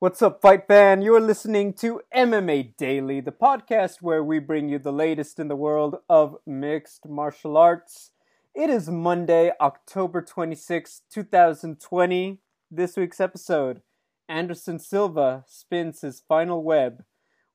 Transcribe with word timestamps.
What's 0.00 0.22
up, 0.22 0.40
fight 0.40 0.66
fan? 0.66 1.02
You're 1.02 1.20
listening 1.20 1.74
to 1.74 2.00
MMA 2.16 2.74
Daily, 2.78 3.20
the 3.20 3.32
podcast 3.32 3.96
where 4.00 4.24
we 4.24 4.38
bring 4.38 4.70
you 4.70 4.78
the 4.78 4.94
latest 4.94 5.38
in 5.38 5.48
the 5.48 5.56
world 5.56 5.98
of 6.08 6.38
mixed 6.46 7.06
martial 7.06 7.58
arts. 7.58 8.12
It 8.54 8.70
is 8.70 8.88
Monday, 8.88 9.52
October 9.60 10.22
26, 10.22 11.02
2020. 11.12 12.38
This 12.70 12.96
week's 12.96 13.20
episode 13.20 13.82
Anderson 14.26 14.78
Silva 14.78 15.44
spins 15.46 16.00
his 16.00 16.22
final 16.26 16.64
web. 16.64 17.04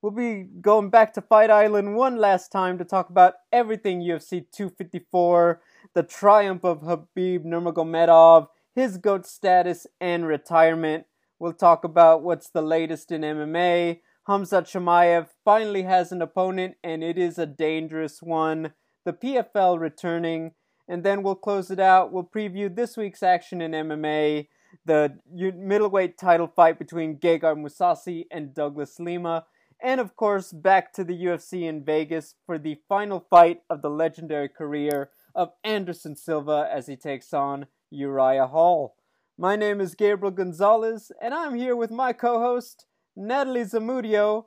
We'll 0.04 0.12
be 0.12 0.43
going 0.62 0.91
back 0.91 1.14
to 1.14 1.23
Fight 1.23 1.50
Island 1.50 1.96
one 1.96 2.16
last 2.16 2.52
time 2.52 2.77
to 2.77 2.86
talk 2.86 3.09
about 3.09 3.34
everything 3.52 4.02
UFC 4.02 4.46
254, 4.52 5.64
the 5.96 6.04
triumph 6.04 6.64
of 6.64 6.84
Khabib 6.84 7.43
Nurmagomedov, 7.43 8.50
his 8.75 9.00
GOAT 9.00 9.25
status, 9.25 9.88
and 10.00 10.27
retirement. 10.27 11.07
We'll 11.38 11.54
talk 11.54 11.84
about 11.84 12.24
what's 12.24 12.50
the 12.50 12.62
latest 12.62 13.12
in 13.12 13.22
MMA. 13.22 14.00
Khamzat 14.28 14.64
Chimaev 14.64 15.28
finally 15.43 15.84
has 15.84 16.12
an 16.12 16.21
opponent, 16.21 16.76
and 16.84 17.04
it 17.04 17.18
is 17.18 17.38
a 17.38 17.46
dangerous 17.46 18.21
one. 18.21 18.74
The 19.04 19.14
PFL 19.14 19.79
returning, 19.79 20.52
and 20.88 21.04
then 21.04 21.24
we'll 21.24 21.36
close 21.36 21.70
it 21.70 21.79
out. 21.79 22.12
We'll 22.12 22.24
preview 22.24 22.74
this 22.74 22.96
week's 22.96 23.21
action 23.21 23.62
in 23.62 23.71
MMA, 23.71 24.48
the 24.86 25.20
middleweight 25.29 26.18
title 26.18 26.48
fight 26.48 26.79
between 26.79 27.18
Gegard 27.18 27.57
Mousasi 27.57 28.26
and 28.32 28.54
Douglas 28.54 29.00
Lima, 29.00 29.46
and 29.84 30.00
of 30.00 30.15
course, 30.15 30.54
back 30.54 30.93
to 30.93 31.04
the 31.04 31.14
UFC 31.14 31.64
in 31.68 31.84
Vegas 31.84 32.36
for 32.45 32.58
the 32.58 32.78
final 32.88 33.20
fight 33.30 33.62
of 33.70 33.81
the 33.81 33.90
legendary 33.90 34.50
career 34.50 35.12
of 35.36 35.52
Anderson 35.64 36.16
Silva 36.16 36.70
as 36.73 36.88
he 36.88 36.95
takes 36.95 37.34
on 37.34 37.67
Uriah 37.92 38.48
Hall. 38.48 38.95
My 39.38 39.56
name 39.56 39.81
is 39.81 39.95
Gabriel 39.95 40.31
Gonzalez, 40.31 41.12
and 41.22 41.34
I'm 41.34 41.56
here 41.56 41.76
with 41.76 41.92
my 41.92 42.14
co-host 42.14 42.86
Natalie 43.17 43.64
Zamudio, 43.64 44.45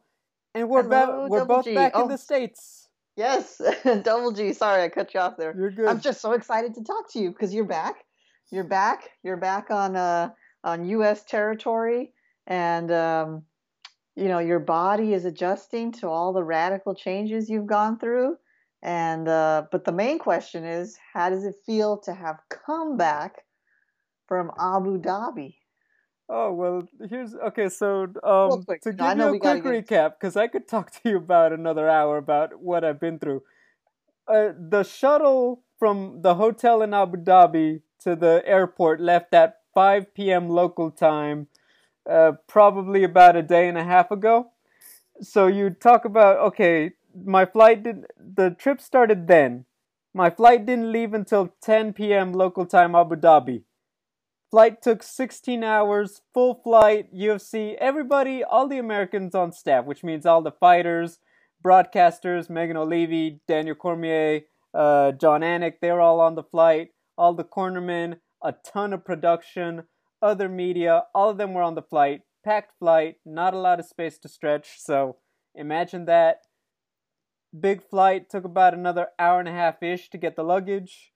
and 0.54 0.68
we're 0.68 0.82
Hello, 0.82 1.24
ba- 1.24 1.28
we're 1.28 1.44
both 1.44 1.64
G. 1.66 1.74
back 1.74 1.92
Oh. 1.94 2.02
in 2.02 2.08
the 2.08 2.16
states. 2.18 2.88
Yes, 3.16 3.60
Double 4.02 4.32
G. 4.32 4.52
Sorry, 4.52 4.82
I 4.82 4.88
cut 4.88 5.12
you 5.12 5.20
off 5.20 5.36
there. 5.36 5.54
You're 5.56 5.70
good. 5.72 5.86
I'm 5.88 6.00
just 6.00 6.20
so 6.20 6.32
excited 6.32 6.74
to 6.74 6.82
talk 6.84 7.10
to 7.12 7.18
you 7.18 7.30
because 7.30 7.52
you're 7.52 7.66
back. 7.66 7.96
You're 8.50 8.64
back. 8.64 9.10
You're 9.22 9.36
back 9.36 9.70
on 9.70 9.94
uh 9.96 10.30
on 10.64 10.86
U.S. 10.86 11.24
territory, 11.24 12.12
and 12.46 12.90
um, 12.90 13.42
you 14.16 14.28
know 14.28 14.38
your 14.38 14.58
body 14.60 15.12
is 15.12 15.26
adjusting 15.26 15.92
to 16.00 16.08
all 16.08 16.32
the 16.32 16.42
radical 16.44 16.94
changes 16.94 17.50
you've 17.50 17.66
gone 17.66 17.98
through. 17.98 18.36
And 18.82 19.28
uh, 19.28 19.64
but 19.70 19.84
the 19.84 19.92
main 19.92 20.18
question 20.18 20.64
is, 20.64 20.96
how 21.12 21.28
does 21.28 21.44
it 21.44 21.56
feel 21.66 21.98
to 21.98 22.14
have 22.14 22.38
come 22.48 22.96
back 22.96 23.42
from 24.28 24.52
Abu 24.58 24.98
Dhabi? 25.00 25.56
Oh 26.28 26.52
well, 26.52 26.88
here's 27.08 27.34
okay. 27.34 27.68
So, 27.68 28.08
um, 28.22 28.66
quick, 28.66 28.82
to 28.82 28.92
give 28.92 29.16
you 29.16 29.28
a 29.28 29.34
quick 29.34 29.62
recap, 29.64 30.14
because 30.18 30.36
I 30.36 30.48
could 30.48 30.68
talk 30.68 30.90
to 31.02 31.10
you 31.10 31.16
about 31.18 31.52
another 31.52 31.88
hour 31.88 32.18
about 32.18 32.60
what 32.60 32.84
I've 32.84 33.00
been 33.00 33.18
through. 33.18 33.42
Uh, 34.28 34.52
the 34.58 34.82
shuttle 34.84 35.62
from 35.78 36.22
the 36.22 36.34
hotel 36.34 36.82
in 36.82 36.94
Abu 36.94 37.18
Dhabi 37.18 37.82
to 38.00 38.16
the 38.16 38.42
airport 38.46 39.00
left 39.00 39.34
at 39.34 39.58
5 39.74 40.32
p.m. 40.32 40.48
local 40.48 40.90
time, 40.90 41.48
uh, 42.08 42.32
probably 42.46 43.04
about 43.04 43.36
a 43.36 43.42
day 43.42 43.68
and 43.68 43.78
a 43.78 43.84
half 43.84 44.10
ago. 44.10 44.52
So 45.20 45.46
you 45.46 45.70
talk 45.70 46.04
about 46.04 46.38
okay, 46.38 46.92
my 47.24 47.44
flight 47.46 47.82
did 47.82 48.06
the 48.18 48.50
trip 48.50 48.80
started 48.80 49.26
then. 49.28 49.64
My 50.14 50.30
flight 50.30 50.66
didn't 50.66 50.92
leave 50.92 51.14
until 51.14 51.54
10 51.60 52.12
p.m. 52.12 52.32
local 52.32 52.66
time 52.66 52.94
Abu 52.94 53.16
Dhabi. 53.16 53.62
Flight 54.50 54.80
took 54.80 55.02
16 55.02 55.62
hours, 55.62 56.22
full 56.32 56.54
flight, 56.54 57.14
UFC, 57.14 57.74
everybody, 57.78 58.42
all 58.42 58.66
the 58.66 58.78
Americans 58.78 59.34
on 59.34 59.52
staff, 59.52 59.84
which 59.84 60.02
means 60.02 60.24
all 60.24 60.40
the 60.40 60.50
fighters, 60.50 61.18
broadcasters, 61.62 62.48
Megan 62.48 62.76
Olivi, 62.76 63.40
Daniel 63.46 63.74
Cormier, 63.74 64.40
uh, 64.72 65.12
Jon 65.12 65.42
Anik, 65.42 65.74
they're 65.82 66.00
all 66.00 66.18
on 66.18 66.34
the 66.34 66.42
flight, 66.42 66.92
all 67.18 67.34
the 67.34 67.44
cornermen, 67.44 68.20
a 68.42 68.54
ton 68.64 68.94
of 68.94 69.04
production, 69.04 69.82
other 70.22 70.48
media, 70.48 71.02
all 71.14 71.28
of 71.28 71.36
them 71.36 71.52
were 71.52 71.62
on 71.62 71.74
the 71.74 71.82
flight, 71.82 72.22
packed 72.42 72.72
flight, 72.78 73.16
not 73.26 73.52
a 73.52 73.58
lot 73.58 73.78
of 73.78 73.84
space 73.84 74.16
to 74.18 74.28
stretch, 74.28 74.76
so 74.78 75.16
imagine 75.54 76.06
that. 76.06 76.38
Big 77.58 77.82
flight, 77.82 78.30
took 78.30 78.44
about 78.44 78.72
another 78.72 79.08
hour 79.18 79.40
and 79.40 79.48
a 79.48 79.52
half 79.52 79.82
ish 79.82 80.08
to 80.08 80.16
get 80.16 80.36
the 80.36 80.42
luggage, 80.42 81.12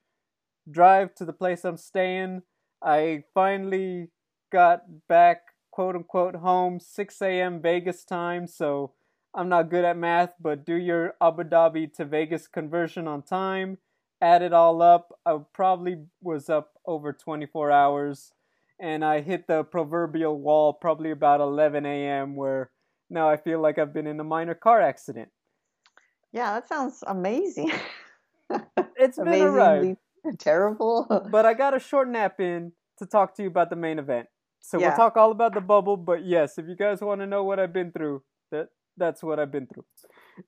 drive 0.71 1.15
to 1.15 1.25
the 1.25 1.33
place 1.33 1.65
I'm 1.65 1.79
staying. 1.79 2.43
I 2.85 3.25
finally 3.33 4.09
got 4.51 4.83
back, 5.09 5.43
quote 5.71 5.95
unquote, 5.95 6.37
home 6.37 6.81
6 6.81 7.23
a.m. 7.23 7.61
Vegas 7.61 8.05
time, 8.05 8.47
so 8.47 8.93
I'm 9.35 9.49
not 9.49 9.71
good 9.71 9.85
at 9.85 9.97
math, 9.97 10.35
but 10.41 10.67
do 10.67 10.75
your 10.75 11.15
Abu 11.21 11.45
Dhabi 11.45 11.93
to 11.95 12.05
Vegas 12.05 12.47
conversion 12.47 13.07
on 13.07 13.23
time. 13.23 13.79
Add 14.21 14.43
it 14.43 14.53
all 14.53 14.83
up. 14.83 15.19
I 15.25 15.39
probably 15.53 16.05
was 16.21 16.51
up 16.51 16.73
over 16.87 17.13
24 17.13 17.71
hours, 17.71 18.33
and 18.79 19.05
I 19.05 19.21
hit 19.21 19.47
the 19.47 19.65
proverbial 19.65 20.39
wall 20.39 20.73
probably 20.73 21.11
about 21.11 21.41
11 21.41 21.87
a.m., 21.87 22.37
where 22.37 22.71
now 23.09 23.29
I 23.29 23.37
feel 23.37 23.61
like 23.61 23.79
I've 23.79 23.93
been 23.93 24.07
in 24.07 24.21
a 24.21 24.25
minor 24.25 24.55
car 24.55 24.81
accident. 24.81 25.31
Yeah, 26.33 26.55
that 26.55 26.69
sounds 26.69 27.03
amazing. 27.07 27.73
It's 28.97 29.17
been 29.17 29.41
a 29.41 29.51
ride. 29.51 29.97
Terrible. 30.39 31.07
but 31.31 31.47
I 31.47 31.55
got 31.55 31.75
a 31.77 31.81
short 31.81 32.09
nap 32.09 32.41
in 32.41 32.73
to 32.99 33.07
talk 33.07 33.35
to 33.37 33.43
you 33.43 33.49
about 33.49 33.71
the 33.71 33.77
main 33.77 33.99
event. 33.99 34.29
So 34.61 34.79
we'll 34.79 34.97
talk 34.97 35.17
all 35.17 35.33
about 35.33 35.55
the 35.55 35.61
bubble, 35.61 35.97
but 35.97 36.25
yes, 36.25 36.57
if 36.57 36.67
you 36.69 36.77
guys 36.77 37.01
want 37.01 37.21
to 37.21 37.27
know 37.27 37.43
what 37.43 37.59
I've 37.59 37.73
been 37.73 37.91
through, 37.91 38.23
that 38.53 38.69
that's 38.97 39.23
what 39.23 39.41
I've 39.41 39.51
been 39.51 39.67
through. 39.67 39.85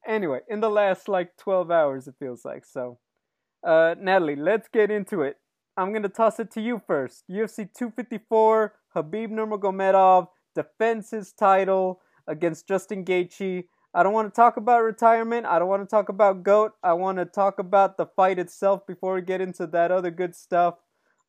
Anyway, 0.07 0.41
in 0.49 0.61
the 0.61 0.71
last 0.71 1.09
like 1.09 1.37
12 1.37 1.71
hours 1.71 2.07
it 2.07 2.15
feels 2.19 2.45
like. 2.45 2.65
So, 2.65 2.99
uh 3.67 3.97
Natalie, 3.99 4.37
let's 4.37 4.69
get 4.69 4.91
into 4.91 5.23
it. 5.23 5.39
I'm 5.77 5.91
going 5.91 6.05
to 6.05 6.09
toss 6.09 6.39
it 6.39 6.51
to 6.53 6.61
you 6.61 6.81
first. 6.87 7.25
UFC 7.29 7.69
254, 7.77 8.75
Habib 8.95 9.31
Nurmagomedov 9.31 10.29
defends 10.55 11.11
his 11.11 11.33
title 11.33 12.01
against 12.29 12.69
Justin 12.69 13.05
Gaethje. 13.05 13.65
I 13.95 14.03
don't 14.03 14.13
want 14.13 14.33
to 14.33 14.37
talk 14.37 14.57
about 14.57 14.83
retirement. 14.83 15.47
I 15.47 15.61
don't 15.61 15.69
want 15.69 15.83
to 15.83 15.89
talk 15.89 16.09
about 16.09 16.43
GOAT. 16.43 16.73
I 16.83 16.95
want 16.95 17.19
to 17.19 17.25
talk 17.25 17.61
about 17.61 17.97
the 17.97 18.07
fight 18.07 18.41
itself 18.41 18.85
before 18.87 19.15
we 19.15 19.23
get 19.23 19.41
into 19.41 19.69
that 19.69 19.93
other 19.93 20.11
good 20.11 20.35
stuff. 20.35 20.75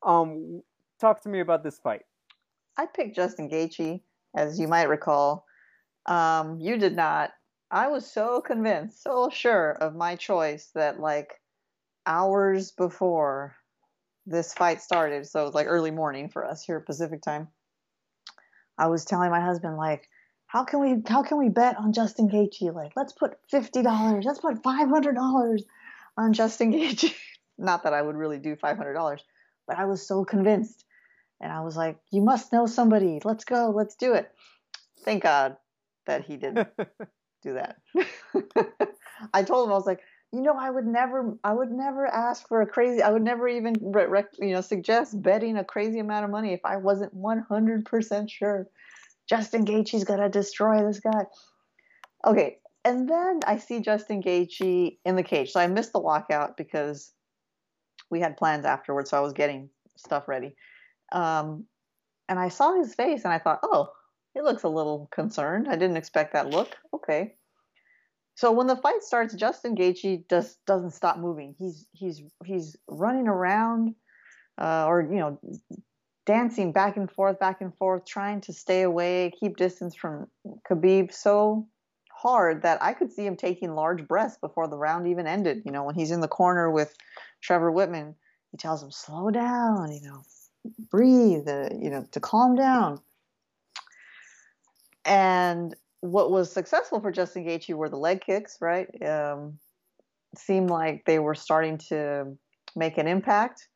Um, 0.02 0.62
talk 1.00 1.22
to 1.22 1.28
me 1.28 1.38
about 1.38 1.62
this 1.62 1.78
fight. 1.78 2.02
I 2.76 2.86
picked 2.86 3.14
Justin 3.14 3.48
Gaethje, 3.48 4.00
as 4.36 4.58
you 4.58 4.66
might 4.66 4.88
recall. 4.88 5.46
Um, 6.06 6.58
you 6.60 6.76
did 6.76 6.96
not. 6.96 7.30
I 7.70 7.88
was 7.88 8.10
so 8.10 8.40
convinced, 8.40 9.02
so 9.02 9.30
sure 9.32 9.72
of 9.72 9.94
my 9.94 10.16
choice 10.16 10.70
that 10.74 10.98
like 11.00 11.40
hours 12.04 12.72
before 12.72 13.56
this 14.26 14.52
fight 14.52 14.82
started, 14.82 15.26
so 15.26 15.42
it 15.42 15.44
was 15.44 15.54
like 15.54 15.66
early 15.68 15.92
morning 15.92 16.28
for 16.28 16.44
us 16.44 16.64
here 16.64 16.80
Pacific 16.80 17.22
time. 17.22 17.48
I 18.76 18.88
was 18.88 19.04
telling 19.04 19.30
my 19.30 19.40
husband 19.40 19.76
like, 19.76 20.08
how 20.56 20.64
can 20.64 20.80
we 20.80 21.02
how 21.06 21.22
can 21.22 21.36
we 21.36 21.50
bet 21.50 21.76
on 21.76 21.92
Justin 21.92 22.30
Gaethje? 22.30 22.74
Like, 22.74 22.92
let's 22.96 23.12
put 23.12 23.38
fifty 23.50 23.82
dollars, 23.82 24.24
let's 24.24 24.38
put 24.38 24.62
five 24.62 24.88
hundred 24.88 25.14
dollars 25.14 25.62
on 26.16 26.32
Justin 26.32 26.72
Gaethje. 26.72 27.14
Not 27.58 27.82
that 27.82 27.92
I 27.92 28.00
would 28.00 28.16
really 28.16 28.38
do 28.38 28.56
five 28.56 28.78
hundred 28.78 28.94
dollars, 28.94 29.22
but 29.68 29.78
I 29.78 29.84
was 29.84 30.06
so 30.06 30.24
convinced. 30.24 30.86
And 31.42 31.52
I 31.52 31.60
was 31.60 31.76
like, 31.76 31.98
you 32.10 32.22
must 32.22 32.54
know 32.54 32.64
somebody. 32.64 33.20
Let's 33.22 33.44
go. 33.44 33.70
Let's 33.76 33.96
do 33.96 34.14
it. 34.14 34.32
Thank 35.00 35.24
God 35.24 35.58
that 36.06 36.24
he 36.24 36.38
didn't 36.38 36.68
do 37.42 37.52
that. 37.52 37.76
I 39.34 39.42
told 39.42 39.68
him, 39.68 39.72
I 39.72 39.76
was 39.76 39.86
like, 39.86 40.00
you 40.32 40.40
know, 40.40 40.56
I 40.58 40.70
would 40.70 40.86
never, 40.86 41.36
I 41.44 41.52
would 41.52 41.70
never 41.70 42.06
ask 42.06 42.48
for 42.48 42.62
a 42.62 42.66
crazy, 42.66 43.02
I 43.02 43.10
would 43.10 43.22
never 43.22 43.46
even, 43.46 43.74
you 44.40 44.54
know, 44.54 44.62
suggest 44.62 45.20
betting 45.20 45.58
a 45.58 45.64
crazy 45.64 45.98
amount 45.98 46.24
of 46.24 46.30
money 46.30 46.54
if 46.54 46.64
I 46.64 46.76
wasn't 46.76 47.14
100% 47.14 48.30
sure. 48.30 48.66
Justin 49.28 49.64
Gaethje's 49.64 50.04
to 50.04 50.28
destroy 50.28 50.86
this 50.86 51.00
guy. 51.00 51.24
Okay. 52.24 52.58
And 52.84 53.08
then 53.08 53.40
I 53.46 53.58
see 53.58 53.80
Justin 53.80 54.22
Gaethje 54.22 54.98
in 55.04 55.16
the 55.16 55.22
cage. 55.22 55.50
So 55.50 55.60
I 55.60 55.66
missed 55.66 55.92
the 55.92 56.00
walkout 56.00 56.56
because 56.56 57.12
we 58.10 58.20
had 58.20 58.36
plans 58.36 58.64
afterwards. 58.64 59.10
So 59.10 59.16
I 59.16 59.20
was 59.20 59.32
getting 59.32 59.70
stuff 59.96 60.28
ready. 60.28 60.54
Um, 61.12 61.66
and 62.28 62.38
I 62.38 62.48
saw 62.48 62.76
his 62.76 62.94
face 62.94 63.24
and 63.24 63.32
I 63.32 63.38
thought, 63.38 63.60
oh, 63.62 63.88
he 64.34 64.42
looks 64.42 64.62
a 64.62 64.68
little 64.68 65.08
concerned. 65.10 65.66
I 65.68 65.76
didn't 65.76 65.96
expect 65.96 66.34
that 66.34 66.50
look. 66.50 66.76
Okay. 66.94 67.34
So 68.36 68.52
when 68.52 68.66
the 68.66 68.76
fight 68.76 69.02
starts, 69.02 69.34
Justin 69.34 69.74
Gaethje 69.74 70.28
just 70.28 70.58
doesn't 70.66 70.90
stop 70.90 71.18
moving. 71.18 71.54
He's 71.58 71.86
he's 71.92 72.22
he's 72.44 72.76
running 72.86 73.28
around, 73.28 73.94
uh, 74.60 74.84
or 74.86 75.08
you 75.10 75.18
know, 75.18 75.40
dancing 76.26 76.72
back 76.72 76.96
and 76.96 77.10
forth, 77.10 77.38
back 77.38 77.60
and 77.60 77.74
forth, 77.76 78.04
trying 78.04 78.40
to 78.42 78.52
stay 78.52 78.82
away, 78.82 79.32
keep 79.38 79.56
distance 79.56 79.94
from 79.94 80.26
Khabib 80.68 81.12
so 81.12 81.66
hard 82.12 82.62
that 82.62 82.82
I 82.82 82.92
could 82.92 83.12
see 83.12 83.24
him 83.24 83.36
taking 83.36 83.74
large 83.74 84.06
breaths 84.06 84.36
before 84.38 84.68
the 84.68 84.76
round 84.76 85.06
even 85.06 85.26
ended. 85.26 85.62
You 85.64 85.72
know, 85.72 85.84
when 85.84 85.94
he's 85.94 86.10
in 86.10 86.20
the 86.20 86.28
corner 86.28 86.70
with 86.70 86.94
Trevor 87.40 87.72
Wittman, 87.72 88.14
he 88.50 88.58
tells 88.58 88.82
him, 88.82 88.90
"Slow 88.90 89.30
down," 89.30 89.92
you 89.92 90.02
know, 90.02 90.22
breathe, 90.90 91.48
uh, 91.48 91.68
you 91.72 91.90
know, 91.90 92.06
to 92.12 92.20
calm 92.20 92.56
down. 92.56 93.00
and 95.06 95.74
what 96.00 96.30
was 96.30 96.52
successful 96.52 97.00
for 97.00 97.10
Justin 97.10 97.44
Gaethje 97.44 97.74
were 97.74 97.88
the 97.88 97.96
leg 97.96 98.20
kicks, 98.20 98.58
right? 98.60 98.88
Um, 99.02 99.58
seemed 100.36 100.70
like 100.70 101.04
they 101.06 101.18
were 101.18 101.34
starting 101.34 101.78
to 101.88 102.36
make 102.74 102.98
an 102.98 103.06
impact. 103.06 103.68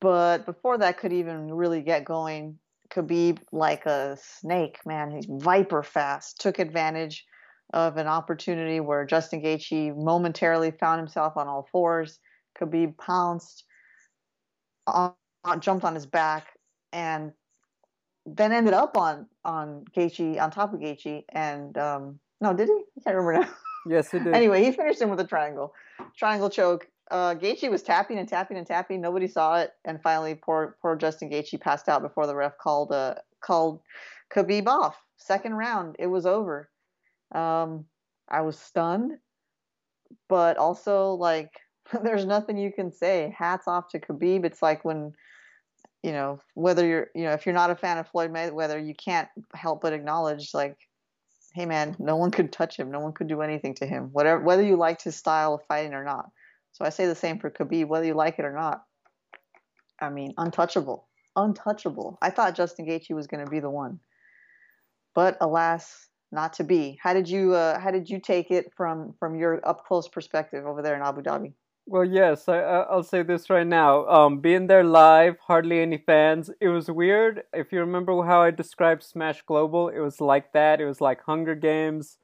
But 0.00 0.44
before 0.46 0.78
that 0.78 0.98
could 0.98 1.12
even 1.12 1.52
really 1.52 1.80
get 1.80 2.04
going, 2.04 2.58
Khabib, 2.90 3.38
like 3.52 3.86
a 3.86 4.16
snake, 4.20 4.78
man, 4.84 5.10
he's 5.10 5.26
viper 5.28 5.82
fast, 5.82 6.40
took 6.40 6.58
advantage 6.58 7.24
of 7.72 7.96
an 7.96 8.06
opportunity 8.06 8.80
where 8.80 9.04
Justin 9.04 9.42
Gaethje 9.42 9.96
momentarily 9.96 10.70
found 10.70 11.00
himself 11.00 11.36
on 11.36 11.48
all 11.48 11.68
fours. 11.72 12.18
Khabib 12.60 12.96
pounced, 12.96 13.64
on, 14.86 15.14
jumped 15.60 15.84
on 15.84 15.94
his 15.94 16.06
back, 16.06 16.48
and 16.92 17.32
then 18.24 18.52
ended 18.52 18.74
up 18.74 18.96
on 18.96 19.26
on 19.44 19.84
Gaethje 19.96 20.40
on 20.40 20.50
top 20.50 20.72
of 20.72 20.80
Gaethje. 20.80 21.24
And 21.30 21.76
um, 21.78 22.18
no, 22.40 22.52
did 22.54 22.68
he? 22.68 22.74
I 22.74 23.00
can't 23.04 23.16
remember 23.16 23.46
now. 23.46 23.54
Yes, 23.88 24.10
he 24.10 24.18
did. 24.24 24.34
anyway, 24.34 24.64
he 24.64 24.72
finished 24.72 25.00
him 25.00 25.10
with 25.10 25.20
a 25.20 25.26
triangle, 25.26 25.74
triangle 26.16 26.50
choke. 26.50 26.88
Uh, 27.10 27.34
Gaethje 27.34 27.70
was 27.70 27.82
tapping 27.82 28.18
and 28.18 28.28
tapping 28.28 28.56
and 28.56 28.66
tapping. 28.66 29.00
Nobody 29.00 29.28
saw 29.28 29.60
it, 29.60 29.70
and 29.84 30.02
finally, 30.02 30.34
poor 30.34 30.76
poor 30.82 30.96
Justin 30.96 31.30
Gaethje 31.30 31.60
passed 31.60 31.88
out 31.88 32.02
before 32.02 32.26
the 32.26 32.34
ref 32.34 32.58
called 32.58 32.92
uh, 32.92 33.14
called 33.40 33.80
Khabib 34.34 34.66
off. 34.66 34.96
Second 35.16 35.54
round, 35.54 35.96
it 35.98 36.08
was 36.08 36.26
over. 36.26 36.68
Um, 37.32 37.86
I 38.28 38.42
was 38.42 38.58
stunned, 38.58 39.12
but 40.28 40.56
also 40.56 41.12
like 41.12 41.50
there's 42.02 42.26
nothing 42.26 42.58
you 42.58 42.72
can 42.72 42.90
say. 42.92 43.34
Hats 43.36 43.68
off 43.68 43.88
to 43.90 44.00
Khabib. 44.00 44.44
It's 44.44 44.62
like 44.62 44.84
when 44.84 45.12
you 46.02 46.12
know 46.12 46.40
whether 46.54 46.86
you're 46.86 47.08
you 47.14 47.24
know 47.24 47.32
if 47.32 47.46
you're 47.46 47.54
not 47.54 47.70
a 47.70 47.76
fan 47.76 47.98
of 47.98 48.08
Floyd 48.08 48.32
Mayweather, 48.32 48.84
you 48.84 48.94
can't 48.94 49.28
help 49.54 49.80
but 49.80 49.92
acknowledge 49.92 50.50
like 50.54 50.76
hey 51.54 51.64
man, 51.64 51.96
no 51.98 52.16
one 52.16 52.30
could 52.30 52.52
touch 52.52 52.76
him. 52.76 52.90
No 52.90 53.00
one 53.00 53.12
could 53.12 53.28
do 53.28 53.40
anything 53.40 53.74
to 53.74 53.86
him. 53.86 54.10
Whatever, 54.12 54.42
whether 54.42 54.62
you 54.62 54.76
liked 54.76 55.02
his 55.02 55.16
style 55.16 55.54
of 55.54 55.64
fighting 55.66 55.94
or 55.94 56.04
not. 56.04 56.30
So 56.76 56.84
I 56.84 56.90
say 56.90 57.06
the 57.06 57.14
same 57.14 57.38
for 57.38 57.50
Khabib, 57.50 57.88
whether 57.88 58.04
you 58.04 58.12
like 58.12 58.38
it 58.38 58.44
or 58.44 58.52
not. 58.52 58.84
I 59.98 60.10
mean, 60.10 60.34
untouchable, 60.36 61.08
untouchable. 61.34 62.18
I 62.20 62.28
thought 62.28 62.54
Justin 62.54 62.86
Gaethje 62.86 63.14
was 63.14 63.26
going 63.26 63.42
to 63.42 63.50
be 63.50 63.60
the 63.60 63.70
one, 63.70 63.98
but 65.14 65.38
alas, 65.40 66.08
not 66.30 66.52
to 66.54 66.64
be. 66.64 66.98
How 67.02 67.14
did 67.14 67.30
you 67.30 67.54
uh, 67.54 67.80
How 67.80 67.90
did 67.90 68.10
you 68.10 68.20
take 68.20 68.50
it 68.50 68.74
from 68.76 69.14
from 69.18 69.38
your 69.38 69.66
up 69.66 69.86
close 69.86 70.06
perspective 70.06 70.66
over 70.66 70.82
there 70.82 70.94
in 70.94 71.00
Abu 71.00 71.22
Dhabi? 71.22 71.54
Well, 71.86 72.04
yes, 72.04 72.46
I, 72.46 72.58
I'll 72.58 73.02
say 73.02 73.22
this 73.22 73.48
right 73.48 73.66
now. 73.66 74.06
Um, 74.08 74.40
being 74.40 74.66
there 74.66 74.84
live, 74.84 75.36
hardly 75.46 75.80
any 75.80 75.96
fans. 75.96 76.50
It 76.60 76.68
was 76.68 76.90
weird. 76.90 77.44
If 77.54 77.72
you 77.72 77.80
remember 77.80 78.22
how 78.24 78.42
I 78.42 78.50
described 78.50 79.02
Smash 79.02 79.40
Global, 79.46 79.88
it 79.88 80.00
was 80.00 80.20
like 80.20 80.52
that. 80.52 80.82
It 80.82 80.84
was 80.86 81.00
like 81.00 81.22
Hunger 81.22 81.54
Games. 81.54 82.18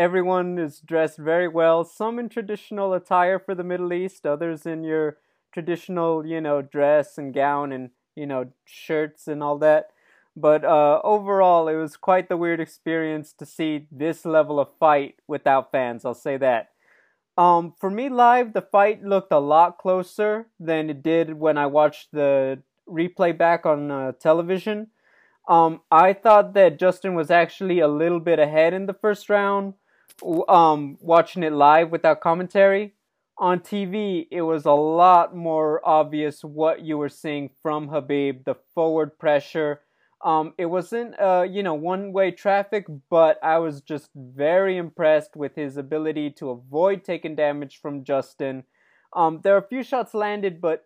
Everyone 0.00 0.58
is 0.58 0.80
dressed 0.80 1.18
very 1.18 1.46
well. 1.46 1.84
Some 1.84 2.18
in 2.18 2.30
traditional 2.30 2.94
attire 2.94 3.38
for 3.38 3.54
the 3.54 3.62
Middle 3.62 3.92
East, 3.92 4.24
others 4.24 4.64
in 4.64 4.82
your 4.82 5.18
traditional, 5.52 6.24
you 6.24 6.40
know, 6.40 6.62
dress 6.62 7.18
and 7.18 7.34
gown 7.34 7.70
and 7.70 7.90
you 8.16 8.24
know 8.24 8.46
shirts 8.64 9.28
and 9.28 9.42
all 9.42 9.58
that. 9.58 9.88
But 10.34 10.64
uh, 10.64 11.02
overall, 11.04 11.68
it 11.68 11.74
was 11.74 11.98
quite 11.98 12.30
the 12.30 12.38
weird 12.38 12.60
experience 12.60 13.34
to 13.34 13.44
see 13.44 13.88
this 13.92 14.24
level 14.24 14.58
of 14.58 14.68
fight 14.80 15.16
without 15.28 15.70
fans. 15.70 16.06
I'll 16.06 16.14
say 16.14 16.38
that. 16.38 16.70
Um, 17.36 17.74
for 17.78 17.90
me 17.90 18.08
live, 18.08 18.54
the 18.54 18.62
fight 18.62 19.04
looked 19.04 19.32
a 19.32 19.38
lot 19.38 19.76
closer 19.76 20.46
than 20.58 20.88
it 20.88 21.02
did 21.02 21.34
when 21.34 21.58
I 21.58 21.66
watched 21.66 22.08
the 22.10 22.62
replay 22.88 23.36
back 23.36 23.66
on 23.66 23.90
uh, 23.90 24.12
television. 24.12 24.86
Um, 25.46 25.82
I 25.90 26.14
thought 26.14 26.54
that 26.54 26.78
Justin 26.78 27.14
was 27.14 27.30
actually 27.30 27.80
a 27.80 27.88
little 27.88 28.20
bit 28.20 28.38
ahead 28.38 28.72
in 28.72 28.86
the 28.86 28.94
first 28.94 29.28
round. 29.28 29.74
Um, 30.48 30.98
watching 31.00 31.42
it 31.42 31.52
live 31.52 31.90
without 31.90 32.20
commentary 32.20 32.94
on 33.38 33.60
TV, 33.60 34.26
it 34.30 34.42
was 34.42 34.66
a 34.66 34.72
lot 34.72 35.34
more 35.34 35.80
obvious 35.86 36.44
what 36.44 36.82
you 36.82 36.98
were 36.98 37.08
seeing 37.08 37.50
from 37.62 37.88
Habib, 37.88 38.44
the 38.44 38.56
forward 38.74 39.18
pressure, 39.18 39.80
um, 40.22 40.52
it 40.58 40.66
wasn't, 40.66 41.18
uh, 41.18 41.46
you 41.48 41.62
know, 41.62 41.74
one-way 41.74 42.32
traffic, 42.32 42.86
but 43.08 43.38
I 43.42 43.58
was 43.58 43.80
just 43.80 44.10
very 44.14 44.76
impressed 44.76 45.34
with 45.34 45.54
his 45.56 45.78
ability 45.78 46.30
to 46.32 46.50
avoid 46.50 47.04
taking 47.04 47.34
damage 47.34 47.80
from 47.80 48.04
Justin. 48.04 48.64
Um, 49.14 49.40
there 49.42 49.54
are 49.54 49.60
a 49.60 49.68
few 49.68 49.82
shots 49.82 50.12
landed, 50.12 50.60
but 50.60 50.84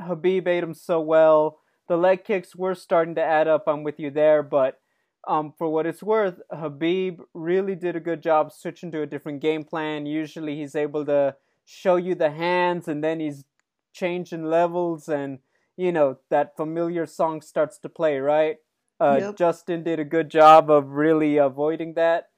Habib 0.00 0.48
ate 0.48 0.64
him 0.64 0.72
so 0.72 1.00
well. 1.00 1.60
The 1.88 1.98
leg 1.98 2.24
kicks 2.24 2.56
were 2.56 2.74
starting 2.74 3.16
to 3.16 3.22
add 3.22 3.48
up. 3.48 3.64
I'm 3.66 3.82
with 3.82 4.00
you 4.00 4.10
there, 4.10 4.42
but 4.42 4.79
um, 5.26 5.52
for 5.56 5.68
what 5.68 5.86
it's 5.86 6.02
worth, 6.02 6.40
Habib 6.50 7.20
really 7.34 7.74
did 7.74 7.96
a 7.96 8.00
good 8.00 8.22
job 8.22 8.52
switching 8.52 8.90
to 8.92 9.02
a 9.02 9.06
different 9.06 9.40
game 9.40 9.64
plan. 9.64 10.06
Usually, 10.06 10.56
he's 10.56 10.74
able 10.74 11.04
to 11.06 11.36
show 11.64 11.96
you 11.96 12.14
the 12.14 12.30
hands, 12.30 12.88
and 12.88 13.04
then 13.04 13.20
he's 13.20 13.44
changing 13.92 14.44
levels, 14.44 15.08
and 15.08 15.38
you 15.76 15.92
know 15.92 16.18
that 16.30 16.56
familiar 16.56 17.06
song 17.06 17.42
starts 17.42 17.78
to 17.78 17.88
play, 17.88 18.18
right? 18.18 18.56
Uh, 18.98 19.18
yep. 19.20 19.36
Justin 19.36 19.82
did 19.82 19.98
a 19.98 20.04
good 20.04 20.30
job 20.30 20.70
of 20.70 20.90
really 20.90 21.38
avoiding 21.38 21.94
that. 21.94 22.28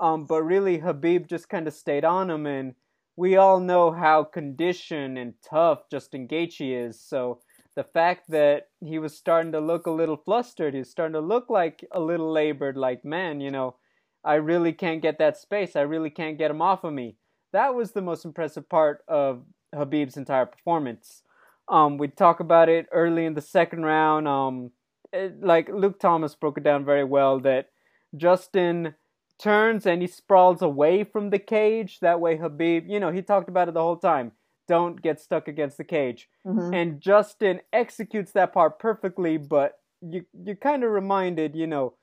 Um, 0.00 0.24
but 0.24 0.42
really, 0.42 0.78
Habib 0.78 1.26
just 1.26 1.48
kind 1.48 1.66
of 1.66 1.74
stayed 1.74 2.04
on 2.04 2.30
him, 2.30 2.46
and 2.46 2.74
we 3.16 3.36
all 3.36 3.60
know 3.60 3.92
how 3.92 4.24
conditioned 4.24 5.18
and 5.18 5.34
tough 5.48 5.88
Justin 5.90 6.26
Gaethje 6.26 6.88
is. 6.88 7.00
So 7.00 7.40
the 7.74 7.84
fact 7.84 8.30
that 8.30 8.68
he 8.80 8.98
was 8.98 9.16
starting 9.16 9.52
to 9.52 9.60
look 9.60 9.86
a 9.86 9.90
little 9.90 10.16
flustered, 10.16 10.74
he's 10.74 10.90
starting 10.90 11.14
to 11.14 11.20
look 11.20 11.48
like 11.48 11.84
a 11.92 12.00
little 12.00 12.30
labored, 12.30 12.76
like, 12.76 13.04
man, 13.04 13.40
you 13.40 13.50
know, 13.50 13.76
I 14.24 14.34
really 14.34 14.72
can't 14.72 15.02
get 15.02 15.18
that 15.18 15.36
space. 15.36 15.74
I 15.74 15.80
really 15.82 16.10
can't 16.10 16.38
get 16.38 16.50
him 16.50 16.62
off 16.62 16.84
of 16.84 16.92
me. 16.92 17.16
That 17.52 17.74
was 17.74 17.92
the 17.92 18.02
most 18.02 18.24
impressive 18.24 18.68
part 18.68 19.02
of 19.08 19.44
Habib's 19.74 20.16
entire 20.16 20.46
performance. 20.46 21.22
Um, 21.68 21.96
we 21.98 22.08
talk 22.08 22.40
about 22.40 22.68
it 22.68 22.86
early 22.92 23.24
in 23.24 23.34
the 23.34 23.40
second 23.40 23.84
round. 23.84 24.28
Um, 24.28 24.70
it, 25.12 25.42
like 25.42 25.68
Luke 25.68 25.98
Thomas 25.98 26.34
broke 26.34 26.58
it 26.58 26.64
down 26.64 26.84
very 26.84 27.04
well 27.04 27.40
that 27.40 27.70
Justin 28.16 28.94
turns 29.38 29.86
and 29.86 30.02
he 30.02 30.08
sprawls 30.08 30.62
away 30.62 31.04
from 31.04 31.30
the 31.30 31.38
cage. 31.38 32.00
That 32.00 32.20
way, 32.20 32.36
Habib, 32.36 32.86
you 32.88 33.00
know, 33.00 33.10
he 33.10 33.22
talked 33.22 33.48
about 33.48 33.68
it 33.68 33.74
the 33.74 33.82
whole 33.82 33.96
time. 33.96 34.32
Don't 34.72 35.02
get 35.02 35.20
stuck 35.20 35.48
against 35.48 35.76
the 35.76 35.84
cage. 35.84 36.28
Mm-hmm. 36.46 36.72
And 36.72 37.00
Justin 37.00 37.60
executes 37.72 38.32
that 38.32 38.54
part 38.54 38.78
perfectly, 38.78 39.36
but 39.36 39.78
you 40.00 40.24
you're 40.32 40.56
kind 40.56 40.82
of 40.82 40.90
reminded, 40.90 41.54
you 41.54 41.66
know, 41.66 41.94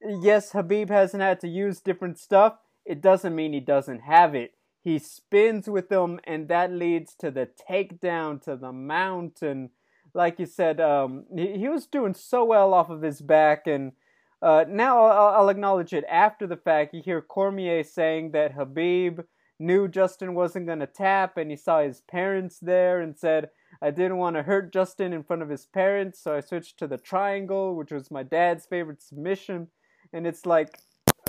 yes, 0.00 0.52
Habib 0.52 0.88
hasn't 0.88 1.22
had 1.22 1.40
to 1.40 1.48
use 1.48 1.80
different 1.80 2.18
stuff. 2.18 2.54
It 2.86 3.00
doesn't 3.00 3.36
mean 3.36 3.52
he 3.52 3.60
doesn't 3.60 4.00
have 4.00 4.34
it. 4.34 4.52
He 4.82 4.98
spins 4.98 5.68
with 5.68 5.90
them, 5.90 6.18
and 6.24 6.48
that 6.48 6.72
leads 6.72 7.14
to 7.16 7.30
the 7.30 7.48
takedown 7.68 8.42
to 8.44 8.56
the 8.56 8.72
mountain 8.72 9.70
like 10.14 10.38
you 10.38 10.46
said, 10.46 10.80
um, 10.80 11.24
he, 11.34 11.58
he 11.58 11.68
was 11.68 11.86
doing 11.86 12.14
so 12.14 12.44
well 12.44 12.74
off 12.74 12.90
of 12.90 13.02
his 13.02 13.20
back, 13.20 13.66
and 13.66 13.92
uh, 14.40 14.64
now 14.68 15.04
I'll, 15.04 15.34
I'll, 15.34 15.48
acknowledge 15.48 15.92
it 15.92 16.04
after 16.10 16.46
the 16.46 16.56
fact. 16.56 16.94
You 16.94 17.02
hear 17.04 17.22
Cormier 17.22 17.84
saying 17.84 18.32
that 18.32 18.56
Khabib 18.56 19.24
knew 19.62 19.88
Justin 19.88 20.34
wasn't 20.34 20.66
going 20.66 20.80
to 20.80 20.86
tap, 20.86 21.36
and 21.36 21.50
he 21.50 21.56
saw 21.56 21.80
his 21.80 22.02
parents 22.02 22.58
there 22.60 23.00
and 23.00 23.16
said, 23.16 23.50
I 23.80 23.90
didn't 23.90 24.18
want 24.18 24.36
to 24.36 24.42
hurt 24.42 24.72
Justin 24.72 25.12
in 25.12 25.22
front 25.22 25.42
of 25.42 25.48
his 25.48 25.66
parents, 25.66 26.20
so 26.22 26.34
I 26.34 26.40
switched 26.40 26.78
to 26.78 26.86
the 26.86 26.98
triangle, 26.98 27.74
which 27.74 27.90
was 27.90 28.10
my 28.10 28.22
dad's 28.22 28.66
favorite 28.66 29.02
submission. 29.02 29.68
And 30.12 30.26
it's 30.26 30.44
like, 30.44 30.78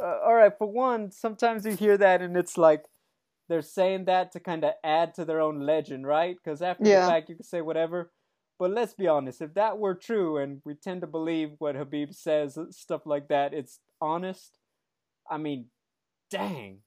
uh, 0.02 0.20
all 0.25 0.36
right, 0.36 0.58
for 0.58 0.68
one, 0.68 1.12
sometimes 1.12 1.66
you 1.66 1.75
hear 1.75 1.98
that 1.98 2.22
and 2.22 2.36
it's 2.36 2.58
like, 2.58 2.86
they're 3.50 3.62
saying 3.62 4.06
that 4.06 4.32
to 4.32 4.40
kind 4.40 4.63
of 4.63 4.74
add 4.84 5.13
to 5.16 5.25
their 5.25 5.42
own 5.42 5.62
legend, 5.62 6.08
right? 6.08 6.36
Because 6.36 6.62
after 6.62 6.88
yeah. 6.88 7.02
the 7.02 7.12
fact, 7.12 7.30
you 7.30 7.36
can 7.36 7.46
say 7.46 7.62
whatever. 7.62 8.12
But 8.60 8.72
let's 8.72 8.94
be 8.94 9.08
honest, 9.08 9.42
if 9.42 9.54
that 9.56 9.78
were 9.78 9.96
true, 9.96 10.38
and 10.38 10.62
we 10.63 10.75
tend 10.75 11.02
to 11.02 11.08
believe 11.08 11.52
what 11.58 11.75
Habib 11.75 12.13
says, 12.13 12.58
stuff 12.72 13.06
like 13.06 13.28
that, 13.28 13.54
it's 13.54 13.80
honest. 14.00 14.60
I 15.30 15.38
mean, 15.38 15.68
dang. 16.30 16.80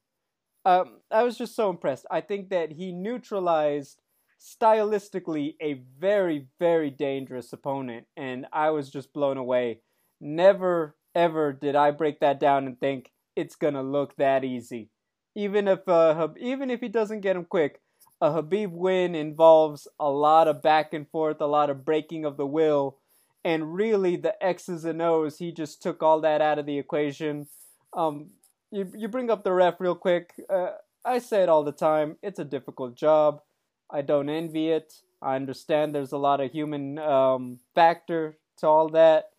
Um, 0.67 0.99
I 1.09 1.23
was 1.23 1.37
just 1.37 1.55
so 1.55 1.69
impressed. 1.69 2.05
I 2.11 2.19
think 2.19 2.49
that 2.49 2.73
he 2.73 2.91
neutralized 2.91 4.01
stylistically 4.37 5.55
a 5.61 5.81
very, 5.97 6.47
very 6.59 6.89
dangerous 6.89 7.53
opponent, 7.53 8.05
and 8.17 8.47
I 8.51 8.71
was 8.71 8.89
just 8.89 9.13
blown 9.13 9.37
away. 9.37 9.79
Never, 10.19 10.97
ever 11.15 11.53
did 11.53 11.77
I 11.77 11.91
break 11.91 12.19
that 12.19 12.41
down 12.41 12.67
and 12.67 12.77
think 12.77 13.13
it's 13.33 13.55
gonna 13.55 13.81
look 13.81 14.17
that 14.17 14.43
easy. 14.43 14.89
Even 15.35 15.69
if 15.69 15.87
uh, 15.87 16.27
even 16.37 16.69
if 16.69 16.81
he 16.81 16.89
doesn't 16.89 17.21
get 17.21 17.37
him 17.37 17.45
quick, 17.45 17.79
a 18.19 18.33
Habib 18.33 18.73
win 18.73 19.15
involves 19.15 19.87
a 20.01 20.09
lot 20.09 20.49
of 20.49 20.61
back 20.61 20.93
and 20.93 21.09
forth, 21.09 21.39
a 21.39 21.45
lot 21.45 21.69
of 21.69 21.85
breaking 21.85 22.25
of 22.25 22.35
the 22.35 22.45
will, 22.45 22.97
and 23.45 23.73
really 23.73 24.17
the 24.17 24.35
X's 24.43 24.83
and 24.83 25.01
O's. 25.01 25.37
He 25.37 25.53
just 25.53 25.81
took 25.81 26.03
all 26.03 26.19
that 26.19 26.41
out 26.41 26.59
of 26.59 26.65
the 26.65 26.77
equation. 26.77 27.47
Um, 27.93 28.31
you 28.71 28.91
you 28.95 29.07
bring 29.07 29.29
up 29.29 29.43
the 29.43 29.53
ref 29.53 29.79
real 29.79 29.95
quick. 29.95 30.33
Uh, 30.49 30.71
I 31.05 31.19
say 31.19 31.43
it 31.43 31.49
all 31.49 31.63
the 31.63 31.71
time. 31.71 32.17
It's 32.21 32.39
a 32.39 32.45
difficult 32.45 32.95
job. 32.95 33.41
I 33.89 34.01
don't 34.01 34.29
envy 34.29 34.69
it. 34.69 34.93
I 35.21 35.35
understand 35.35 35.95
there's 35.95 36.11
a 36.11 36.17
lot 36.17 36.41
of 36.41 36.51
human 36.51 36.99
um, 36.99 37.59
factor 37.73 38.37
to 38.59 38.67
all 38.67 38.89
that, 38.89 39.31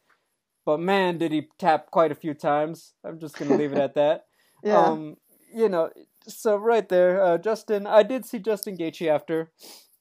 but 0.65 0.81
man, 0.81 1.19
did 1.19 1.33
he 1.33 1.49
tap 1.59 1.91
quite 1.91 2.11
a 2.11 2.17
few 2.17 2.35
times. 2.35 2.95
I'm 3.05 3.21
just 3.21 3.39
gonna 3.39 3.57
leave 3.57 3.73
it 3.73 3.79
at 3.79 3.95
that. 3.95 4.27
Yeah. 4.65 4.89
Um, 4.89 5.17
you 5.55 5.69
know, 5.69 5.91
so 6.27 6.57
right 6.57 6.89
there, 6.89 7.23
uh, 7.23 7.39
Justin. 7.39 7.87
I 7.87 8.03
did 8.03 8.25
see 8.27 8.39
Justin 8.41 8.77
Gaethje 8.77 9.09
after, 9.09 9.53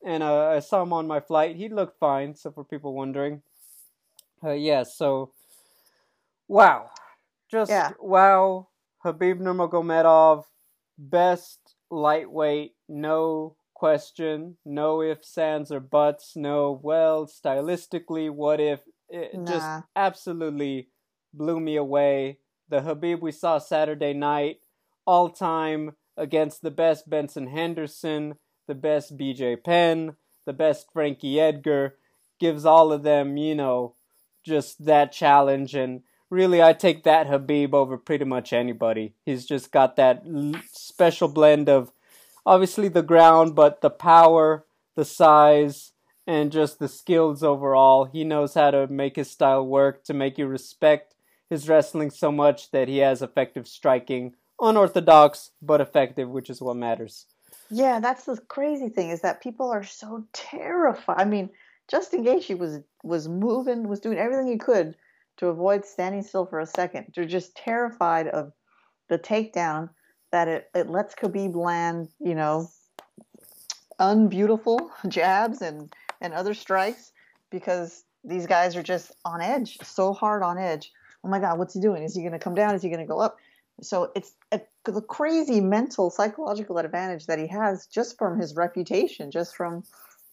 and 0.03 0.23
uh, 0.23 0.47
I 0.47 0.59
saw 0.59 0.81
him 0.81 0.93
on 0.93 1.07
my 1.07 1.19
flight. 1.19 1.55
He 1.55 1.69
looked 1.69 1.99
fine. 1.99 2.35
So 2.35 2.51
for 2.51 2.63
people 2.63 2.93
wondering, 2.95 3.43
uh, 4.43 4.51
yeah. 4.51 4.83
So, 4.83 5.31
wow, 6.47 6.89
just 7.51 7.83
Yeah. 7.83 7.91
wow. 7.99 8.66
Habib 8.99 9.39
Nurmagomedov, 9.39 10.43
best 10.97 11.75
lightweight, 11.89 12.73
no 12.89 13.55
question, 13.73 14.57
no 14.65 15.01
ifs, 15.01 15.37
ands, 15.37 15.71
or 15.71 15.79
buts, 15.79 16.33
no 16.35 16.79
well, 16.81 17.27
stylistically, 17.27 18.29
what 18.29 18.59
if? 18.59 18.81
It 19.09 19.31
just 19.45 19.83
absolutely 19.95 20.89
blew 21.33 21.59
me 21.59 21.75
away. 21.75 22.39
The 22.69 22.81
Habib 22.81 23.21
we 23.21 23.31
saw 23.31 23.59
Saturday 23.59 24.13
night, 24.13 24.57
all 25.05 25.29
time 25.29 25.95
against 26.17 26.61
the 26.61 26.71
best 26.71 27.09
Benson 27.09 27.47
Henderson, 27.47 28.35
the 28.67 28.75
best 28.75 29.15
BJ 29.15 29.63
Penn, 29.63 30.15
the 30.45 30.53
best 30.53 30.87
Frankie 30.91 31.39
Edgar, 31.39 31.95
gives 32.39 32.65
all 32.65 32.91
of 32.91 33.03
them, 33.03 33.37
you 33.37 33.55
know, 33.55 33.95
just 34.45 34.83
that 34.85 35.11
challenge. 35.11 35.75
And 35.75 36.01
really, 36.29 36.61
I 36.61 36.73
take 36.73 37.03
that 37.03 37.27
Habib 37.27 37.73
over 37.73 37.97
pretty 37.97 38.25
much 38.25 38.53
anybody. 38.53 39.13
He's 39.25 39.45
just 39.45 39.71
got 39.71 39.95
that 39.95 40.23
special 40.71 41.27
blend 41.27 41.69
of 41.69 41.91
obviously 42.45 42.87
the 42.87 43.01
ground, 43.01 43.55
but 43.55 43.81
the 43.81 43.89
power, 43.89 44.65
the 44.95 45.05
size, 45.05 45.93
and 46.25 46.51
just 46.51 46.79
the 46.79 46.87
skills 46.87 47.43
overall. 47.43 48.05
He 48.05 48.23
knows 48.23 48.53
how 48.53 48.71
to 48.71 48.87
make 48.87 49.15
his 49.15 49.31
style 49.31 49.65
work 49.65 50.03
to 50.05 50.13
make 50.13 50.37
you 50.37 50.47
respect 50.47 51.15
his 51.49 51.69
wrestling 51.69 52.11
so 52.11 52.31
much 52.31 52.71
that 52.71 52.87
he 52.87 52.97
has 52.97 53.21
effective 53.21 53.67
striking. 53.67 54.35
Unorthodox, 54.59 55.51
but 55.61 55.81
effective, 55.81 56.29
which 56.29 56.49
is 56.49 56.61
what 56.61 56.75
matters. 56.75 57.27
Yeah, 57.69 57.99
that's 57.99 58.25
the 58.25 58.37
crazy 58.37 58.89
thing 58.89 59.09
is 59.09 59.21
that 59.21 59.41
people 59.41 59.69
are 59.69 59.83
so 59.83 60.25
terrified. 60.33 61.15
I 61.19 61.25
mean, 61.25 61.49
Justin 61.87 62.25
Gaethje 62.25 62.57
was 62.57 62.79
was 63.03 63.29
moving, 63.29 63.87
was 63.87 63.99
doing 63.99 64.17
everything 64.17 64.47
he 64.47 64.57
could 64.57 64.95
to 65.37 65.47
avoid 65.47 65.85
standing 65.85 66.23
still 66.23 66.45
for 66.45 66.59
a 66.59 66.65
second. 66.65 67.13
They're 67.15 67.25
just 67.25 67.55
terrified 67.55 68.27
of 68.27 68.51
the 69.09 69.19
takedown 69.19 69.89
that 70.31 70.47
it, 70.47 70.69
it 70.75 70.89
lets 70.89 71.15
Khabib 71.15 71.55
land, 71.55 72.09
you 72.19 72.35
know, 72.35 72.69
unbeautiful 73.99 74.91
jabs 75.07 75.61
and 75.61 75.93
and 76.19 76.33
other 76.33 76.53
strikes 76.53 77.11
because 77.51 78.03
these 78.23 78.47
guys 78.47 78.75
are 78.75 78.83
just 78.83 79.11
on 79.23 79.41
edge, 79.41 79.77
so 79.83 80.13
hard 80.13 80.43
on 80.43 80.57
edge. 80.57 80.91
Oh 81.23 81.29
my 81.29 81.39
God, 81.39 81.57
what's 81.59 81.73
he 81.73 81.79
doing? 81.79 82.03
Is 82.03 82.15
he 82.15 82.21
going 82.21 82.33
to 82.33 82.39
come 82.39 82.55
down? 82.55 82.75
Is 82.75 82.81
he 82.81 82.89
going 82.89 83.01
to 83.01 83.07
go 83.07 83.19
up? 83.19 83.37
So 83.81 84.11
it's 84.15 84.33
a, 84.51 84.61
the 84.85 85.01
crazy 85.01 85.61
mental, 85.61 86.09
psychological 86.09 86.79
advantage 86.79 87.27
that 87.27 87.37
he 87.37 87.47
has 87.47 87.85
just 87.85 88.17
from 88.17 88.39
his 88.39 88.55
reputation, 88.55 89.29
just 89.29 89.55
from 89.55 89.83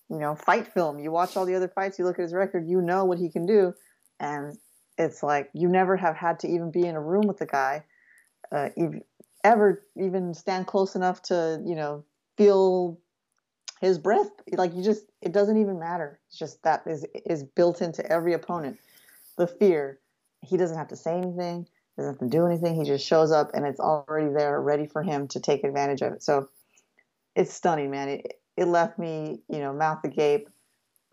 you 0.08 0.18
know 0.18 0.34
fight 0.34 0.66
film. 0.73 0.99
You 0.99 1.11
watch 1.11 1.37
all 1.37 1.44
the 1.44 1.54
other 1.54 1.68
fights, 1.68 1.99
you 1.99 2.06
look 2.06 2.18
at 2.18 2.23
his 2.23 2.32
record, 2.32 2.66
you 2.66 2.80
know 2.80 3.04
what 3.04 3.18
he 3.18 3.30
can 3.30 3.46
do, 3.46 3.75
and 4.18 4.56
it's 4.99 5.23
like 5.23 5.51
you 5.53 5.69
never 5.69 5.97
have 5.97 6.17
had 6.17 6.41
to 6.41 6.49
even 6.49 6.71
be 6.71 6.85
in 6.85 6.97
a 6.97 7.01
room 7.01 7.27
with 7.27 7.39
the 7.39 7.47
guy, 7.47 7.85
uh, 8.53 8.71
ev- 8.77 9.03
ever 9.43 9.85
even 9.97 10.35
stand 10.35 10.67
close 10.67 10.95
enough 10.95 11.23
to 11.23 11.61
you 11.65 11.75
know 11.75 12.05
feel 12.37 12.99
his 13.81 13.99
breath. 13.99 14.31
Like 14.53 14.75
you 14.75 14.83
just, 14.83 15.05
it 15.21 15.33
doesn't 15.33 15.61
even 15.61 15.79
matter. 15.79 16.21
It's 16.29 16.39
just 16.39 16.63
that 16.63 16.83
is 16.87 17.07
is 17.27 17.43
built 17.43 17.83
into 17.83 18.05
every 18.11 18.35
opponent. 18.35 18.79
The 19.37 19.47
fear. 19.47 19.99
He 20.43 20.59
doesn't 20.59 20.77
have 20.77 20.89
to 20.89 20.97
say 20.97 21.17
anything 21.17 21.67
doesn't 21.97 22.15
have 22.15 22.31
to 22.31 22.37
do 22.37 22.47
anything. 22.47 22.75
He 22.75 22.85
just 22.85 23.07
shows 23.07 23.31
up 23.31 23.51
and 23.55 23.67
it's 23.67 23.81
already 23.81 24.33
there, 24.33 24.61
ready 24.61 24.87
for 24.87 25.03
him 25.03 25.29
to 25.29 25.41
take 25.41 25.65
advantage 25.65 26.03
of 26.03 26.15
it. 26.15 26.23
So 26.23 26.49
it's 27.37 27.53
stunning, 27.53 27.91
man. 27.91 28.09
It, 28.09 28.41
it 28.57 28.67
left 28.67 28.99
me, 28.99 29.41
you 29.49 29.59
know, 29.59 29.73
mouth 29.73 30.05
agape. 30.05 30.49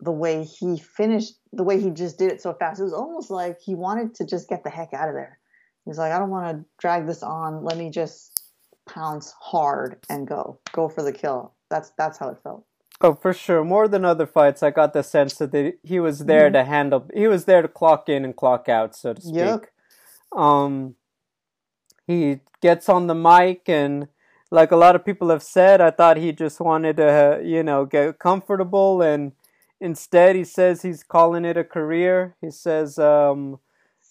The 0.02 0.12
way 0.12 0.44
he 0.44 0.78
finished, 0.78 1.34
the 1.52 1.62
way 1.62 1.80
he 1.80 1.90
just 1.90 2.18
did 2.18 2.32
it 2.32 2.42
so 2.42 2.52
fast. 2.52 2.80
It 2.80 2.84
was 2.84 2.92
almost 2.92 3.30
like 3.30 3.60
he 3.60 3.74
wanted 3.74 4.14
to 4.16 4.26
just 4.26 4.48
get 4.48 4.64
the 4.64 4.70
heck 4.70 4.92
out 4.92 5.08
of 5.08 5.14
there. 5.14 5.38
He's 5.84 5.96
like, 5.96 6.12
I 6.12 6.18
don't 6.18 6.30
want 6.30 6.58
to 6.58 6.64
drag 6.78 7.06
this 7.06 7.22
on. 7.22 7.64
Let 7.64 7.78
me 7.78 7.88
just 7.88 8.42
pounce 8.88 9.32
hard 9.40 9.98
and 10.10 10.26
go, 10.26 10.58
go 10.72 10.88
for 10.88 11.02
the 11.02 11.12
kill. 11.12 11.54
That's 11.70 11.92
that's 11.96 12.18
how 12.18 12.28
it 12.30 12.38
felt. 12.42 12.64
Oh, 13.00 13.14
for 13.14 13.32
sure. 13.32 13.64
More 13.64 13.88
than 13.88 14.04
other 14.04 14.26
fights, 14.26 14.62
I 14.62 14.70
got 14.70 14.92
the 14.92 15.02
sense 15.02 15.34
that 15.34 15.74
he 15.82 15.98
was 16.00 16.20
there 16.26 16.50
Mhm. 16.50 16.52
to 16.52 16.64
handle. 16.64 17.04
He 17.14 17.26
was 17.26 17.44
there 17.46 17.62
to 17.62 17.68
clock 17.68 18.08
in 18.08 18.24
and 18.24 18.36
clock 18.36 18.68
out, 18.68 18.94
so 18.94 19.14
to 19.14 19.20
speak. 19.20 19.34
Yep. 19.36 19.66
Um, 20.32 20.96
he 22.06 22.40
gets 22.60 22.88
on 22.88 23.06
the 23.06 23.14
mic 23.14 23.68
and, 23.68 24.08
like 24.50 24.70
a 24.72 24.76
lot 24.76 24.94
of 24.96 25.04
people 25.04 25.30
have 25.30 25.42
said, 25.42 25.80
I 25.80 25.90
thought 25.90 26.16
he 26.16 26.32
just 26.32 26.60
wanted 26.60 26.96
to, 26.98 27.08
uh, 27.08 27.38
you 27.38 27.62
know, 27.62 27.84
get 27.86 28.18
comfortable, 28.18 29.00
and 29.02 29.32
instead 29.82 30.36
he 30.36 30.44
says 30.44 30.82
he's 30.82 31.02
calling 31.02 31.44
it 31.44 31.56
a 31.56 31.64
career. 31.64 32.36
He 32.40 32.50
says, 32.50 32.98
um, 32.98 33.58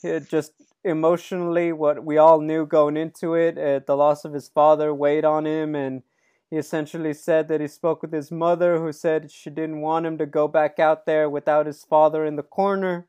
he 0.01 0.20
just 0.20 0.51
emotionally, 0.84 1.72
what 1.72 2.04
we 2.04 2.18
all 2.18 2.42
knew 2.42 2.66
going 2.66 2.98
into 2.98 3.36
it, 3.36 3.58
uh, 3.58 3.80
the 3.88 3.96
loss 3.96 4.25
of 4.25 4.34
his 4.34 4.50
father 4.50 4.94
weighed 4.94 5.24
on 5.24 5.46
him, 5.48 5.75
and 5.75 6.04
he 6.50 6.58
essentially 6.58 7.13
said 7.13 7.48
that 7.48 7.62
he 7.62 7.68
spoke 7.68 8.01
with 8.01 8.12
his 8.12 8.32
mother, 8.32 8.80
who 8.80 8.92
said 8.92 9.32
she 9.32 9.50
didn't 9.50 9.82
want 9.82 10.06
him 10.06 10.18
to 10.18 10.25
go 10.25 10.48
back 10.48 10.80
out 10.80 11.06
there 11.06 11.30
without 11.30 11.66
his 11.66 11.84
father 11.84 12.25
in 12.25 12.36
the 12.36 12.44
corner. 12.44 13.08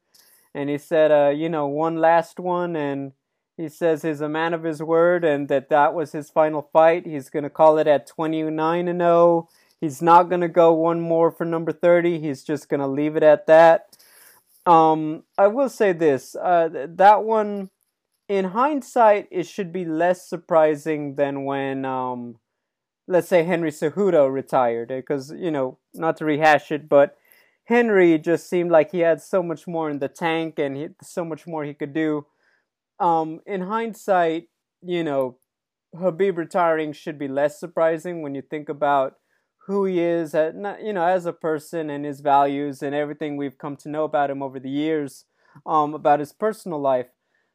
And 0.54 0.70
he 0.70 0.78
said, 0.78 1.10
uh, 1.10 1.30
you 1.30 1.48
know, 1.48 1.66
one 1.66 1.96
last 1.96 2.38
one, 2.38 2.76
and 2.76 3.12
he 3.56 3.68
says 3.68 4.02
he's 4.02 4.20
a 4.20 4.28
man 4.28 4.54
of 4.54 4.62
his 4.62 4.82
word, 4.82 5.24
and 5.24 5.48
that 5.48 5.68
that 5.70 5.94
was 5.94 6.12
his 6.12 6.30
final 6.30 6.68
fight. 6.72 7.06
He's 7.06 7.30
gonna 7.30 7.50
call 7.50 7.78
it 7.78 7.86
at 7.86 8.06
twenty 8.06 8.42
nine 8.42 8.86
and 8.86 9.00
zero. 9.00 9.48
He's 9.82 10.00
not 10.00 10.30
gonna 10.30 10.48
go 10.48 10.72
one 10.72 11.00
more 11.00 11.32
for 11.32 11.44
number 11.44 11.72
thirty. 11.72 12.20
He's 12.20 12.44
just 12.44 12.68
gonna 12.68 12.86
leave 12.86 13.16
it 13.16 13.24
at 13.24 13.48
that. 13.48 13.98
Um, 14.64 15.24
I 15.36 15.48
will 15.48 15.68
say 15.68 15.92
this: 15.92 16.36
uh, 16.36 16.86
that 16.88 17.24
one, 17.24 17.68
in 18.28 18.44
hindsight, 18.44 19.26
it 19.32 19.48
should 19.48 19.72
be 19.72 19.84
less 19.84 20.24
surprising 20.24 21.16
than 21.16 21.44
when, 21.44 21.84
um, 21.84 22.36
let's 23.08 23.26
say 23.26 23.42
Henry 23.42 23.72
Cejudo 23.72 24.32
retired, 24.32 24.86
because 24.86 25.32
you 25.32 25.50
know, 25.50 25.78
not 25.94 26.16
to 26.18 26.24
rehash 26.26 26.70
it, 26.70 26.88
but 26.88 27.18
Henry 27.64 28.16
just 28.20 28.48
seemed 28.48 28.70
like 28.70 28.92
he 28.92 29.00
had 29.00 29.20
so 29.20 29.42
much 29.42 29.66
more 29.66 29.90
in 29.90 29.98
the 29.98 30.08
tank 30.08 30.60
and 30.60 30.76
he, 30.76 30.88
so 31.02 31.24
much 31.24 31.44
more 31.44 31.64
he 31.64 31.74
could 31.74 31.92
do. 31.92 32.24
Um, 33.00 33.40
in 33.46 33.62
hindsight, 33.62 34.46
you 34.80 35.02
know, 35.02 35.38
Habib 35.98 36.38
retiring 36.38 36.92
should 36.92 37.18
be 37.18 37.26
less 37.26 37.58
surprising 37.58 38.22
when 38.22 38.36
you 38.36 38.42
think 38.42 38.68
about 38.68 39.16
who 39.66 39.84
he 39.84 40.00
is, 40.00 40.34
you 40.34 40.92
know, 40.92 41.04
as 41.04 41.26
a 41.26 41.32
person 41.32 41.88
and 41.88 42.04
his 42.04 42.20
values 42.20 42.82
and 42.82 42.94
everything 42.94 43.36
we've 43.36 43.58
come 43.58 43.76
to 43.76 43.88
know 43.88 44.04
about 44.04 44.30
him 44.30 44.42
over 44.42 44.58
the 44.58 44.70
years, 44.70 45.24
um, 45.64 45.94
about 45.94 46.20
his 46.20 46.32
personal 46.32 46.80
life. 46.80 47.06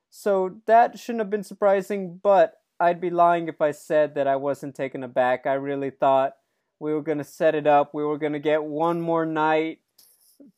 So 0.09 0.61
that 0.67 0.97
shouldn't 0.97 1.21
have 1.21 1.29
been 1.29 1.43
surprising, 1.43 2.19
but 2.23 2.53
I'd 2.79 3.01
be 3.01 3.09
lying 3.09 3.47
if 3.47 3.61
I 3.61 3.71
said 3.71 4.15
that 4.15 4.27
I 4.27 4.35
wasn't 4.37 4.75
taken 4.75 5.03
aback. 5.03 5.45
I 5.45 5.53
really 5.53 5.89
thought 5.89 6.33
we 6.79 6.93
were 6.93 7.01
going 7.01 7.17
to 7.17 7.23
set 7.23 7.55
it 7.55 7.67
up. 7.67 7.93
We 7.93 8.03
were 8.05 8.17
going 8.17 8.33
to 8.33 8.39
get 8.39 8.63
one 8.63 9.01
more 9.01 9.25
night, 9.25 9.79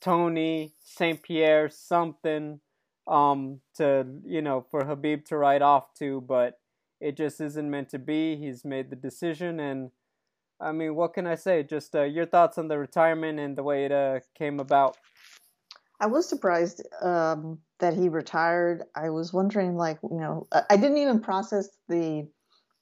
Tony, 0.02 0.74
St. 0.84 1.22
Pierre, 1.24 1.70
something 1.70 2.60
um, 3.08 3.62
to, 3.76 4.06
you 4.26 4.42
know, 4.42 4.66
for 4.70 4.86
Habib 4.86 5.26
to 5.26 5.38
ride 5.38 5.62
off 5.62 5.94
to, 5.96 6.22
but 6.22 6.60
it 7.00 7.18
just 7.18 7.42
isn't 7.42 7.70
meant 7.70 7.90
to 7.90 8.00
be. 8.00 8.36
He's 8.36 8.66
made 8.66 8.90
the 8.90 8.96
decision, 8.96 9.60
and 9.60 9.92
I 10.62 10.72
mean, 10.72 10.96
what 10.96 11.14
can 11.14 11.26
I 11.26 11.36
say? 11.36 11.64
Just 11.64 11.96
uh, 11.96 12.04
your 12.04 12.26
thoughts 12.26 12.58
on 12.58 12.68
the 12.68 12.78
retirement 12.78 13.40
and 13.40 13.58
the 13.58 13.64
way 13.64 13.86
it 13.86 13.92
uh, 13.92 14.20
came 14.36 14.60
about. 14.60 14.98
I 16.00 16.08
was 16.08 16.28
surprised 16.28 16.82
um, 17.02 17.60
that 17.80 17.94
he 17.94 18.10
retired. 18.10 18.84
I 18.96 19.10
was 19.10 19.34
wondering, 19.34 19.76
like, 19.76 20.00
you 20.04 20.20
know, 20.20 20.48
I 20.70 20.78
didn't 20.78 20.98
even 20.98 21.20
process 21.20 21.70
the 21.88 22.28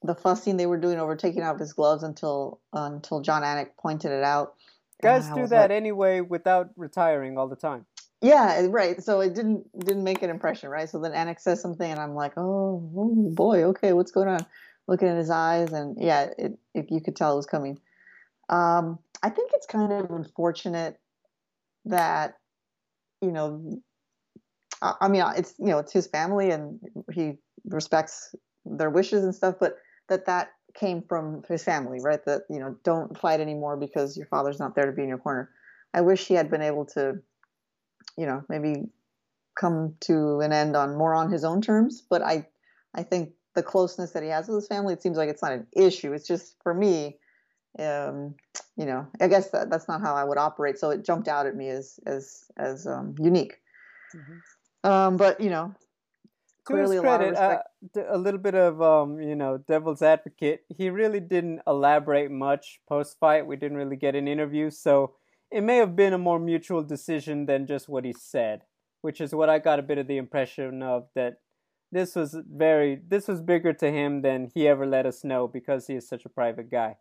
the 0.03 0.13
fussing 0.13 0.57
they 0.57 0.67
were 0.67 0.77
doing 0.77 0.99
over 0.99 1.15
taking 1.15 1.41
off 1.41 1.59
his 1.59 1.73
gloves 1.73 2.03
until 2.03 2.59
until 2.73 3.21
Jon 3.21 3.41
Anik 3.41 3.69
pointed 3.79 4.11
it 4.11 4.23
out. 4.23 4.53
Guys 5.01 5.27
do 5.29 5.47
that 5.47 5.69
like, 5.69 5.71
anyway 5.71 6.21
without 6.21 6.69
retiring 6.75 7.37
all 7.37 7.47
the 7.47 7.55
time. 7.55 7.85
yeah, 8.21 8.65
right. 8.69 9.01
So 9.01 9.21
it 9.21 9.33
didn't 9.33 9.65
didn't 9.79 10.03
make 10.03 10.21
an 10.21 10.29
impression, 10.29 10.69
right? 10.69 10.89
So 10.89 10.99
then 10.99 11.13
Anik 11.13 11.39
says 11.39 11.61
something, 11.61 11.89
and 11.89 11.99
I'm 11.99 12.13
like, 12.13 12.33
oh, 12.37 12.89
oh 12.95 13.31
boy, 13.33 13.63
okay, 13.65 13.93
what's 13.93 14.11
going 14.11 14.27
on? 14.27 14.45
Looking 14.87 15.09
at 15.09 15.17
his 15.17 15.29
eyes, 15.29 15.73
and 15.73 15.97
yeah, 15.99 16.29
it, 16.37 16.57
it 16.73 16.87
you 16.89 17.01
could 17.01 17.15
tell 17.15 17.33
it 17.33 17.37
was 17.37 17.45
coming. 17.45 17.79
Um, 18.49 18.99
I 19.21 19.29
think 19.29 19.51
it's 19.53 19.65
kind 19.65 19.91
of 19.91 20.11
unfortunate 20.11 20.99
that 21.85 22.37
you 23.21 23.31
know 23.31 23.81
I, 24.81 24.93
I 25.01 25.07
mean 25.07 25.23
it's 25.35 25.53
you 25.59 25.67
know 25.67 25.79
it's 25.79 25.91
his 25.91 26.07
family 26.07 26.51
and 26.51 26.79
he 27.13 27.33
respects 27.65 28.33
their 28.65 28.89
wishes 28.89 29.23
and 29.23 29.33
stuff 29.33 29.55
but 29.59 29.77
that 30.09 30.25
that 30.25 30.49
came 30.73 31.01
from 31.07 31.41
his 31.47 31.63
family 31.63 31.99
right 32.01 32.23
that 32.25 32.43
you 32.49 32.59
know 32.59 32.75
don't 32.83 33.17
fight 33.17 33.39
anymore 33.39 33.77
because 33.77 34.17
your 34.17 34.27
father's 34.27 34.59
not 34.59 34.75
there 34.75 34.85
to 34.85 34.91
be 34.91 35.01
in 35.01 35.09
your 35.09 35.17
corner 35.17 35.49
i 35.93 36.01
wish 36.01 36.27
he 36.27 36.33
had 36.33 36.51
been 36.51 36.61
able 36.61 36.85
to 36.85 37.15
you 38.17 38.25
know 38.25 38.43
maybe 38.49 38.83
come 39.57 39.95
to 40.01 40.39
an 40.39 40.53
end 40.53 40.75
on 40.75 40.95
more 40.95 41.13
on 41.13 41.31
his 41.31 41.43
own 41.43 41.61
terms. 41.61 42.03
But 42.07 42.21
I, 42.21 42.47
I 42.93 43.03
think 43.03 43.31
the 43.57 43.63
closeness 43.63 44.11
that 44.11 44.21
he 44.21 44.29
has 44.29 44.47
with 44.47 44.57
his 44.57 44.67
family, 44.67 44.93
it 44.93 45.01
seems 45.01 45.17
like 45.17 45.29
it's 45.29 45.41
not 45.41 45.51
an 45.51 45.65
issue. 45.75 46.13
It's 46.13 46.27
just 46.27 46.55
for 46.61 46.75
me, 46.75 47.17
um, 47.79 48.35
you 48.77 48.85
know, 48.85 49.07
I 49.19 49.27
guess 49.27 49.49
that, 49.49 49.71
that's 49.71 49.87
not 49.87 49.99
how 49.99 50.13
I 50.13 50.23
would 50.23 50.37
operate. 50.37 50.77
So 50.77 50.91
it 50.91 51.03
jumped 51.03 51.27
out 51.27 51.47
at 51.47 51.55
me 51.55 51.69
as 51.69 51.99
as 52.05 52.45
as 52.55 52.85
um, 52.85 53.15
unique. 53.19 53.55
Mm-hmm. 54.15 54.89
Um, 54.89 55.17
but 55.17 55.41
you 55.41 55.49
know, 55.49 55.73
clearly 56.65 56.97
to 56.97 57.01
his 57.01 57.01
credit, 57.01 57.33
a, 57.33 57.63
uh, 57.99 58.15
a 58.15 58.17
little 58.19 58.39
bit 58.39 58.53
of 58.53 58.79
um, 58.79 59.19
you 59.19 59.35
know, 59.35 59.57
devil's 59.57 60.03
advocate. 60.03 60.61
He 60.69 60.91
really 60.91 61.19
didn't 61.19 61.61
elaborate 61.65 62.29
much 62.29 62.79
post 62.87 63.17
fight. 63.19 63.47
We 63.47 63.55
didn't 63.55 63.77
really 63.77 63.97
get 63.97 64.15
an 64.15 64.27
interview, 64.27 64.69
so 64.69 65.15
it 65.51 65.61
may 65.61 65.77
have 65.77 65.95
been 65.95 66.13
a 66.13 66.19
more 66.19 66.39
mutual 66.39 66.83
decision 66.83 67.47
than 67.47 67.65
just 67.65 67.89
what 67.89 68.05
he 68.05 68.13
said, 68.13 68.61
which 69.01 69.19
is 69.19 69.33
what 69.33 69.49
I 69.49 69.57
got 69.57 69.79
a 69.79 69.83
bit 69.83 69.97
of 69.97 70.05
the 70.05 70.17
impression 70.17 70.83
of 70.83 71.07
that 71.15 71.37
this 71.91 72.15
was 72.15 72.35
very 72.49 73.01
this 73.07 73.27
was 73.27 73.41
bigger 73.41 73.73
to 73.73 73.91
him 73.91 74.21
than 74.21 74.49
he 74.53 74.67
ever 74.67 74.85
let 74.85 75.05
us 75.05 75.23
know 75.23 75.47
because 75.47 75.87
he 75.87 75.95
is 75.95 76.07
such 76.07 76.25
a 76.25 76.29
private 76.29 76.69
guy. 76.69 76.97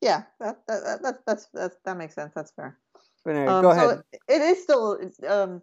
Yeah, 0.00 0.22
that 0.38 0.58
that 0.68 1.02
that 1.02 1.14
that's, 1.26 1.48
that's 1.52 1.76
that 1.84 1.96
makes 1.96 2.14
sense. 2.14 2.32
That's 2.34 2.52
fair. 2.52 2.78
But 3.24 3.36
anyway, 3.36 3.52
um, 3.52 3.62
go 3.62 3.70
ahead. 3.70 3.88
So 3.88 4.02
it 4.28 4.40
is 4.40 4.62
still 4.62 4.98
um, 5.28 5.62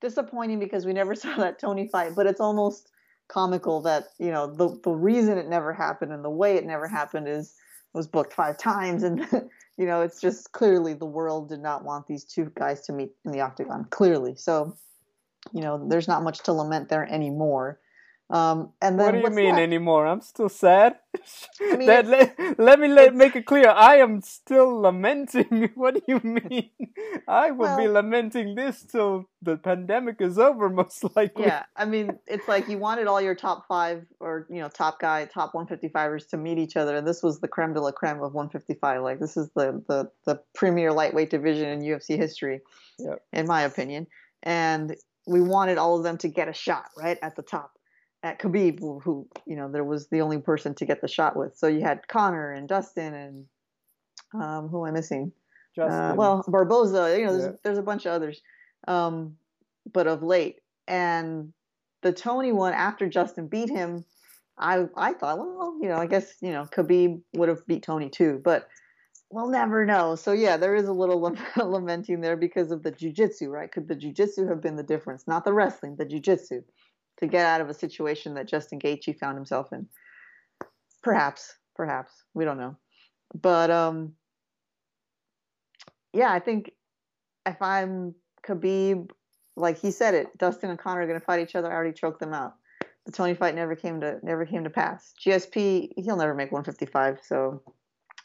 disappointing 0.00 0.58
because 0.58 0.86
we 0.86 0.92
never 0.92 1.14
saw 1.14 1.36
that 1.36 1.58
Tony 1.58 1.88
fight, 1.88 2.14
but 2.14 2.26
it's 2.26 2.40
almost 2.40 2.90
comical 3.28 3.80
that 3.82 4.08
you 4.18 4.30
know 4.30 4.46
the 4.46 4.78
the 4.84 4.90
reason 4.90 5.36
it 5.36 5.48
never 5.48 5.72
happened 5.72 6.12
and 6.12 6.24
the 6.24 6.30
way 6.30 6.56
it 6.56 6.64
never 6.64 6.86
happened 6.86 7.28
is 7.28 7.54
was 7.92 8.06
booked 8.06 8.32
five 8.32 8.56
times 8.56 9.02
and 9.02 9.26
you 9.78 9.86
know 9.86 10.00
it's 10.00 10.20
just 10.20 10.52
clearly 10.52 10.94
the 10.94 11.04
world 11.04 11.48
did 11.48 11.60
not 11.60 11.84
want 11.84 12.06
these 12.06 12.24
two 12.24 12.52
guys 12.54 12.82
to 12.82 12.92
meet 12.92 13.10
in 13.24 13.32
the 13.32 13.40
octagon 13.40 13.84
clearly 13.90 14.36
so 14.36 14.76
you 15.52 15.60
know 15.60 15.88
there's 15.88 16.08
not 16.08 16.22
much 16.22 16.40
to 16.40 16.52
lament 16.52 16.88
there 16.88 17.04
anymore 17.04 17.78
um, 18.28 18.72
and 18.82 18.98
then 18.98 19.06
what 19.06 19.12
do 19.12 19.30
you 19.30 19.36
mean 19.36 19.50
left? 19.50 19.60
anymore? 19.60 20.06
I'm 20.06 20.20
still 20.20 20.48
sad. 20.48 20.96
I 21.60 21.76
mean, 21.76 21.86
that, 21.86 22.06
let, 22.08 22.58
let 22.58 22.80
me 22.80 22.88
let, 22.88 23.14
make 23.14 23.36
it 23.36 23.46
clear. 23.46 23.68
I 23.68 23.96
am 23.96 24.20
still 24.20 24.80
lamenting. 24.80 25.70
what 25.76 25.94
do 25.94 26.00
you 26.08 26.20
mean? 26.24 26.70
I 27.28 27.52
will 27.52 27.66
well, 27.66 27.78
be 27.78 27.86
lamenting 27.86 28.56
this 28.56 28.82
till 28.82 29.28
the 29.42 29.56
pandemic 29.56 30.20
is 30.20 30.40
over, 30.40 30.68
most 30.70 31.04
likely. 31.14 31.44
Yeah, 31.44 31.62
I 31.76 31.84
mean, 31.84 32.18
it's 32.26 32.48
like 32.48 32.68
you 32.68 32.78
wanted 32.78 33.06
all 33.06 33.20
your 33.20 33.36
top 33.36 33.68
five 33.68 34.04
or 34.18 34.48
you 34.50 34.60
know 34.60 34.68
top 34.68 34.98
guy, 34.98 35.26
top 35.26 35.52
155ers 35.52 36.28
to 36.30 36.36
meet 36.36 36.58
each 36.58 36.76
other, 36.76 36.96
and 36.96 37.06
this 37.06 37.22
was 37.22 37.38
the 37.38 37.48
creme 37.48 37.74
de 37.74 37.80
la 37.80 37.92
creme 37.92 38.20
of 38.22 38.34
155. 38.34 39.02
Like 39.02 39.20
this 39.20 39.36
is 39.36 39.50
the 39.54 39.84
the 39.86 40.10
the 40.24 40.40
premier 40.52 40.92
lightweight 40.92 41.30
division 41.30 41.68
in 41.68 41.80
UFC 41.80 42.16
history, 42.16 42.60
yep. 42.98 43.22
in 43.32 43.46
my 43.46 43.62
opinion. 43.62 44.08
And 44.42 44.96
we 45.26 45.40
wanted 45.40 45.78
all 45.78 45.96
of 45.96 46.04
them 46.04 46.18
to 46.18 46.28
get 46.28 46.48
a 46.48 46.52
shot 46.52 46.86
right 46.96 47.18
at 47.22 47.36
the 47.36 47.42
top 47.42 47.72
at 48.22 48.38
Khabib, 48.40 48.80
who, 48.80 49.28
you 49.46 49.56
know 49.56 49.70
there 49.70 49.84
was 49.84 50.08
the 50.08 50.20
only 50.20 50.38
person 50.38 50.74
to 50.76 50.84
get 50.84 51.00
the 51.00 51.08
shot 51.08 51.36
with. 51.36 51.56
So 51.56 51.66
you 51.66 51.82
had 51.82 52.08
Conor 52.08 52.52
and 52.52 52.68
Dustin 52.68 53.14
and 53.14 53.44
um, 54.34 54.68
who 54.68 54.84
am 54.84 54.90
I 54.90 54.96
missing? 54.96 55.32
Uh, 55.78 56.14
well, 56.16 56.44
Barboza. 56.48 57.18
You 57.18 57.26
know, 57.26 57.32
there's, 57.36 57.44
yeah. 57.44 57.58
there's 57.62 57.78
a 57.78 57.82
bunch 57.82 58.06
of 58.06 58.12
others, 58.12 58.40
um, 58.88 59.36
but 59.92 60.06
of 60.06 60.22
late, 60.22 60.60
and 60.88 61.52
the 62.02 62.12
Tony 62.12 62.52
one 62.52 62.72
after 62.72 63.08
Justin 63.08 63.46
beat 63.46 63.68
him, 63.68 64.04
I 64.58 64.86
I 64.96 65.12
thought, 65.12 65.38
well, 65.38 65.76
you 65.80 65.88
know, 65.88 65.96
I 65.96 66.06
guess 66.06 66.34
you 66.40 66.52
know 66.52 66.64
Khabib 66.64 67.20
would 67.34 67.48
have 67.48 67.66
beat 67.66 67.82
Tony 67.82 68.08
too, 68.08 68.40
but 68.42 68.68
we'll 69.30 69.48
never 69.48 69.84
know. 69.84 70.14
So 70.14 70.32
yeah, 70.32 70.56
there 70.56 70.74
is 70.74 70.88
a 70.88 70.92
little 70.92 71.20
lamenting 71.56 72.20
there 72.20 72.36
because 72.36 72.70
of 72.70 72.82
the 72.82 72.92
jujitsu, 72.92 73.48
right? 73.48 73.70
Could 73.70 73.88
the 73.88 73.96
jujitsu 73.96 74.48
have 74.48 74.60
been 74.60 74.76
the 74.76 74.82
difference? 74.82 75.26
Not 75.26 75.44
the 75.44 75.52
wrestling, 75.52 75.96
the 75.96 76.06
jujitsu 76.06 76.62
to 77.18 77.26
get 77.26 77.46
out 77.46 77.60
of 77.60 77.70
a 77.70 77.74
situation 77.74 78.34
that 78.34 78.46
Justin 78.46 78.78
Gaethje 78.78 79.18
found 79.18 79.36
himself 79.36 79.72
in. 79.72 79.88
Perhaps, 81.02 81.54
perhaps 81.74 82.12
we 82.34 82.44
don't 82.44 82.58
know, 82.58 82.76
but 83.34 83.70
um, 83.70 84.12
yeah, 86.12 86.32
I 86.32 86.40
think 86.40 86.72
if 87.46 87.60
I'm 87.62 88.14
Khabib, 88.46 89.10
like 89.56 89.78
he 89.78 89.90
said 89.90 90.14
it, 90.14 90.36
Dustin 90.36 90.70
and 90.70 90.78
Conor 90.78 91.02
are 91.02 91.06
going 91.06 91.18
to 91.18 91.24
fight 91.24 91.40
each 91.40 91.54
other. 91.54 91.70
I 91.70 91.74
already 91.74 91.92
choked 91.92 92.20
them 92.20 92.32
out. 92.32 92.54
The 93.04 93.12
Tony 93.12 93.34
fight 93.34 93.54
never 93.54 93.76
came 93.76 94.00
to 94.00 94.18
never 94.22 94.44
came 94.46 94.64
to 94.64 94.70
pass. 94.70 95.14
GSP, 95.24 95.92
he'll 95.96 96.16
never 96.16 96.34
make 96.34 96.50
155. 96.50 97.20
So, 97.22 97.62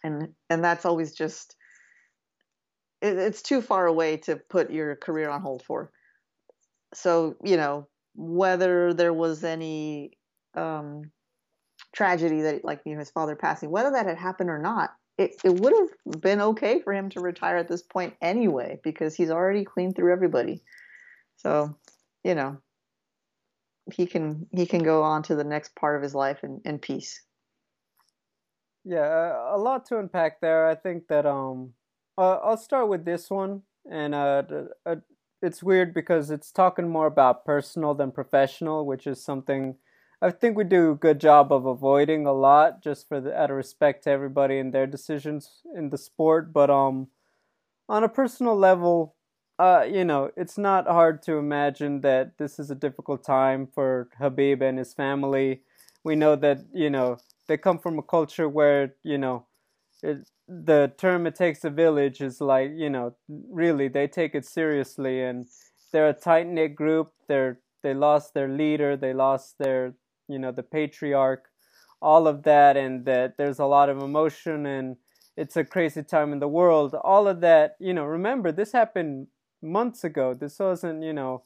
and 0.04 0.30
and 0.50 0.64
that's 0.64 0.86
always 0.86 1.14
just 1.14 1.56
it, 3.02 3.18
it's 3.18 3.42
too 3.42 3.62
far 3.62 3.88
away 3.88 4.18
to 4.18 4.36
put 4.36 4.72
your 4.72 4.96
career 4.96 5.30
on 5.30 5.42
hold 5.42 5.64
for. 5.64 5.92
So 6.94 7.36
you 7.44 7.58
know, 7.58 7.88
whether 8.16 8.94
there 8.94 9.14
was 9.14 9.44
any 9.44 10.12
um, 10.56 11.12
tragedy 11.94 12.42
that, 12.42 12.66
like 12.66 12.82
you 12.86 12.94
know, 12.94 13.00
his 13.00 13.12
father 13.12 13.36
passing, 13.36 13.72
whether 13.72 13.92
that 13.92 14.06
had 14.06 14.18
happened 14.18 14.50
or 14.50 14.60
not, 14.60 14.92
it, 15.18 15.36
it 15.44 15.54
would 15.54 15.74
have 15.74 16.22
been 16.22 16.42
okay 16.42 16.82
for 16.82 16.94
him 16.94 17.10
to 17.10 17.20
retire 17.20 17.58
at 17.58 17.68
this 17.68 17.84
point 17.84 18.16
anyway, 18.22 18.80
because 18.84 19.16
he's 19.16 19.30
already 19.30 19.66
cleaned 19.66 19.96
through 19.96 20.12
everybody. 20.12 20.62
So, 21.38 21.78
you 22.24 22.36
know, 22.36 22.58
he 23.94 24.06
can 24.06 24.48
he 24.52 24.66
can 24.66 24.84
go 24.84 25.04
on 25.04 25.24
to 25.24 25.36
the 25.36 25.44
next 25.44 25.76
part 25.76 25.96
of 25.96 26.04
his 26.04 26.16
life 26.16 26.44
in, 26.44 26.62
in 26.66 26.80
peace. 26.80 27.22
Yeah, 28.84 29.56
a 29.56 29.58
lot 29.58 29.86
to 29.88 30.00
unpack 30.00 30.41
there. 30.41 30.67
I 30.67 30.76
think 30.76 31.08
that 31.08 31.26
um, 31.26 31.74
uh, 32.17 32.38
I'll 32.44 32.58
start 32.58 32.89
with 32.89 33.06
this 33.06 33.30
one, 33.30 33.62
and 33.89 34.15
uh, 34.15 34.44
uh 34.86 34.96
it's 35.41 35.63
weird 35.63 35.94
because 35.94 36.30
it's 36.32 36.52
talking 36.52 36.88
more 36.89 37.08
about 37.08 37.46
personal 37.46 37.94
than 37.94 38.12
professional, 38.12 38.86
which 38.86 39.06
is 39.08 39.24
something 39.24 39.76
I 40.22 40.30
think 40.32 40.56
we 40.56 40.63
do 40.63 40.91
a 40.91 40.96
good 40.96 41.20
job 41.20 41.52
of 41.52 41.65
avoiding 41.65 42.26
a 42.28 42.34
lot, 42.34 42.82
just 42.84 43.08
for 43.08 43.20
the, 43.20 43.36
out 43.39 43.50
of 43.52 43.58
respect 43.58 44.04
to 44.04 44.12
everybody 44.12 44.60
and 44.60 44.72
their 44.74 44.86
decisions 44.88 45.62
in 45.76 45.89
the 45.89 45.98
sport. 45.98 46.54
But 46.54 46.70
um, 46.70 47.08
on 47.89 48.04
a 48.04 48.10
personal 48.10 48.56
level, 48.56 49.15
uh, 49.60 49.86
you 49.89 50.06
know, 50.06 50.32
it's 50.38 50.58
not 50.58 50.88
hard 50.88 51.22
to 51.24 51.34
imagine 51.38 52.02
that 52.02 52.38
this 52.38 52.60
is 52.60 52.72
a 52.72 52.76
difficult 52.76 53.24
time 53.24 53.67
for 53.67 54.10
Habib 54.17 54.62
and 54.62 54.78
his 54.78 54.94
family. 54.94 55.62
We 56.04 56.15
know 56.15 56.36
that 56.38 56.60
you 56.74 56.89
know 56.89 57.17
they 57.52 57.58
come 57.58 57.78
from 57.78 58.00
a 58.00 58.02
culture 58.02 58.48
where 58.48 58.96
you 59.04 59.18
know 59.18 59.46
it, 60.02 60.20
the 60.48 60.94
term 60.98 61.28
it 61.28 61.36
takes 61.36 61.66
a 61.66 61.70
village 61.70 62.22
is 62.22 62.40
like 62.40 62.72
you 62.74 62.90
know 62.90 63.14
really 63.50 63.90
they 63.90 64.08
take 64.08 64.34
it 64.34 64.46
seriously 64.46 65.22
and 65.22 65.48
they're 65.92 66.08
a 66.08 66.14
tight 66.14 66.48
knit 66.48 66.78
group. 66.78 67.12
They're 67.28 67.60
they 67.84 67.94
lost 67.94 68.34
their 68.34 68.48
leader 68.48 68.96
they 68.96 69.14
lost 69.14 69.58
their 69.60 69.96
you 70.30 70.40
know 70.40 70.54
the 70.54 70.64
patriarch 70.64 71.44
all 72.02 72.26
of 72.26 72.44
that 72.44 72.78
and 72.78 73.06
that 73.06 73.36
there's 73.38 73.60
a 73.60 73.66
lot 73.66 73.90
of 73.90 73.98
emotion 74.02 74.66
and 74.66 74.96
it's 75.36 75.58
a 75.58 75.66
crazy 75.66 76.04
time 76.04 76.32
in 76.32 76.40
the 76.40 76.48
world. 76.48 76.96
All 76.96 77.28
of 77.28 77.42
that 77.42 77.76
you 77.82 77.94
know 77.94 78.06
remember 78.06 78.54
this 78.54 78.72
happened 78.72 79.28
months 79.62 80.06
ago. 80.06 80.34
This 80.34 80.58
wasn't 80.58 81.04
you 81.04 81.12
know 81.14 81.44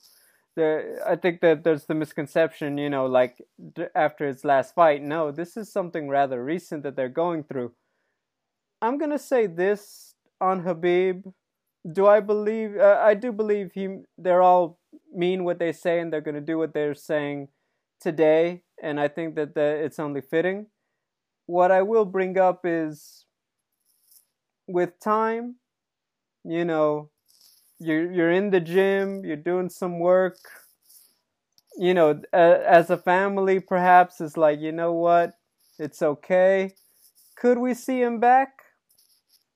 i 0.58 1.16
think 1.16 1.42
that 1.42 1.64
there's 1.64 1.86
the 1.86 1.96
misconception 1.96 2.78
you 2.78 2.90
know 2.90 3.06
like 3.06 3.42
after 3.94 4.28
his 4.28 4.46
last 4.46 4.74
fight 4.74 5.02
no 5.02 5.32
this 5.32 5.58
is 5.58 5.72
something 5.72 6.08
rather 6.08 6.44
recent 6.44 6.84
that 6.84 6.96
they're 6.96 7.10
going 7.10 7.44
through 7.44 7.72
I'm 8.82 8.98
gonna 8.98 9.20
say 9.20 9.48
this 9.48 10.14
on 10.40 10.62
Habib. 10.62 11.26
Do 11.92 12.08
I 12.08 12.20
believe? 12.20 12.78
Uh, 12.78 13.00
I 13.02 13.14
do 13.14 13.32
believe 13.32 13.72
he. 13.74 14.00
They're 14.18 14.42
all 14.42 14.80
mean 15.14 15.44
what 15.44 15.60
they 15.60 15.72
say, 15.72 16.00
and 16.00 16.12
they're 16.12 16.22
gonna 16.22 16.42
do 16.42 16.58
what 16.58 16.74
they're 16.74 16.96
saying 16.96 17.50
today. 18.02 18.64
And 18.82 19.00
I 19.00 19.08
think 19.08 19.36
that 19.36 19.56
the, 19.56 19.62
it's 19.86 20.00
only 20.00 20.22
fitting. 20.22 20.68
What 21.48 21.72
I 21.72 21.82
will 21.84 22.06
bring 22.06 22.38
up 22.38 22.62
is, 22.66 23.26
with 24.68 25.00
time, 25.00 25.56
you 26.44 26.66
know, 26.66 27.10
you're 27.80 28.12
you're 28.12 28.32
in 28.32 28.50
the 28.52 28.60
gym, 28.60 29.24
you're 29.26 29.38
doing 29.38 29.70
some 29.70 30.00
work. 30.00 30.38
You 31.78 31.94
know, 31.94 32.22
as 32.32 32.90
a 32.90 32.98
family, 32.98 33.60
perhaps 33.60 34.22
it's 34.22 34.38
like, 34.38 34.60
you 34.62 34.72
know 34.72 34.94
what, 34.94 35.34
it's 35.78 36.02
okay. 36.02 36.74
Could 37.38 37.58
we 37.60 37.74
see 37.74 38.02
him 38.02 38.20
back? 38.20 38.60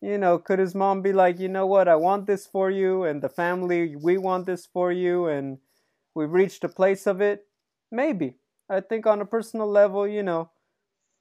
you 0.01 0.17
know, 0.17 0.37
could 0.39 0.59
his 0.59 0.75
mom 0.75 1.01
be 1.01 1.11
like, 1.13 1.39
you 1.39 1.49
know 1.49 1.65
what, 1.65 1.87
I 1.87 1.95
want 1.95 2.25
this 2.27 2.47
for 2.47 2.69
you, 2.71 3.03
and 3.03 3.21
the 3.21 3.29
family, 3.29 3.95
we 3.95 4.17
want 4.17 4.45
this 4.45 4.65
for 4.65 4.91
you, 4.91 5.27
and 5.27 5.57
we've 6.15 6.31
reached 6.31 6.63
a 6.63 6.69
place 6.69 7.07
of 7.07 7.21
it? 7.21 7.47
Maybe. 7.91 8.35
I 8.69 8.81
think 8.81 9.07
on 9.07 9.21
a 9.21 9.25
personal 9.25 9.67
level, 9.67 10.07
you 10.07 10.23
know, 10.23 10.51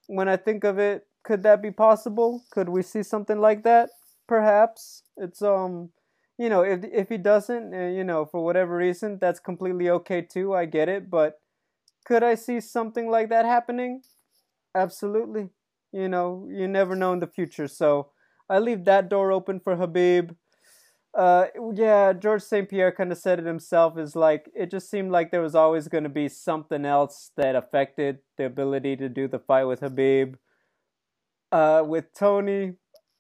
when 0.09 0.29
I 0.29 0.37
think 0.37 0.65
of 0.65 0.79
it, 0.79 1.07
could 1.25 1.43
that 1.45 1.63
be 1.63 1.71
possible? 1.73 2.45
Could 2.53 2.69
we 2.69 2.83
see 2.83 3.03
something 3.03 3.41
like 3.41 3.65
that? 3.65 3.91
Perhaps. 4.29 5.03
It's, 5.17 5.43
um, 5.43 5.91
you 6.39 6.49
know, 6.49 6.63
if, 6.63 6.85
if 6.85 7.09
he 7.09 7.19
doesn't, 7.19 7.75
uh, 7.75 7.89
you 7.89 8.05
know, 8.05 8.25
for 8.27 8.45
whatever 8.45 8.77
reason, 8.77 9.19
that's 9.21 9.41
completely 9.41 9.91
okay 9.91 10.23
too. 10.23 10.55
I 10.55 10.67
get 10.67 10.89
it. 10.89 11.11
But 11.11 11.41
could 12.07 12.23
I 12.23 12.35
see 12.37 12.61
something 12.61 13.11
like 13.11 13.29
that 13.31 13.45
happening? 13.45 14.03
Absolutely. 14.75 15.49
You 15.93 16.09
know, 16.09 16.49
you 16.51 16.69
never 16.69 16.95
know 16.97 17.13
in 17.13 17.21
the 17.21 17.27
future. 17.27 17.69
So, 17.69 18.11
I 18.51 18.59
leave 18.61 18.85
that 18.87 19.11
door 19.11 19.33
open 19.33 19.61
for 19.61 19.77
Habib. 19.77 20.33
Uh, 21.17 21.47
yeah, 21.75 22.13
George 22.13 22.43
St. 22.43 22.69
Pierre 22.69 22.93
kind 22.93 23.11
of 23.11 23.19
said 23.19 23.39
it 23.39 23.47
himself. 23.47 23.99
Is 23.99 24.15
like 24.15 24.51
it 24.55 24.71
just 24.71 24.91
seemed 24.91 25.11
like 25.11 25.31
there 25.31 25.41
was 25.43 25.55
always 25.55 25.89
going 25.89 26.05
to 26.05 26.11
be 26.11 26.29
something 26.29 26.85
else 26.85 27.31
that 27.37 27.57
affected 27.57 28.19
the 28.37 28.45
ability 28.47 28.97
to 28.97 29.09
do 29.09 29.27
the 29.29 29.39
fight 29.39 29.65
with 29.65 29.81
Habib. 29.81 30.37
Uh, 31.51 31.83
with 31.87 32.13
Tony, 32.13 32.75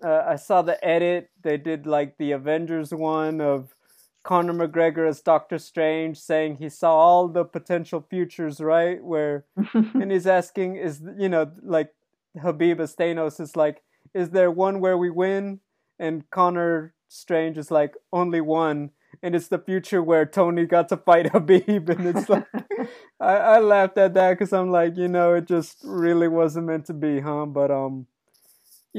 uh, 0.04 0.24
I 0.26 0.36
saw 0.36 0.62
the 0.62 0.82
edit. 0.84 1.30
They 1.42 1.56
did 1.56 1.86
like 1.86 2.18
the 2.18 2.32
Avengers 2.32 2.92
one 2.92 3.40
of 3.40 3.74
Conor 4.22 4.52
McGregor 4.52 5.08
as 5.08 5.20
Doctor 5.20 5.58
Strange, 5.58 6.18
saying 6.18 6.56
he 6.56 6.68
saw 6.68 6.94
all 6.94 7.28
the 7.28 7.44
potential 7.44 8.04
futures, 8.08 8.60
right? 8.60 9.02
Where, 9.02 9.46
and 9.72 10.12
he's 10.12 10.26
asking, 10.26 10.76
is 10.76 11.02
you 11.16 11.28
know, 11.28 11.50
like 11.62 11.94
Habib 12.40 12.80
as 12.80 12.94
Thanos 12.94 13.40
is 13.40 13.56
like, 13.56 13.82
is 14.14 14.30
there 14.30 14.50
one 14.50 14.80
where 14.80 14.98
we 14.98 15.10
win? 15.10 15.60
And 15.98 16.28
Conor 16.30 16.94
Strange 17.08 17.58
is 17.58 17.70
like, 17.70 17.94
only 18.12 18.40
one. 18.40 18.90
And 19.22 19.34
it's 19.34 19.48
the 19.48 19.58
future 19.58 20.02
where 20.02 20.26
Tony 20.26 20.66
got 20.66 20.88
to 20.90 20.96
fight 20.96 21.26
Habib, 21.32 21.88
And 21.88 22.06
it's 22.06 22.28
like, 22.28 22.46
I, 23.20 23.34
I 23.34 23.58
laughed 23.60 23.98
at 23.98 24.14
that 24.14 24.30
because 24.32 24.52
I'm 24.52 24.70
like, 24.70 24.96
you 24.96 25.08
know, 25.08 25.34
it 25.34 25.46
just 25.46 25.78
really 25.82 26.28
wasn't 26.28 26.66
meant 26.66 26.86
to 26.86 26.92
be, 26.92 27.20
huh? 27.20 27.46
But, 27.46 27.70
um, 27.70 28.06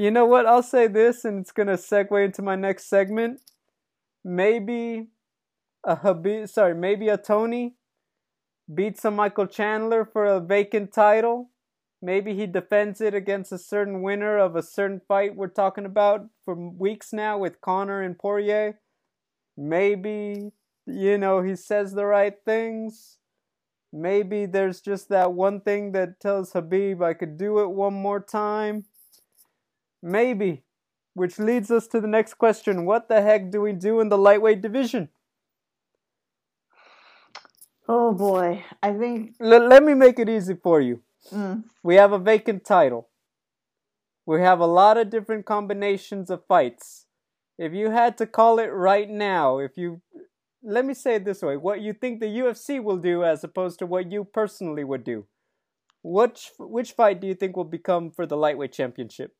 you 0.00 0.10
know 0.10 0.24
what? 0.24 0.46
I'll 0.46 0.62
say 0.62 0.86
this, 0.86 1.26
and 1.26 1.40
it's 1.40 1.52
to 1.52 1.64
segue 1.64 2.24
into 2.24 2.40
my 2.40 2.56
next 2.56 2.88
segment. 2.88 3.42
Maybe 4.24 5.08
a 5.84 5.94
Khabib, 5.94 6.48
sorry, 6.48 6.74
maybe 6.74 7.10
a 7.10 7.18
Tony 7.18 7.74
beats 8.72 9.04
a 9.04 9.10
Michael 9.10 9.46
Chandler 9.46 10.06
for 10.06 10.24
a 10.24 10.40
vacant 10.40 10.94
title. 10.94 11.50
Maybe 12.00 12.34
he 12.34 12.46
defends 12.46 13.02
it 13.02 13.12
against 13.12 13.52
a 13.52 13.58
certain 13.58 14.00
winner 14.00 14.38
of 14.38 14.56
a 14.56 14.62
certain 14.62 15.02
fight 15.06 15.36
we're 15.36 15.48
talking 15.48 15.84
about 15.84 16.26
for 16.46 16.54
weeks 16.54 17.12
now 17.12 17.36
with 17.36 17.60
Conor 17.60 18.00
and 18.00 18.18
Poirier. 18.18 18.80
Maybe, 19.54 20.52
you 20.86 21.18
know, 21.18 21.42
he 21.42 21.56
says 21.56 21.92
the 21.92 22.06
right 22.06 22.36
things. 22.46 23.18
Maybe 23.92 24.46
there's 24.46 24.80
just 24.80 25.10
that 25.10 25.34
one 25.34 25.60
thing 25.60 25.92
that 25.92 26.20
tells 26.20 26.54
Habib 26.54 27.02
I 27.02 27.12
could 27.12 27.36
do 27.36 27.60
it 27.60 27.68
one 27.68 27.92
more 27.92 28.20
time. 28.20 28.86
Maybe. 30.02 30.62
Which 31.14 31.38
leads 31.38 31.70
us 31.70 31.86
to 31.88 32.00
the 32.00 32.06
next 32.06 32.34
question 32.34 32.84
What 32.84 33.08
the 33.08 33.20
heck 33.20 33.50
do 33.50 33.60
we 33.60 33.72
do 33.72 34.00
in 34.00 34.08
the 34.08 34.18
lightweight 34.18 34.62
division? 34.62 35.08
Oh 37.88 38.12
boy, 38.12 38.64
I 38.82 38.92
think. 38.92 39.34
L- 39.40 39.66
let 39.66 39.82
me 39.82 39.94
make 39.94 40.18
it 40.18 40.28
easy 40.28 40.54
for 40.54 40.80
you. 40.80 41.02
Mm. 41.32 41.64
We 41.82 41.96
have 41.96 42.12
a 42.12 42.18
vacant 42.18 42.64
title. 42.64 43.08
We 44.24 44.40
have 44.40 44.60
a 44.60 44.66
lot 44.66 44.96
of 44.96 45.10
different 45.10 45.44
combinations 45.44 46.30
of 46.30 46.46
fights. 46.46 47.06
If 47.58 47.72
you 47.72 47.90
had 47.90 48.16
to 48.18 48.26
call 48.26 48.58
it 48.60 48.68
right 48.68 49.10
now, 49.10 49.58
if 49.58 49.76
you. 49.76 50.02
Let 50.62 50.84
me 50.84 50.94
say 50.94 51.16
it 51.16 51.24
this 51.24 51.42
way 51.42 51.56
what 51.56 51.80
you 51.80 51.92
think 51.94 52.20
the 52.20 52.26
UFC 52.26 52.82
will 52.82 52.98
do 52.98 53.24
as 53.24 53.42
opposed 53.42 53.78
to 53.80 53.86
what 53.86 54.12
you 54.12 54.24
personally 54.24 54.84
would 54.84 55.04
do. 55.04 55.26
Which, 56.02 56.52
which 56.58 56.92
fight 56.92 57.20
do 57.20 57.26
you 57.26 57.34
think 57.34 57.56
will 57.56 57.64
become 57.64 58.10
for 58.10 58.26
the 58.26 58.36
lightweight 58.36 58.72
championship? 58.72 59.34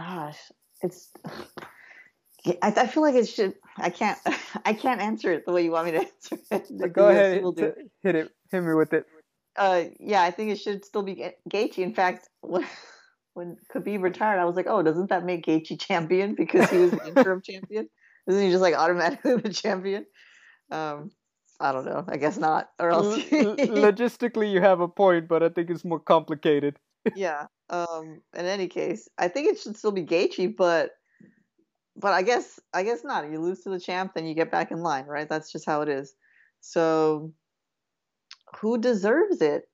Gosh, 0.00 0.38
it's 0.82 1.10
I, 2.46 2.72
I 2.74 2.86
feel 2.86 3.02
like 3.02 3.14
it 3.14 3.28
should. 3.28 3.54
I 3.76 3.90
can't. 3.90 4.18
I 4.64 4.72
can't 4.72 5.00
answer 5.00 5.32
it 5.32 5.44
the 5.44 5.52
way 5.52 5.62
you 5.62 5.70
want 5.70 5.86
me 5.86 5.92
to 5.92 5.98
answer 5.98 6.38
it. 6.50 6.92
Go 6.92 7.08
ahead. 7.08 7.42
hit 8.02 8.14
it. 8.14 8.30
Hit 8.50 8.62
me 8.62 8.74
with 8.74 8.92
it. 8.92 9.06
Uh, 9.56 9.84
yeah, 9.98 10.22
I 10.22 10.30
think 10.30 10.50
it 10.50 10.56
should 10.56 10.84
still 10.84 11.02
be 11.02 11.32
Gaethje. 11.50 11.78
In 11.78 11.92
fact, 11.92 12.28
when, 12.40 12.64
when 13.34 13.56
Khabib 13.74 14.00
retired, 14.00 14.38
I 14.38 14.44
was 14.44 14.56
like, 14.56 14.66
oh, 14.68 14.82
doesn't 14.82 15.10
that 15.10 15.24
make 15.24 15.44
Gaethje 15.44 15.78
champion 15.78 16.34
because 16.34 16.70
he 16.70 16.78
was 16.78 16.92
the 16.92 17.08
interim 17.08 17.42
champion? 17.42 17.88
Isn't 18.26 18.42
he 18.42 18.50
just 18.50 18.62
like 18.62 18.74
automatically 18.74 19.36
the 19.36 19.52
champion? 19.52 20.06
Um, 20.70 21.10
I 21.58 21.72
don't 21.72 21.84
know. 21.84 22.04
I 22.08 22.16
guess 22.16 22.38
not. 22.38 22.70
Or 22.78 22.90
else 22.90 23.18
logistically, 23.24 24.50
you 24.50 24.60
have 24.60 24.80
a 24.80 24.88
point, 24.88 25.28
but 25.28 25.42
I 25.42 25.50
think 25.50 25.68
it's 25.68 25.84
more 25.84 26.00
complicated. 26.00 26.78
yeah. 27.14 27.46
Um. 27.70 28.20
In 28.36 28.46
any 28.46 28.68
case, 28.68 29.08
I 29.18 29.28
think 29.28 29.48
it 29.48 29.58
should 29.58 29.76
still 29.76 29.92
be 29.92 30.04
Gaethje, 30.04 30.56
but 30.56 30.90
but 31.96 32.12
I 32.12 32.22
guess 32.22 32.58
I 32.74 32.82
guess 32.82 33.04
not. 33.04 33.30
You 33.30 33.40
lose 33.40 33.60
to 33.62 33.70
the 33.70 33.80
champ, 33.80 34.12
then 34.14 34.26
you 34.26 34.34
get 34.34 34.50
back 34.50 34.70
in 34.70 34.80
line, 34.82 35.06
right? 35.06 35.28
That's 35.28 35.52
just 35.52 35.66
how 35.66 35.82
it 35.82 35.88
is. 35.88 36.14
So, 36.60 37.32
who 38.60 38.78
deserves 38.78 39.40
it? 39.40 39.68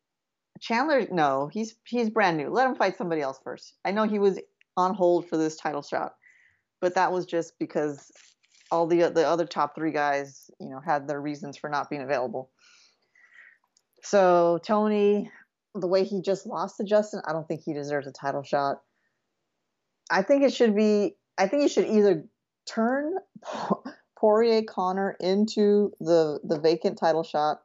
Chandler? 0.61 1.07
No, 1.11 1.49
he's 1.53 1.77
he's 1.85 2.11
brand 2.11 2.37
new. 2.37 2.51
Let 2.51 2.69
him 2.69 2.77
fight 2.77 2.97
somebody 2.97 3.21
else 3.21 3.41
first. 3.43 3.75
I 3.85 3.91
know 3.91 4.05
he 4.05 4.19
was 4.19 4.39
on 4.77 4.95
hold 4.95 5.29
for 5.29 5.37
this 5.37 5.57
title 5.57 5.83
shot, 5.83 6.15
but 6.81 6.95
that 6.95 7.13
was 7.13 7.27
just 7.27 7.59
because 7.59 8.11
all 8.71 8.87
the 8.87 9.09
the 9.09 9.27
other 9.27 9.47
top 9.47 9.75
three 9.75 9.93
guys, 9.93 10.51
you 10.61 10.69
know, 10.69 10.81
had 10.85 11.07
their 11.09 11.21
reasons 11.21 11.57
for 11.57 11.71
not 11.71 11.91
being 11.91 12.03
available. 12.03 12.51
So 14.03 14.59
Tony, 14.65 15.31
the 15.81 15.87
way 15.87 16.05
he 16.05 16.23
just 16.23 16.47
lost 16.47 16.77
to 16.79 16.85
Justin, 16.85 17.21
I 17.27 17.33
don't 17.33 17.47
think 17.47 17.63
he 17.65 17.73
deserves 17.73 18.07
a 18.07 18.13
title 18.13 18.43
shot. 18.43 18.81
I 20.11 20.23
think 20.23 20.43
it 20.43 20.53
should 20.53 20.75
be 20.75 21.17
I 21.39 21.49
think 21.49 21.63
you 21.63 21.69
should 21.69 21.87
either 21.87 22.25
turn 22.67 23.15
Poirier 24.19 24.63
Conor 24.63 25.17
into 25.21 25.93
the 26.01 26.41
the 26.45 26.59
vacant 26.59 26.99
title 26.99 27.23
shot. 27.23 27.59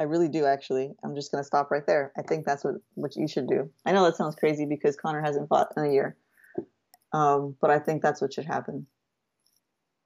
I 0.00 0.04
really 0.04 0.28
do 0.28 0.44
actually. 0.44 0.92
I'm 1.02 1.14
just 1.14 1.32
gonna 1.32 1.44
stop 1.44 1.70
right 1.70 1.86
there. 1.86 2.12
I 2.16 2.22
think 2.22 2.44
that's 2.44 2.64
what 2.64 2.74
what 2.94 3.16
you 3.16 3.26
should 3.26 3.48
do. 3.48 3.70
I 3.86 3.92
know 3.92 4.04
that 4.04 4.16
sounds 4.16 4.36
crazy 4.36 4.66
because 4.66 4.96
Conor 4.96 5.22
hasn't 5.22 5.48
fought 5.48 5.72
in 5.76 5.84
a 5.84 5.92
year, 5.92 6.16
um, 7.12 7.56
but 7.60 7.70
I 7.70 7.78
think 7.78 8.02
that's 8.02 8.20
what 8.20 8.32
should 8.32 8.44
happen. 8.44 8.86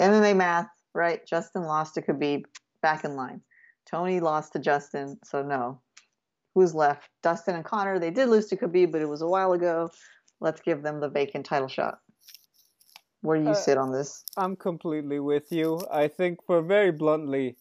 MMA 0.01 0.37
math, 0.37 0.69
right? 0.95 1.25
Justin 1.27 1.65
lost 1.65 1.95
to 1.95 2.03
Khabib, 2.03 2.45
back 2.81 3.05
in 3.05 3.17
line. 3.17 3.41
Tony 3.91 4.21
lost 4.21 4.53
to 4.53 4.59
Justin, 4.59 5.19
so 5.25 5.43
no. 5.43 5.81
Who's 6.55 6.75
left? 6.75 7.09
Dustin 7.23 7.55
and 7.55 7.65
Conor. 7.65 7.99
They 7.99 8.11
did 8.11 8.29
lose 8.29 8.47
to 8.49 8.57
Khabib, 8.57 8.93
but 8.93 9.01
it 9.01 9.09
was 9.09 9.23
a 9.23 9.27
while 9.27 9.53
ago. 9.53 9.91
Let's 10.41 10.61
give 10.61 10.83
them 10.83 11.01
the 11.01 11.09
vacant 11.09 11.47
title 11.47 11.69
shot 11.69 11.99
where 13.23 13.39
do 13.39 13.45
you 13.45 13.51
uh, 13.51 13.55
sit 13.55 13.79
on 13.79 13.93
this. 13.93 14.25
I'm 14.37 14.57
completely 14.57 15.21
with 15.21 15.51
you. 15.51 15.81
I 15.91 16.09
think, 16.09 16.45
for 16.45 16.61
very 16.61 16.93
bluntly, 16.93 17.57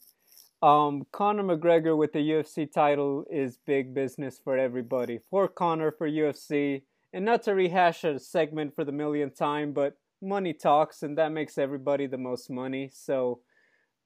um, 0.61 1.03
Conor 1.11 1.43
McGregor 1.43 1.97
with 1.97 2.13
the 2.13 2.19
UFC 2.19 2.71
title 2.71 3.25
is 3.31 3.59
big 3.65 3.93
business 3.93 4.39
for 4.43 4.57
everybody. 4.57 5.19
For 5.29 5.47
Conor, 5.47 5.91
for 5.91 6.09
UFC, 6.09 6.81
and 7.13 7.25
not 7.25 7.43
to 7.43 7.53
rehash 7.53 8.03
a 8.03 8.19
segment 8.19 8.75
for 8.75 8.83
the 8.83 8.91
millionth 8.91 9.37
time, 9.37 9.71
but 9.71 9.93
money 10.21 10.53
talks, 10.53 11.03
and 11.03 11.17
that 11.17 11.31
makes 11.31 11.57
everybody 11.57 12.07
the 12.07 12.17
most 12.17 12.49
money. 12.49 12.89
So 12.93 13.39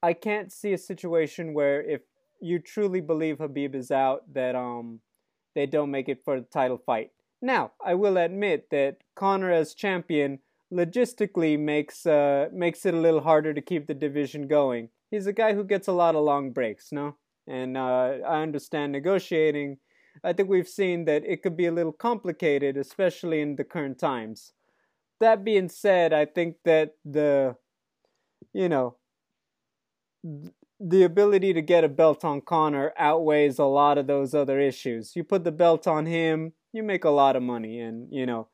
I 0.04 0.14
can't 0.14 0.52
see 0.52 0.74
a 0.74 0.78
situation 0.78 1.54
where 1.54 1.82
if 1.82 2.02
you 2.42 2.60
truly 2.60 3.02
believe 3.02 3.40
Habib 3.40 3.76
is 3.76 3.92
out, 3.92 4.34
that 4.34 4.56
um 4.56 5.02
they 5.56 5.66
don't 5.66 5.92
make 5.92 6.10
it 6.10 6.24
for 6.24 6.40
the 6.40 6.46
title 6.46 6.78
fight. 6.78 7.12
Now, 7.42 7.72
I 7.84 7.94
will 7.96 8.18
admit 8.18 8.70
that 8.72 8.98
Conor 9.16 9.52
as 9.52 9.74
champion 9.74 10.40
logistically 10.74 11.60
makes 11.60 12.06
uh, 12.06 12.50
makes 12.52 12.86
it 12.86 12.94
a 12.94 13.00
little 13.00 13.22
harder 13.22 13.54
to 13.54 13.62
keep 13.62 13.88
the 13.88 13.94
division 13.94 14.48
going. 14.48 14.90
He's 15.12 15.28
a 15.28 15.34
guy 15.34 15.54
who 15.54 15.64
gets 15.64 15.88
a 15.88 15.94
lot 15.94 16.16
of 16.16 16.24
long 16.24 16.52
breaks, 16.52 16.92
no? 16.92 17.18
And 17.48 17.78
uh, 17.78 18.18
I 18.28 18.42
understand 18.42 18.92
negotiating. 18.92 19.78
I 20.24 20.34
think 20.34 20.50
we've 20.50 20.68
seen 20.68 21.06
that 21.06 21.24
it 21.26 21.44
could 21.44 21.56
be 21.56 21.68
a 21.68 21.72
little 21.72 21.92
complicated, 21.94 22.78
especially 22.78 23.42
in 23.42 23.56
the 23.56 23.64
current 23.64 24.00
times. 24.00 24.54
That 25.20 25.44
being 25.44 25.70
said, 25.70 26.14
I 26.14 26.26
think 26.26 26.56
that 26.66 26.96
the, 27.06 27.56
you 28.54 28.68
know, 28.68 28.98
the 30.80 31.04
ability 31.04 31.54
to 31.54 31.62
get 31.62 31.84
a 31.84 31.90
belt 31.90 32.26
on 32.26 32.42
Conor 32.42 32.94
outweighs 32.98 33.60
a 33.60 33.66
lot 33.66 33.98
of 33.98 34.08
those 34.08 34.34
other 34.34 34.60
issues. 34.60 35.16
You 35.16 35.24
put 35.24 35.44
the 35.44 35.52
belt 35.52 35.88
on 35.88 36.06
him, 36.06 36.54
you 36.74 36.84
make 36.84 37.06
a 37.06 37.10
lot 37.10 37.36
of 37.36 37.44
money, 37.44 37.80
and 37.80 38.08
you 38.12 38.26
know 38.26 38.50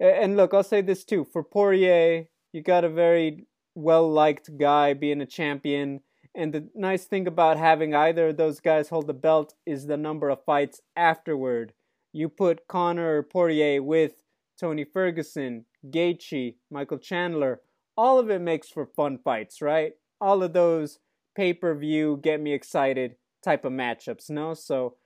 and 0.00 0.36
look, 0.36 0.52
I'll 0.52 0.62
say 0.62 0.80
this 0.80 1.04
too. 1.04 1.24
For 1.24 1.42
Poirier, 1.42 2.26
you 2.52 2.62
got 2.62 2.84
a 2.84 2.88
very 2.88 3.46
well 3.74 4.10
liked 4.10 4.56
guy 4.58 4.94
being 4.94 5.20
a 5.20 5.26
champion. 5.26 6.00
And 6.34 6.52
the 6.52 6.68
nice 6.74 7.04
thing 7.04 7.26
about 7.26 7.58
having 7.58 7.94
either 7.94 8.28
of 8.28 8.36
those 8.36 8.60
guys 8.60 8.88
hold 8.88 9.06
the 9.06 9.14
belt 9.14 9.54
is 9.64 9.86
the 9.86 9.96
number 9.96 10.30
of 10.30 10.44
fights 10.44 10.80
afterward. 10.96 11.72
You 12.12 12.28
put 12.28 12.66
Conor 12.66 13.18
or 13.18 13.22
Poirier 13.22 13.82
with 13.82 14.14
Tony 14.58 14.84
Ferguson, 14.84 15.66
Gaethje, 15.88 16.56
Michael 16.70 16.98
Chandler. 16.98 17.60
All 17.96 18.18
of 18.18 18.30
it 18.30 18.40
makes 18.40 18.68
for 18.68 18.86
fun 18.86 19.18
fights, 19.18 19.62
right? 19.62 19.92
All 20.20 20.42
of 20.42 20.52
those 20.52 20.98
pay 21.34 21.52
per 21.52 21.74
view, 21.74 22.18
get 22.22 22.40
me 22.40 22.52
excited 22.52 23.16
type 23.42 23.64
of 23.64 23.72
matchups, 23.72 24.30
no? 24.30 24.54
So 24.54 24.96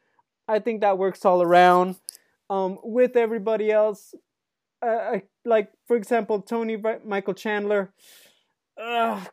I 0.47 0.59
think 0.59 0.81
that 0.81 0.99
works 0.99 1.25
all 1.25 1.43
around. 1.43 1.97
Um, 2.51 2.79
with 2.83 3.17
everybody 3.17 3.71
else, 3.71 4.15
uh, 4.81 5.19
like 5.45 5.71
for 5.87 5.97
example 5.97 6.41
Tony 6.41 6.83
Michael 7.05 7.35
Chandler. 7.35 7.93
Uh, 8.81 9.25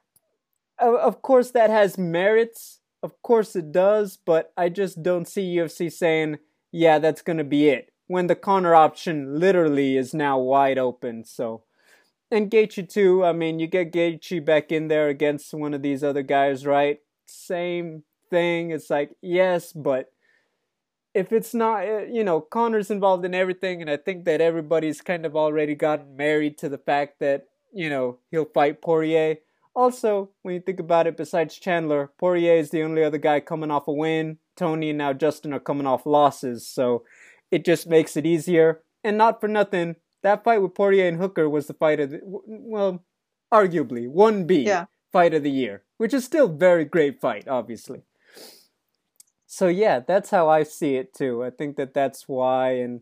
of 0.77 1.21
course, 1.21 1.51
that 1.51 1.69
has 1.69 1.97
merits. 1.97 2.81
Of 3.01 3.21
course, 3.21 3.55
it 3.55 3.71
does, 3.71 4.17
but 4.17 4.51
I 4.58 4.67
just 4.69 5.01
don't 5.01 5.27
see 5.27 5.55
UFC 5.55 5.89
saying, 5.89 6.39
"Yeah, 6.71 6.99
that's 6.99 7.21
gonna 7.21 7.45
be 7.45 7.69
it." 7.69 7.93
when 8.08 8.27
the 8.27 8.36
Conor 8.36 8.75
option 8.75 9.39
literally 9.39 9.97
is 9.97 10.13
now 10.13 10.38
wide 10.38 10.77
open. 10.77 11.23
So, 11.25 11.63
and 12.31 12.49
Gaethje 12.49 12.89
too. 12.89 13.23
I 13.23 13.33
mean, 13.33 13.59
you 13.59 13.67
get 13.67 13.91
Gaethje 13.91 14.43
back 14.43 14.71
in 14.71 14.88
there 14.88 15.09
against 15.09 15.53
one 15.53 15.73
of 15.73 15.81
these 15.81 16.03
other 16.03 16.23
guys, 16.23 16.65
right? 16.65 16.99
Same 17.25 18.03
thing. 18.29 18.71
It's 18.71 18.89
like 18.89 19.11
yes, 19.21 19.73
but 19.73 20.11
if 21.13 21.31
it's 21.31 21.53
not, 21.53 21.85
eh, 21.85 22.07
you 22.11 22.23
know, 22.23 22.41
Conor's 22.41 22.91
involved 22.91 23.25
in 23.25 23.33
everything, 23.33 23.81
and 23.81 23.89
I 23.89 23.97
think 23.97 24.25
that 24.25 24.41
everybody's 24.41 25.01
kind 25.01 25.25
of 25.25 25.35
already 25.35 25.73
gotten 25.73 26.17
married 26.17 26.57
to 26.59 26.69
the 26.69 26.77
fact 26.77 27.19
that 27.19 27.47
you 27.73 27.89
know 27.89 28.19
he'll 28.31 28.45
fight 28.45 28.81
Poirier. 28.81 29.38
Also, 29.75 30.29
when 30.41 30.53
you 30.55 30.61
think 30.61 30.79
about 30.79 31.07
it, 31.07 31.17
besides 31.17 31.57
Chandler, 31.57 32.11
Poirier 32.17 32.55
is 32.55 32.69
the 32.69 32.83
only 32.83 33.03
other 33.03 33.17
guy 33.17 33.39
coming 33.39 33.71
off 33.71 33.88
a 33.88 33.93
win. 33.93 34.38
Tony 34.55 34.89
and 34.89 34.97
now 34.97 35.11
Justin 35.11 35.53
are 35.53 35.59
coming 35.59 35.88
off 35.88 36.05
losses, 36.05 36.67
so 36.67 37.03
it 37.51 37.65
just 37.65 37.88
makes 37.88 38.15
it 38.17 38.25
easier. 38.25 38.81
And 39.03 39.17
not 39.17 39.39
for 39.39 39.47
nothing, 39.47 39.95
that 40.25 40.43
fight 40.43 40.59
with 40.59 40.73
Poirier 40.73 41.07
and 41.07 41.17
Hooker 41.17 41.47
was 41.47 41.67
the 41.67 41.75
fight 41.75 41.99
of 41.99 42.09
the, 42.09 42.19
well, 42.23 43.05
arguably 43.53 44.09
one 44.09 44.45
B 44.45 44.63
yeah. 44.63 44.85
fight 45.11 45.35
of 45.35 45.43
the 45.43 45.51
year, 45.51 45.83
which 45.97 46.15
is 46.15 46.25
still 46.25 46.47
very 46.47 46.83
great 46.83 47.21
fight, 47.21 47.47
obviously. 47.47 48.01
So 49.45 49.67
yeah, 49.67 49.99
that's 49.99 50.31
how 50.31 50.49
I 50.49 50.63
see 50.63 50.95
it 50.95 51.13
too. 51.13 51.43
I 51.43 51.51
think 51.51 51.77
that 51.77 51.93
that's 51.93 52.27
why 52.27 52.71
and 52.71 53.01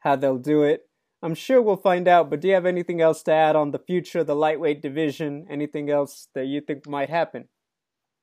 how 0.00 0.16
they'll 0.16 0.38
do 0.38 0.64
it. 0.64 0.88
I'm 1.22 1.36
sure 1.36 1.62
we'll 1.62 1.76
find 1.76 2.08
out, 2.08 2.30
but 2.30 2.40
do 2.40 2.48
you 2.48 2.54
have 2.54 2.66
anything 2.66 3.00
else 3.00 3.22
to 3.22 3.32
add 3.32 3.54
on 3.54 3.70
the 3.70 3.78
future 3.78 4.18
of 4.18 4.26
the 4.26 4.34
lightweight 4.34 4.82
division? 4.82 5.46
Anything 5.48 5.88
else 5.88 6.26
that 6.34 6.46
you 6.46 6.60
think 6.60 6.88
might 6.88 7.10
happen? 7.10 7.48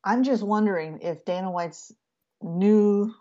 I'm 0.03 0.23
just 0.23 0.43
wondering 0.43 0.99
if 1.01 1.23
Dana 1.23 1.49
White's 1.49 1.93
new 2.41 3.13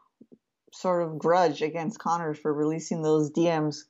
sort 0.72 1.04
of 1.04 1.16
grudge 1.16 1.62
against 1.62 2.00
Conor 2.00 2.34
for 2.34 2.52
releasing 2.52 3.02
those 3.02 3.30
DMs 3.30 3.84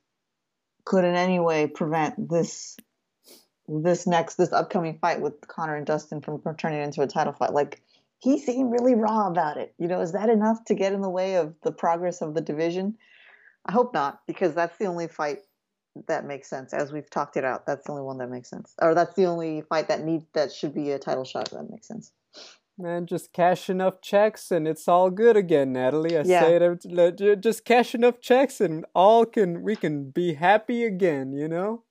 could 0.84 1.04
in 1.04 1.14
any 1.14 1.40
way 1.40 1.66
prevent 1.66 2.28
this 2.28 2.76
this 3.68 4.06
next 4.06 4.34
this 4.34 4.52
upcoming 4.52 4.98
fight 4.98 5.20
with 5.20 5.40
Conor 5.46 5.76
and 5.76 5.86
Dustin 5.86 6.20
from 6.20 6.40
turning 6.56 6.82
into 6.82 7.02
a 7.02 7.06
title 7.06 7.32
fight. 7.32 7.52
Like 7.52 7.80
he 8.18 8.38
seemed 8.38 8.72
really 8.72 8.94
raw 8.94 9.28
about 9.28 9.56
it. 9.56 9.74
You 9.78 9.88
know, 9.88 10.00
is 10.00 10.12
that 10.12 10.28
enough 10.28 10.64
to 10.66 10.74
get 10.74 10.92
in 10.92 11.00
the 11.00 11.10
way 11.10 11.36
of 11.36 11.54
the 11.62 11.72
progress 11.72 12.22
of 12.22 12.34
the 12.34 12.40
division? 12.40 12.96
I 13.66 13.72
hope 13.72 13.94
not, 13.94 14.20
because 14.26 14.54
that's 14.54 14.76
the 14.78 14.86
only 14.86 15.08
fight 15.08 15.38
that 16.08 16.24
makes 16.24 16.48
sense. 16.48 16.72
As 16.72 16.92
we've 16.92 17.08
talked 17.08 17.36
it 17.36 17.44
out, 17.44 17.66
that's 17.66 17.86
the 17.86 17.92
only 17.92 18.02
one 18.02 18.18
that 18.18 18.30
makes 18.30 18.50
sense, 18.50 18.74
or 18.80 18.94
that's 18.94 19.14
the 19.14 19.26
only 19.26 19.62
fight 19.62 19.88
that 19.88 20.04
need 20.04 20.24
that 20.34 20.52
should 20.52 20.74
be 20.74 20.90
a 20.90 20.98
title 20.98 21.24
shot. 21.24 21.50
That 21.50 21.70
makes 21.70 21.86
sense. 21.86 22.12
Man, 22.82 23.06
just 23.06 23.32
cash 23.32 23.70
enough 23.70 24.00
checks 24.00 24.50
and 24.50 24.66
it's 24.66 24.88
all 24.88 25.08
good 25.08 25.36
again, 25.36 25.72
Natalie. 25.72 26.18
I 26.18 26.22
yeah. 26.22 26.40
say 26.40 26.56
it, 26.56 27.40
just 27.40 27.64
cash 27.64 27.94
enough 27.94 28.20
checks 28.20 28.60
and 28.60 28.84
all 28.92 29.24
can 29.24 29.62
we 29.62 29.76
can 29.76 30.10
be 30.10 30.34
happy 30.34 30.82
again. 30.82 31.32
You 31.32 31.46
know. 31.46 31.84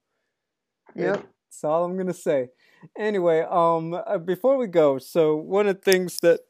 Yep. 0.94 1.26
That's 1.48 1.64
all 1.64 1.86
I'm 1.86 1.96
gonna 1.96 2.14
say. 2.14 2.50
Anyway, 2.98 3.40
um, 3.50 3.94
uh, 3.94 4.18
before 4.18 4.58
we 4.58 4.68
go, 4.68 4.98
so 4.98 5.38
one 5.38 5.66
of 5.66 5.78
the 5.78 5.92
things 5.92 6.18
that 6.24 6.42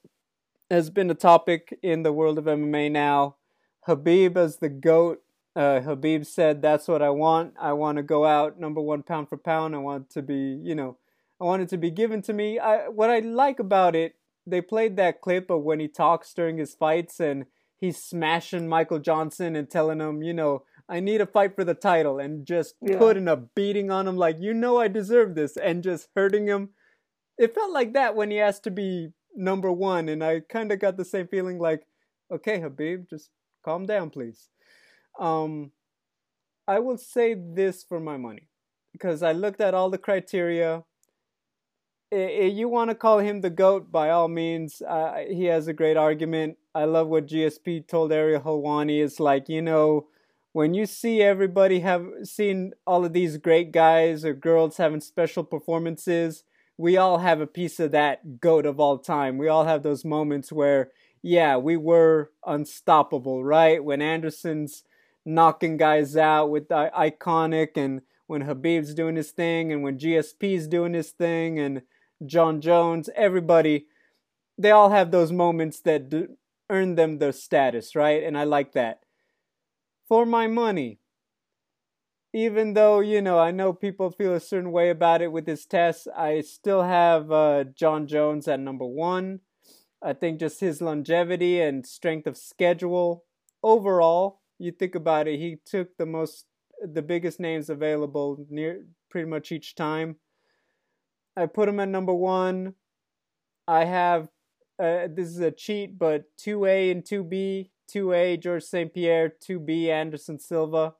has 0.71 0.89
been 0.89 1.12
a 1.12 1.13
topic 1.13 1.77
in 1.84 2.01
the 2.01 2.12
world 2.12 2.39
of 2.39 2.45
MMA 2.45 2.91
now, 2.91 3.36
Habib 3.82 4.38
as 4.38 4.58
the 4.58 4.69
goat 4.69 5.21
uh, 5.56 5.82
Khabib 5.82 6.25
said, 6.25 6.63
"That's 6.63 6.88
what 6.88 7.04
I 7.04 7.12
want. 7.12 7.54
I 7.62 7.73
want 7.73 7.97
to 7.97 8.04
go 8.04 8.25
out 8.25 8.60
number 8.60 8.82
one 8.82 9.04
pound 9.04 9.30
for 9.30 9.38
pound. 9.38 9.75
I 9.75 9.80
want 9.80 10.10
to 10.12 10.23
be, 10.23 10.60
you 10.63 10.73
know, 10.73 10.97
I 11.39 11.43
want 11.43 11.62
it 11.62 11.69
to 11.69 11.77
be 11.77 11.91
given 11.91 12.23
to 12.23 12.34
me. 12.34 12.58
I 12.58 12.88
what 12.88 13.12
I 13.12 13.19
like 13.19 13.60
about 13.60 13.95
it, 13.95 14.15
they 14.45 14.62
played 14.62 14.97
that 14.97 15.21
clip 15.21 15.49
of 15.49 15.63
when 15.63 15.80
he 15.80 15.88
talks 15.88 16.34
during 16.34 16.58
his 16.58 16.73
fights 16.73 17.19
and 17.19 17.45
he's 17.80 18.01
smashing 18.01 18.67
Michael 18.67 18.99
Johnson 18.99 19.56
and 19.56 19.69
telling 19.69 19.99
him, 19.99 20.23
you 20.23 20.34
know, 20.34 20.63
I 20.89 20.99
need 20.99 21.21
a 21.21 21.25
fight 21.25 21.56
for 21.56 21.63
the 21.63 21.73
title 21.73 22.19
and 22.19 22.45
just 22.45 22.75
yeah. 22.82 22.97
putting 22.97 23.27
a 23.27 23.38
beating 23.38 23.91
on 23.91 24.08
him 24.08 24.17
like, 24.17 24.38
you 24.39 24.54
know, 24.54 24.77
I 24.80 24.88
deserve 24.88 25.36
this 25.36 25.58
and 25.58 25.84
just 25.84 26.10
hurting 26.15 26.47
him. 26.47 26.69
It 27.38 27.56
felt 27.56 27.71
like 27.71 27.93
that 27.93 28.15
when 28.15 28.30
he 28.30 28.39
asked 28.39 28.63
to 28.63 28.71
be 28.71 29.10
number 29.36 29.71
one, 29.71 30.10
and 30.10 30.23
I 30.23 30.41
kind 30.41 30.71
of 30.71 30.80
got 30.80 30.97
the 30.97 31.06
same 31.06 31.27
feeling 31.27 31.60
like, 31.60 31.84
okay, 32.32 32.60
Habib, 32.60 33.06
just 33.10 33.30
calm 33.63 33.86
down, 33.86 34.10
please. 34.10 34.49
Um, 35.19 35.71
I 36.67 36.80
will 36.80 36.97
say 36.97 37.36
this 37.36 37.84
for 37.84 37.99
my 37.99 38.17
money 38.17 38.49
because 38.91 39.23
I 39.23 39.32
looked 39.32 39.62
at 39.62 39.73
all 39.73 39.89
the 39.89 39.97
criteria. 39.97 40.84
If 42.12 42.56
you 42.56 42.67
want 42.67 42.89
to 42.89 42.95
call 42.95 43.19
him 43.19 43.39
the 43.39 43.50
GOAT, 43.50 43.89
by 43.89 44.10
all 44.10 44.28
means, 44.28 44.82
uh, 44.82 45.24
he 45.30 45.45
has 45.45 45.67
a 45.67 45.74
great 45.74 45.95
argument. 45.95 46.58
I 46.76 46.84
love 46.84 47.08
what 47.08 47.28
GSP 47.28 47.88
told 47.88 48.12
Ariel 48.12 48.41
Helwani. 48.41 49.02
It's 49.02 49.19
like, 49.19 49.47
you 49.47 49.62
know, 49.62 50.08
when 50.52 50.74
you 50.74 50.86
see 50.86 51.21
everybody 51.21 51.80
have 51.80 52.06
seen 52.24 52.74
all 52.86 53.06
of 53.06 53.13
these 53.13 53.38
great 53.38 53.71
guys 53.71 54.26
or 54.26 54.34
girls 54.34 54.76
having 54.76 55.00
special 55.00 55.45
performances, 55.45 56.43
we 56.78 56.97
all 56.97 57.19
have 57.19 57.39
a 57.39 57.47
piece 57.47 57.80
of 57.80 57.91
that 57.91 58.41
GOAT 58.41 58.65
of 58.65 58.78
all 58.78 58.97
time. 58.97 59.38
We 59.38 59.47
all 59.47 59.63
have 59.63 59.84
those 59.84 60.04
moments 60.04 60.52
where, 60.52 60.89
yeah, 61.21 61.56
we 61.56 61.78
were 61.78 62.32
unstoppable, 62.45 63.41
right? 63.45 63.82
When 63.82 64.02
Anderson's 64.02 64.84
knocking 65.26 65.78
guys 65.78 66.17
out 66.17 66.50
with 66.50 66.67
the 66.67 66.91
iconic 66.93 67.78
and 67.78 68.02
when 68.28 68.41
habib's 68.41 68.93
doing 68.93 69.15
his 69.15 69.32
thing 69.32 69.71
and 69.71 69.82
when 69.84 69.97
GSP's 69.97 70.67
doing 70.67 70.93
his 70.93 71.12
thing 71.12 71.58
and 71.60 71.84
Jon 72.25 72.62
Jones, 72.62 73.10
everybody, 73.15 73.88
they 74.57 74.71
all 74.71 74.89
have 74.91 75.12
those 75.12 75.31
moments 75.31 75.81
that 75.81 76.10
d- 76.10 76.27
earn 76.69 76.95
them 76.95 77.19
their 77.19 77.31
status, 77.34 77.95
right? 77.95 78.23
And 78.23 78.38
I 78.38 78.43
like 78.45 78.73
that. 78.73 79.01
For 80.07 80.27
my 80.27 80.45
money, 80.45 80.99
even 82.34 82.73
though, 82.73 82.99
you 83.01 83.21
know, 83.21 83.39
I 83.39 83.51
know 83.51 83.73
people 83.73 84.10
feel 84.10 84.34
a 84.34 84.39
certain 84.39 84.71
way 84.71 84.89
about 84.89 85.21
it 85.21 85.31
with 85.31 85.45
his 85.47 85.65
tests, 85.65 86.07
I 86.15 86.41
still 86.41 86.84
have 86.84 87.31
uh, 87.31 87.65
Jon 87.75 88.07
Jones 88.07 88.47
at 88.47 88.60
number 88.60 88.86
one. 88.86 89.41
I 90.01 90.13
think 90.13 90.39
just 90.39 90.62
his 90.62 90.81
longevity 90.81 91.62
and 91.62 91.86
strength 91.86 92.27
of 92.27 92.38
schedule 92.38 93.25
overall 93.63 94.39
you 94.60 94.71
think 94.71 94.95
about 94.95 95.27
it, 95.27 95.39
he 95.39 95.57
took 95.65 95.97
the 95.97 96.05
most, 96.05 96.45
the 96.81 97.01
biggest 97.01 97.39
names 97.39 97.69
available 97.69 98.45
near 98.49 98.86
pretty 99.10 99.29
much 99.29 99.51
each 99.51 99.75
time. 99.75 100.17
I 101.36 101.46
put 101.46 101.70
him 101.70 101.80
at 101.80 101.89
number 101.89 102.13
one. 102.13 102.76
I 103.67 103.86
have, 103.86 104.28
uh, 104.80 105.08
this 105.13 105.28
is 105.28 105.39
a 105.39 105.52
cheat, 105.52 105.98
but 105.98 106.26
2A 106.38 106.91
and 106.91 107.04
2B. 107.04 107.70
2A, 107.94 108.39
George 108.39 108.63
St. 108.63 108.94
Pierre. 108.94 109.30
2B, 109.30 109.88
Anderson 109.88 110.39
Silva. 110.39 110.96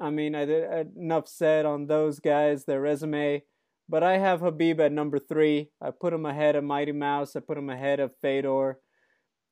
I 0.00 0.10
mean, 0.10 0.34
I 0.34 0.44
did, 0.44 0.96
enough 0.96 1.28
said 1.28 1.64
on 1.64 1.86
those 1.86 2.20
guys, 2.20 2.64
their 2.64 2.80
resume. 2.80 3.42
But 3.88 4.02
I 4.02 4.18
have 4.18 4.40
Habib 4.40 4.80
at 4.80 4.92
number 4.92 5.18
three. 5.18 5.70
I 5.80 5.90
put 5.90 6.12
him 6.12 6.26
ahead 6.26 6.56
of 6.56 6.64
Mighty 6.64 6.92
Mouse. 6.92 7.36
I 7.36 7.40
put 7.40 7.58
him 7.58 7.70
ahead 7.70 8.00
of 8.00 8.16
Fedor. 8.20 8.80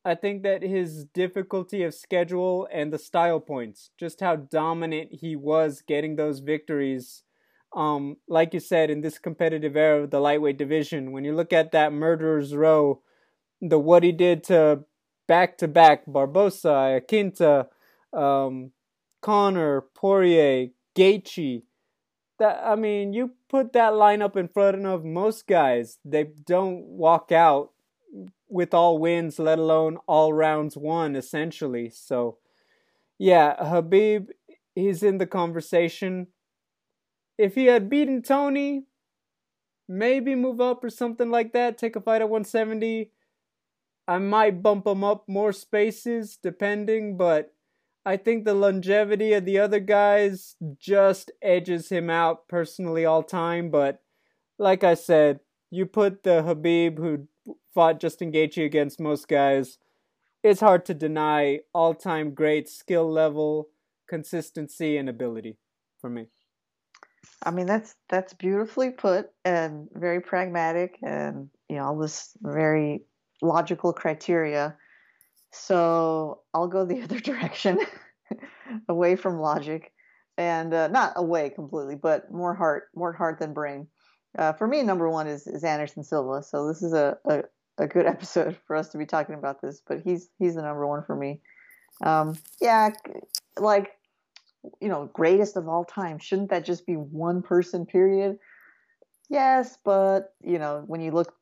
I 0.03 0.13
think 0.13 0.43
that 0.43 0.61
his 0.61 1.05
difficulty 1.05 1.81
of 1.81 1.95
schedule 1.95 2.67
and 2.71 2.93
the 2.93 2.99
style 2.99 3.39
points, 3.39 3.89
just 3.99 4.19
how 4.19 4.35
dominant 4.35 5.09
he 5.11 5.35
was 5.35 5.81
getting 5.81 6.15
those 6.15 6.39
victories. 6.41 7.23
Um, 7.75 8.17
like 8.27 8.53
you 8.53 8.61
said, 8.61 8.89
in 8.89 9.01
this 9.01 9.19
competitive 9.19 9.75
era 9.75 10.03
of 10.03 10.09
the 10.09 10.21
lightweight 10.21 10.57
division, 10.57 11.11
when 11.11 11.25
you 11.25 11.35
look 11.35 11.51
at 11.51 11.73
that 11.73 11.91
murderer's 11.91 12.55
row, 12.55 13.01
the 13.61 13.77
what 13.77 14.03
he 14.03 14.13
did 14.13 14.43
to 14.45 14.85
back 15.27 15.57
to 15.57 15.67
back 15.67 16.03
Barboza, 16.07 16.69
Iaquinta, 16.69 17.67
um, 18.13 18.71
Conor, 19.21 19.81
Poirier, 19.93 20.69
Gaethje. 20.95 21.63
That 22.39 22.61
I 22.65 22.75
mean, 22.75 23.13
you 23.13 23.31
put 23.49 23.73
that 23.73 23.93
lineup 23.93 24.37
in 24.37 24.47
front 24.47 24.85
of 24.85 25.03
most 25.03 25.47
guys, 25.47 25.99
they 26.05 26.25
don't 26.45 26.83
walk 26.85 27.31
out 27.31 27.71
with 28.47 28.73
all 28.73 28.97
wins, 28.97 29.39
let 29.39 29.59
alone 29.59 29.97
all 30.07 30.31
rounds 30.33 30.77
won, 30.77 31.15
essentially. 31.15 31.89
So, 31.89 32.37
yeah, 33.17 33.55
Habib, 33.63 34.29
he's 34.75 35.03
in 35.03 35.17
the 35.17 35.25
conversation. 35.25 36.27
If 37.37 37.55
he 37.55 37.65
had 37.65 37.89
beaten 37.89 38.21
Tony, 38.21 38.85
maybe 39.87 40.35
move 40.35 40.61
up 40.61 40.83
or 40.83 40.89
something 40.89 41.29
like 41.29 41.53
that, 41.53 41.77
take 41.77 41.95
a 41.95 42.01
fight 42.01 42.21
at 42.21 42.29
170. 42.29 43.11
I 44.07 44.17
might 44.19 44.61
bump 44.61 44.87
him 44.87 45.03
up 45.03 45.27
more 45.27 45.51
spaces, 45.51 46.37
depending, 46.41 47.17
but 47.17 47.53
I 48.05 48.17
think 48.17 48.45
the 48.45 48.53
longevity 48.53 49.33
of 49.33 49.45
the 49.45 49.59
other 49.59 49.79
guys 49.79 50.55
just 50.77 51.31
edges 51.41 51.89
him 51.89 52.09
out 52.09 52.47
personally 52.47 53.03
all 53.05 53.23
time. 53.23 53.71
But 53.71 54.01
like 54.59 54.83
I 54.83 54.93
said, 54.93 55.39
you 55.71 55.85
put 55.85 56.23
the 56.23 56.43
Habib 56.43 56.99
who 56.99 57.27
fought 57.73 57.99
Justin 57.99 58.31
Gaethje 58.31 58.63
against 58.63 58.99
most 58.99 59.27
guys, 59.27 59.77
it's 60.43 60.61
hard 60.61 60.85
to 60.85 60.93
deny 60.93 61.61
all-time 61.73 62.35
great 62.35 62.69
skill 62.69 63.11
level, 63.11 63.69
consistency, 64.07 64.95
and 64.95 65.09
ability 65.09 65.57
for 65.99 66.09
me. 66.09 66.27
I 67.43 67.51
mean 67.51 67.65
that's 67.65 67.95
that's 68.09 68.33
beautifully 68.33 68.91
put 68.91 69.29
and 69.43 69.87
very 69.93 70.21
pragmatic 70.21 70.97
and 71.03 71.49
you 71.69 71.77
know 71.77 71.85
all 71.85 71.97
this 71.97 72.31
very 72.41 73.05
logical 73.41 73.93
criteria. 73.93 74.75
So 75.51 76.41
I'll 76.53 76.67
go 76.67 76.85
the 76.85 77.01
other 77.03 77.19
direction. 77.19 77.79
away 78.89 79.15
from 79.15 79.39
logic, 79.39 79.91
and 80.37 80.73
uh, 80.73 80.87
not 80.87 81.13
away 81.15 81.49
completely, 81.49 81.95
but 81.95 82.31
more 82.31 82.53
heart, 82.53 82.85
more 82.95 83.13
heart 83.13 83.39
than 83.39 83.53
brain. 83.53 83.87
Uh, 84.37 84.53
for 84.53 84.67
me, 84.67 84.83
number 84.83 85.09
one 85.09 85.27
is, 85.27 85.47
is 85.47 85.63
Anderson 85.63 86.03
Silva. 86.03 86.43
So 86.43 86.67
this 86.67 86.81
is 86.81 86.93
a, 86.93 87.17
a, 87.25 87.43
a, 87.77 87.87
good 87.87 88.05
episode 88.05 88.57
for 88.67 88.75
us 88.75 88.89
to 88.89 88.97
be 88.97 89.05
talking 89.05 89.35
about 89.35 89.61
this. 89.61 89.81
But 89.87 90.01
he's 90.03 90.29
he's 90.39 90.55
the 90.55 90.61
number 90.61 90.85
one 90.85 91.03
for 91.03 91.15
me. 91.15 91.41
Um, 92.03 92.37
yeah, 92.59 92.89
like 93.57 93.91
you 94.81 94.87
know, 94.87 95.09
greatest 95.13 95.57
of 95.57 95.67
all 95.67 95.85
time. 95.85 96.19
Shouldn't 96.19 96.49
that 96.49 96.65
just 96.65 96.85
be 96.85 96.93
one 96.93 97.41
person? 97.41 97.85
Period. 97.85 98.37
Yes, 99.29 99.77
but 99.83 100.33
you 100.43 100.59
know, 100.59 100.83
when 100.87 101.01
you 101.01 101.11
look 101.11 101.33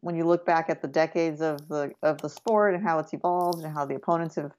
when 0.00 0.16
you 0.16 0.24
look 0.24 0.46
back 0.46 0.70
at 0.70 0.82
the 0.82 0.88
decades 0.88 1.40
of 1.40 1.68
the 1.68 1.92
of 2.02 2.18
the 2.18 2.28
sport 2.28 2.74
and 2.74 2.82
how 2.82 2.98
it's 2.98 3.12
evolved 3.12 3.62
and 3.62 3.72
how 3.72 3.84
the 3.84 3.94
opponents 3.94 4.36
have 4.36 4.52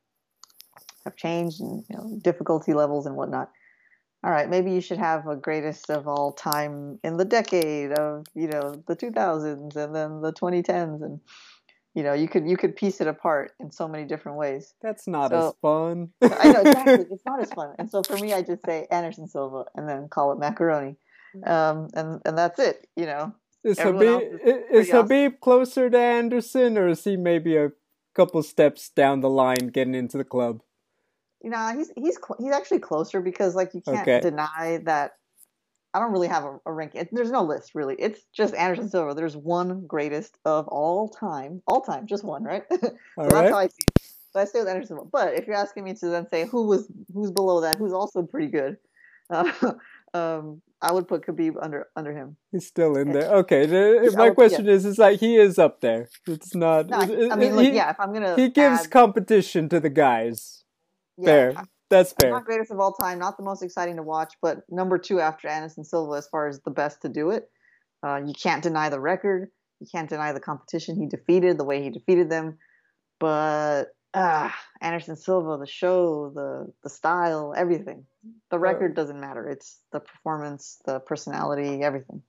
have 1.04 1.16
changed 1.16 1.62
and 1.62 1.84
you 1.90 1.98
know, 1.98 2.20
difficulty 2.22 2.74
levels 2.74 3.06
and 3.06 3.16
whatnot. 3.16 3.50
All 4.24 4.32
right, 4.32 4.48
maybe 4.48 4.72
you 4.72 4.82
should 4.82 5.00
have 5.00 5.28
a 5.28 5.36
greatest 5.36 5.90
of 5.90 6.08
all 6.08 6.32
time 6.32 7.00
in 7.04 7.18
the 7.18 7.26
decade 7.26 7.92
of 7.92 8.26
you 8.36 8.48
know 8.48 8.84
the 8.88 8.96
2000s 8.96 9.76
and 9.76 9.96
then 9.96 10.22
the 10.22 10.32
2010s 10.32 11.02
and 11.02 11.20
you 11.94 12.04
know 12.04 12.14
you 12.14 12.28
could 12.28 12.48
you 12.48 12.58
could 12.58 12.76
piece 12.76 13.02
it 13.02 13.08
apart 13.08 13.52
in 13.60 13.72
so 13.72 13.88
many 13.88 14.06
different 14.06 14.38
ways. 14.38 14.74
That's 14.82 15.08
not 15.08 15.32
so, 15.32 15.50
as 15.50 15.54
fun. 15.62 16.10
I 16.22 16.52
know 16.52 16.62
exactly. 16.66 17.06
It's 17.12 17.26
not 17.26 17.42
as 17.42 17.52
fun. 17.52 17.76
And 17.80 17.90
so 17.90 18.02
for 18.04 18.18
me, 18.18 18.34
I 18.34 18.42
just 18.42 18.66
say 18.66 18.88
Anderson 18.92 19.28
Silva 19.28 19.66
and 19.76 19.88
then 19.88 20.08
call 20.10 20.32
it 20.32 20.40
macaroni, 20.40 20.96
um, 21.46 21.90
and 21.94 22.22
and 22.26 22.38
that's 22.38 22.60
it. 22.60 22.88
You 22.96 23.06
know, 23.06 23.36
is 23.64 23.78
Khabib 23.78 24.40
is, 24.44 24.88
is 24.88 24.94
Khabib 24.94 25.28
awesome. 25.28 25.38
closer 25.42 25.90
to 25.90 25.98
Anderson, 25.98 26.78
or 26.78 26.88
is 26.90 27.04
he 27.04 27.18
maybe 27.18 27.58
a 27.58 27.72
couple 28.16 28.42
steps 28.44 28.90
down 28.90 29.22
the 29.22 29.30
line 29.30 29.68
getting 29.68 29.96
into 29.96 30.18
the 30.18 30.24
club? 30.24 30.62
You 31.44 31.50
know, 31.50 31.74
he's 31.76 31.92
he's 31.96 32.18
he's 32.40 32.54
actually 32.54 32.80
closer 32.80 33.20
because 33.20 33.56
like 33.56 33.74
you 33.74 33.82
can't 33.82 34.02
okay. 34.02 34.22
deny 34.22 34.82
that. 34.86 35.14
I 35.94 36.00
don't 36.00 36.12
really 36.12 36.28
have 36.28 36.44
a, 36.44 36.60
a 36.66 36.72
ranking. 36.72 37.08
There's 37.12 37.32
no 37.32 37.44
list 37.44 37.76
really. 37.76 37.96
It's 38.00 38.22
just 38.34 38.54
Anderson 38.56 38.90
Silva. 38.90 39.14
There's 39.14 39.36
one 39.36 39.86
greatest 39.88 40.38
of 40.46 40.68
all 40.68 41.10
time, 41.10 41.62
all 41.68 41.82
time, 41.82 42.08
just 42.08 42.24
one, 42.24 42.44
right? 42.44 42.64
so 42.72 42.78
that's 43.18 43.34
right. 43.34 43.52
how 43.52 43.58
I 43.58 43.68
see. 43.68 43.76
It. 43.88 44.06
So 44.34 44.40
I 44.40 44.46
stay 44.46 44.60
with 44.60 44.70
Anderson 44.70 44.98
Silva. 44.98 45.10
But 45.12 45.34
if 45.34 45.48
you're 45.48 45.58
asking 45.58 45.84
me 45.84 45.94
to 45.96 46.08
then 46.08 46.28
say 46.30 46.46
who 46.46 46.68
was 46.68 46.90
who's 47.14 47.32
below 47.32 47.62
that, 47.62 47.78
who's 47.78 47.94
also 47.94 48.24
pretty 48.24 48.48
good, 48.48 48.78
uh, 49.30 49.52
um, 50.14 50.62
I 50.82 50.92
would 50.92 51.08
put 51.08 51.26
Khabib 51.26 51.56
under 51.62 51.88
under 51.96 52.14
him. 52.14 52.38
He's 52.52 52.68
still 52.68 52.96
in 52.96 53.12
there. 53.12 53.30
Okay. 53.30 54.10
My 54.16 54.32
question 54.32 54.66
yeah. 54.66 54.74
is, 54.74 54.86
is 54.86 54.98
like 54.98 55.20
he 55.20 55.36
is 55.36 55.60
up 55.60 55.82
there. 55.82 56.10
It's 56.26 56.56
not. 56.56 56.88
No, 56.88 56.98
I 56.98 57.36
mean, 57.36 57.56
look, 57.56 57.74
yeah. 57.74 57.92
If 57.92 58.00
I'm 58.00 58.14
gonna, 58.14 58.36
he 58.36 58.50
gives 58.50 58.86
add, 58.86 58.92
competition 58.92 59.70
to 59.70 59.80
the 59.80 59.90
guys. 59.90 60.64
Yeah, 61.18 61.26
fair. 61.26 61.54
That's 61.92 62.14
fair. 62.14 62.32
Not 62.32 62.46
greatest 62.46 62.72
of 62.72 62.80
all 62.80 62.94
time. 62.94 63.20
Not 63.20 63.36
the 63.36 63.44
most 63.44 63.62
exciting 63.62 63.98
to 63.98 64.02
watch, 64.02 64.34
but 64.42 64.64
number 64.70 64.98
two 64.98 65.20
after 65.20 65.50
Anderson 65.50 65.84
Silva 65.84 66.14
as 66.14 66.28
far 66.28 66.48
as 66.48 66.62
the 66.62 66.72
best 66.72 67.02
to 67.02 67.10
do 67.10 67.32
it. 67.32 67.52
Uh, 68.02 68.22
you 68.26 68.34
can't 68.34 68.64
deny 68.64 68.90
the 68.90 69.00
record. 69.00 69.50
You 69.82 69.88
can't 69.92 70.10
deny 70.10 70.32
the 70.32 70.40
competition 70.40 70.96
he 70.96 71.06
defeated, 71.06 71.58
the 71.58 71.66
way 71.66 71.84
he 71.84 71.90
defeated 71.90 72.30
them. 72.30 72.58
But 73.20 73.88
ah, 74.14 74.58
Anderson 74.80 75.18
Silva, 75.18 75.58
the 75.60 75.68
show, 75.68 76.32
the 76.34 76.72
the 76.82 76.90
style, 76.90 77.54
everything. 77.58 78.06
The 78.52 78.60
record 78.60 78.96
doesn't 78.96 79.20
matter. 79.20 79.50
It's 79.50 79.80
the 79.92 80.00
performance, 80.00 80.80
the 80.86 81.02
personality, 81.02 81.84
everything. 81.84 82.24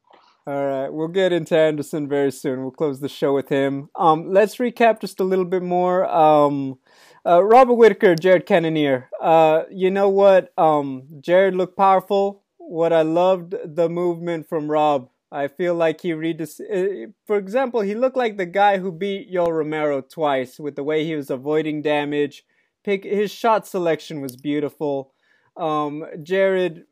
All 0.45 0.67
right, 0.67 0.89
we'll 0.89 1.07
get 1.07 1.33
into 1.33 1.57
Anderson 1.57 2.09
very 2.09 2.33
soon. 2.33 2.63
We'll 2.63 2.73
close 2.73 2.99
the 2.99 3.09
show 3.09 3.33
with 3.33 3.49
him. 3.49 3.91
Um, 3.95 4.33
let's 4.33 4.57
recap 4.57 5.01
just 5.01 5.21
a 5.21 5.25
little 5.25 5.45
bit 5.45 5.63
more. 5.63 6.05
Um, 6.13 6.81
uh, 7.27 7.43
Robert 7.43 7.75
Whitaker, 7.75 8.15
Jared 8.15 8.47
Cannonier. 8.47 9.09
Uh, 9.21 9.65
you 9.71 9.91
know 9.91 10.09
what? 10.09 10.53
Um, 10.59 11.05
Jared 11.21 11.55
looked 11.55 11.77
powerful. 11.77 12.43
What 12.59 12.93
I 12.93 13.03
loved 13.03 13.55
the 13.65 13.89
movement 13.89 14.49
from 14.49 14.71
Rob 14.71 15.09
I 15.33 15.49
feel 15.49 15.75
like 15.75 16.03
he 16.03 16.11
redis- 16.11 16.61
uh, 16.61 17.11
for 17.27 17.39
example, 17.39 17.81
he 17.81 17.95
looked 17.95 18.19
like 18.19 18.37
the 18.37 18.47
guy 18.47 18.77
who 18.79 18.93
beat 18.93 19.33
Yoel 19.33 19.57
Romero 19.57 20.03
twice 20.03 20.61
with 20.61 20.77
the 20.77 20.85
way 20.85 21.05
he 21.05 21.17
was 21.17 21.31
avoiding 21.31 21.81
damage. 21.81 22.45
Pick 22.85 23.05
his 23.05 23.31
shot 23.31 23.67
selection 23.67 24.21
was 24.21 24.37
beautiful. 24.37 25.15
Um, 25.57 26.05
Jared, 26.23 26.85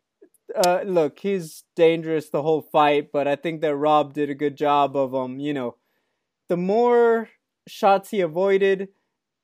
uh, 0.54 0.80
look, 0.86 1.18
he's 1.18 1.64
dangerous 1.76 2.30
the 2.30 2.40
whole 2.40 2.62
fight, 2.62 3.12
but 3.12 3.28
I 3.28 3.36
think 3.36 3.60
that 3.60 3.76
Rob 3.76 4.14
did 4.14 4.30
a 4.30 4.34
good 4.34 4.56
job 4.56 4.96
of 4.96 5.14
um, 5.14 5.38
you 5.38 5.52
know, 5.52 5.76
the 6.48 6.56
more 6.56 7.28
shots 7.68 8.10
he 8.10 8.22
avoided, 8.22 8.88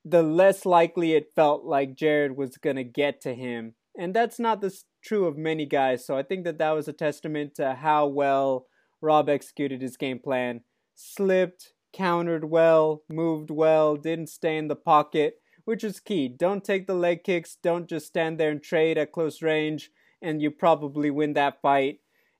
the 0.09 0.23
less 0.23 0.65
likely 0.65 1.13
it 1.13 1.33
felt 1.35 1.65
like 1.65 1.95
Jared 1.95 2.37
was 2.37 2.57
gonna 2.57 2.83
get 2.83 3.21
to 3.21 3.33
him, 3.33 3.75
and 3.97 4.13
that's 4.13 4.39
not 4.39 4.61
the 4.61 4.75
true 5.03 5.25
of 5.25 5.37
many 5.37 5.65
guys. 5.65 6.05
So 6.05 6.17
I 6.17 6.23
think 6.23 6.43
that 6.45 6.57
that 6.59 6.71
was 6.71 6.87
a 6.87 6.93
testament 6.93 7.55
to 7.55 7.75
how 7.75 8.07
well 8.07 8.67
Rob 9.01 9.29
executed 9.29 9.81
his 9.81 9.97
game 9.97 10.19
plan, 10.19 10.61
slipped, 10.95 11.73
countered 11.93 12.45
well, 12.45 13.03
moved 13.09 13.49
well, 13.49 13.95
didn't 13.95 14.29
stay 14.29 14.57
in 14.57 14.67
the 14.67 14.75
pocket, 14.75 15.41
which 15.65 15.83
is 15.83 15.99
key. 15.99 16.27
Don't 16.27 16.63
take 16.63 16.87
the 16.87 16.93
leg 16.93 17.23
kicks, 17.23 17.57
don't 17.61 17.89
just 17.89 18.07
stand 18.07 18.39
there 18.39 18.51
and 18.51 18.61
trade 18.63 18.97
at 18.97 19.11
close 19.11 19.41
range, 19.41 19.91
and 20.21 20.41
you 20.41 20.51
probably 20.51 21.09
win 21.09 21.33
that 21.33 21.61
fight. 21.61 21.99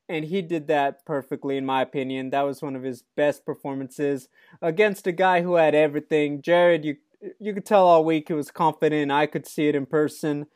And 0.09 0.25
he 0.25 0.41
did 0.41 0.67
that 0.67 1.05
perfectly, 1.05 1.57
in 1.57 1.65
my 1.65 1.81
opinion. 1.81 2.29
That 2.29 2.43
was 2.43 2.61
one 2.61 2.77
of 2.77 2.83
his 2.83 3.03
best 3.17 3.45
performances 3.45 4.29
against 4.61 5.05
a 5.05 5.11
guy 5.11 5.41
who 5.41 5.55
had 5.55 5.75
everything. 5.75 6.41
Jared, 6.41 6.85
you 6.85 6.95
you 7.39 7.53
could 7.53 7.65
tell 7.65 7.85
all 7.85 8.03
week 8.03 8.27
he 8.27 8.33
was 8.33 8.51
confident. 8.51 9.11
I 9.11 9.25
could 9.25 9.47
see 9.47 9.67
it 9.67 9.75
in 9.75 9.85
person. 9.85 10.47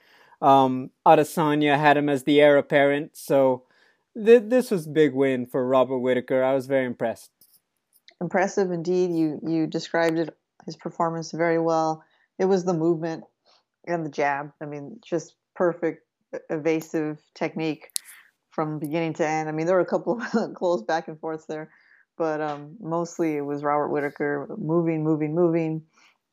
Um, 0.41 0.91
Adesanya 1.06 1.78
had 1.78 1.97
him 1.97 2.10
as 2.10 2.24
the 2.24 2.41
heir 2.41 2.58
apparent, 2.58 3.15
so 3.15 3.63
th- 4.15 4.43
this 4.47 4.71
was 4.71 4.88
big 4.88 5.13
win 5.13 5.45
for 5.45 5.67
Robert 5.67 6.00
Whitaker. 6.00 6.43
I 6.43 6.54
was 6.54 6.65
very 6.65 6.86
impressed. 6.86 7.32
Impressive 8.19 8.71
indeed. 8.71 9.12
You 9.12 9.39
you 9.43 9.67
described 9.67 10.17
it 10.17 10.36
his 10.65 10.76
performance 10.76 11.32
very 11.32 11.60
well. 11.60 12.04
It 12.39 12.45
was 12.45 12.65
the 12.65 12.74
movement 12.74 13.24
and 13.86 14.06
the 14.06 14.10
jab. 14.10 14.52
I 14.62 14.65
mean, 14.65 15.00
just 15.04 15.36
perfect 15.56 16.06
evasive 16.50 17.19
technique 17.36 17.91
from 18.50 18.80
beginning 18.80 19.13
to 19.13 19.28
end. 19.28 19.50
I 19.50 19.52
mean, 19.52 19.65
there 19.65 19.76
were 19.76 19.82
a 19.82 19.86
couple 19.86 20.21
of 20.34 20.54
close 20.54 20.84
back 20.84 21.08
and 21.08 21.19
forths 21.19 21.45
there, 21.45 21.71
but 22.17 22.41
um, 22.41 22.78
mostly 22.80 23.38
it 23.38 23.45
was 23.45 23.63
Robert 23.63 23.89
Whitaker 23.89 24.47
moving, 24.58 25.04
moving, 25.04 25.34
moving, 25.34 25.84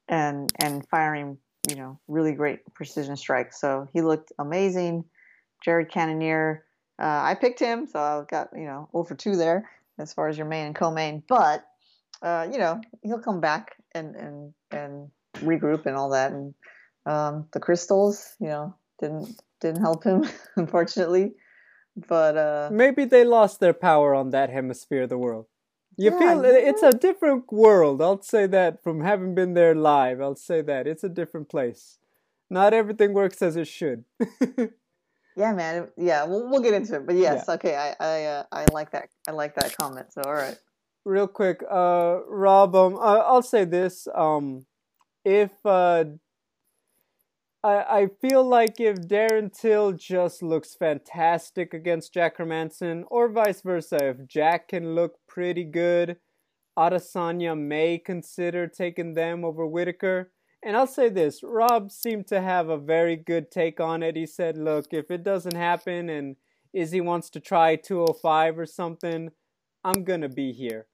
and 0.09 0.53
and 0.61 0.87
firing. 0.89 1.39
You 1.69 1.77
know, 1.77 1.99
really 2.09 2.33
great 2.33 2.61
precision 2.75 3.17
strikes. 3.17 3.61
So 3.61 3.89
he 3.93 4.01
looked 4.01 4.33
amazing. 4.39 5.05
Jared 5.63 5.91
Cannonier 5.91 6.65
uh, 6.99 7.21
I 7.23 7.35
picked 7.35 7.61
him, 7.61 7.87
so 7.87 7.99
I 7.99 8.25
got 8.29 8.49
you 8.55 8.65
know 8.65 8.89
over 8.93 9.15
two 9.15 9.37
there 9.37 9.71
as 9.99 10.13
far 10.13 10.29
as 10.29 10.37
your 10.37 10.47
main 10.47 10.67
and 10.67 10.75
co-main. 10.75 11.23
But 11.29 11.65
uh, 12.23 12.49
you 12.51 12.59
know 12.59 12.81
he'll 13.03 13.21
come 13.21 13.41
back 13.41 13.77
and 13.93 14.17
and 14.17 14.55
and 14.71 15.11
regroup 15.35 15.87
and 15.87 15.97
all 15.97 16.11
that. 16.11 16.33
And 16.33 16.55
um, 17.07 17.47
the 17.53 17.61
crystals, 17.61 18.35
you 18.41 18.49
know, 18.49 18.75
didn't 19.01 19.41
didn't 19.61 19.81
help 19.81 20.05
him 20.05 20.29
unfortunately. 20.57 21.35
But 21.97 22.37
uh, 22.37 22.69
maybe 22.73 23.05
they 23.05 23.25
lost 23.25 23.61
their 23.61 23.73
power 23.73 24.15
on 24.15 24.31
that 24.31 24.51
hemisphere 24.51 25.03
of 25.03 25.09
the 25.09 25.19
world. 25.19 25.47
You 25.99 26.13
yeah, 26.13 26.19
feel 26.19 26.45
it's 26.45 26.83
a 26.83 26.93
different 26.93 27.53
world. 27.53 28.01
I'll 28.01 28.23
say 28.23 28.47
that 28.47 28.83
from 28.83 29.01
having 29.01 29.35
been 29.35 29.55
there 29.55 29.75
live. 29.75 30.21
I'll 30.21 30.37
say 30.37 30.63
that 30.63 30.87
it's 30.87 31.05
a 31.05 31.09
different 31.09 31.49
place. 31.49 31.99
Not 32.49 32.73
everything 32.73 33.13
works 33.13 33.43
as 33.43 33.57
it 33.57 33.67
should. 33.67 34.05
Yeah, 35.39 35.53
man. 35.53 35.89
Yeah, 35.97 36.25
we'll, 36.25 36.51
we'll 36.51 36.61
get 36.61 36.75
into 36.75 36.97
it. 36.97 37.07
But 37.07 37.15
yes, 37.15 37.45
yeah. 37.47 37.55
okay. 37.55 37.77
I 37.77 37.95
I 38.05 38.25
uh, 38.25 38.43
I 38.51 38.67
like 38.73 38.91
that. 38.91 39.09
I 39.29 39.31
like 39.31 39.55
that 39.55 39.77
comment. 39.77 40.13
So 40.13 40.21
all 40.23 40.33
right. 40.33 40.59
Real 41.05 41.29
quick, 41.29 41.63
uh, 41.71 42.19
Rob. 42.27 42.75
Um, 42.75 42.97
I, 42.97 43.19
I'll 43.19 43.43
say 43.43 43.65
this. 43.65 44.09
Um, 44.13 44.67
if 45.25 45.53
uh, 45.65 46.07
I 47.63 47.77
I 48.03 48.09
feel 48.21 48.45
like 48.45 48.81
if 48.81 48.97
Darren 48.97 49.53
Till 49.53 49.93
just 49.93 50.43
looks 50.43 50.75
fantastic 50.75 51.75
against 51.75 52.15
Jack 52.15 52.39
Hermansson, 52.39 53.05
or 53.09 53.29
vice 53.29 53.63
versa, 53.63 54.09
if 54.09 54.27
Jack 54.27 54.69
can 54.69 54.95
look 54.95 55.19
pretty 55.27 55.65
good, 55.65 56.19
Adesanya 56.79 57.59
may 57.59 57.99
consider 57.99 58.69
taking 58.69 59.15
them 59.15 59.45
over 59.45 59.67
Whitaker. 59.67 60.31
And 60.63 60.77
I'll 60.77 60.87
say 60.87 61.09
this 61.09 61.43
Rob 61.43 61.91
seemed 61.91 62.27
to 62.29 62.41
have 62.41 62.69
a 62.69 62.79
very 62.79 63.17
good 63.17 63.51
take 63.51 63.81
on 63.81 64.03
it. 64.03 64.17
He 64.17 64.27
said, 64.27 64.57
look, 64.57 64.87
if 64.93 65.11
it 65.11 65.25
doesn't 65.25 65.57
happen 65.57 66.09
and 66.09 66.37
Izzy 66.73 67.01
wants 67.01 67.31
to 67.31 67.41
try 67.41 67.77
205 67.77 68.59
or 68.59 68.67
something, 68.67 69.31
I'm 69.85 70.05
going 70.05 70.21
to 70.21 70.29
be 70.29 70.53
here. 70.53 70.87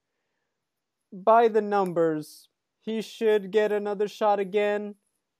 By 1.11 1.47
the 1.47 1.61
numbers, 1.61 2.49
he 2.81 3.01
should 3.01 3.51
get 3.51 3.71
another 3.71 4.07
shot 4.07 4.39
again. 4.39 4.95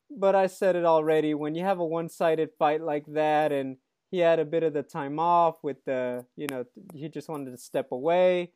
But 0.09 0.35
I 0.35 0.47
said 0.47 0.75
it 0.75 0.85
already 0.85 1.33
when 1.33 1.55
you 1.55 1.63
have 1.63 1.79
a 1.79 1.85
one 1.85 2.09
sided 2.09 2.49
fight 2.57 2.81
like 2.81 3.05
that 3.07 3.51
and 3.51 3.77
he 4.11 4.19
had 4.19 4.39
a 4.39 4.45
bit 4.45 4.63
of 4.63 4.73
the 4.73 4.83
time 4.83 5.19
off 5.19 5.55
with 5.63 5.83
the, 5.85 6.25
you 6.35 6.47
know, 6.47 6.65
he 6.93 7.09
just 7.09 7.27
wanted 7.27 7.51
to 7.51 7.57
step 7.57 7.91
away. 7.91 8.51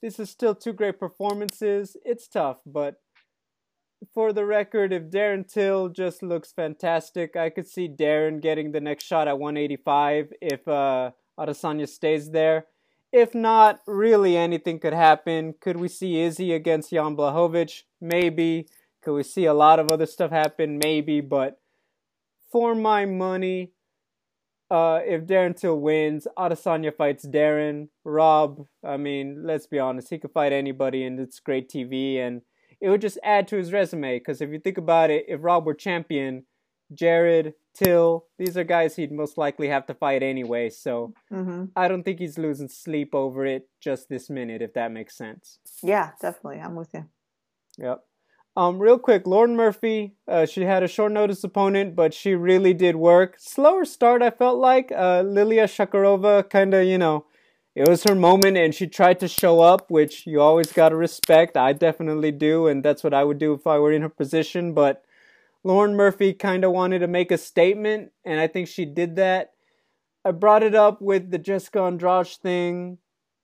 This 0.00 0.18
is 0.20 0.30
still 0.30 0.54
two 0.54 0.72
great 0.72 1.00
performances. 1.00 1.96
It's 2.04 2.28
tough, 2.28 2.58
but 2.64 3.00
for 4.14 4.32
the 4.32 4.44
record, 4.44 4.92
if 4.92 5.04
Darren 5.04 5.46
Till 5.46 5.88
just 5.88 6.22
looks 6.22 6.52
fantastic, 6.52 7.36
I 7.36 7.50
could 7.50 7.66
see 7.66 7.88
Darren 7.88 8.40
getting 8.40 8.72
the 8.72 8.80
next 8.80 9.04
shot 9.04 9.28
at 9.28 9.38
185 9.38 10.32
if 10.40 10.66
uh, 10.68 11.10
Adesanya 11.38 11.88
stays 11.88 12.30
there. 12.30 12.66
If 13.12 13.34
not, 13.34 13.80
really 13.86 14.36
anything 14.36 14.78
could 14.78 14.92
happen. 14.92 15.54
Could 15.60 15.78
we 15.78 15.88
see 15.88 16.20
Izzy 16.20 16.52
against 16.52 16.90
Jan 16.90 17.16
Blachowicz? 17.16 17.82
Maybe. 18.00 18.68
Could 19.08 19.14
we 19.14 19.22
see 19.22 19.46
a 19.46 19.54
lot 19.54 19.80
of 19.80 19.90
other 19.90 20.04
stuff 20.04 20.30
happen? 20.30 20.78
Maybe. 20.84 21.22
But 21.22 21.58
for 22.52 22.74
my 22.74 23.06
money, 23.06 23.72
uh, 24.70 25.00
if 25.02 25.24
Darren 25.24 25.58
Till 25.58 25.80
wins, 25.80 26.26
Adesanya 26.36 26.94
fights 26.94 27.24
Darren. 27.24 27.88
Rob, 28.04 28.66
I 28.84 28.98
mean, 28.98 29.44
let's 29.44 29.66
be 29.66 29.78
honest, 29.78 30.10
he 30.10 30.18
could 30.18 30.32
fight 30.32 30.52
anybody, 30.52 31.04
and 31.04 31.18
it's 31.18 31.40
great 31.40 31.70
TV, 31.70 32.18
and 32.18 32.42
it 32.82 32.90
would 32.90 33.00
just 33.00 33.18
add 33.24 33.48
to 33.48 33.56
his 33.56 33.72
resume. 33.72 34.18
Because 34.18 34.42
if 34.42 34.50
you 34.50 34.58
think 34.58 34.76
about 34.76 35.08
it, 35.08 35.24
if 35.26 35.40
Rob 35.42 35.64
were 35.64 35.72
champion, 35.72 36.44
Jared, 36.92 37.54
Till, 37.72 38.26
these 38.38 38.58
are 38.58 38.64
guys 38.64 38.96
he'd 38.96 39.10
most 39.10 39.38
likely 39.38 39.68
have 39.68 39.86
to 39.86 39.94
fight 39.94 40.22
anyway. 40.22 40.68
So 40.68 41.14
hmm 41.30 41.64
I 41.74 41.88
don't 41.88 42.02
think 42.02 42.18
he's 42.18 42.36
losing 42.36 42.68
sleep 42.68 43.14
over 43.14 43.46
it 43.46 43.70
just 43.80 44.10
this 44.10 44.28
minute, 44.28 44.60
if 44.60 44.74
that 44.74 44.92
makes 44.92 45.16
sense. 45.16 45.60
Yeah, 45.82 46.10
definitely. 46.20 46.60
I'm 46.60 46.74
with 46.74 46.90
you. 46.92 47.06
Yep. 47.78 48.04
Um, 48.58 48.80
real 48.80 48.98
quick, 48.98 49.24
Lauren 49.24 49.54
Murphy. 49.54 50.16
Uh, 50.26 50.44
she 50.44 50.62
had 50.62 50.82
a 50.82 50.88
short 50.88 51.12
notice 51.12 51.44
opponent, 51.44 51.94
but 51.94 52.12
she 52.12 52.34
really 52.34 52.74
did 52.74 52.96
work. 52.96 53.36
Slower 53.38 53.84
start, 53.84 54.20
I 54.20 54.30
felt 54.30 54.58
like. 54.58 54.90
Uh, 54.90 55.22
Liliya 55.22 55.66
Shakirova, 55.68 56.50
kind 56.50 56.74
of, 56.74 56.84
you 56.84 56.98
know, 56.98 57.24
it 57.76 57.88
was 57.88 58.02
her 58.02 58.16
moment, 58.16 58.56
and 58.56 58.74
she 58.74 58.88
tried 58.88 59.20
to 59.20 59.28
show 59.28 59.60
up, 59.60 59.92
which 59.92 60.26
you 60.26 60.40
always 60.40 60.72
gotta 60.72 60.96
respect. 60.96 61.56
I 61.56 61.72
definitely 61.72 62.32
do, 62.32 62.66
and 62.66 62.82
that's 62.82 63.04
what 63.04 63.14
I 63.14 63.22
would 63.22 63.38
do 63.38 63.52
if 63.52 63.64
I 63.64 63.78
were 63.78 63.92
in 63.92 64.02
her 64.02 64.08
position. 64.08 64.72
But 64.74 65.04
Lauren 65.62 65.94
Murphy 65.94 66.32
kind 66.32 66.64
of 66.64 66.72
wanted 66.72 66.98
to 66.98 67.06
make 67.06 67.30
a 67.30 67.38
statement, 67.38 68.10
and 68.24 68.40
I 68.40 68.48
think 68.48 68.66
she 68.66 68.84
did 68.84 69.14
that. 69.14 69.52
I 70.24 70.32
brought 70.32 70.64
it 70.64 70.74
up 70.74 71.00
with 71.00 71.30
the 71.30 71.38
Jessica 71.38 71.82
Andrade 71.82 72.26
thing. 72.26 72.98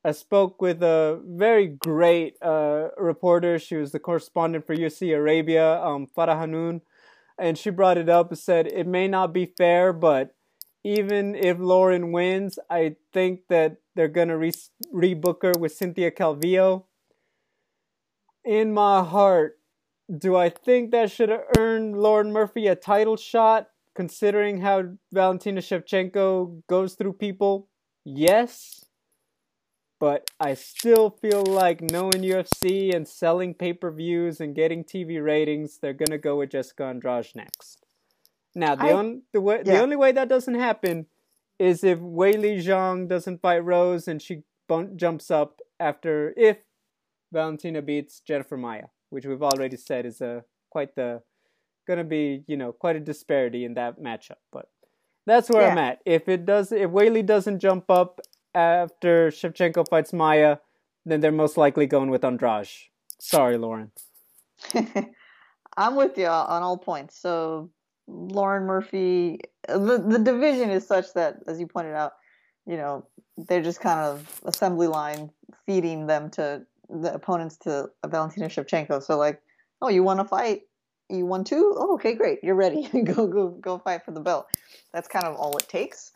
I 0.05 0.13
spoke 0.13 0.61
with 0.61 0.83
a 0.83 1.21
very 1.25 1.67
great 1.67 2.37
uh, 2.43 2.89
reporter. 2.99 3.59
She 3.59 3.77
was 3.77 3.93
the 3.93 3.99
correspondent 3.99 4.67
for 4.67 4.75
UFC 4.77 5.17
Arabia, 5.17 5.83
um, 5.83 6.09
Farah 6.17 6.39
Hannoun, 6.39 6.83
and 7.39 7.57
she 7.57 7.71
brought 7.71 7.99
it 7.99 8.09
up 8.09 8.31
and 8.31 8.39
said 8.39 8.67
it 8.67 8.87
may 8.87 9.09
not 9.09 9.33
be 9.33 9.47
fair, 9.47 9.93
but 9.93 10.35
even 10.85 11.35
if 11.35 11.59
Lauren 11.59 12.13
wins, 12.13 12.59
I 12.69 12.97
think 13.13 13.43
that 13.49 13.79
they're 13.95 14.09
gonna 14.09 14.37
re- 14.37 14.53
rebook 14.93 15.43
her 15.43 15.53
with 15.59 15.73
Cynthia 15.75 16.11
Calvillo. 16.11 16.85
In 18.45 18.73
my 18.73 19.03
heart, 19.03 19.59
do 20.19 20.37
I 20.37 20.51
think 20.51 20.91
that 20.91 21.11
should 21.11 21.31
have 21.31 21.45
earned 21.59 22.01
Lauren 22.01 22.33
Murphy 22.33 22.67
a 22.67 22.77
title 22.77 23.17
shot, 23.17 23.71
considering 23.95 24.61
how 24.61 24.97
Valentina 25.13 25.61
Shevchenko 25.61 26.63
goes 26.69 26.95
through 26.95 27.15
people? 27.15 27.69
Yes. 28.05 28.84
But 30.01 30.31
I 30.41 30.55
still 30.55 31.11
feel 31.11 31.45
like 31.45 31.81
knowing 31.81 32.23
UFC 32.23 32.95
and 32.95 33.07
selling 33.07 33.55
pay 33.55 33.73
per 33.73 33.91
views 33.91 34.41
and 34.41 34.55
getting 34.55 34.85
TV 34.85 35.23
ratings, 35.25 35.79
they're 35.79 35.93
gonna 35.95 36.19
go 36.19 36.37
with 36.39 36.51
Jessica 36.51 36.85
Andrade 36.85 37.31
next. 37.35 37.85
Now 38.55 38.75
the 38.75 38.85
I- 38.85 38.93
on, 38.93 39.23
the 39.33 39.41
way, 39.41 39.63
the 39.63 39.81
only 39.81 39.97
way 39.97 40.13
that 40.13 40.29
doesn't 40.29 40.55
happen 40.55 41.07
is 41.59 41.85
if 41.85 41.99
Weili 42.01 42.59
Zhang 42.59 43.09
doesn't 43.09 43.41
fight 43.41 43.65
Rose 43.65 44.09
and 44.09 44.21
she 44.21 44.43
bun- 44.69 44.97
jumps 44.97 45.31
up 45.31 45.61
after 45.79 46.35
if 46.37 46.59
Valentina 47.33 47.81
beats 47.83 48.21
Jennifer 48.21 48.57
Maia, 48.57 48.87
which 49.11 49.27
we've 49.27 49.43
already 49.43 49.77
said 49.77 50.07
is 50.07 50.21
a 50.21 50.45
quite 50.71 50.95
the 50.97 51.23
gonna 51.87 52.05
be 52.05 52.43
you 52.47 52.57
know 52.57 52.73
quite 52.73 52.97
a 52.97 53.01
disparity 53.01 53.65
in 53.65 53.75
that 53.75 54.01
matchup. 54.01 54.39
But 54.53 54.69
that's 55.27 55.49
where 55.49 55.71
I'm 55.71 55.79
at. 55.79 56.01
If 56.05 56.29
it 56.29 56.45
does, 56.45 56.73
if 56.73 56.91
Weili 56.91 57.25
doesn't 57.25 57.61
jump 57.61 57.91
up 57.91 58.21
after 58.55 59.31
Shevchenko 59.31 59.89
fights 59.89 60.13
Maia, 60.13 60.59
then 61.05 61.21
they're 61.21 61.33
most 61.33 61.57
likely 61.57 61.87
going 61.87 62.11
with 62.11 62.25
Andrade. 62.25 62.69
Sorry, 63.19 63.57
Lauren. 63.57 63.91
I'm 65.77 65.97
with 65.97 66.17
you 66.17 66.27
on 66.27 66.63
all 66.63 66.79
points. 66.79 67.19
So 67.19 67.71
Lauren 68.07 68.65
Murphy, 68.65 69.41
the 69.69 70.05
the 70.07 70.19
division 70.19 70.71
is 70.71 70.87
such 70.87 71.13
that, 71.15 71.39
as 71.47 71.59
you 71.59 71.67
pointed 71.67 71.95
out, 71.95 72.13
you 72.67 72.77
know 72.77 73.07
they're 73.37 73.63
just 73.63 73.81
kind 73.81 74.01
of 74.01 74.41
assembly 74.45 74.87
line 74.87 75.31
feeding 75.67 76.07
them 76.07 76.31
to 76.31 76.63
the 76.89 77.13
opponents 77.13 77.57
to 77.59 77.91
Valentina 78.07 78.47
Shevchenko. 78.47 79.03
So 79.03 79.19
like, 79.19 79.41
oh, 79.83 79.89
you 79.89 80.03
want 80.03 80.21
to 80.21 80.25
fight? 80.25 80.63
You 81.11 81.27
won 81.27 81.45
two? 81.45 81.75
Oh, 81.77 81.95
okay, 81.95 82.15
great. 82.15 82.39
You're 82.43 82.55
ready. 82.55 82.89
go 83.05 83.27
go 83.27 83.49
go 83.49 83.79
fight 83.79 84.05
for 84.05 84.13
the 84.13 84.21
belt. 84.21 84.47
That's 84.93 85.09
kind 85.09 85.25
of 85.25 85.37
all 85.37 85.57
it 85.57 85.69
takes 85.69 86.13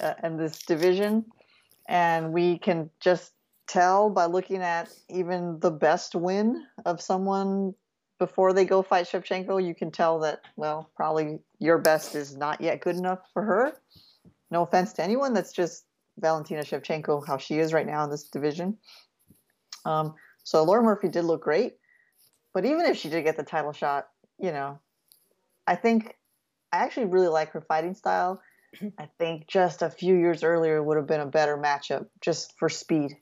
uh, 0.00 0.14
in 0.22 0.36
this 0.36 0.60
division, 0.60 1.24
and 1.90 2.32
we 2.32 2.56
can 2.56 2.88
just 3.00 3.32
tell 3.66 4.10
by 4.10 4.26
looking 4.26 4.62
at 4.62 4.88
even 5.10 5.58
the 5.58 5.72
best 5.72 6.14
win 6.14 6.64
of 6.86 7.02
someone 7.02 7.74
before 8.20 8.52
they 8.52 8.64
go 8.64 8.80
fight 8.80 9.06
Shevchenko, 9.06 9.66
you 9.66 9.74
can 9.74 9.90
tell 9.90 10.20
that, 10.20 10.40
well, 10.56 10.88
probably 10.94 11.40
your 11.58 11.78
best 11.78 12.14
is 12.14 12.36
not 12.36 12.60
yet 12.60 12.80
good 12.80 12.94
enough 12.94 13.18
for 13.32 13.42
her. 13.42 13.72
No 14.52 14.62
offense 14.62 14.92
to 14.94 15.02
anyone, 15.02 15.34
that's 15.34 15.52
just 15.52 15.84
Valentina 16.16 16.62
Shevchenko, 16.62 17.26
how 17.26 17.38
she 17.38 17.58
is 17.58 17.72
right 17.72 17.86
now 17.86 18.04
in 18.04 18.10
this 18.10 18.24
division. 18.24 18.78
Um, 19.84 20.14
so 20.44 20.62
Laura 20.62 20.84
Murphy 20.84 21.08
did 21.08 21.24
look 21.24 21.42
great, 21.42 21.74
but 22.54 22.64
even 22.64 22.82
if 22.82 22.98
she 22.98 23.08
did 23.08 23.24
get 23.24 23.36
the 23.36 23.42
title 23.42 23.72
shot, 23.72 24.08
you 24.38 24.52
know, 24.52 24.78
I 25.66 25.74
think 25.74 26.14
I 26.72 26.84
actually 26.84 27.06
really 27.06 27.28
like 27.28 27.50
her 27.50 27.60
fighting 27.60 27.94
style. 27.94 28.40
I 28.98 29.08
think 29.18 29.46
just 29.48 29.82
a 29.82 29.90
few 29.90 30.14
years 30.14 30.42
earlier 30.44 30.82
would 30.82 30.96
have 30.96 31.06
been 31.06 31.20
a 31.20 31.26
better 31.26 31.56
matchup 31.56 32.06
just 32.20 32.58
for 32.58 32.68
speed. 32.68 33.16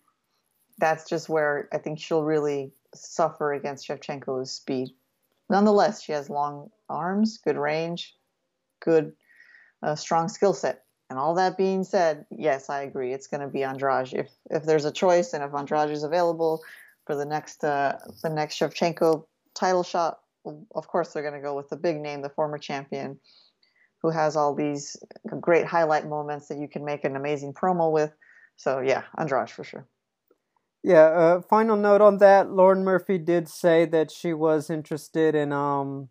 That's 0.78 1.08
just 1.08 1.28
where 1.28 1.68
I 1.72 1.78
think 1.78 1.98
she'll 1.98 2.22
really 2.22 2.72
suffer 2.94 3.52
against 3.52 3.88
Shevchenko's 3.88 4.52
speed. 4.52 4.90
Nonetheless, 5.50 6.02
she 6.02 6.12
has 6.12 6.28
long 6.28 6.70
arms, 6.88 7.38
good 7.38 7.56
range, 7.56 8.14
good, 8.80 9.12
uh, 9.82 9.94
strong 9.94 10.28
skill 10.28 10.52
set. 10.52 10.84
And 11.10 11.18
all 11.18 11.34
that 11.34 11.56
being 11.56 11.84
said, 11.84 12.26
yes, 12.30 12.68
I 12.68 12.82
agree. 12.82 13.14
It's 13.14 13.28
going 13.28 13.40
to 13.40 13.48
be 13.48 13.64
Andrade. 13.64 14.12
If 14.12 14.30
if 14.50 14.64
there's 14.64 14.84
a 14.84 14.92
choice, 14.92 15.32
and 15.32 15.42
if 15.42 15.54
Andrade 15.54 15.90
is 15.90 16.02
available 16.02 16.62
for 17.06 17.16
the 17.16 17.24
next 17.24 17.64
uh, 17.64 17.98
the 18.22 18.28
next 18.28 18.58
Shevchenko 18.58 19.24
title 19.54 19.82
shot, 19.82 20.20
of 20.74 20.86
course 20.86 21.12
they're 21.12 21.22
going 21.22 21.34
to 21.34 21.40
go 21.40 21.56
with 21.56 21.70
the 21.70 21.76
big 21.76 21.98
name, 22.00 22.20
the 22.20 22.28
former 22.28 22.58
champion, 22.58 23.18
who 24.02 24.10
has 24.10 24.36
all 24.36 24.54
these 24.54 24.96
great 25.40 25.66
highlight 25.66 26.06
moments 26.06 26.48
that 26.48 26.58
you 26.58 26.68
can 26.68 26.84
make 26.84 27.04
an 27.04 27.16
amazing 27.16 27.52
promo 27.52 27.92
with. 27.92 28.12
So 28.56 28.80
yeah, 28.80 29.04
Andrade 29.16 29.50
for 29.50 29.64
sure. 29.64 29.86
Yeah, 30.82 31.06
uh, 31.06 31.40
final 31.42 31.76
note 31.76 32.00
on 32.00 32.18
that. 32.18 32.50
Lauren 32.50 32.84
Murphy 32.84 33.18
did 33.18 33.48
say 33.48 33.84
that 33.86 34.10
she 34.10 34.32
was 34.32 34.70
interested 34.70 35.34
in, 35.34 35.52
um, 35.52 36.08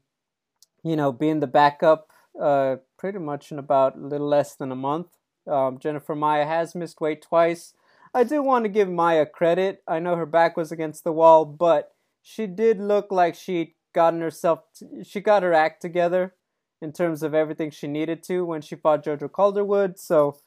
you 0.84 0.96
know, 0.96 1.12
being 1.12 1.40
the 1.40 1.48
backup 1.48 2.10
uh, 2.40 2.78
pretty 2.98 3.20
much 3.20 3.52
in 3.52 3.60
about 3.60 3.96
a 3.96 4.06
little 4.06 4.28
less 4.28 4.56
than 4.56 4.72
a 4.72 4.76
month. 4.76 5.08
Um, 5.50 5.80
Jennifer 5.80 6.16
Maia 6.16 6.46
has 6.46 6.76
missed 6.76 7.00
weight 7.00 7.22
twice. 7.22 7.74
I 8.14 8.24
do 8.24 8.44
want 8.44 8.66
to 8.66 8.70
give 8.70 8.90
Maia 8.90 9.26
credit. 9.26 9.84
I 9.88 10.00
know 10.00 10.16
her 10.18 10.26
back 10.26 10.58
was 10.58 10.72
against 10.72 11.04
the 11.04 11.14
wall, 11.14 11.46
but 11.46 11.94
she 12.22 12.46
did 12.46 12.80
look 12.80 13.12
like 13.12 13.36
she'd 13.36 13.74
gotten 13.94 14.20
herself, 14.20 14.60
she 15.04 15.22
got 15.22 15.44
her 15.44 15.54
act 15.54 15.82
together 15.82 16.34
in 16.82 16.92
terms 16.94 17.24
of 17.24 17.34
everything 17.34 17.72
she 17.72 17.88
needed 17.88 18.24
to 18.24 18.46
when 18.46 18.62
she 18.62 18.76
fought 18.76 19.04
Jojo 19.04 19.32
Calderwood. 19.32 19.98
So 19.98 20.38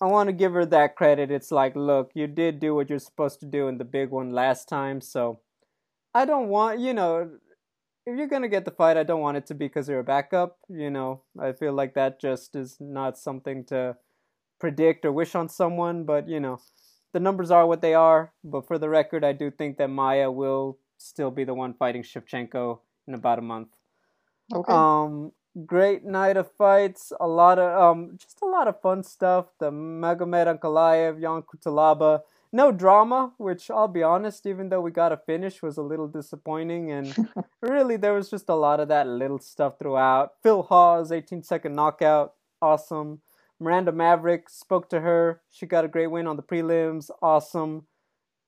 I 0.00 0.06
want 0.06 0.28
to 0.28 0.32
give 0.32 0.52
her 0.52 0.66
that 0.66 0.96
credit. 0.96 1.30
It's 1.30 1.50
like, 1.50 1.74
look, 1.76 2.10
you 2.14 2.26
did 2.26 2.60
do 2.60 2.74
what 2.74 2.90
you're 2.90 2.98
supposed 2.98 3.40
to 3.40 3.46
do 3.46 3.68
in 3.68 3.78
the 3.78 3.84
big 3.84 4.10
one 4.10 4.30
last 4.32 4.68
time. 4.68 5.00
So 5.00 5.40
I 6.14 6.24
don't 6.24 6.48
want, 6.48 6.80
you 6.80 6.92
know, 6.92 7.30
if 8.06 8.18
you're 8.18 8.28
going 8.28 8.42
to 8.42 8.48
get 8.48 8.64
the 8.66 8.70
fight, 8.70 8.98
I 8.98 9.02
don't 9.02 9.22
want 9.22 9.38
it 9.38 9.46
to 9.46 9.54
be 9.54 9.66
because 9.66 9.88
you're 9.88 10.00
a 10.00 10.04
backup. 10.04 10.58
You 10.68 10.90
know, 10.90 11.22
I 11.40 11.52
feel 11.52 11.72
like 11.72 11.94
that 11.94 12.20
just 12.20 12.54
is 12.54 12.76
not 12.78 13.16
something 13.16 13.64
to 13.66 13.96
predict 14.60 15.04
or 15.04 15.12
wish 15.12 15.34
on 15.34 15.48
someone. 15.48 16.04
But, 16.04 16.28
you 16.28 16.40
know, 16.40 16.60
the 17.14 17.20
numbers 17.20 17.50
are 17.50 17.66
what 17.66 17.80
they 17.80 17.94
are. 17.94 18.32
But 18.42 18.66
for 18.66 18.78
the 18.78 18.90
record, 18.90 19.24
I 19.24 19.32
do 19.32 19.50
think 19.50 19.78
that 19.78 19.88
Maia 19.88 20.30
will 20.30 20.78
still 20.98 21.30
be 21.30 21.44
the 21.44 21.54
one 21.54 21.72
fighting 21.72 22.02
Shevchenko 22.02 22.80
in 23.06 23.14
about 23.14 23.38
a 23.38 23.42
month. 23.42 23.68
Okay. 24.52 24.72
Um, 24.72 25.32
great 25.66 26.04
night 26.04 26.36
of 26.36 26.50
fights. 26.52 27.12
A 27.20 27.26
lot 27.26 27.58
of 27.58 27.80
um, 27.80 28.16
just 28.18 28.40
a 28.42 28.46
lot 28.46 28.68
of 28.68 28.80
fun 28.80 29.02
stuff. 29.02 29.46
The 29.58 29.70
Magomed 29.70 30.58
Ankalaev, 30.58 31.22
Ion 31.22 31.42
Cutelaba. 31.42 32.22
No 32.52 32.70
drama, 32.70 33.32
which 33.36 33.68
I'll 33.68 33.88
be 33.88 34.04
honest, 34.04 34.46
even 34.46 34.68
though 34.68 34.80
we 34.80 34.92
got 34.92 35.10
a 35.10 35.16
finish, 35.16 35.60
was 35.60 35.76
a 35.76 35.82
little 35.82 36.06
disappointing. 36.06 36.92
And 36.92 37.28
really, 37.60 37.96
there 37.96 38.12
was 38.14 38.30
just 38.30 38.48
a 38.48 38.54
lot 38.54 38.78
of 38.78 38.86
that 38.88 39.08
little 39.08 39.40
stuff 39.40 39.78
throughout. 39.78 40.34
Phil 40.40 40.62
Hawes, 40.62 41.10
18 41.10 41.42
second 41.42 41.74
knockout, 41.74 42.34
awesome. 42.62 43.22
Miranda 43.58 43.90
Maverick 43.90 44.48
spoke 44.48 44.88
to 44.90 45.00
her. 45.00 45.40
She 45.50 45.66
got 45.66 45.84
a 45.84 45.88
great 45.88 46.08
win 46.08 46.28
on 46.28 46.36
the 46.36 46.44
prelims, 46.44 47.10
awesome. 47.20 47.86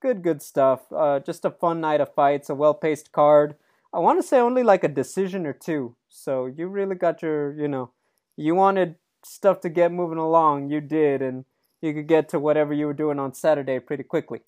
Good, 0.01 0.21
good 0.21 0.41
stuff. 0.41 0.81
Uh, 0.89 1.19
just 1.19 1.43
a 1.43 1.51
fun 1.51 1.81
night 1.81 1.99
of 1.99 2.13
fights, 2.13 2.49
a 2.49 2.55
well 2.55 2.73
paced 2.73 3.11
card. 3.11 3.55
I 3.93 3.99
want 3.99 4.21
to 4.21 4.27
say 4.27 4.39
only 4.39 4.63
like 4.63 4.85
a 4.85 4.89
decision 4.89 5.45
or 5.45 5.53
two. 5.53 5.96
So 6.09 6.47
you 6.47 6.67
really 6.67 6.95
got 6.95 7.21
your, 7.21 7.53
you 7.53 7.67
know, 7.67 7.91
you 8.37 8.55
wanted 8.55 8.95
stuff 9.25 9.61
to 9.61 9.69
get 9.69 9.91
moving 9.91 10.19
along. 10.19 10.71
You 10.71 10.81
did, 10.81 11.21
and 11.21 11.45
you 11.81 11.93
could 11.93 12.07
get 12.07 12.29
to 12.29 12.39
whatever 12.39 12.73
you 12.73 12.87
were 12.87 12.93
doing 12.93 13.19
on 13.19 13.33
Saturday 13.33 13.79
pretty 13.79 14.03
quickly. 14.03 14.41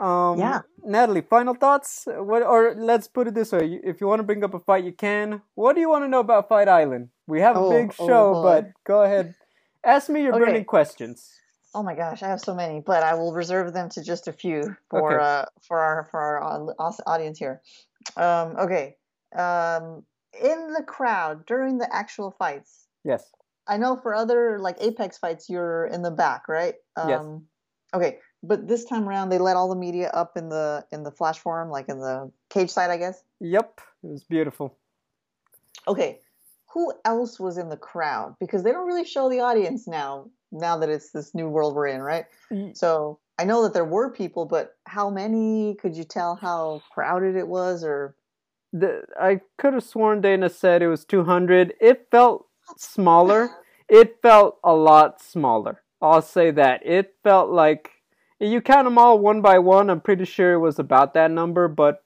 Um, 0.00 0.56
Yeah. 0.56 0.62
Natalie, 0.84 1.22
final 1.22 1.54
thoughts? 1.54 2.04
What, 2.06 2.42
or 2.42 2.74
let's 2.76 3.08
put 3.08 3.28
it 3.28 3.34
this 3.34 3.52
way: 3.52 3.80
if 3.84 4.00
you 4.00 4.08
want 4.08 4.20
to 4.20 4.24
bring 4.24 4.44
up 4.44 4.54
a 4.54 4.60
fight, 4.60 4.84
you 4.84 4.92
can. 4.92 5.42
What 5.56 5.74
do 5.74 5.80
you 5.82 5.90
want 5.90 6.04
to 6.04 6.08
know 6.08 6.20
about 6.20 6.48
Fight 6.48 6.68
Island? 6.68 7.10
We 7.26 7.40
have 7.42 7.56
a 7.56 7.60
Oh, 7.60 7.62
big 7.62 7.94
oh, 7.98 8.26
show, 8.26 8.26
boy. 8.26 8.42
but 8.42 8.72
go 8.84 9.02
ahead. 9.04 9.34
Ask 9.84 10.10
me 10.10 10.22
your 10.24 10.34
Okay. 10.34 10.34
burning 10.34 10.64
questions. 10.66 11.42
Oh 11.74 11.82
my 11.84 11.94
gosh, 11.94 12.22
I 12.22 12.28
have 12.28 12.40
so 12.40 12.54
many, 12.54 12.80
but 12.80 13.02
I 13.02 13.14
will 13.14 13.32
reserve 13.32 13.72
them 13.74 13.90
to 13.90 14.02
just 14.04 14.28
a 14.28 14.32
few 14.34 14.76
for 14.90 15.20
Okay. 15.20 15.20
uh 15.20 15.46
for 15.62 15.78
our 15.80 16.08
for 16.10 16.20
our 16.20 16.42
audience 17.06 17.38
here. 17.38 17.62
Um, 18.16 18.56
okay. 18.58 18.96
Um, 19.36 20.04
in 20.40 20.72
the 20.72 20.82
crowd 20.82 21.46
during 21.46 21.78
the 21.78 21.94
actual 21.94 22.30
fights, 22.30 22.86
Yes. 23.04 23.24
I 23.66 23.76
know 23.76 23.96
for 23.96 24.14
other 24.14 24.58
like 24.58 24.76
Apex 24.80 25.18
fights, 25.18 25.48
you're 25.50 25.86
in 25.86 26.02
the 26.02 26.10
back, 26.10 26.48
right? 26.48 26.74
Um, 26.96 27.08
Yes. 27.08 27.24
Okay, 27.94 28.18
but 28.42 28.68
this 28.68 28.84
time 28.84 29.08
around, 29.08 29.30
they 29.30 29.38
let 29.38 29.56
all 29.56 29.68
the 29.70 29.74
media 29.76 30.10
up 30.12 30.36
in 30.36 30.48
the 30.50 30.84
in 30.92 31.02
the 31.04 31.10
flash 31.10 31.38
forum, 31.38 31.70
like 31.70 31.88
in 31.88 31.98
the 32.00 32.30
cage 32.50 32.68
side, 32.70 32.90
I 32.90 32.98
guess. 32.98 33.22
Yep. 33.40 33.80
It 34.04 34.06
was 34.06 34.24
beautiful. 34.24 34.76
Okay, 35.86 36.20
who 36.72 36.92
else 37.04 37.40
was 37.40 37.56
in 37.56 37.68
the 37.70 37.76
crowd? 37.78 38.36
Because 38.40 38.62
they 38.62 38.72
don't 38.72 38.86
really 38.86 39.04
show 39.06 39.30
the 39.30 39.40
audience 39.40 39.86
now. 39.88 40.28
Now 40.52 40.76
that 40.78 40.88
it's 40.90 41.10
this 41.12 41.34
new 41.34 41.48
world 41.48 41.74
we're 41.74 41.86
in, 41.88 42.02
right? 42.02 42.26
Y- 42.50 42.72
So 42.74 43.18
I 43.38 43.44
know 43.44 43.62
that 43.62 43.72
there 43.74 43.84
were 43.84 44.10
people, 44.10 44.44
but 44.44 44.76
how 44.84 45.08
many? 45.10 45.74
Could 45.76 45.96
you 45.96 46.04
tell 46.04 46.34
how 46.34 46.82
crowded 46.92 47.36
it 47.36 47.48
was, 47.48 47.84
or 47.84 48.14
The, 48.72 49.02
I 49.18 49.40
could 49.56 49.74
have 49.74 49.84
sworn 49.84 50.20
Dana 50.20 50.48
said 50.48 50.82
it 50.82 50.88
was 50.88 51.04
200. 51.04 51.74
It 51.80 52.08
felt 52.10 52.46
smaller. 52.76 53.50
It 53.88 54.18
felt 54.20 54.58
a 54.62 54.74
lot 54.74 55.22
smaller. 55.22 55.82
I'll 56.02 56.22
say 56.22 56.50
that. 56.50 56.86
It 56.86 57.14
felt 57.22 57.50
like 57.50 57.90
you 58.38 58.60
count 58.60 58.84
them 58.84 58.98
all 58.98 59.18
one 59.18 59.40
by 59.40 59.58
one. 59.58 59.90
I'm 59.90 60.00
pretty 60.00 60.24
sure 60.24 60.52
it 60.52 60.58
was 60.58 60.78
about 60.78 61.14
that 61.14 61.30
number, 61.30 61.66
but 61.66 62.04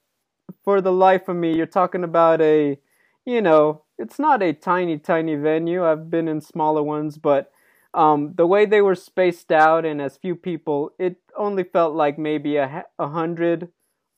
for 0.64 0.80
the 0.80 0.92
life 0.92 1.28
of 1.28 1.36
me, 1.36 1.56
you're 1.56 1.66
talking 1.66 2.04
about 2.04 2.40
a, 2.40 2.78
you 3.24 3.42
know, 3.42 3.82
it's 3.98 4.18
not 4.18 4.42
a 4.42 4.52
tiny, 4.52 4.98
tiny 4.98 5.34
venue. 5.34 5.84
I've 5.84 6.10
been 6.10 6.28
in 6.28 6.40
smaller 6.40 6.82
ones, 6.82 7.18
but 7.18 7.52
um, 7.94 8.32
the 8.36 8.46
way 8.46 8.64
they 8.64 8.80
were 8.80 8.94
spaced 8.94 9.52
out 9.52 9.84
and 9.84 10.00
as 10.00 10.16
few 10.16 10.34
people, 10.34 10.92
it 10.98 11.16
only 11.36 11.64
felt 11.64 11.94
like 11.94 12.18
maybe 12.18 12.56
a, 12.56 12.84
a 12.98 13.08
hundred 13.08 13.68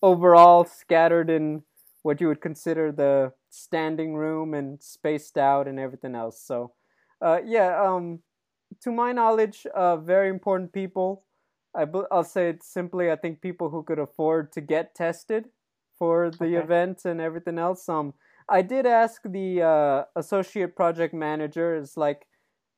overall 0.03 0.65
scattered 0.65 1.31
in 1.31 1.63
what 2.05 2.21
you 2.23 2.29
would 2.29 2.43
consider 2.43 2.93
the 2.93 3.35
standing 3.51 4.15
room 4.15 4.55
and 4.55 4.83
spaced 4.83 5.39
out 5.39 5.69
and 5.69 5.81
everything 5.81 6.15
else. 6.15 6.41
So, 6.41 6.73
uh, 7.23 7.41
yeah, 7.45 7.83
um, 7.83 8.21
to 8.83 8.93
my 8.93 9.13
knowledge, 9.13 9.67
uh, 9.75 9.97
very 9.97 10.29
important 10.31 10.73
people. 10.73 11.25
I 11.75 11.87
bu- 11.87 12.07
I'll 12.13 12.25
say 12.25 12.51
it 12.51 12.63
simply. 12.63 13.11
I 13.11 13.17
think 13.17 13.41
people 13.41 13.71
who 13.71 13.83
could 13.83 13.99
afford 13.99 14.53
to 14.53 14.61
get 14.61 14.95
tested 14.95 15.51
for 15.99 16.31
the 16.31 16.57
Okay. 16.57 16.57
event 16.57 17.05
and 17.07 17.21
everything 17.21 17.59
else. 17.59 17.89
Um, 17.89 18.15
I 18.49 18.63
did 18.63 18.87
ask 18.87 19.23
the 19.25 19.63
uh, 19.63 20.05
associate 20.17 20.77
project 20.77 21.15
manager. 21.15 21.75
Is 21.75 21.97
like, 21.97 22.27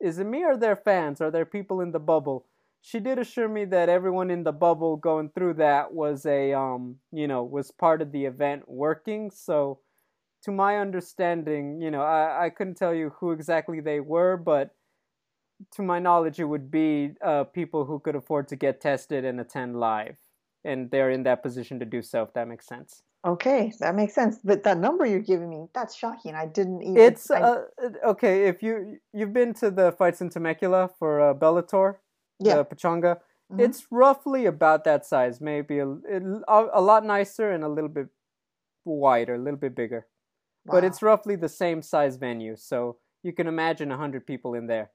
is 0.01 0.19
it 0.19 0.27
me 0.27 0.45
or 0.45 0.57
their 0.57 0.77
fans? 0.77 1.21
Are 1.21 1.31
there 1.31 1.47
people 1.47 1.81
in 1.81 1.93
the 1.93 2.01
bubble? 2.01 2.47
She 2.87 3.01
did 3.01 3.19
assure 3.19 3.49
me 3.49 3.65
that 3.65 3.89
everyone 3.89 4.31
in 4.31 4.45
the 4.45 4.53
bubble 4.53 4.97
going 4.97 5.31
through 5.31 5.55
that 5.55 5.93
was 5.93 6.25
a 6.25 6.53
um, 6.53 6.99
you 7.11 7.27
know, 7.27 7.43
was 7.43 7.73
part 7.73 8.01
of 8.01 8.13
the 8.13 8.27
event 8.27 8.63
working. 8.69 9.33
So, 9.33 9.81
to 10.45 10.53
my 10.53 10.79
understanding, 10.79 11.81
you 11.83 11.91
know, 11.91 12.03
I 12.03 12.47
I 12.47 12.51
couldn't 12.51 12.77
tell 12.77 12.95
you 12.95 13.11
who 13.19 13.33
exactly 13.33 13.81
they 13.81 13.99
were, 13.99 14.37
but 14.37 14.71
to 15.73 15.83
my 15.83 15.99
knowledge, 15.99 16.39
it 16.39 16.45
would 16.45 16.71
be 16.71 17.11
uh, 17.25 17.43
people 17.45 17.87
who 17.87 17.99
could 17.99 18.15
afford 18.15 18.47
to 18.49 18.57
get 18.57 18.81
tested 18.81 19.25
and 19.25 19.41
attend 19.41 19.81
live, 19.81 20.17
and 20.65 20.89
they're 20.93 21.11
in 21.11 21.25
that 21.25 21.43
position 21.43 21.81
to 21.81 21.87
do 21.87 22.03
so. 22.03 22.23
If 22.23 22.35
that 22.35 22.47
makes 22.47 22.69
sense. 22.69 23.03
okay, 23.27 23.73
that 23.81 23.97
makes 23.97 24.15
sense. 24.15 24.39
But 24.45 24.63
that 24.63 24.79
number 24.79 25.05
you're 25.05 25.19
giving 25.19 25.51
me, 25.51 25.67
that's 25.75 25.97
shocking. 25.97 26.37
I 26.37 26.47
didn't 26.47 26.83
even. 26.83 26.99
It's 26.99 27.33
I- 27.33 27.41
uh, 27.41 27.65
okay 28.05 28.47
if 28.47 28.63
you 28.63 28.99
you've 29.13 29.33
been 29.33 29.55
to 29.55 29.73
the 29.73 29.91
fights 29.91 30.21
in 30.21 30.31
Temecula 30.31 30.91
for 31.01 31.21
uh, 31.21 31.35
Bellator, 31.35 31.97
yeah. 32.41 32.57
the 32.57 32.65
Pechanga. 32.65 33.19
mhm. 33.53 33.61
It's 33.61 33.87
roughly 33.91 34.47
about 34.47 34.85
that 34.85 35.07
size, 35.07 35.41
maybe 35.41 35.79
a, 35.79 35.89
a, 35.89 36.67
a 36.75 36.81
lot 36.81 37.05
nicer 37.05 37.51
and 37.53 37.65
a 37.65 37.69
little 37.69 37.91
bit 37.91 38.09
wider, 38.85 39.35
a 39.35 39.39
little 39.39 39.59
bit 39.61 39.75
bigger. 39.75 40.07
But 40.67 40.85
it's 40.85 41.03
roughly 41.03 41.37
the 41.37 41.49
same 41.49 41.81
size 41.83 42.17
venue, 42.17 42.57
so 42.57 42.99
you 43.23 43.33
can 43.33 43.47
imagine 43.47 43.93
a 43.93 43.97
hundred 43.97 44.27
people 44.27 44.55
in 44.55 44.67
there. 44.67 44.91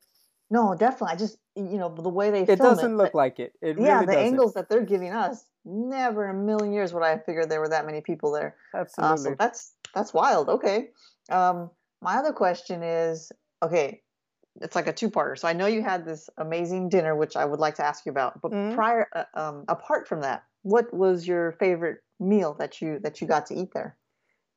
no, 0.49 0.75
definitely. 0.75 1.13
I 1.13 1.15
just 1.17 1.37
you 1.55 1.77
know 1.77 1.89
the 1.95 2.09
way 2.09 2.29
they 2.31 2.43
It 2.47 2.59
doesn't 2.59 2.93
it, 2.93 2.95
look 2.97 3.13
like 3.13 3.39
it. 3.39 3.53
It 3.61 3.77
yeah, 3.79 4.01
really 4.01 4.05
the 4.07 4.15
doesn't. 4.15 4.27
angles 4.27 4.53
that 4.53 4.67
they're 4.69 4.85
giving 4.85 5.11
us, 5.13 5.45
never 5.65 6.29
in 6.29 6.35
a 6.35 6.39
million 6.39 6.73
years 6.73 6.93
would 6.93 7.03
I 7.03 7.09
have 7.11 7.25
figured 7.25 7.49
there 7.49 7.61
were 7.61 7.69
that 7.69 7.85
many 7.85 8.01
people 8.01 8.31
there. 8.31 8.57
Uh, 9.01 9.07
Absolutely. 9.07 9.31
so 9.31 9.35
that's 9.39 9.73
that's 9.95 10.13
wild. 10.13 10.49
Okay. 10.49 10.89
Um, 11.29 11.71
my 12.01 12.15
other 12.17 12.33
question 12.33 12.83
is, 12.83 13.31
okay, 13.63 14.01
it's 14.59 14.75
like 14.75 14.87
a 14.87 14.93
two-parter. 14.93 15.37
So 15.37 15.47
I 15.47 15.53
know 15.53 15.65
you 15.67 15.81
had 15.81 16.05
this 16.05 16.29
amazing 16.37 16.89
dinner, 16.89 17.15
which 17.15 17.35
I 17.35 17.45
would 17.45 17.59
like 17.59 17.75
to 17.75 17.85
ask 17.85 18.05
you 18.05 18.11
about. 18.11 18.41
But 18.41 18.51
Mhm. 18.51 18.75
prior, 18.75 19.07
uh, 19.13 19.23
um, 19.33 19.65
apart 19.67 20.07
from 20.07 20.21
that, 20.21 20.43
what 20.63 20.93
was 20.93 21.27
your 21.27 21.53
favorite 21.53 22.03
meal 22.19 22.53
that 22.55 22.81
you 22.81 22.99
that 22.99 23.21
you 23.21 23.27
got 23.27 23.45
to 23.47 23.55
eat 23.55 23.71
there? 23.73 23.97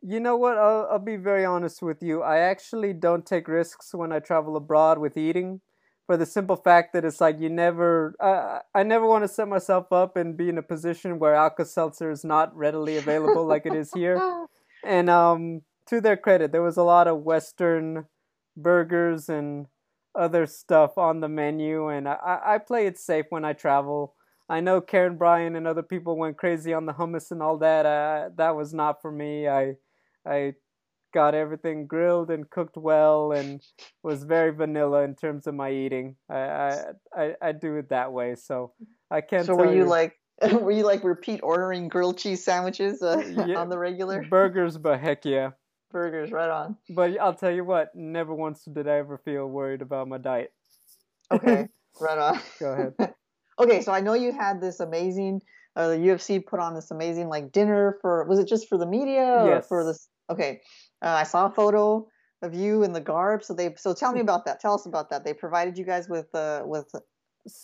You 0.03 0.20
know 0.20 0.36
what? 0.36 0.59
I'll, 0.59 0.88
I'll 0.90 0.99
be 0.99 1.16
very 1.16 1.45
honest 1.45 1.80
with 1.80 2.03
you. 2.03 2.22
I 2.22 2.38
actually 2.38 2.92
don't 2.92 3.24
take 3.24 3.49
risks 3.49 3.95
when 3.95 4.12
I 4.12 4.18
travel 4.18 4.57
abroad 4.57 4.99
with 4.99 5.16
eating, 5.16 5.61
for 6.07 6.18
the 6.18 6.26
simple 6.26 6.57
fact 6.57 6.92
that 6.92 7.05
it's 7.07 7.20
like 7.20 7.40
you 7.40 7.49
never. 7.49 8.14
I 8.20 8.61
I 8.74 8.82
never 8.82 9.07
want 9.07 9.24
to 9.24 9.28
set 9.28 9.49
myself 9.49 9.92
up 9.92 10.16
and 10.16 10.36
be 10.36 10.49
in 10.49 10.59
a 10.59 10.62
position 10.62 11.18
where 11.18 11.34
Alka 11.34 11.64
Seltzer 11.64 12.11
is 12.11 12.24
not 12.24 12.55
readily 12.55 12.97
available 12.97 13.47
like 13.47 13.64
it 13.66 13.74
is 13.74 13.92
here. 13.92 14.20
And 14.86 15.09
um, 15.09 15.62
to 15.86 16.03
their 16.03 16.18
credit, 16.18 16.53
there 16.53 16.61
was 16.61 16.76
a 16.76 16.82
lot 16.82 17.09
of 17.09 17.22
Western 17.22 18.05
burgers 18.55 19.30
and 19.30 19.66
other 20.14 20.46
stuff 20.46 20.96
on 20.98 21.20
the 21.20 21.28
menu, 21.28 21.88
and 21.88 22.08
I, 22.08 22.40
I 22.44 22.58
play 22.58 22.86
it 22.86 22.98
safe 22.98 23.26
when 23.30 23.44
I 23.44 23.52
travel. 23.52 24.14
I 24.48 24.60
know 24.60 24.80
Karyn 24.80 25.16
Bryant 25.18 25.56
and 25.56 25.66
other 25.66 25.82
people 25.82 26.16
went 26.16 26.36
crazy 26.36 26.74
on 26.74 26.86
the 26.86 26.92
hummus 26.92 27.30
and 27.30 27.42
all 27.42 27.58
that. 27.58 27.86
Uh, 27.86 28.28
that 28.36 28.54
was 28.56 28.74
not 28.74 29.00
for 29.00 29.10
me. 29.10 29.48
I 29.48 29.76
I 30.26 30.54
got 31.14 31.34
everything 31.34 31.86
grilled 31.86 32.30
and 32.30 32.48
cooked 32.50 32.76
well, 32.76 33.32
and 33.32 33.62
was 34.02 34.24
very 34.24 34.50
vanilla 34.50 35.02
in 35.02 35.14
terms 35.14 35.46
of 35.46 35.54
my 35.54 35.70
eating. 35.70 36.16
I 36.28 36.36
I 36.36 36.80
I, 37.16 37.34
I 37.40 37.52
do 37.52 37.76
it 37.76 37.88
that 37.90 38.12
way, 38.12 38.34
so 38.34 38.72
I 39.10 39.20
can't. 39.22 39.46
so 39.46 39.56
tell 39.56 39.66
were 39.66 39.74
you 39.74 39.84
like 39.84 40.14
were 40.52 40.72
you 40.72 40.84
like 40.84 41.04
repeat 41.04 41.40
ordering 41.42 41.88
grilled 41.88 42.18
cheese 42.18 42.44
sandwiches 42.44 43.02
uh, 43.02 43.22
Yeah. 43.46 43.56
on 43.58 43.68
the 43.68 43.78
regular 43.78 44.22
burgers? 44.24 44.76
But 44.76 45.00
heck 45.00 45.24
yeah. 45.24 45.50
Burgers? 45.91 46.30
Right 46.32 46.51
on. 46.51 46.76
But 46.91 47.18
I'll 47.20 47.35
tell 47.35 47.51
you 47.51 47.64
what, 47.64 47.95
never 47.95 48.35
once 48.35 48.64
did 48.64 48.89
I 48.89 48.99
ever 48.99 49.18
feel 49.18 49.47
worried 49.47 49.82
about 49.82 50.09
my 50.09 50.18
diet. 50.18 50.53
Okay, 51.30 51.68
right 52.01 52.18
on. 52.18 52.41
Go 52.61 52.72
ahead. 52.72 53.14
okay, 53.59 53.80
so 53.82 53.93
I 53.93 54.01
know 54.01 54.14
you 54.14 54.32
had 54.32 54.61
this 54.61 54.80
amazing. 54.80 55.41
Uh, 55.76 55.89
the 55.89 55.97
UFC 55.97 56.45
put 56.45 56.61
on 56.61 56.74
this 56.74 56.91
amazing 56.91 57.28
like 57.28 57.51
dinner 57.53 57.99
for. 58.01 58.24
Was 58.24 58.39
it 58.39 58.47
just 58.49 58.68
for 58.68 58.78
the 58.78 58.87
media 58.87 59.22
or 59.41 59.49
Yes. 59.49 59.66
for 59.68 59.85
this? 59.85 60.09
Okay, 60.30 60.61
uh, 61.03 61.09
I 61.09 61.24
saw 61.24 61.47
a 61.47 61.51
photo 61.51 62.07
of 62.43 62.55
you 62.55 62.82
in 62.82 62.93
the 62.93 63.01
garb. 63.01 63.43
So 63.43 63.55
they. 63.55 63.74
So 63.76 63.93
tell 63.95 64.12
me 64.12 64.20
about 64.20 64.45
that. 64.47 64.61
Tell 64.61 64.74
us 64.74 64.87
about 64.87 65.11
that. 65.11 65.24
They 65.24 65.35
provided 65.35 65.76
you 65.78 65.85
guys 65.85 66.09
with 66.09 66.32
uh 66.35 66.62
with 66.64 66.87
So- 66.93 67.01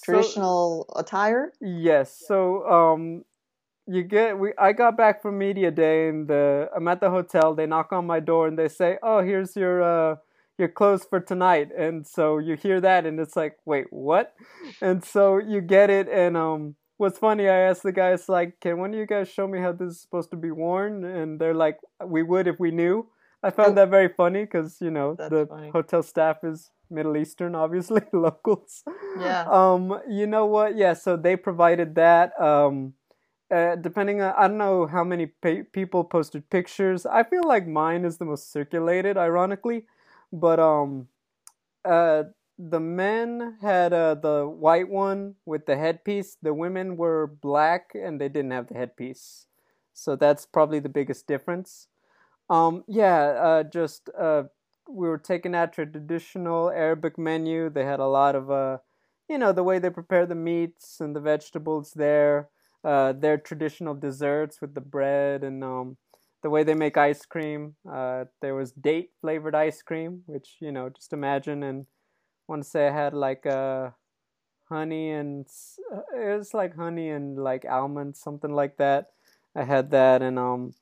traditional 0.05 0.93
attire. 0.97 1.53
yes. 1.61 2.23
So 2.27 2.67
um, 2.69 3.25
you 3.87 4.03
get 4.03 4.39
we. 4.39 4.53
I 4.59 4.73
got 4.73 4.97
back 4.97 5.23
from 5.23 5.39
media 5.39 5.71
day, 5.71 6.09
and 6.09 6.29
the 6.29 6.69
I'm 6.75 6.87
at 6.89 7.01
the 7.01 7.11
hotel. 7.11 7.55
They 7.55 7.67
knock 7.67 7.93
on 7.93 8.07
my 8.07 8.21
door, 8.21 8.47
and 8.47 8.59
they 8.59 8.69
say, 8.69 8.99
"Oh, 9.03 9.23
here's 9.23 9.57
your 9.57 9.83
uh." 9.83 10.17
Your 10.59 10.69
clothes 10.69 11.07
for 11.09 11.21
tonight, 11.21 11.71
and 11.75 12.07
so 12.07 12.37
you 12.37 12.55
hear 12.55 12.83
that, 12.83 13.07
and 13.07 13.19
it's 13.19 13.35
like, 13.35 13.57
wait, 13.65 13.87
what? 13.89 14.35
And 14.83 15.03
so 15.03 15.39
you 15.39 15.63
get 15.63 15.89
it, 15.89 16.07
and 16.07 16.37
um, 16.37 16.75
what's 16.99 17.19
funny, 17.19 17.49
I 17.49 17.61
asked 17.61 17.83
the 17.83 17.93
guys 17.93 18.29
like, 18.29 18.61
can 18.61 18.79
one 18.79 18.93
of 18.93 18.99
you 19.01 19.07
guys 19.07 19.27
show 19.31 19.49
me 19.49 19.59
how 19.59 19.73
this 19.73 19.93
is 19.95 20.01
supposed 20.03 20.29
to 20.33 20.37
be 20.37 20.51
worn? 20.51 21.03
And 21.05 21.41
they're 21.41 21.55
like, 21.55 21.79
we 22.05 22.23
would 22.23 22.47
if 22.47 22.61
we 22.61 22.71
knew. 22.73 23.09
I 23.43 23.49
found 23.49 23.79
that 23.79 23.89
very 23.89 24.09
funny 24.09 24.45
because 24.45 24.77
you 24.83 24.91
know 24.91 25.15
That's 25.15 25.31
the 25.31 25.47
funny. 25.47 25.71
hotel 25.71 26.03
staff 26.03 26.45
is 26.45 26.71
Middle 26.91 27.17
Eastern, 27.17 27.55
obviously 27.55 28.03
locals. 28.13 28.83
Yeah. 29.19 29.47
Um, 29.51 29.99
you 30.11 30.27
know 30.27 30.45
what? 30.45 30.77
Yeah, 30.77 30.93
so 30.93 31.17
they 31.17 31.37
provided 31.37 31.95
that. 31.95 32.39
Um, 32.39 32.93
uh, 33.51 33.77
depending 33.77 34.21
on, 34.23 34.35
I 34.37 34.49
don't 34.49 34.59
know 34.59 34.87
how 34.87 35.05
many 35.05 35.27
pa- 35.27 35.65
people 35.73 36.05
posted 36.05 36.49
pictures. 36.51 37.07
I 37.07 37.23
feel 37.25 37.43
like 37.47 37.67
mine 37.67 38.05
is 38.05 38.19
the 38.19 38.25
most 38.25 38.53
circulated, 38.53 39.17
ironically, 39.17 39.87
but 40.33 40.61
um, 40.61 41.09
uh, 41.85 42.25
the 42.59 42.81
men 42.81 43.57
had 43.63 43.93
uh, 43.93 44.15
the 44.15 44.47
white 44.49 44.89
one 44.89 45.37
with 45.47 45.67
the 45.67 45.77
headpiece. 45.77 46.37
The 46.43 46.55
women 46.55 46.97
were 46.97 47.27
black 47.27 47.93
and 47.95 48.21
they 48.21 48.29
didn't 48.29 48.53
have 48.53 48.69
the 48.69 48.75
headpiece. 48.75 49.47
So 49.95 50.17
that's 50.17 50.47
probably 50.47 50.81
the 50.81 50.89
biggest 50.89 51.27
difference. 51.27 51.89
Um, 52.49 52.85
yeah, 52.89 53.19
uh, 53.41 53.63
just 53.65 54.11
uh, 54.19 54.45
we 54.89 55.09
were 55.09 55.19
taking 55.19 55.55
out 55.55 55.73
traditional 55.73 56.71
Arabic 56.71 57.17
menu. 57.19 57.71
They 57.71 57.85
had 57.85 58.01
a 58.01 58.07
lot 58.07 58.35
of 58.35 58.51
uh, 58.51 58.79
you 59.29 59.39
know, 59.39 59.53
the 59.53 59.63
way 59.63 59.79
they 59.79 59.91
prepare 59.91 60.27
the 60.27 60.35
meats 60.35 61.01
and 61.01 61.15
the 61.15 61.21
vegetables 61.21 61.93
there. 61.93 62.49
Uh, 62.83 63.13
their 63.13 63.37
traditional 63.37 63.95
desserts 63.95 64.61
with 64.61 64.75
the 64.75 64.81
bread 64.81 65.45
and 65.45 65.63
um, 65.63 65.97
the 66.43 66.49
way 66.51 66.65
they 66.65 66.75
make 66.75 66.97
ice 66.97 67.27
cream. 67.27 67.75
Uh, 67.91 68.25
there 68.41 68.55
was 68.55 68.73
date 68.73 69.11
flavored 69.21 69.55
ice 69.55 69.83
cream, 69.83 70.23
which 70.27 70.57
you 70.61 70.73
know, 70.73 70.89
just 70.89 71.13
imagine. 71.13 71.63
And 71.63 71.83
I 71.83 72.53
want 72.53 72.65
to 72.65 72.69
say 72.71 72.89
I 72.89 72.93
had 72.93 73.15
like 73.15 73.47
uh, 73.47 73.91
honey 74.69 75.11
and 75.11 75.47
uh, 75.93 76.01
it 76.17 76.39
was 76.39 76.55
like 76.55 76.77
honey 76.77 77.11
and 77.11 77.39
like 77.39 77.65
almonds, 77.69 78.21
something 78.21 78.53
like 78.53 78.77
that. 78.79 79.09
I 79.55 79.65
had 79.65 79.91
that 79.91 80.23
and 80.23 80.39
um 80.39 80.73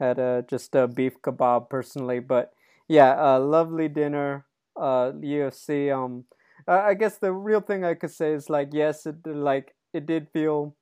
had 0.00 0.18
a 0.18 0.44
just 0.48 0.74
a 0.74 0.88
beef 0.88 1.20
kebab 1.22 1.70
personally, 1.70 2.20
but 2.20 2.52
yeah, 2.88 3.36
a 3.36 3.38
lovely 3.38 3.88
dinner. 3.88 4.46
Uh, 4.76 5.12
UFC. 5.22 5.90
Um, 5.90 6.24
I 6.68 6.94
guess 6.94 7.18
the 7.18 7.32
real 7.32 7.60
thing 7.60 7.84
I 7.84 7.94
could 7.94 8.10
say 8.12 8.32
is 8.32 8.50
like 8.50 8.70
yes, 8.72 9.06
it 9.06 9.16
like 9.26 9.74
it 9.92 10.06
did 10.06 10.28
feel. 10.32 10.76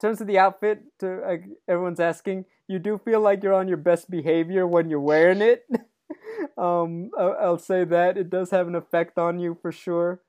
In 0.00 0.08
terms 0.08 0.22
of 0.22 0.28
the 0.28 0.38
outfit, 0.38 0.82
to 1.00 1.22
uh, 1.22 1.36
everyone's 1.68 2.00
asking, 2.00 2.46
you 2.66 2.78
do 2.78 2.98
feel 3.04 3.20
like 3.20 3.42
you're 3.42 3.52
on 3.52 3.68
your 3.68 3.76
best 3.76 4.10
behavior 4.10 4.66
when 4.66 4.88
you're 4.88 4.98
wearing 4.98 5.42
it. 5.42 5.66
um, 6.58 7.10
I'll 7.18 7.58
say 7.58 7.84
that 7.84 8.16
it 8.16 8.30
does 8.30 8.50
have 8.50 8.66
an 8.66 8.74
effect 8.74 9.18
on 9.18 9.38
you 9.38 9.58
for 9.60 9.70
sure. 9.70 10.22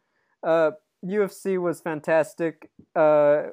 Uh, 0.44 0.72
UFC 1.06 1.58
was 1.58 1.80
fantastic. 1.80 2.70
Uh, 2.94 3.44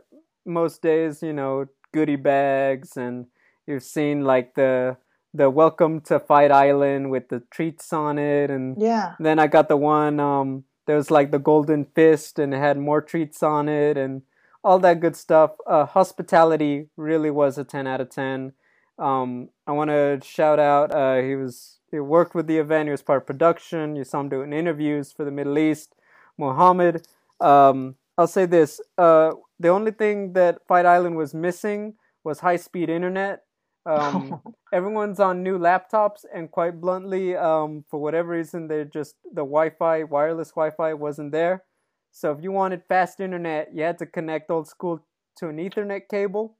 most 0.44 0.82
days, 0.82 1.22
you 1.22 1.32
know, 1.32 1.66
goodie 1.94 2.16
bags, 2.16 2.96
and 2.96 3.26
you've 3.68 3.84
seen 3.84 4.24
like 4.24 4.56
the 4.56 4.96
the 5.34 5.48
welcome 5.48 6.00
to 6.00 6.18
Fight 6.18 6.50
Island 6.50 7.12
with 7.12 7.28
the 7.28 7.44
treats 7.48 7.92
on 7.92 8.18
it, 8.18 8.50
and 8.50 8.76
yeah. 8.76 9.14
Then 9.20 9.38
I 9.38 9.46
got 9.46 9.68
the 9.68 9.76
one 9.76 10.18
um, 10.18 10.64
there 10.88 10.96
was 10.96 11.12
like 11.12 11.30
the 11.30 11.38
golden 11.38 11.84
fist, 11.84 12.40
and 12.40 12.52
it 12.52 12.58
had 12.58 12.76
more 12.76 13.00
treats 13.02 13.40
on 13.40 13.68
it, 13.68 13.96
and 13.96 14.22
all 14.64 14.78
that 14.80 15.00
good 15.00 15.16
stuff. 15.16 15.52
Uh, 15.66 15.86
hospitality 15.86 16.88
really 16.96 17.30
was 17.30 17.58
a 17.58 17.64
ten 17.64 17.86
out 17.86 18.00
of 18.00 18.10
ten. 18.10 18.52
Um, 18.98 19.50
I 19.66 19.72
want 19.72 19.90
to 19.90 20.20
shout 20.24 20.58
out. 20.58 20.92
Uh, 20.92 21.20
he 21.22 21.36
was 21.36 21.78
he 21.90 22.00
worked 22.00 22.34
with 22.34 22.46
the 22.46 22.58
event. 22.58 22.88
He 22.88 22.90
was 22.90 23.02
part 23.02 23.22
of 23.22 23.26
production. 23.26 23.96
You 23.96 24.04
saw 24.04 24.20
him 24.20 24.28
doing 24.28 24.52
interviews 24.52 25.12
for 25.12 25.24
the 25.24 25.30
Middle 25.30 25.58
East. 25.58 25.94
Mohammed. 26.38 27.06
Um, 27.40 27.96
I'll 28.16 28.26
say 28.26 28.46
this: 28.46 28.80
uh, 28.96 29.32
the 29.60 29.68
only 29.68 29.92
thing 29.92 30.32
that 30.32 30.66
Fight 30.66 30.86
Island 30.86 31.16
was 31.16 31.34
missing 31.34 31.94
was 32.24 32.40
high 32.40 32.56
speed 32.56 32.88
internet. 32.88 33.44
Um, 33.86 34.40
everyone's 34.72 35.20
on 35.20 35.42
new 35.42 35.58
laptops, 35.58 36.24
and 36.32 36.50
quite 36.50 36.80
bluntly, 36.80 37.36
um, 37.36 37.84
for 37.88 38.00
whatever 38.00 38.30
reason, 38.30 38.68
they're 38.68 38.84
just 38.84 39.16
the 39.24 39.42
Wi-Fi, 39.42 40.04
wireless 40.04 40.50
Wi-Fi, 40.50 40.94
wasn't 40.94 41.32
there. 41.32 41.64
So 42.12 42.32
if 42.32 42.42
you 42.42 42.52
wanted 42.52 42.82
fast 42.88 43.20
internet, 43.20 43.74
you 43.74 43.82
had 43.82 43.98
to 43.98 44.06
connect 44.06 44.50
old 44.50 44.68
school 44.68 45.04
to 45.38 45.48
an 45.48 45.56
Ethernet 45.56 46.08
cable. 46.10 46.56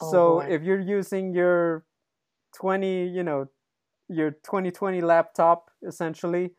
Oh, 0.00 0.10
so 0.10 0.40
boy. 0.40 0.46
if 0.48 0.62
you're 0.62 0.80
using 0.80 1.34
your 1.34 1.84
20, 2.56 3.06
you 3.08 3.22
know, 3.22 3.46
your 4.08 4.32
2020 4.32 5.00
laptop 5.00 5.70
essentially 5.86 6.50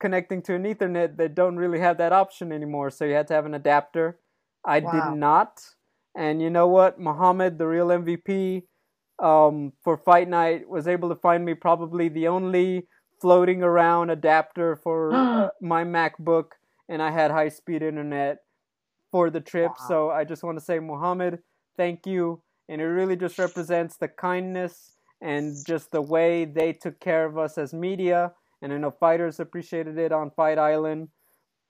connecting 0.00 0.42
to 0.42 0.54
an 0.54 0.64
Ethernet, 0.64 1.16
they 1.16 1.28
don't 1.28 1.56
really 1.56 1.80
have 1.80 1.98
that 1.98 2.12
option 2.12 2.52
anymore. 2.52 2.90
So 2.90 3.04
you 3.04 3.14
had 3.14 3.28
to 3.28 3.34
have 3.34 3.46
an 3.46 3.54
adapter. 3.54 4.18
I 4.64 4.80
Wow. 4.80 4.92
did 4.92 5.06
not. 5.06 5.60
And 6.16 6.42
you 6.42 6.50
know 6.50 6.66
what? 6.68 6.98
Muhammad, 6.98 7.58
the 7.58 7.66
real 7.66 7.90
MVP 7.92 8.64
um, 9.22 9.72
for 9.82 9.96
Fight 9.96 10.28
Night, 10.28 10.68
was 10.68 10.86
able 10.88 11.08
to 11.08 11.16
find 11.16 11.44
me 11.44 11.54
probably 11.54 12.08
the 12.08 12.28
only 12.28 12.86
floating 13.20 13.62
around 13.62 14.10
adapter 14.10 14.76
for 14.76 15.28
uh, 15.32 15.48
my 15.60 15.84
MacBook, 15.84 16.52
and 16.88 17.02
I 17.02 17.10
had 17.10 17.30
high 17.30 17.48
speed 17.48 17.82
internet 17.82 18.38
for 19.10 19.30
the 19.30 19.40
trip. 19.40 19.72
Wow. 19.80 19.88
So 19.88 20.10
I 20.10 20.24
just 20.24 20.42
want 20.42 20.58
to 20.58 20.64
say, 20.64 20.78
Muhammad, 20.78 21.40
thank 21.76 22.06
you. 22.06 22.42
And 22.68 22.80
it 22.80 22.86
really 22.86 23.16
just 23.16 23.38
represents 23.38 23.96
the 23.96 24.08
kindness 24.08 24.96
and 25.20 25.56
just 25.66 25.90
the 25.90 26.02
way 26.02 26.44
they 26.44 26.72
took 26.72 27.00
care 27.00 27.24
of 27.24 27.38
us 27.38 27.58
as 27.58 27.72
media. 27.72 28.32
And 28.60 28.72
I 28.72 28.78
know 28.78 28.90
fighters 28.90 29.40
appreciated 29.40 29.98
it 29.98 30.12
on 30.12 30.30
Fight 30.30 30.58
Island. 30.58 31.08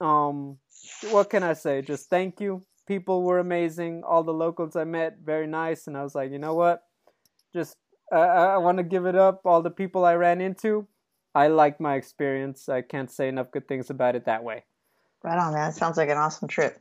Um, 0.01 0.57
what 1.11 1.29
can 1.29 1.43
I 1.43 1.53
say? 1.53 1.81
Just 1.81 2.09
thank 2.09 2.39
you. 2.39 2.63
People 2.87 3.23
were 3.23 3.39
amazing. 3.39 4.03
All 4.03 4.23
the 4.23 4.33
locals 4.33 4.75
I 4.75 4.83
met, 4.83 5.19
very 5.23 5.47
nice. 5.47 5.87
And 5.87 5.95
I 5.95 6.03
was 6.03 6.15
like, 6.15 6.31
you 6.31 6.39
know 6.39 6.55
what? 6.55 6.83
Just 7.53 7.77
uh, 8.11 8.19
I, 8.19 8.45
I 8.55 8.57
want 8.57 8.77
to 8.77 8.83
give 8.83 9.05
it 9.05 9.15
up. 9.15 9.41
All 9.45 9.61
the 9.61 9.69
people 9.69 10.03
I 10.03 10.15
ran 10.15 10.41
into, 10.41 10.87
I 11.35 11.47
liked 11.47 11.79
my 11.79 11.95
experience. 11.95 12.67
I 12.67 12.81
can't 12.81 13.11
say 13.11 13.27
enough 13.27 13.51
good 13.51 13.67
things 13.67 13.89
about 13.89 14.15
it 14.15 14.25
that 14.25 14.43
way. 14.43 14.63
Right 15.23 15.37
on, 15.37 15.53
man. 15.53 15.71
Sounds 15.73 15.97
like 15.97 16.09
an 16.09 16.17
awesome 16.17 16.47
trip. 16.47 16.79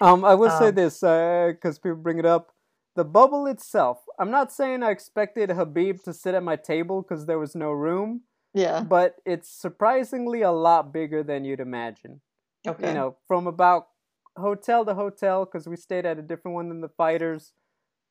Um, 0.00 0.24
I 0.24 0.34
will 0.34 0.50
say 0.50 0.68
Um, 0.68 0.74
this 0.74 1.00
because 1.00 1.78
people 1.78 1.96
bring 1.96 2.18
it 2.18 2.26
up. 2.26 2.52
The 2.96 3.04
bubble 3.04 3.46
itself. 3.46 4.02
I'm 4.18 4.30
not 4.30 4.52
saying 4.52 4.82
I 4.82 4.90
expected 4.90 5.50
Khabib 5.50 6.02
to 6.04 6.12
sit 6.12 6.34
at 6.34 6.42
my 6.42 6.56
table 6.56 7.02
because 7.02 7.26
there 7.26 7.38
was 7.38 7.54
no 7.54 7.70
room, 7.70 8.22
Yeah. 8.52 8.82
but 8.82 9.16
it's 9.24 9.48
surprisingly 9.48 10.42
a 10.42 10.50
lot 10.50 10.92
bigger 10.92 11.22
than 11.22 11.44
you'd 11.44 11.60
imagine. 11.60 12.20
Okay. 12.66 12.88
You 12.88 12.94
know, 12.94 13.16
from 13.26 13.46
about 13.46 13.88
hotel 14.36 14.84
to 14.84 14.94
hotel 14.94 15.44
because 15.44 15.68
we 15.68 15.76
stayed 15.76 16.04
at 16.04 16.18
a 16.18 16.22
different 16.22 16.54
one 16.54 16.68
than 16.68 16.80
the 16.80 16.88
fighters. 16.88 17.52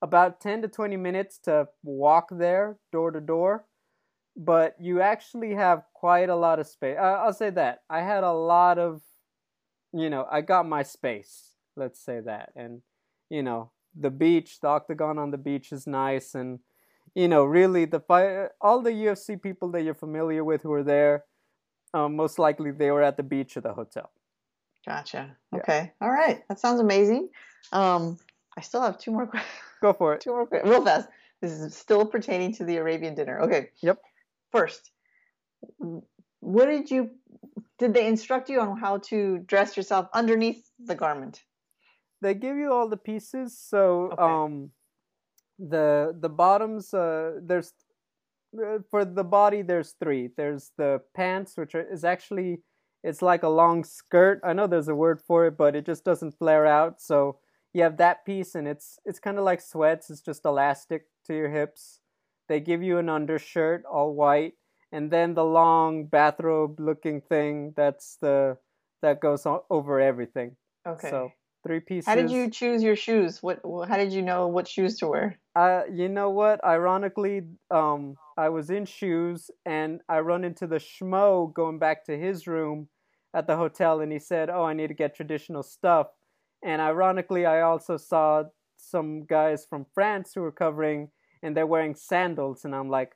About 0.01 0.39
10 0.39 0.61
to 0.61 0.69
20 0.69 0.95
minutes 0.95 1.37
to 1.39 1.67
walk 1.83 2.29
there, 2.31 2.77
door 2.91 3.11
to 3.11 3.19
door. 3.19 3.65
But 4.37 4.75
you 4.79 5.01
actually 5.01 5.55
have 5.55 5.83
quite 5.93 6.29
a 6.29 6.35
lot 6.35 6.59
of 6.59 6.67
space. 6.67 6.97
Uh, 6.97 7.19
I'll 7.21 7.33
say 7.33 7.49
that. 7.49 7.83
I 7.89 7.99
had 8.01 8.23
a 8.23 8.31
lot 8.31 8.79
of, 8.79 9.01
you 9.93 10.09
know, 10.09 10.27
I 10.29 10.41
got 10.41 10.67
my 10.67 10.83
space. 10.83 11.55
Let's 11.75 11.99
say 11.99 12.19
that. 12.21 12.51
And, 12.55 12.81
you 13.29 13.43
know, 13.43 13.71
the 13.95 14.09
beach, 14.09 14.59
the 14.59 14.67
octagon 14.67 15.17
on 15.17 15.31
the 15.31 15.37
beach 15.37 15.71
is 15.71 15.87
nice. 15.87 16.35
And, 16.35 16.59
you 17.15 17.27
know, 17.27 17.43
really, 17.43 17.85
the 17.85 17.99
fight, 17.99 18.49
all 18.61 18.81
the 18.81 18.91
UFC 18.91 19.41
people 19.41 19.71
that 19.71 19.83
you're 19.83 19.93
familiar 19.93 20.43
with 20.43 20.61
who 20.63 20.73
are 20.73 20.83
there, 20.83 21.25
um, 21.93 22.15
most 22.15 22.37
likely 22.37 22.71
they 22.71 22.91
were 22.91 23.03
at 23.03 23.17
the 23.17 23.23
beach 23.23 23.57
or 23.57 23.61
the 23.61 23.73
hotel. 23.73 24.11
Gotcha. 24.85 25.35
Yeah. 25.51 25.59
Okay. 25.59 25.91
All 26.01 26.09
right. 26.09 26.43
That 26.47 26.59
sounds 26.59 26.79
amazing. 26.79 27.29
Um, 27.71 28.17
I 28.57 28.61
still 28.61 28.81
have 28.81 28.97
two 28.97 29.11
more 29.11 29.27
questions. 29.27 29.53
Go 29.81 29.93
for 29.93 30.13
it. 30.13 30.21
Two 30.21 30.31
more 30.31 30.45
questions. 30.45 30.69
Real 30.69 30.83
fast. 30.83 31.07
This 31.41 31.51
is 31.51 31.75
still 31.75 32.05
pertaining 32.05 32.53
to 32.55 32.65
the 32.65 32.77
Arabian 32.77 33.15
dinner. 33.15 33.41
Okay. 33.41 33.69
Yep. 33.81 33.99
First, 34.51 34.91
what 36.39 36.65
did 36.65 36.91
you? 36.91 37.11
Did 37.77 37.93
they 37.93 38.07
instruct 38.07 38.49
you 38.49 38.59
on 38.59 38.77
how 38.77 38.97
to 39.09 39.39
dress 39.39 39.77
yourself 39.77 40.07
underneath 40.13 40.69
the 40.79 40.95
garment? 40.95 41.43
they 42.21 42.33
give 42.33 42.57
you 42.57 42.71
all 42.71 42.89
the 42.89 42.97
pieces. 42.97 43.57
So 43.57 44.11
Okay. 44.11 44.23
um 44.23 44.71
the 45.57 46.15
the 46.19 46.29
bottoms 46.29 46.93
uh 46.93 47.39
there's 47.41 47.73
uh, 48.57 48.79
for 48.89 49.05
the 49.05 49.23
body 49.23 49.61
there's 49.61 49.95
three. 50.01 50.29
There's 50.35 50.71
the 50.77 51.01
pants 51.15 51.57
which 51.57 51.75
are, 51.75 51.87
is 51.93 52.03
actually 52.03 52.61
it's 53.03 53.21
like 53.21 53.43
a 53.43 53.49
long 53.49 53.83
skirt. 53.85 54.41
I 54.43 54.51
know 54.53 54.67
there's 54.67 54.89
a 54.89 54.95
word 54.95 55.21
for 55.21 55.47
it 55.47 55.57
but 55.57 55.75
it 55.75 55.85
just 55.85 56.03
doesn't 56.03 56.37
flare 56.37 56.65
out. 56.65 57.01
So 57.01 57.39
you 57.73 57.83
have 57.83 57.97
that 57.97 58.25
piece 58.25 58.55
and 58.55 58.67
it's 58.67 58.99
it's 59.05 59.19
kind 59.19 59.37
of 59.37 59.45
like 59.45 59.61
sweats. 59.61 60.09
It's 60.09 60.21
just 60.21 60.45
elastic 60.45 61.05
to 61.27 61.33
your 61.33 61.49
hips. 61.49 62.01
They 62.49 62.59
give 62.59 62.81
you 62.83 62.97
an 62.97 63.09
undershirt 63.09 63.83
all 63.85 64.13
white 64.13 64.55
and 64.91 65.11
then 65.11 65.33
the 65.33 65.43
long 65.43 66.05
bathrobe 66.05 66.79
looking 66.79 67.21
thing 67.21 67.73
that's 67.75 68.17
the 68.21 68.57
that 69.01 69.19
goes 69.19 69.45
o- 69.45 69.65
over 69.69 69.99
everything 69.99 70.55
Okay. 70.87 71.09
so 71.09 71.31
three 71.65 71.79
pieces 71.79 72.07
how 72.07 72.15
did 72.15 72.31
you 72.31 72.49
choose 72.49 72.81
your 72.81 72.95
shoes? 72.95 73.43
What? 73.43 73.59
How 73.87 73.97
did 73.97 74.13
you 74.13 74.21
know 74.21 74.47
what 74.47 74.67
shoes 74.67 74.97
to 74.99 75.07
wear? 75.07 75.39
Uh, 75.55 75.81
you 75.91 76.07
know 76.07 76.29
what? 76.29 76.63
Ironically, 76.63 77.41
um, 77.69 78.15
I 78.37 78.49
was 78.49 78.69
in 78.69 78.85
shoes 78.85 79.51
and 79.65 79.99
I 80.07 80.19
run 80.19 80.43
into 80.45 80.67
the 80.67 80.77
schmo 80.77 81.53
going 81.53 81.77
back 81.79 82.05
to 82.05 82.17
his 82.17 82.47
room 82.47 82.87
at 83.33 83.45
the 83.45 83.57
hotel, 83.57 83.99
and 83.99 84.11
he 84.11 84.19
said, 84.19 84.49
"Oh, 84.49 84.63
I 84.63 84.73
need 84.73 84.87
to 84.87 84.93
get 84.93 85.15
traditional 85.15 85.63
stuff." 85.63 86.07
And 86.63 86.81
ironically, 86.81 87.45
I 87.45 87.61
also 87.61 87.97
saw 87.97 88.43
some 88.77 89.25
guys 89.25 89.65
from 89.69 89.85
France 89.93 90.31
who 90.33 90.41
were 90.41 90.51
covering, 90.51 91.11
and 91.43 91.55
they're 91.55 91.67
wearing 91.67 91.95
sandals, 91.95 92.65
and 92.65 92.73
I'm 92.73 92.89
like, 92.89 93.13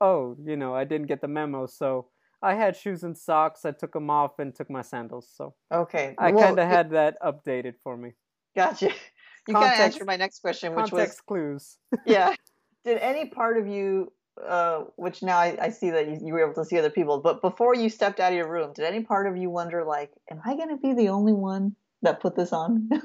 "Oh, 0.00 0.36
you 0.42 0.56
know, 0.56 0.74
I 0.74 0.84
didn't 0.84 1.06
get 1.06 1.20
the 1.20 1.28
memo." 1.28 1.66
So 1.66 2.08
I 2.42 2.54
had 2.54 2.76
shoes 2.76 3.02
and 3.02 3.16
socks. 3.16 3.64
I 3.64 3.72
took 3.72 3.92
them 3.92 4.10
off 4.10 4.38
and 4.38 4.54
took 4.54 4.70
my 4.70 4.82
sandals. 4.82 5.28
So 5.34 5.54
Okay. 5.72 6.14
I 6.18 6.32
well, 6.32 6.44
kind 6.44 6.58
of 6.58 6.68
had 6.68 6.90
that 6.90 7.16
updated 7.22 7.74
for 7.82 7.96
me. 7.96 8.12
Gotcha. 8.56 8.90
You 9.48 9.54
kind 9.54 9.72
of 9.72 9.80
answered 9.80 10.06
my 10.06 10.16
next 10.16 10.40
question, 10.40 10.74
which 10.74 10.92
was 10.92 11.00
Context 11.00 11.26
clues. 11.26 11.78
yeah. 12.06 12.36
Did 12.84 12.98
any 12.98 13.24
part 13.30 13.56
of 13.56 13.66
you, 13.66 14.12
uh, 14.46 14.84
which 14.94 15.22
now 15.22 15.38
I, 15.38 15.56
I 15.60 15.70
see 15.70 15.90
that 15.90 16.06
you, 16.08 16.20
you 16.22 16.32
were 16.34 16.44
able 16.44 16.54
to 16.62 16.64
see 16.64 16.78
other 16.78 16.90
people, 16.90 17.20
but 17.20 17.40
before 17.40 17.74
you 17.74 17.88
stepped 17.88 18.20
out 18.20 18.32
of 18.32 18.36
your 18.36 18.48
room, 18.48 18.72
did 18.74 18.84
any 18.84 19.02
part 19.02 19.26
of 19.26 19.36
you 19.36 19.50
wonder, 19.50 19.82
like, 19.82 20.12
am 20.30 20.40
I 20.44 20.54
going 20.54 20.68
to 20.68 20.76
be 20.76 20.92
the 20.92 21.08
only 21.08 21.32
one 21.32 21.74
that 22.02 22.20
put 22.20 22.36
this 22.36 22.52
on? 22.52 22.90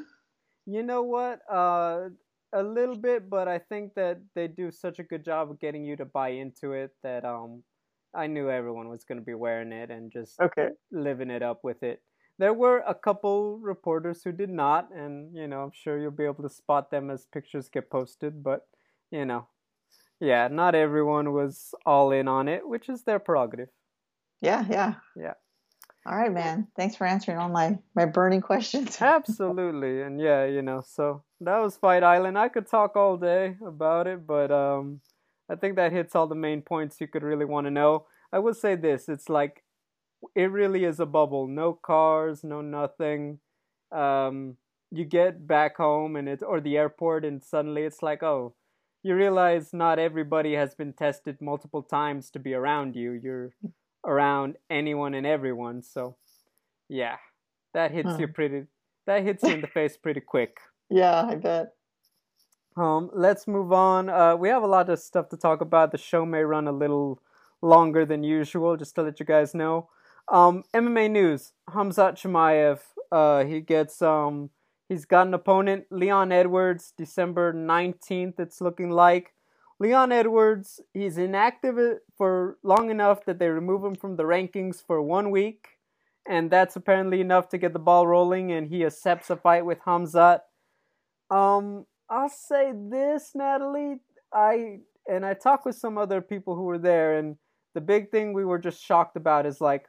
You 0.67 0.81
know 0.81 1.03
what? 1.03 1.41
Uh, 1.47 2.09
a 2.53 2.63
little 2.63 2.95
bit, 2.95 3.29
but 3.29 3.47
I 3.47 3.59
think 3.59 3.93
that 3.95 4.19
they 4.35 4.47
do 4.47 4.71
such 4.71 4.99
a 4.99 5.03
good 5.03 5.23
job 5.25 5.51
of 5.51 5.59
getting 5.59 5.83
you 5.85 5.95
to 5.97 6.05
buy 6.05 6.29
into 6.29 6.73
it 6.73 6.91
that 7.03 7.25
um, 7.25 7.63
I 8.13 8.27
knew 8.27 8.49
everyone 8.49 8.89
was 8.89 9.03
going 9.03 9.19
to 9.19 9.25
be 9.25 9.33
wearing 9.33 9.71
it 9.71 9.91
and 9.91 10.11
just 10.11 10.41
Okay. 10.41 10.69
living 10.91 11.29
it 11.29 11.43
up 11.43 11.63
with 11.63 11.83
it. 11.83 12.01
There 12.37 12.53
were 12.53 12.79
a 12.87 12.95
couple 12.95 13.59
reporters 13.59 14.23
who 14.23 14.31
did 14.31 14.49
not, 14.49 14.89
and 14.93 15.35
you 15.35 15.47
know, 15.47 15.61
I'm 15.63 15.71
sure 15.73 15.99
you'll 15.99 16.11
be 16.11 16.25
able 16.25 16.43
to 16.43 16.49
spot 16.49 16.91
them 16.91 17.09
as 17.09 17.25
pictures 17.25 17.69
get 17.69 17.89
posted, 17.89 18.43
but 18.43 18.67
you 19.11 19.25
know, 19.25 19.47
yeah, 20.19 20.47
not 20.49 20.75
everyone 20.75 21.33
was 21.33 21.73
all 21.85 22.11
in 22.11 22.27
on 22.27 22.47
it, 22.47 22.67
which 22.67 22.89
is 22.89 23.03
their 23.03 23.19
prerogative. 23.19 23.69
Yeah, 24.41 24.65
yeah. 24.69 24.95
Yeah. 25.15 25.33
All 26.05 26.17
right, 26.17 26.31
man. 26.33 26.67
Thanks 26.77 26.95
for 26.95 27.05
answering 27.05 27.37
all 27.37 27.49
my 27.49 27.79
my 27.95 28.05
burning 28.05 28.41
questions. 28.41 28.97
Absolutely, 29.01 30.01
and 30.01 30.21
yeah, 30.21 30.45
you 30.45 30.61
know, 30.61 30.81
so 30.85 31.24
that 31.41 31.57
was 31.59 31.77
Fight 31.77 32.03
Island. 32.03 32.37
I 32.37 32.49
could 32.49 32.67
talk 32.67 32.95
all 32.95 33.17
day 33.17 33.57
about 33.65 34.07
it, 34.07 34.25
but 34.25 34.51
um, 34.51 35.01
I 35.49 35.55
think 35.55 35.75
that 35.75 35.91
hits 35.91 36.15
all 36.15 36.27
the 36.27 36.35
main 36.35 36.61
points 36.61 36.99
you 37.01 37.07
could 37.07 37.23
really 37.23 37.45
want 37.45 37.67
to 37.67 37.71
know. 37.71 38.05
I 38.31 38.39
will 38.39 38.53
say 38.53 38.75
this: 38.75 39.09
it's 39.09 39.29
like 39.29 39.63
it 40.35 40.51
really 40.51 40.83
is 40.85 40.99
a 40.99 41.05
bubble. 41.05 41.47
No 41.47 41.73
cars, 41.73 42.43
no 42.43 42.61
nothing. 42.61 43.39
Um, 43.91 44.57
you 44.91 45.05
get 45.05 45.47
back 45.47 45.77
home 45.77 46.15
and 46.15 46.27
it 46.29 46.41
or 46.43 46.61
the 46.61 46.77
airport, 46.77 47.25
and 47.25 47.43
suddenly 47.43 47.83
it's 47.83 48.01
like, 48.01 48.23
oh, 48.23 48.55
you 49.03 49.15
realize 49.15 49.73
not 49.73 49.99
everybody 49.99 50.53
has 50.53 50.73
been 50.75 50.93
tested 50.93 51.41
multiple 51.41 51.83
times 51.83 52.31
to 52.31 52.39
be 52.39 52.53
around 52.53 52.95
you. 52.95 53.11
You're 53.11 53.51
around 54.05 54.55
anyone 54.69 55.13
and 55.13 55.25
everyone, 55.27 55.81
so 55.83 56.17
yeah, 56.89 57.17
that 57.73 57.91
hits 57.91 58.15
Hmm. 58.15 58.21
you 58.21 58.27
pretty. 58.27 58.63
That 59.07 59.23
hits 59.23 59.43
you 59.43 59.49
in 59.51 59.61
the 59.61 59.67
face 59.67 59.97
pretty 59.97 60.21
quick. 60.21 60.57
Yeah, 60.89 61.25
I 61.25 61.35
bet. 61.35 61.73
Um, 62.77 63.09
let's 63.13 63.47
move 63.47 63.71
on. 63.71 64.09
Uh, 64.09 64.35
we 64.35 64.49
have 64.49 64.63
a 64.63 64.67
lot 64.67 64.89
of 64.89 64.99
stuff 64.99 65.29
to 65.29 65.37
talk 65.37 65.61
about. 65.61 65.91
The 65.91 65.97
show 65.97 66.25
may 66.25 66.43
run 66.43 66.67
a 66.67 66.71
little 66.71 67.21
longer 67.61 68.05
than 68.05 68.23
usual, 68.23 68.75
just 68.77 68.95
to 68.95 69.03
let 69.03 69.19
you 69.19 69.25
guys 69.25 69.53
know. 69.55 69.89
Um, 70.27 70.63
MMA 70.73 71.09
news: 71.09 71.53
Khamzat 71.69 72.15
Chimaev. 72.15 72.79
Uh, 73.11 73.45
he 73.45 73.61
gets 73.61 74.01
um, 74.01 74.49
he's 74.89 75.05
got 75.05 75.27
an 75.27 75.33
opponent, 75.33 75.85
Leon 75.89 76.31
Edwards, 76.31 76.93
December 76.97 77.53
nineteenth. 77.53 78.39
It's 78.39 78.59
looking 78.59 78.89
like 78.89 79.33
Leon 79.79 80.11
Edwards. 80.11 80.81
He's 80.93 81.17
inactive 81.17 81.77
for 82.17 82.57
long 82.61 82.89
enough 82.89 83.25
that 83.25 83.39
they 83.39 83.49
remove 83.49 83.85
him 83.85 83.95
from 83.95 84.17
the 84.17 84.23
rankings 84.23 84.83
for 84.85 85.01
one 85.01 85.31
week, 85.31 85.77
and 86.27 86.51
that's 86.51 86.75
apparently 86.75 87.21
enough 87.21 87.47
to 87.49 87.57
get 87.57 87.71
the 87.71 87.79
ball 87.79 88.05
rolling. 88.05 88.51
And 88.51 88.67
he 88.67 88.83
accepts 88.83 89.29
a 89.29 89.37
fight 89.37 89.65
with 89.65 89.79
Khamzat. 89.79 90.39
Um, 91.29 91.85
I'll 92.09 92.29
say 92.29 92.73
this, 92.73 93.31
Natalie. 93.33 93.99
I 94.33 94.79
and 95.07 95.25
I 95.25 95.33
talked 95.33 95.65
with 95.65 95.75
some 95.75 95.97
other 95.97 96.21
people 96.21 96.55
who 96.55 96.63
were 96.63 96.77
there, 96.77 97.17
and 97.17 97.37
the 97.73 97.81
big 97.81 98.11
thing 98.11 98.33
we 98.33 98.45
were 98.45 98.59
just 98.59 98.83
shocked 98.83 99.15
about 99.15 99.45
is 99.45 99.61
like, 99.61 99.87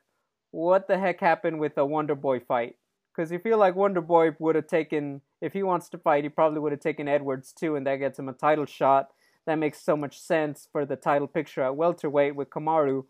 what 0.51 0.89
the 0.89 0.99
heck 0.99 1.21
happened 1.21 1.61
with 1.61 1.75
the 1.75 1.85
Wonder 1.85 2.15
Boy 2.15 2.41
fight? 2.41 2.77
Because 3.15 3.31
you 3.31 3.39
feel 3.39 3.59
like 3.59 3.75
Wonder 3.75 4.01
Boy 4.01 4.31
would 4.39 4.57
have 4.57 4.67
taken, 4.67 5.23
if 5.41 5.53
he 5.53 5.63
wants 5.63 5.89
to 5.91 5.99
fight, 5.99 6.25
he 6.25 6.29
probably 6.29 6.61
would 6.61 6.73
have 6.73 6.81
taken 6.81 7.09
Edwards 7.09 7.53
too, 7.53 7.77
and 7.77 7.87
that 7.87 7.97
gets 7.97 8.19
him 8.19 8.29
a 8.29 8.33
title 8.33 8.67
shot. 8.67 9.09
That 9.47 9.57
makes 9.57 9.81
so 9.81 9.97
much 9.97 10.19
sense 10.19 10.69
for 10.71 10.85
the 10.85 10.97
title 10.97 11.29
picture 11.29 11.63
at 11.63 11.77
welterweight 11.77 12.35
with 12.35 12.51
Kamaru. 12.51 13.05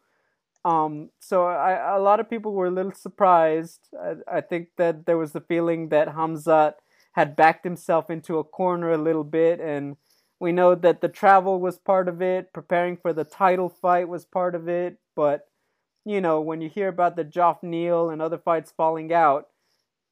Um, 0.65 1.11
so 1.21 1.47
I, 1.47 1.97
a 1.97 2.01
lot 2.01 2.21
of 2.21 2.29
people 2.29 2.53
were 2.53 2.67
a 2.67 2.71
little 2.71 2.93
surprised. 2.93 3.89
I, 3.99 4.37
I 4.39 4.41
think 4.41 4.69
that 4.77 5.07
there 5.07 5.17
was 5.17 5.33
the 5.33 5.41
feeling 5.41 5.89
that 5.91 6.09
Khamzat 6.09 6.75
had 7.17 7.35
backed 7.35 7.65
himself 7.65 8.11
into 8.11 8.39
a 8.39 8.45
corner 8.45 8.93
a 8.93 8.99
little 8.99 9.25
bit, 9.25 9.59
and 9.61 9.97
we 10.39 10.53
know 10.53 10.75
that 10.75 11.01
the 11.01 11.09
travel 11.09 11.59
was 11.61 11.79
part 11.79 12.09
of 12.09 12.21
it, 12.23 12.53
preparing 12.53 12.97
for 12.97 13.13
the 13.13 13.25
title 13.25 13.71
fight 13.71 14.09
was 14.09 14.27
part 14.27 14.55
of 14.55 14.69
it, 14.69 14.99
but 15.17 15.49
you 16.05 16.21
know, 16.21 16.41
when 16.41 16.61
you 16.61 16.69
hear 16.69 16.87
about 16.87 17.17
the 17.17 17.25
Geoff 17.25 17.65
Neal 17.65 18.11
and 18.11 18.23
other 18.23 18.39
fights 18.39 18.73
falling 18.77 19.13
out, 19.13 19.47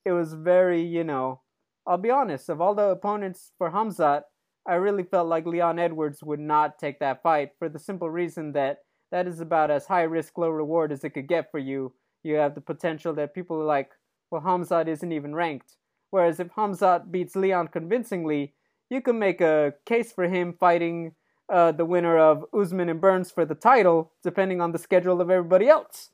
it 0.04 0.12
was 0.12 0.34
very, 0.34 0.82
you 0.82 1.04
know, 1.04 1.42
I'll 1.86 1.98
be 1.98 2.10
honest, 2.10 2.48
of 2.48 2.60
all 2.60 2.74
the 2.74 2.88
opponents 2.88 3.52
for 3.58 3.70
Khamzat, 3.70 4.22
I 4.66 4.74
really 4.74 5.04
felt 5.04 5.28
like 5.28 5.46
Leon 5.46 5.78
Edwards 5.78 6.22
would 6.22 6.40
not 6.40 6.78
take 6.78 6.98
that 7.00 7.22
fight 7.22 7.50
for 7.58 7.68
the 7.68 7.78
simple 7.78 8.10
reason 8.10 8.52
that 8.52 8.78
that 9.12 9.28
is 9.28 9.40
about 9.40 9.70
as 9.70 9.86
high 9.86 10.02
risk, 10.02 10.36
low 10.38 10.48
reward 10.48 10.90
as 10.90 11.04
it 11.04 11.10
could 11.10 11.28
get 11.28 11.50
for 11.50 11.58
you. 11.58 11.92
You 12.22 12.36
have 12.36 12.54
the 12.54 12.60
potential 12.62 13.12
that 13.14 13.34
people 13.34 13.60
are 13.60 13.64
like, 13.64 13.90
well, 14.30 14.40
Khamzat 14.40 14.88
isn't 14.88 15.12
even 15.12 15.34
ranked. 15.34 15.76
Whereas 16.14 16.38
if 16.38 16.46
Khamzat 16.46 17.10
beats 17.10 17.34
Leon 17.34 17.66
convincingly, 17.66 18.54
you 18.88 19.00
can 19.00 19.18
make 19.18 19.40
a 19.40 19.74
case 19.84 20.12
for 20.12 20.28
him 20.28 20.52
fighting 20.52 21.16
uh, 21.52 21.72
the 21.72 21.84
winner 21.84 22.16
of 22.16 22.44
Usman 22.56 22.88
and 22.88 23.00
Burns 23.00 23.32
for 23.32 23.44
the 23.44 23.56
title, 23.56 24.12
depending 24.22 24.60
on 24.60 24.70
the 24.70 24.78
schedule 24.78 25.20
of 25.20 25.28
everybody 25.28 25.66
else. 25.66 26.10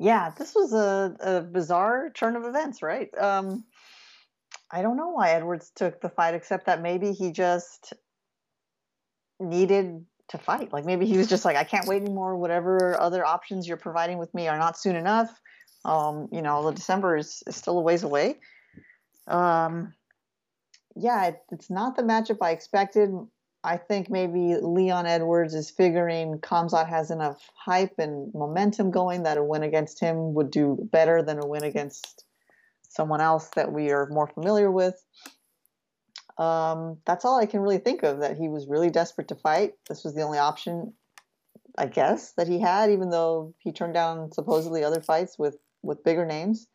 Yeah, 0.00 0.32
this 0.36 0.56
was 0.56 0.72
a, 0.72 1.14
a 1.20 1.40
bizarre 1.42 2.10
turn 2.10 2.34
of 2.34 2.46
events, 2.46 2.82
right? 2.82 3.16
Um, 3.16 3.62
I 4.72 4.82
don't 4.82 4.96
know 4.96 5.10
why 5.10 5.30
Edwards 5.30 5.70
took 5.76 6.00
the 6.00 6.08
fight, 6.08 6.34
except 6.34 6.66
that 6.66 6.82
maybe 6.82 7.12
he 7.12 7.30
just 7.30 7.92
needed 9.38 10.04
to 10.30 10.38
fight. 10.38 10.72
Like 10.72 10.84
maybe 10.84 11.06
he 11.06 11.16
was 11.16 11.28
just 11.28 11.44
like, 11.44 11.56
I 11.56 11.62
can't 11.62 11.86
wait 11.86 12.02
anymore. 12.02 12.34
Whatever 12.36 13.00
other 13.00 13.24
options 13.24 13.68
you're 13.68 13.76
providing 13.76 14.18
with 14.18 14.34
me 14.34 14.48
are 14.48 14.58
not 14.58 14.76
soon 14.76 14.96
enough. 14.96 15.30
Um, 15.88 16.28
you 16.32 16.42
know, 16.42 16.66
the 16.66 16.72
December 16.72 17.16
is, 17.16 17.42
is 17.46 17.56
still 17.56 17.78
a 17.78 17.80
ways 17.80 18.02
away. 18.02 18.36
Um, 19.26 19.94
yeah, 20.94 21.28
it, 21.28 21.40
it's 21.50 21.70
not 21.70 21.96
the 21.96 22.02
matchup 22.02 22.38
I 22.42 22.50
expected. 22.50 23.10
I 23.64 23.78
think 23.78 24.10
maybe 24.10 24.54
Leon 24.60 25.06
Edwards 25.06 25.54
is 25.54 25.70
figuring 25.70 26.40
Khamzat 26.40 26.88
has 26.88 27.10
enough 27.10 27.40
hype 27.56 27.98
and 27.98 28.32
momentum 28.34 28.90
going 28.90 29.22
that 29.22 29.38
a 29.38 29.42
win 29.42 29.62
against 29.62 29.98
him 29.98 30.34
would 30.34 30.50
do 30.50 30.78
better 30.92 31.22
than 31.22 31.42
a 31.42 31.46
win 31.46 31.64
against 31.64 32.24
someone 32.90 33.22
else 33.22 33.48
that 33.56 33.72
we 33.72 33.90
are 33.90 34.08
more 34.10 34.26
familiar 34.26 34.70
with. 34.70 35.02
Um, 36.36 36.98
that's 37.06 37.24
all 37.24 37.40
I 37.40 37.46
can 37.46 37.60
really 37.60 37.78
think 37.78 38.02
of. 38.02 38.20
That 38.20 38.36
he 38.36 38.48
was 38.48 38.68
really 38.68 38.90
desperate 38.90 39.28
to 39.28 39.36
fight. 39.36 39.72
This 39.88 40.04
was 40.04 40.14
the 40.14 40.22
only 40.22 40.38
option, 40.38 40.92
I 41.78 41.86
guess, 41.86 42.32
that 42.32 42.46
he 42.46 42.60
had, 42.60 42.90
even 42.90 43.08
though 43.08 43.54
he 43.58 43.72
turned 43.72 43.94
down 43.94 44.32
supposedly 44.32 44.84
other 44.84 45.00
fights 45.00 45.38
with 45.38 45.56
with 45.82 46.04
bigger 46.04 46.26
names. 46.26 46.66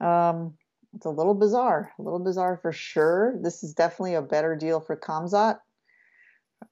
Um, 0.00 0.54
it's 0.94 1.06
a 1.06 1.10
little 1.10 1.34
bizarre, 1.34 1.92
a 1.98 2.02
little 2.02 2.18
bizarre 2.18 2.58
for 2.60 2.72
sure. 2.72 3.34
This 3.42 3.62
is 3.62 3.74
definitely 3.74 4.14
a 4.14 4.22
better 4.22 4.56
deal 4.56 4.80
for 4.80 4.96
Khamzat 4.96 5.58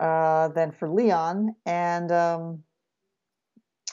uh, 0.01 0.49
than 0.49 0.73
for 0.73 0.89
Leon, 0.89 1.55
and 1.67 2.11
um, 2.11 2.63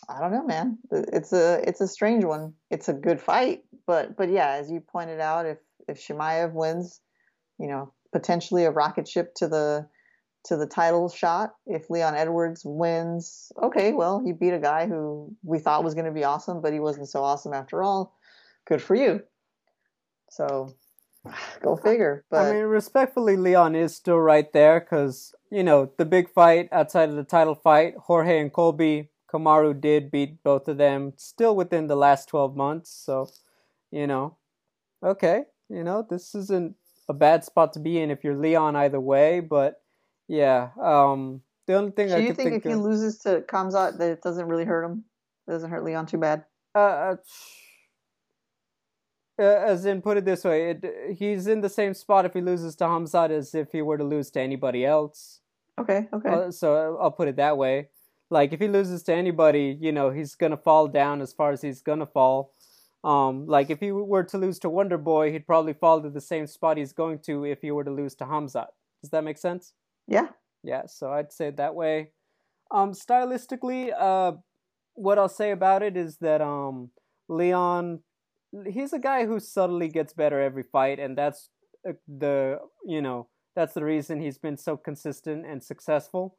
I 0.08 0.20
don't 0.20 0.32
know, 0.32 0.46
man. 0.46 0.78
It's 0.92 1.34
a 1.34 1.62
it's 1.68 1.82
a 1.82 1.88
strange 1.88 2.24
one. 2.24 2.54
It's 2.70 2.90
a 2.90 2.94
good 2.94 3.22
fight, 3.22 3.64
but 3.86 4.16
but 4.18 4.30
yeah, 4.30 4.52
as 4.52 4.72
you 4.72 4.82
pointed 4.82 5.20
out, 5.20 5.46
if 5.46 5.58
if 5.88 6.00
Chimaev 6.00 6.54
wins, 6.54 7.02
you 7.60 7.68
know, 7.68 7.94
potentially 8.12 8.66
a 8.66 8.72
rocket 8.72 9.08
ship 9.08 9.34
to 9.36 9.48
the 9.48 9.88
to 10.46 10.58
the 10.58 10.66
title 10.66 11.10
shot. 11.10 11.54
If 11.66 11.90
Leon 11.90 12.16
Edwards 12.16 12.64
wins, 12.66 13.52
okay, 13.62 13.94
well, 13.94 14.22
you 14.26 14.34
beat 14.34 14.54
a 14.54 14.60
guy 14.60 14.88
who 14.88 15.36
we 15.44 15.60
thought 15.60 15.84
was 15.84 15.94
going 15.94 16.06
to 16.06 16.12
be 16.12 16.24
awesome, 16.24 16.62
but 16.62 16.74
he 16.74 16.80
wasn't 16.80 17.10
so 17.10 17.24
awesome 17.24 17.54
after 17.54 17.84
all. 17.84 18.16
Good 18.66 18.82
for 18.82 18.96
you. 18.96 19.22
So 20.30 20.74
go 21.62 21.76
figure. 21.76 22.26
But 22.30 22.48
I 22.48 22.54
mean, 22.54 22.64
respectfully, 22.64 23.38
Leon 23.38 23.76
is 23.76 23.96
still 23.96 24.20
right 24.20 24.52
there 24.54 24.80
because 24.80 25.34
you 25.52 25.64
know 25.64 25.92
the 25.98 26.06
big 26.06 26.32
fight 26.32 26.70
outside 26.72 27.10
of 27.10 27.16
the 27.16 27.24
title 27.24 27.56
fight, 27.56 27.96
Jorge 27.98 28.40
and 28.40 28.52
Colby. 28.52 29.10
Kamaru 29.32 29.80
did 29.80 30.12
beat 30.12 30.44
both 30.44 30.68
of 30.68 30.78
them, 30.78 31.14
still 31.16 31.56
within 31.56 31.88
the 31.88 31.96
last 31.96 32.28
twelve 32.28 32.56
months. 32.56 32.92
So, 32.92 33.30
you 33.90 34.06
know, 34.06 34.36
okay, 35.02 35.44
you 35.70 35.84
know 35.84 36.06
this 36.08 36.36
isn't 36.36 36.76
a 37.08 37.14
bad 37.14 37.46
spot 37.46 37.72
to 37.74 37.80
be 37.80 38.00
in 38.00 38.12
if 38.12 38.24
you're 38.24 38.36
Leon 38.36 38.76
either 38.76 39.00
way. 39.00 39.40
But 39.40 39.81
yeah, 40.28 40.70
um, 40.82 41.42
the 41.68 41.74
only 41.74 41.92
thing 41.92 42.08
do 42.08 42.16
I 42.16 42.18
you 42.18 42.34
think, 42.34 42.50
think 42.50 42.56
if 42.56 42.64
he 42.64 42.76
loses 42.76 43.20
to 43.20 43.42
Khamzat 43.42 43.98
that 43.98 44.12
it 44.12 44.22
doesn't 44.22 44.48
really 44.48 44.66
hurt 44.66 44.84
him? 44.84 45.06
It 45.48 45.52
doesn't 45.52 45.70
hurt 45.70 45.84
Leon 45.84 46.06
too 46.06 46.18
bad. 46.18 46.46
uh, 46.76 46.80
uh, 46.80 47.16
uh, 49.40 49.44
as 49.44 49.86
in, 49.86 50.02
put 50.02 50.18
it 50.18 50.26
this 50.26 50.44
way, 50.44 50.72
it, 50.72 51.16
he's 51.18 51.48
in 51.48 51.62
the 51.62 51.70
same 51.70 51.94
spot 51.94 52.26
if 52.26 52.34
he 52.34 52.42
loses 52.42 52.76
to 52.76 52.84
Khamzat 52.86 53.32
as 53.32 53.56
if 53.56 53.72
he 53.72 53.82
were 53.82 53.98
to 53.98 54.04
lose 54.04 54.30
to 54.32 54.42
anybody 54.42 54.86
else. 54.86 55.40
Okay, 55.80 56.08
okay. 56.14 56.30
Uh, 56.30 56.52
so 56.52 56.98
I'll 57.02 57.12
put 57.12 57.28
it 57.28 57.38
that 57.38 57.58
way. 57.58 57.90
Like 58.30 58.54
if 58.54 58.60
he 58.60 58.68
loses 58.68 59.04
to 59.04 59.14
anybody, 59.14 59.78
you 59.80 59.92
know, 59.92 60.10
he's 60.10 60.36
gonna 60.36 60.58
fall 60.58 60.88
down 60.88 61.22
as 61.22 61.34
far 61.34 61.52
as 61.52 61.62
he's 61.62 61.82
gonna 61.82 62.06
fall. 62.06 62.54
Um, 63.04 63.48
like 63.48 63.70
if 63.72 63.80
he 63.80 63.92
were 63.92 64.24
to 64.26 64.38
lose 64.38 64.60
to 64.60 64.70
Wonder 64.70 64.98
Boy, 64.98 65.32
he'd 65.32 65.48
probably 65.48 65.74
fall 65.74 66.02
to 66.02 66.10
the 66.10 66.22
same 66.22 66.46
spot 66.46 66.78
he's 66.78 66.94
going 66.94 67.20
to 67.20 67.46
if 67.46 67.62
he 67.62 67.72
were 67.72 67.84
to 67.84 67.92
lose 67.92 68.14
to 68.16 68.26
Khamzat. 68.26 68.68
Does 69.02 69.10
that 69.10 69.24
make 69.24 69.40
sense? 69.40 69.74
Yeah. 70.08 70.28
Yeah, 70.64 70.84
so 70.86 71.12
I'd 71.12 71.32
say 71.32 71.50
that 71.52 71.76
way. 71.76 72.12
Um, 72.72 72.94
stylistically, 72.94 73.92
uh, 73.98 74.34
what 74.96 75.20
I'll 75.20 75.30
say 75.30 75.52
about 75.52 75.84
it 75.84 75.98
is 75.98 76.18
that 76.18 76.42
um, 76.42 76.92
Leon, 77.30 78.02
he's 78.68 78.94
a 78.94 79.00
guy 79.00 79.26
who 79.26 79.40
subtly 79.40 79.90
gets 79.90 80.14
better 80.14 80.40
every 80.42 80.64
fight, 80.64 81.00
and 81.00 81.18
that's 81.18 81.50
uh, 81.88 81.94
the 82.08 82.60
you 82.86 83.02
know 83.02 83.28
that's 83.56 83.74
the 83.74 83.84
reason 83.84 84.22
he's 84.22 84.38
been 84.38 84.58
so 84.58 84.78
consistent 84.78 85.46
and 85.46 85.64
successful. 85.64 86.36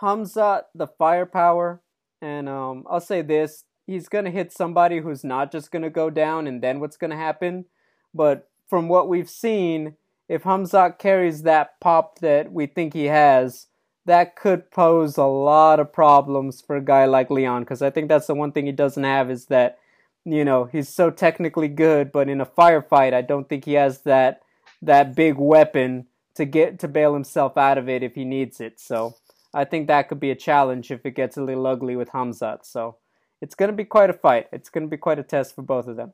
Khamzat, 0.00 0.64
the 0.74 0.86
firepower, 0.86 1.82
And 2.20 2.48
um, 2.48 2.84
I'll 2.90 3.00
say 3.00 3.22
this: 3.22 3.64
he's 3.86 4.08
gonna 4.08 4.30
hit 4.30 4.52
somebody 4.52 4.98
who's 5.00 5.24
not 5.24 5.52
just 5.52 5.70
gonna 5.70 5.90
go 5.90 6.10
down, 6.10 6.46
and 6.46 6.62
then 6.62 6.80
what's 6.80 6.96
gonna 6.96 7.16
happen? 7.16 7.66
But 8.14 8.48
from 8.68 8.88
what 8.88 9.08
we've 9.08 9.30
seen, 9.30 9.96
if 10.28 10.42
Khamzat 10.42 10.98
carries 10.98 11.42
that 11.42 11.80
pop 11.80 12.18
that 12.18 12.52
we 12.52 12.66
think 12.66 12.92
he 12.92 13.06
has, 13.06 13.66
that 14.04 14.36
could 14.36 14.70
pose 14.70 15.16
a 15.16 15.24
lot 15.24 15.80
of 15.80 15.92
problems 15.92 16.60
for 16.60 16.76
a 16.76 16.84
guy 16.84 17.06
like 17.06 17.30
Leon. 17.30 17.62
Because 17.62 17.82
I 17.82 17.90
think 17.90 18.08
that's 18.08 18.26
the 18.26 18.34
one 18.34 18.52
thing 18.52 18.66
he 18.66 18.72
doesn't 18.72 19.04
have 19.04 19.30
is 19.30 19.46
that, 19.46 19.78
you 20.24 20.44
know, 20.44 20.64
he's 20.64 20.88
so 20.88 21.10
technically 21.10 21.68
good, 21.68 22.12
but 22.12 22.28
in 22.28 22.40
a 22.40 22.46
firefight, 22.46 23.14
I 23.14 23.22
don't 23.22 23.48
think 23.48 23.64
he 23.64 23.74
has 23.74 24.02
that 24.02 24.42
that 24.80 25.16
big 25.16 25.36
weapon 25.36 26.06
to 26.34 26.44
get 26.44 26.78
to 26.78 26.88
bail 26.88 27.14
himself 27.14 27.56
out 27.56 27.78
of 27.78 27.88
it 27.88 28.02
if 28.02 28.14
he 28.14 28.24
needs 28.24 28.60
it. 28.60 28.78
So 28.78 29.16
I 29.52 29.64
think 29.64 29.88
that 29.88 30.08
could 30.08 30.20
be 30.20 30.30
a 30.30 30.36
challenge 30.36 30.90
if 30.90 31.04
it 31.04 31.16
gets 31.16 31.36
a 31.36 31.42
little 31.42 31.66
ugly 31.66 31.96
with 31.96 32.10
Khamzat. 32.10 32.64
So 32.64 32.96
it's 33.40 33.54
going 33.54 33.70
to 33.70 33.76
be 33.76 33.84
quite 33.84 34.10
a 34.10 34.14
fight. 34.14 34.46
It's 34.52 34.68
going 34.68 34.86
to 34.86 34.90
be 34.90 34.96
quite 34.96 35.18
a 35.18 35.22
test 35.22 35.54
for 35.54 35.62
both 35.62 35.88
of 35.88 35.96
them. 35.96 36.12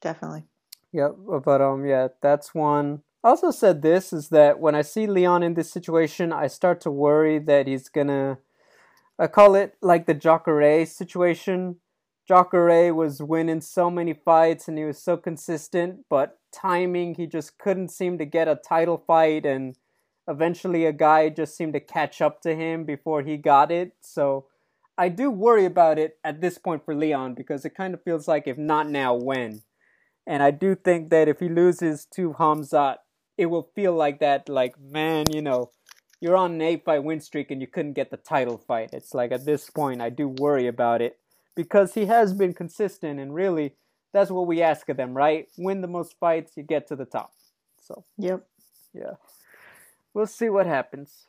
Definitely. 0.00 0.44
Yep, 0.92 1.16
but 1.44 1.60
um, 1.60 1.84
yeah, 1.84 2.08
that's 2.22 2.54
one. 2.54 3.02
I 3.22 3.28
also 3.30 3.50
said 3.50 3.82
this 3.82 4.12
is 4.12 4.28
that 4.30 4.60
when 4.60 4.74
I 4.74 4.82
see 4.82 5.06
Leon 5.06 5.42
in 5.42 5.54
this 5.54 5.70
situation, 5.70 6.32
I 6.32 6.46
start 6.46 6.80
to 6.82 6.90
worry 6.90 7.38
that 7.40 7.66
he's 7.66 7.88
gonna. 7.88 8.38
I 9.18 9.28
call 9.28 9.54
it 9.54 9.76
like 9.82 10.06
the 10.06 10.14
Jacare 10.14 10.86
situation. 10.86 11.76
Jacare 12.28 12.94
was 12.94 13.22
winning 13.22 13.60
so 13.60 13.90
many 13.90 14.14
fights 14.14 14.68
and 14.68 14.78
he 14.78 14.84
was 14.84 15.02
so 15.02 15.16
consistent, 15.16 16.00
but 16.10 16.38
timing, 16.52 17.14
he 17.14 17.26
just 17.26 17.58
couldn't 17.58 17.90
seem 17.90 18.18
to 18.18 18.24
get 18.26 18.48
a 18.48 18.56
title 18.56 19.02
fight, 19.06 19.46
and 19.46 19.76
eventually 20.28 20.86
a 20.86 20.92
guy 20.92 21.28
just 21.30 21.56
seemed 21.56 21.74
to 21.74 21.80
catch 21.80 22.20
up 22.22 22.40
to 22.42 22.54
him 22.54 22.84
before 22.84 23.22
he 23.22 23.36
got 23.36 23.70
it. 23.72 23.92
So 24.00 24.46
I 24.98 25.08
do 25.08 25.30
worry 25.30 25.66
about 25.66 25.98
it 25.98 26.18
at 26.24 26.40
this 26.40 26.58
point 26.58 26.84
for 26.84 26.94
Leon 26.94 27.34
because 27.34 27.64
it 27.64 27.74
kind 27.74 27.94
of 27.94 28.02
feels 28.02 28.28
like 28.28 28.46
if 28.46 28.58
not 28.58 28.88
now, 28.88 29.14
when? 29.14 29.62
And 30.26 30.42
I 30.42 30.50
do 30.50 30.74
think 30.74 31.10
that 31.10 31.28
if 31.28 31.40
he 31.40 31.48
loses 31.48 32.06
to 32.14 32.32
Khamzat, 32.32 32.96
it 33.38 33.46
will 33.46 33.70
feel 33.74 33.92
like 33.92 34.18
that, 34.20 34.48
like, 34.48 34.80
man, 34.80 35.26
you 35.30 35.42
know, 35.42 35.70
you're 36.20 36.36
on 36.36 36.54
an 36.54 36.62
eight 36.62 36.84
fight 36.84 37.04
win 37.04 37.20
streak 37.20 37.50
and 37.50 37.60
you 37.60 37.66
couldn't 37.66 37.92
get 37.92 38.10
the 38.10 38.16
title 38.16 38.58
fight. 38.58 38.90
It's 38.92 39.14
like 39.14 39.32
at 39.32 39.44
this 39.44 39.70
point, 39.70 40.00
I 40.00 40.10
do 40.10 40.28
worry 40.28 40.66
about 40.66 41.02
it 41.02 41.18
because 41.54 41.94
he 41.94 42.06
has 42.06 42.32
been 42.32 42.54
consistent 42.54 43.20
and 43.20 43.34
really 43.34 43.74
that's 44.12 44.30
what 44.30 44.46
we 44.46 44.62
ask 44.62 44.88
of 44.88 44.96
them, 44.96 45.14
right? 45.14 45.46
Win 45.58 45.82
the 45.82 45.88
most 45.88 46.16
fights, 46.18 46.56
you 46.56 46.62
get 46.62 46.86
to 46.88 46.96
the 46.96 47.04
top. 47.04 47.32
So, 47.80 48.04
yep. 48.16 48.46
Yeah. 48.94 49.12
We'll 50.14 50.26
see 50.26 50.48
what 50.48 50.66
happens. 50.66 51.26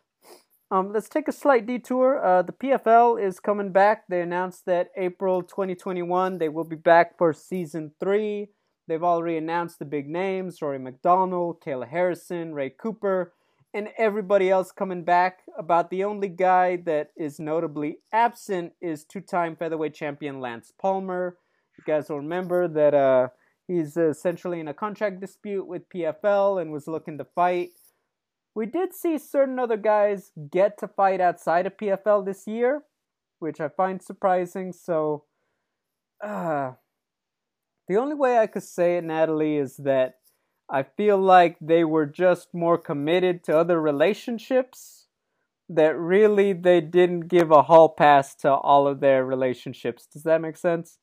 Um, 0.71 0.91
let's 0.91 1.09
take 1.09 1.27
a 1.27 1.33
slight 1.33 1.65
detour. 1.65 2.23
Uh, 2.23 2.41
the 2.41 2.51
PFL 2.51 3.21
is 3.21 3.39
coming 3.39 3.71
back. 3.71 4.07
They 4.07 4.21
announced 4.21 4.65
that 4.65 4.89
April 4.97 5.41
2021 5.41 6.37
they 6.37 6.49
will 6.49 6.63
be 6.63 6.75
back 6.75 7.17
for 7.17 7.33
season 7.33 7.91
three. 7.99 8.49
They've 8.87 9.03
already 9.03 9.37
announced 9.37 9.79
the 9.79 9.85
big 9.85 10.07
names 10.07 10.61
Rory 10.61 10.79
MacDonald, 10.79 11.61
Kayla 11.61 11.89
Harrison, 11.89 12.53
Ray 12.53 12.69
Cooper, 12.69 13.33
and 13.73 13.89
everybody 13.97 14.49
else 14.49 14.71
coming 14.71 15.03
back. 15.03 15.41
About 15.57 15.89
the 15.89 16.03
only 16.03 16.29
guy 16.29 16.77
that 16.77 17.11
is 17.17 17.39
notably 17.39 17.97
absent 18.13 18.73
is 18.81 19.03
two 19.03 19.21
time 19.21 19.55
featherweight 19.55 19.93
champion 19.93 20.39
Lance 20.39 20.71
Palmer. 20.79 21.37
You 21.77 21.83
guys 21.85 22.09
will 22.09 22.19
remember 22.19 22.67
that 22.67 22.93
uh, 22.93 23.27
he's 23.67 23.97
essentially 23.97 24.59
in 24.59 24.69
a 24.69 24.73
contract 24.73 25.19
dispute 25.19 25.67
with 25.67 25.89
PFL 25.89 26.61
and 26.61 26.71
was 26.71 26.87
looking 26.87 27.17
to 27.17 27.25
fight. 27.25 27.71
We 28.55 28.65
did 28.65 28.95
see 28.95 29.19
certain 29.19 29.59
other 29.59 29.77
guys 29.77 30.31
get 30.49 30.79
to 30.79 30.87
fight 30.87 31.21
outside 31.21 31.67
of 31.67 31.77
PFL 31.77 32.25
this 32.25 32.47
year, 32.47 32.83
which 33.39 33.59
I 33.59 33.67
find 33.67 34.01
surprising. 34.01 34.73
So, 34.73 35.25
uh, 36.23 36.71
the 37.87 37.97
only 37.97 38.15
way 38.15 38.37
I 38.37 38.47
could 38.47 38.63
say 38.63 38.97
it, 38.97 39.03
Natalie, 39.03 39.57
is 39.57 39.77
that 39.77 40.15
I 40.69 40.83
feel 40.83 41.17
like 41.17 41.57
they 41.61 41.83
were 41.83 42.05
just 42.05 42.49
more 42.53 42.77
committed 42.77 43.43
to 43.45 43.57
other 43.57 43.81
relationships. 43.81 45.07
That 45.69 45.97
really 45.97 46.53
they 46.53 46.79
didn't 46.79 47.27
give 47.27 47.51
a 47.51 47.63
hall 47.63 47.89
pass 47.89 48.35
to 48.35 48.51
all 48.51 48.87
of 48.87 49.01
their 49.01 49.25
relationships. 49.25 50.07
Does 50.11 50.23
that 50.23 50.41
make 50.41 50.57
sense? 50.57 50.97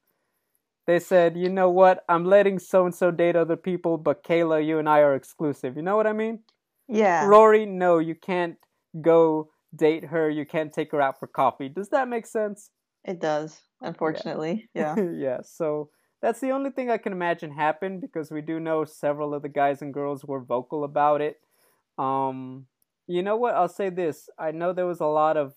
They 0.86 0.98
said, 0.98 1.36
you 1.36 1.48
know 1.48 1.70
what, 1.70 2.04
I'm 2.08 2.24
letting 2.24 2.58
so 2.58 2.84
and 2.84 2.94
so 2.94 3.10
date 3.10 3.36
other 3.36 3.56
people, 3.56 3.96
but 3.96 4.22
Kayla, 4.22 4.64
you 4.66 4.78
and 4.78 4.88
I 4.88 5.00
are 5.00 5.14
exclusive. 5.14 5.76
You 5.76 5.82
know 5.82 5.96
what 5.96 6.06
I 6.06 6.12
mean? 6.12 6.40
Yeah. 6.88 7.26
Rory, 7.26 7.64
no, 7.64 7.98
you 7.98 8.14
can't 8.14 8.56
go 9.00 9.50
date 9.74 10.04
her. 10.04 10.28
You 10.28 10.44
can't 10.44 10.72
take 10.72 10.92
her 10.92 11.00
out 11.00 11.18
for 11.18 11.26
coffee. 11.26 11.68
Does 11.68 11.88
that 11.88 12.08
make 12.08 12.26
sense? 12.26 12.70
It 13.04 13.20
does, 13.20 13.60
unfortunately. 13.80 14.68
Yeah. 14.74 14.94
Yeah. 14.98 15.10
yeah. 15.14 15.38
So 15.42 15.90
that's 16.24 16.40
the 16.40 16.52
only 16.52 16.70
thing 16.70 16.90
I 16.90 16.96
can 16.96 17.12
imagine 17.12 17.50
happened 17.50 18.00
because 18.00 18.30
we 18.30 18.40
do 18.40 18.58
know 18.58 18.86
several 18.86 19.34
of 19.34 19.42
the 19.42 19.48
guys 19.50 19.82
and 19.82 19.92
girls 19.92 20.24
were 20.24 20.40
vocal 20.40 20.82
about 20.82 21.20
it. 21.20 21.38
Um, 21.98 22.64
you 23.06 23.22
know 23.22 23.36
what? 23.36 23.54
I'll 23.54 23.68
say 23.68 23.90
this. 23.90 24.30
I 24.38 24.50
know 24.50 24.72
there 24.72 24.86
was 24.86 25.00
a 25.00 25.06
lot 25.06 25.36
of 25.36 25.52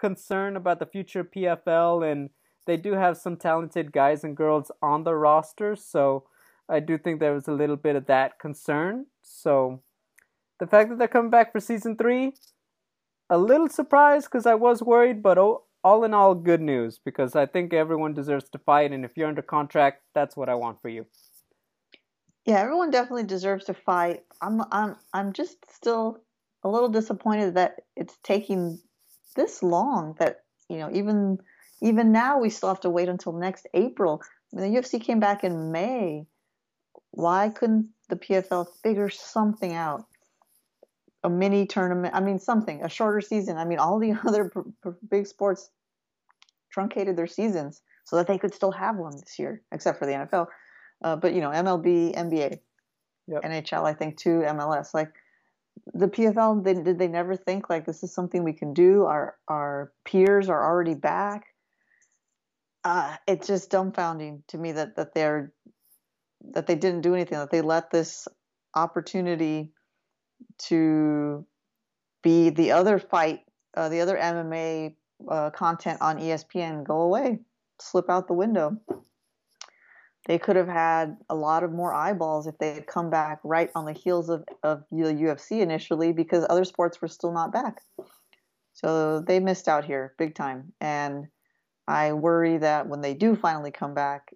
concern 0.00 0.56
about 0.56 0.80
the 0.80 0.86
future 0.86 1.22
PFL, 1.22 2.10
and 2.10 2.30
they 2.66 2.76
do 2.76 2.94
have 2.94 3.16
some 3.16 3.36
talented 3.36 3.92
guys 3.92 4.24
and 4.24 4.36
girls 4.36 4.72
on 4.82 5.04
the 5.04 5.14
roster, 5.14 5.76
so 5.76 6.24
I 6.68 6.80
do 6.80 6.98
think 6.98 7.20
there 7.20 7.32
was 7.32 7.46
a 7.46 7.52
little 7.52 7.76
bit 7.76 7.94
of 7.94 8.06
that 8.06 8.40
concern. 8.40 9.06
So 9.22 9.82
the 10.58 10.66
fact 10.66 10.90
that 10.90 10.98
they're 10.98 11.06
coming 11.06 11.30
back 11.30 11.52
for 11.52 11.60
season 11.60 11.96
three, 11.96 12.32
a 13.30 13.38
little 13.38 13.68
surprised 13.68 14.26
because 14.26 14.46
I 14.46 14.54
was 14.54 14.82
worried, 14.82 15.22
but 15.22 15.38
oh, 15.38 15.62
all 15.84 16.04
in 16.04 16.14
all, 16.14 16.34
good 16.34 16.60
news 16.60 16.98
because 17.04 17.36
I 17.36 17.46
think 17.46 17.72
everyone 17.72 18.14
deserves 18.14 18.48
to 18.50 18.58
fight, 18.58 18.92
and 18.92 19.04
if 19.04 19.16
you're 19.16 19.28
under 19.28 19.42
contract, 19.42 20.02
that's 20.14 20.36
what 20.36 20.48
I 20.48 20.54
want 20.54 20.80
for 20.82 20.88
you. 20.88 21.06
Yeah, 22.44 22.60
everyone 22.60 22.90
definitely 22.90 23.24
deserves 23.24 23.66
to 23.66 23.74
fight. 23.74 24.22
I'm 24.40 24.62
I'm 24.72 24.96
I'm 25.12 25.32
just 25.32 25.58
still 25.70 26.20
a 26.64 26.68
little 26.68 26.88
disappointed 26.88 27.54
that 27.54 27.76
it's 27.94 28.16
taking 28.22 28.80
this 29.36 29.62
long. 29.62 30.16
That 30.18 30.44
you 30.68 30.78
know, 30.78 30.90
even 30.92 31.38
even 31.80 32.12
now 32.12 32.40
we 32.40 32.50
still 32.50 32.70
have 32.70 32.80
to 32.80 32.90
wait 32.90 33.08
until 33.08 33.32
next 33.32 33.66
April. 33.74 34.22
I 34.52 34.60
mean, 34.60 34.72
the 34.72 34.80
UFC 34.80 35.00
came 35.02 35.20
back 35.20 35.44
in 35.44 35.72
May. 35.72 36.26
Why 37.10 37.50
couldn't 37.50 37.90
the 38.08 38.16
PFL 38.16 38.66
figure 38.82 39.10
something 39.10 39.74
out? 39.74 40.06
A 41.24 41.30
mini 41.30 41.66
tournament. 41.66 42.14
I 42.14 42.20
mean, 42.20 42.38
something. 42.38 42.82
A 42.84 42.88
shorter 42.88 43.20
season. 43.20 43.56
I 43.56 43.64
mean, 43.64 43.78
all 43.78 43.98
the 43.98 44.12
other 44.26 44.50
big 45.08 45.26
sports 45.26 45.70
truncated 46.70 47.16
their 47.16 47.26
seasons 47.26 47.82
so 48.04 48.16
that 48.16 48.26
they 48.26 48.38
could 48.38 48.54
still 48.54 48.72
have 48.72 48.96
one 48.96 49.16
this 49.16 49.38
year, 49.38 49.62
except 49.72 49.98
for 49.98 50.06
the 50.06 50.12
NFL. 50.12 50.46
Uh, 51.02 51.16
but 51.16 51.34
you 51.34 51.40
know, 51.40 51.50
MLB, 51.50 52.14
NBA, 52.14 52.58
yep. 53.26 53.42
NHL, 53.42 53.84
I 53.84 53.94
think 53.94 54.16
too, 54.16 54.42
MLS. 54.46 54.94
Like 54.94 55.12
the 55.94 56.08
PFL, 56.08 56.64
they, 56.64 56.74
did 56.74 56.98
they 56.98 57.08
never 57.08 57.36
think 57.36 57.68
like 57.70 57.84
this 57.84 58.02
is 58.02 58.12
something 58.12 58.42
we 58.42 58.52
can 58.52 58.72
do? 58.72 59.04
Our 59.04 59.36
our 59.46 59.92
peers 60.04 60.48
are 60.48 60.64
already 60.64 60.94
back. 60.94 61.46
Uh, 62.84 63.16
it's 63.26 63.46
just 63.46 63.70
dumbfounding 63.70 64.42
to 64.48 64.58
me 64.58 64.72
that 64.72 64.96
that 64.96 65.14
they're 65.14 65.52
that 66.52 66.66
they 66.66 66.76
didn't 66.76 67.02
do 67.02 67.14
anything. 67.14 67.38
That 67.38 67.50
they 67.50 67.60
let 67.60 67.90
this 67.90 68.26
opportunity 68.74 69.72
to 70.58 71.46
be 72.22 72.50
the 72.50 72.72
other 72.72 72.98
fight, 72.98 73.40
uh, 73.76 73.88
the 73.88 74.00
other 74.00 74.16
MMA 74.16 74.94
uh, 75.28 75.50
content 75.50 76.00
on 76.00 76.18
ESPN 76.18 76.84
go 76.84 77.00
away, 77.00 77.40
slip 77.80 78.10
out 78.10 78.26
the 78.26 78.34
window. 78.34 78.76
They 80.26 80.38
could 80.38 80.56
have 80.56 80.68
had 80.68 81.16
a 81.30 81.34
lot 81.34 81.64
of 81.64 81.72
more 81.72 81.94
eyeballs 81.94 82.46
if 82.46 82.58
they 82.58 82.74
had 82.74 82.86
come 82.86 83.08
back 83.08 83.40
right 83.44 83.70
on 83.74 83.86
the 83.86 83.92
heels 83.92 84.28
of, 84.28 84.44
of 84.62 84.84
the 84.90 84.96
UFC 84.96 85.60
initially 85.60 86.12
because 86.12 86.44
other 86.48 86.64
sports 86.64 87.00
were 87.00 87.08
still 87.08 87.32
not 87.32 87.50
back. 87.50 87.80
So 88.74 89.20
they 89.20 89.40
missed 89.40 89.68
out 89.68 89.84
here 89.84 90.14
big 90.18 90.34
time. 90.34 90.72
And 90.80 91.28
I 91.86 92.12
worry 92.12 92.58
that 92.58 92.88
when 92.88 93.00
they 93.00 93.14
do 93.14 93.34
finally 93.36 93.70
come 93.70 93.94
back, 93.94 94.34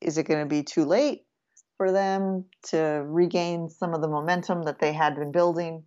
is 0.00 0.18
it 0.18 0.24
going 0.24 0.40
to 0.40 0.46
be 0.46 0.62
too 0.62 0.84
late 0.84 1.23
for 1.76 1.92
them 1.92 2.44
to 2.70 3.04
regain 3.06 3.68
some 3.68 3.94
of 3.94 4.00
the 4.00 4.08
momentum 4.08 4.62
that 4.64 4.78
they 4.78 4.92
had 4.92 5.16
been 5.16 5.32
building? 5.32 5.84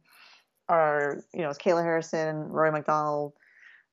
Are 0.69 1.23
you 1.33 1.41
know, 1.41 1.49
is 1.49 1.57
Kayla 1.57 1.83
Harrison, 1.83 2.35
Rory 2.49 2.71
MacDonald, 2.71 3.33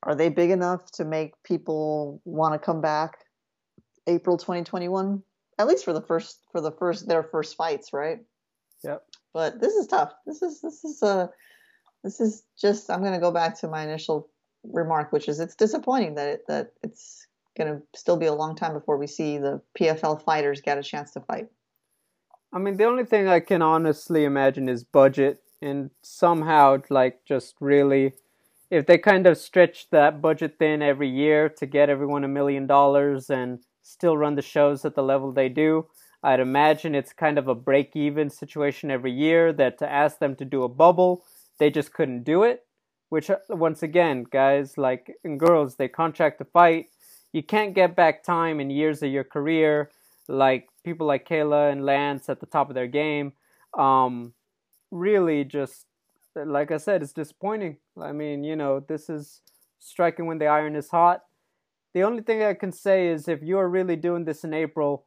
are 0.05 0.15
they 0.15 0.29
big 0.29 0.51
enough 0.51 0.91
to 0.93 1.05
make 1.05 1.43
people 1.43 2.21
want 2.25 2.53
to 2.55 2.59
come 2.59 2.81
back 2.81 3.25
April 4.07 4.37
2021? 4.37 5.23
At 5.59 5.67
least 5.67 5.85
for 5.85 5.93
the 5.93 6.03
first 6.03 6.41
for 6.53 6.61
the 6.61 6.73
first 6.73 7.09
their 7.09 7.23
first 7.23 7.57
fights, 7.57 7.93
right? 7.93 8.19
Yep. 8.83 9.03
But 9.33 9.61
this 9.61 9.75
is 9.75 9.87
tough. 9.87 10.13
This 10.27 10.43
is 10.43 10.61
this 10.61 10.85
is 10.85 11.03
a 11.03 11.31
this 12.03 12.21
is 12.21 12.43
just 12.61 12.91
I'm 12.91 13.01
going 13.01 13.15
to 13.15 13.21
go 13.21 13.31
back 13.31 13.59
to 13.61 13.69
my 13.69 13.83
initial 13.83 14.29
remark, 14.65 15.13
which 15.13 15.29
is 15.29 15.41
it's 15.41 15.57
disappointing 15.57 16.17
that 16.17 16.29
it, 16.29 16.45
that 16.49 16.73
it's 16.83 17.27
going 17.57 17.73
to 17.73 17.83
still 17.95 18.17
be 18.17 18.27
a 18.27 18.35
long 18.35 18.57
time 18.57 18.75
before 18.75 18.99
we 18.99 19.07
see 19.07 19.39
the 19.39 19.61
PFL 19.79 20.23
fighters 20.23 20.61
get 20.61 20.77
a 20.77 20.83
chance 20.83 21.13
to 21.13 21.21
fight. 21.21 21.49
I 22.55 22.59
mean, 22.59 22.77
the 22.77 22.85
only 22.85 23.05
thing 23.05 23.27
I 23.27 23.41
can 23.41 23.63
honestly 23.63 24.25
imagine 24.25 24.69
is 24.69 24.85
budget 24.85 25.43
and 25.61 25.91
somehow 26.03 26.79
like 26.89 27.25
just 27.27 27.57
really 27.61 28.15
if 28.71 28.87
they 28.87 28.97
kind 28.99 29.27
of 29.27 29.37
stretch 29.39 29.91
that 29.91 30.23
budget 30.23 30.57
thin 30.59 30.81
every 30.81 31.09
year 31.09 31.49
to 31.49 31.67
get 31.67 31.91
everyone 31.91 32.25
a 32.25 32.29
million 32.29 32.67
dollars 32.67 33.29
and 33.29 33.61
still 33.83 34.17
run 34.17 34.37
the 34.37 34.43
shows 34.43 34.85
at 34.85 34.95
the 34.95 35.03
level 35.03 35.33
they 35.33 35.49
do, 35.49 35.87
I'd 36.23 36.41
imagine 36.41 36.95
it's 36.95 37.13
kind 37.13 37.39
of 37.39 37.49
a 37.49 37.55
break 37.55 37.95
even 37.95 38.31
situation 38.31 38.91
every 38.91 39.13
year 39.13 39.53
that 39.53 39.79
to 39.79 39.91
ask 39.91 40.19
them 40.19 40.37
to 40.37 40.45
do 40.45 40.63
a 40.63 40.69
bubble, 40.69 41.25
they 41.59 41.71
just 41.71 41.93
couldn't 41.93 42.25
do 42.25 42.43
it. 42.45 42.65
Which, 43.11 43.31
uh, 43.31 43.37
once 43.51 43.83
again, 43.83 44.27
guys, 44.29 44.79
like 44.79 45.15
and 45.25 45.39
girls, 45.39 45.77
they 45.77 45.89
contract 45.89 46.39
to 46.39 46.45
fight. 46.45 46.87
You 47.33 47.43
can't 47.43 47.75
get 47.75 47.95
back 47.95 48.25
time 48.25 48.61
in 48.61 48.71
years 48.71 49.03
of 49.03 49.11
your 49.11 49.25
career, 49.25 49.91
like 50.29 50.69
people 50.85 51.07
like 51.07 51.29
Kayla 51.29 51.73
and 51.73 51.85
Lance 51.85 52.29
at 52.29 52.41
the 52.41 52.47
top 52.47 52.69
of 52.69 52.75
their 52.75 52.87
game. 52.87 53.33
Um, 53.77 54.35
really, 54.91 55.45
just 55.45 55.87
like 56.35 56.71
I 56.71 56.79
said, 56.79 57.03
it's 57.03 57.13
disappointing. 57.13 57.79
I 58.01 58.13
mean, 58.13 58.45
you 58.45 58.57
know, 58.57 58.81
this 58.81 59.09
is 59.09 59.43
striking 59.79 60.27
when 60.27 60.39
the 60.39 60.47
iron 60.47 60.77
is 60.77 60.91
hot. 60.91 61.23
The 61.93 62.03
only 62.03 62.23
thing 62.23 62.43
I 62.43 62.55
can 62.55 62.73
say 62.73 63.09
is 63.09 63.29
if 63.29 63.43
you're 63.43 63.69
really 63.69 63.97
doing 63.97 64.25
this 64.25 64.43
in 64.43 64.53
April, 64.53 65.05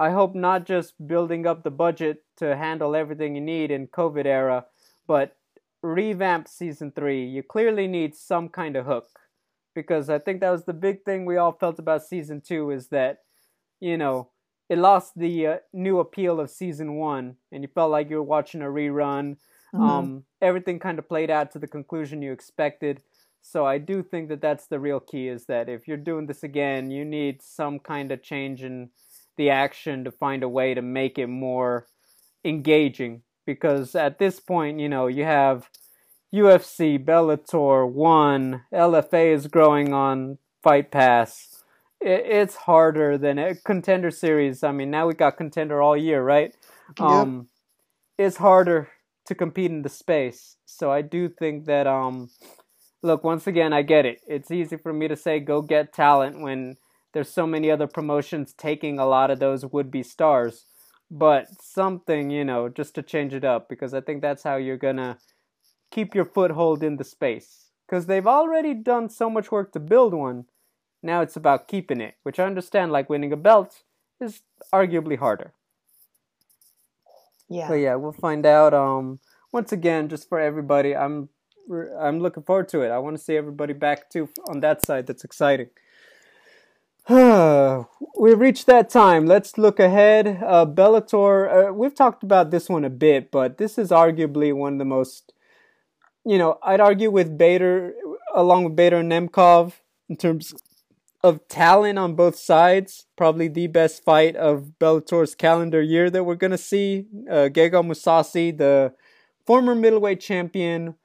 I 0.00 0.10
hope 0.10 0.34
not 0.34 0.66
just 0.66 1.06
building 1.06 1.46
up 1.46 1.62
the 1.62 1.70
budget 1.70 2.24
to 2.38 2.56
handle 2.56 2.96
everything 2.96 3.36
you 3.36 3.40
need 3.40 3.70
in 3.70 3.86
COVID 3.86 4.26
era, 4.26 4.66
but 5.06 5.36
revamp 5.82 6.48
season 6.48 6.90
three. 6.90 7.24
You 7.24 7.42
clearly 7.42 7.86
need 7.86 8.16
some 8.16 8.48
kind 8.48 8.74
of 8.74 8.86
hook 8.86 9.06
because 9.74 10.08
I 10.10 10.18
think 10.18 10.40
that 10.40 10.50
was 10.50 10.64
the 10.64 10.72
big 10.72 11.04
thing 11.04 11.24
we 11.24 11.36
all 11.36 11.52
felt 11.52 11.78
about 11.78 12.04
season 12.04 12.40
two 12.40 12.70
is 12.70 12.88
that, 12.88 13.18
you 13.80 13.96
know, 13.96 14.30
it 14.68 14.78
lost 14.78 15.12
the 15.16 15.46
uh, 15.46 15.56
new 15.72 15.98
appeal 15.98 16.40
of 16.40 16.50
season 16.50 16.96
one, 16.96 17.36
and 17.52 17.62
you 17.62 17.68
felt 17.74 17.90
like 17.90 18.10
you 18.10 18.16
were 18.16 18.22
watching 18.22 18.62
a 18.62 18.66
rerun. 18.66 19.36
Mm-hmm. 19.74 19.82
Um, 19.82 20.24
everything 20.40 20.78
kind 20.78 20.98
of 20.98 21.08
played 21.08 21.30
out 21.30 21.50
to 21.52 21.58
the 21.58 21.66
conclusion 21.66 22.22
you 22.22 22.32
expected. 22.32 23.02
So 23.42 23.66
I 23.66 23.76
do 23.76 24.02
think 24.02 24.30
that 24.30 24.40
that's 24.40 24.66
the 24.66 24.80
real 24.80 25.00
key 25.00 25.28
is 25.28 25.46
that 25.46 25.68
if 25.68 25.86
you're 25.86 25.98
doing 25.98 26.26
this 26.26 26.42
again, 26.42 26.90
you 26.90 27.04
need 27.04 27.42
some 27.42 27.78
kind 27.78 28.10
of 28.10 28.22
change 28.22 28.62
in 28.62 28.88
the 29.36 29.50
action 29.50 30.04
to 30.04 30.10
find 30.10 30.42
a 30.42 30.48
way 30.48 30.72
to 30.72 30.80
make 30.80 31.18
it 31.18 31.26
more 31.26 31.86
engaging. 32.42 33.22
Because 33.44 33.94
at 33.94 34.18
this 34.18 34.40
point, 34.40 34.80
you 34.80 34.88
know, 34.88 35.08
you 35.08 35.24
have 35.24 35.68
UFC, 36.34 36.98
Bellator, 36.98 37.86
One, 37.86 38.62
LFA 38.72 39.34
is 39.34 39.46
growing 39.46 39.92
on 39.92 40.38
Fight 40.62 40.90
Pass. 40.90 41.53
It's 42.00 42.54
harder 42.54 43.16
than 43.16 43.38
a 43.38 43.54
contender 43.54 44.10
series. 44.10 44.62
I 44.62 44.72
mean, 44.72 44.90
now 44.90 45.06
we 45.06 45.14
got 45.14 45.36
contender 45.36 45.80
all 45.80 45.96
year, 45.96 46.22
right? 46.22 46.54
Yep. 46.98 47.00
Um, 47.00 47.48
it's 48.18 48.36
harder 48.36 48.88
to 49.26 49.34
compete 49.34 49.70
in 49.70 49.82
the 49.82 49.88
space. 49.88 50.56
So 50.66 50.90
I 50.90 51.02
do 51.02 51.28
think 51.28 51.64
that 51.66 51.86
um, 51.86 52.28
look, 53.02 53.24
once 53.24 53.46
again, 53.46 53.72
I 53.72 53.82
get 53.82 54.06
it. 54.06 54.20
It's 54.26 54.50
easy 54.50 54.76
for 54.76 54.92
me 54.92 55.08
to 55.08 55.16
say 55.16 55.40
go 55.40 55.62
get 55.62 55.92
talent 55.92 56.40
when 56.40 56.76
there's 57.12 57.30
so 57.30 57.46
many 57.46 57.70
other 57.70 57.86
promotions 57.86 58.52
taking 58.52 58.98
a 58.98 59.06
lot 59.06 59.30
of 59.30 59.38
those 59.38 59.64
would 59.64 59.90
be 59.90 60.02
stars. 60.02 60.66
But 61.10 61.46
something, 61.62 62.30
you 62.30 62.44
know, 62.44 62.68
just 62.68 62.94
to 62.96 63.02
change 63.02 63.34
it 63.34 63.44
up 63.44 63.68
because 63.68 63.94
I 63.94 64.00
think 64.00 64.20
that's 64.20 64.42
how 64.42 64.56
you're 64.56 64.76
going 64.76 64.96
to 64.96 65.18
keep 65.90 66.14
your 66.14 66.24
foothold 66.24 66.82
in 66.82 66.96
the 66.96 67.04
space. 67.04 67.70
Because 67.86 68.06
they've 68.06 68.26
already 68.26 68.74
done 68.74 69.10
so 69.10 69.28
much 69.28 69.52
work 69.52 69.72
to 69.72 69.80
build 69.80 70.14
one. 70.14 70.46
Now 71.04 71.20
it's 71.20 71.36
about 71.36 71.68
keeping 71.68 72.00
it, 72.00 72.14
which 72.22 72.40
I 72.40 72.44
understand, 72.44 72.90
like 72.90 73.10
winning 73.10 73.32
a 73.32 73.36
belt, 73.36 73.82
is 74.20 74.40
arguably 74.72 75.18
harder. 75.18 75.52
Yeah. 77.50 77.68
But 77.68 77.74
yeah, 77.74 77.94
we'll 77.96 78.12
find 78.12 78.46
out. 78.46 78.72
Um, 78.72 79.20
once 79.52 79.70
again, 79.70 80.08
just 80.08 80.28
for 80.28 80.40
everybody, 80.40 80.96
I'm 80.96 81.28
I'm 82.00 82.20
looking 82.20 82.42
forward 82.42 82.68
to 82.70 82.80
it. 82.80 82.88
I 82.88 82.98
want 82.98 83.16
to 83.16 83.22
see 83.22 83.36
everybody 83.36 83.74
back 83.74 84.08
too 84.08 84.30
on 84.48 84.60
that 84.60 84.84
side. 84.84 85.06
That's 85.06 85.24
exciting. 85.24 85.68
we've 87.08 88.40
reached 88.40 88.64
that 88.66 88.88
time. 88.88 89.26
Let's 89.26 89.58
look 89.58 89.78
ahead. 89.78 90.42
Uh, 90.42 90.64
Bellator. 90.64 91.68
Uh, 91.68 91.72
we've 91.74 91.94
talked 91.94 92.22
about 92.22 92.50
this 92.50 92.70
one 92.70 92.84
a 92.84 92.90
bit, 92.90 93.30
but 93.30 93.58
this 93.58 93.76
is 93.76 93.90
arguably 93.90 94.54
one 94.54 94.74
of 94.74 94.78
the 94.78 94.86
most. 94.86 95.34
You 96.24 96.38
know, 96.38 96.58
I'd 96.62 96.80
argue 96.80 97.10
with 97.10 97.36
Bader, 97.36 97.92
along 98.34 98.64
with 98.64 98.74
Bader 98.74 99.00
and 99.00 99.12
Nemkov, 99.12 99.74
in 100.08 100.16
terms 100.16 100.54
of 101.24 101.48
talent 101.48 101.98
on 101.98 102.14
both 102.14 102.36
sides. 102.36 103.06
Probably 103.16 103.48
the 103.48 103.66
best 103.66 104.04
fight 104.04 104.36
of 104.36 104.78
Bellator's 104.78 105.34
calendar 105.34 105.80
year 105.80 106.10
that 106.10 106.24
we're 106.24 106.34
gonna 106.34 106.58
see. 106.58 107.06
Uh, 107.28 107.48
Gegard 107.48 107.86
Mousasi, 107.86 108.56
the 108.56 108.92
former 109.46 109.74
middleweight 109.74 110.20
champion, 110.20 110.96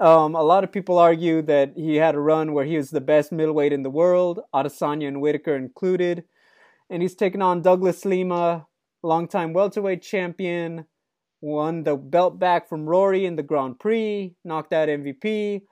um, 0.00 0.36
a 0.36 0.42
lot 0.44 0.62
of 0.62 0.70
people 0.70 0.96
argue 0.96 1.42
that 1.42 1.72
he 1.76 1.96
had 1.96 2.14
a 2.14 2.20
run 2.20 2.52
where 2.52 2.64
he 2.64 2.76
was 2.76 2.90
the 2.90 3.00
best 3.00 3.32
middleweight 3.32 3.72
in 3.72 3.82
the 3.82 3.90
world, 3.90 4.40
Adesanya 4.54 5.08
and 5.08 5.20
Whittaker 5.20 5.56
included. 5.56 6.22
And 6.88 7.02
he's 7.02 7.16
taken 7.16 7.42
on 7.42 7.62
Douglas 7.62 8.04
Lima, 8.04 8.68
longtime 9.02 9.52
welterweight 9.52 10.02
champion, 10.02 10.86
won 11.40 11.82
the 11.82 11.96
belt 11.96 12.38
back 12.38 12.68
from 12.68 12.86
Rory 12.88 13.26
in 13.26 13.34
the 13.34 13.42
Grand 13.42 13.80
Prix, 13.80 14.36
knocked 14.44 14.72
out 14.72 14.88
MVP. 14.88 15.62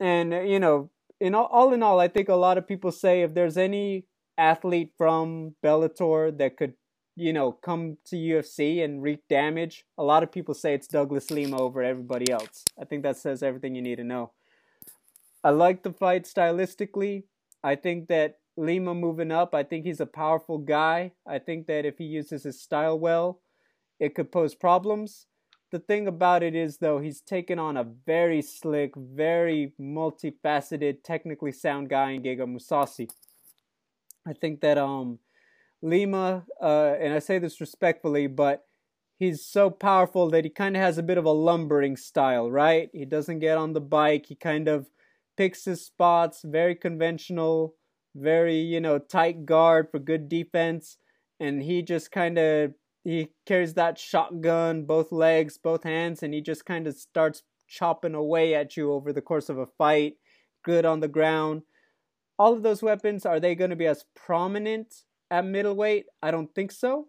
And, 0.00 0.32
you 0.32 0.58
know, 0.58 0.90
in 1.24 1.34
all, 1.34 1.46
all 1.46 1.72
in 1.72 1.82
all, 1.82 2.00
I 2.00 2.08
think 2.08 2.28
a 2.28 2.34
lot 2.34 2.58
of 2.58 2.68
people 2.68 2.92
say 2.92 3.22
if 3.22 3.34
there's 3.34 3.56
any 3.56 4.06
athlete 4.36 4.92
from 4.98 5.54
Bellator 5.62 6.36
that 6.38 6.56
could 6.56 6.74
you 7.16 7.32
know, 7.32 7.52
come 7.52 7.96
to 8.06 8.16
UFC 8.16 8.84
and 8.84 9.02
wreak 9.02 9.20
damage, 9.28 9.84
a 9.96 10.02
lot 10.02 10.22
of 10.22 10.32
people 10.32 10.54
say 10.54 10.74
it's 10.74 10.88
Douglas 10.88 11.30
Lima 11.30 11.60
over 11.60 11.82
everybody 11.82 12.30
else. 12.30 12.64
I 12.80 12.84
think 12.84 13.02
that 13.04 13.16
says 13.16 13.42
everything 13.42 13.74
you 13.74 13.82
need 13.82 13.96
to 13.96 14.04
know. 14.04 14.32
I 15.42 15.50
like 15.50 15.82
the 15.82 15.92
fight 15.92 16.24
stylistically. 16.24 17.24
I 17.62 17.76
think 17.76 18.08
that 18.08 18.38
Lima 18.56 18.94
moving 18.94 19.30
up, 19.30 19.54
I 19.54 19.62
think 19.62 19.84
he's 19.84 20.00
a 20.00 20.06
powerful 20.06 20.58
guy. 20.58 21.12
I 21.26 21.38
think 21.38 21.66
that 21.66 21.84
if 21.84 21.98
he 21.98 22.04
uses 22.04 22.44
his 22.44 22.60
style 22.60 22.98
well, 22.98 23.40
it 24.00 24.14
could 24.14 24.32
pose 24.32 24.54
problems. 24.54 25.26
The 25.74 25.80
thing 25.80 26.06
about 26.06 26.44
it 26.44 26.54
is, 26.54 26.76
though, 26.76 27.00
he's 27.00 27.20
taken 27.20 27.58
on 27.58 27.76
a 27.76 27.82
very 27.82 28.42
slick, 28.42 28.94
very 28.94 29.72
multifaceted, 29.80 31.02
technically 31.02 31.50
sound 31.50 31.88
guy 31.88 32.12
in 32.12 32.22
Gegard 32.22 32.54
Mousasi. 32.54 33.10
I 34.24 34.34
think 34.34 34.60
that 34.60 34.78
um 34.78 35.18
Lima, 35.82 36.44
uh, 36.62 36.94
and 37.00 37.12
I 37.12 37.18
say 37.18 37.40
this 37.40 37.60
respectfully, 37.60 38.28
but 38.28 38.62
he's 39.18 39.44
so 39.44 39.68
powerful 39.68 40.30
that 40.30 40.44
he 40.44 40.48
kind 40.48 40.76
of 40.76 40.82
has 40.82 40.96
a 40.96 41.02
bit 41.02 41.18
of 41.18 41.24
a 41.24 41.32
lumbering 41.32 41.96
style, 41.96 42.52
right? 42.52 42.88
He 42.92 43.04
doesn't 43.04 43.40
get 43.40 43.58
on 43.58 43.72
the 43.72 43.80
bike. 43.80 44.26
He 44.26 44.36
kind 44.36 44.68
of 44.68 44.86
picks 45.36 45.64
his 45.64 45.84
spots, 45.84 46.42
very 46.44 46.76
conventional, 46.76 47.74
very, 48.14 48.58
you 48.58 48.80
know, 48.80 49.00
tight 49.00 49.44
guard 49.44 49.90
for 49.90 49.98
good 49.98 50.28
defense. 50.28 50.98
And 51.40 51.64
he 51.64 51.82
just 51.82 52.12
kind 52.12 52.38
of 52.38 52.74
he 53.04 53.28
carries 53.44 53.74
that 53.74 53.98
shotgun, 53.98 54.84
both 54.86 55.12
legs, 55.12 55.58
both 55.58 55.84
hands, 55.84 56.22
and 56.22 56.32
he 56.32 56.40
just 56.40 56.64
kind 56.64 56.86
of 56.86 56.96
starts 56.96 57.42
chopping 57.68 58.14
away 58.14 58.54
at 58.54 58.76
you 58.76 58.92
over 58.92 59.12
the 59.12 59.22
course 59.22 59.50
of 59.50 59.58
a 59.58 59.66
fight. 59.66 60.14
Good 60.64 60.86
on 60.86 61.00
the 61.00 61.08
ground. 61.08 61.62
All 62.38 62.54
of 62.54 62.62
those 62.62 62.82
weapons, 62.82 63.26
are 63.26 63.38
they 63.38 63.54
going 63.54 63.70
to 63.70 63.76
be 63.76 63.86
as 63.86 64.06
prominent 64.16 64.94
at 65.30 65.44
middleweight? 65.44 66.06
I 66.22 66.30
don't 66.30 66.52
think 66.54 66.72
so. 66.72 67.08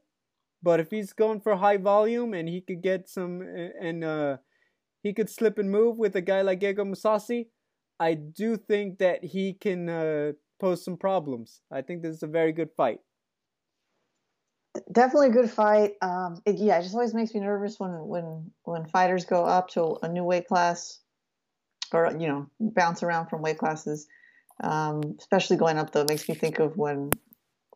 But 0.62 0.80
if 0.80 0.92
he's 0.92 1.14
going 1.14 1.40
for 1.40 1.56
high 1.56 1.78
volume 1.78 2.34
and 2.34 2.50
he 2.50 2.60
could 2.60 2.82
get 2.82 3.08
some 3.08 3.42
and 3.42 4.04
uh, 4.04 4.38
he 5.02 5.14
could 5.14 5.30
slip 5.30 5.58
and 5.58 5.72
move 5.72 5.98
with 5.98 6.16
a 6.16 6.22
guy 6.22 6.42
like 6.42 6.60
Gegard 6.60 6.90
Mousasi, 6.90 7.48
I 8.00 8.16
do 8.16 8.58
think 8.58 8.98
that 8.98 9.24
he 9.24 9.54
can 9.54 9.88
uh, 9.88 10.32
pose 10.60 10.84
some 10.84 10.98
problems. 10.98 11.62
I 11.72 11.82
think 11.82 12.02
this 12.02 12.16
is 12.16 12.24
a 12.24 12.28
very 12.28 12.52
good 12.52 12.70
fight. 12.76 13.00
Definitely 14.92 15.28
a 15.28 15.32
good 15.32 15.50
fight. 15.50 15.94
Um, 16.02 16.42
it, 16.46 16.58
yeah, 16.58 16.80
it 16.80 16.84
just 16.84 16.96
always 16.96 17.14
makes 17.14 17.34
me 17.34 17.40
nervous 17.40 17.80
when 17.80 17.92
when 17.92 18.52
when 18.64 18.86
fighters 18.86 19.26
go 19.26 19.46
up 19.46 19.70
to 19.70 19.98
a 20.04 20.10
new 20.10 20.24
weight 20.24 20.48
class, 20.48 21.00
or 21.92 22.16
you 22.18 22.28
know, 22.28 22.48
bounce 22.60 23.04
around 23.04 23.28
from 23.28 23.42
weight 23.42 23.58
classes. 23.58 24.08
Um, 24.64 25.16
especially 25.20 25.58
going 25.58 25.78
up 25.78 25.92
though 25.92 26.06
makes 26.08 26.28
me 26.30 26.36
think 26.36 26.60
of 26.60 26.78
when 26.78 27.12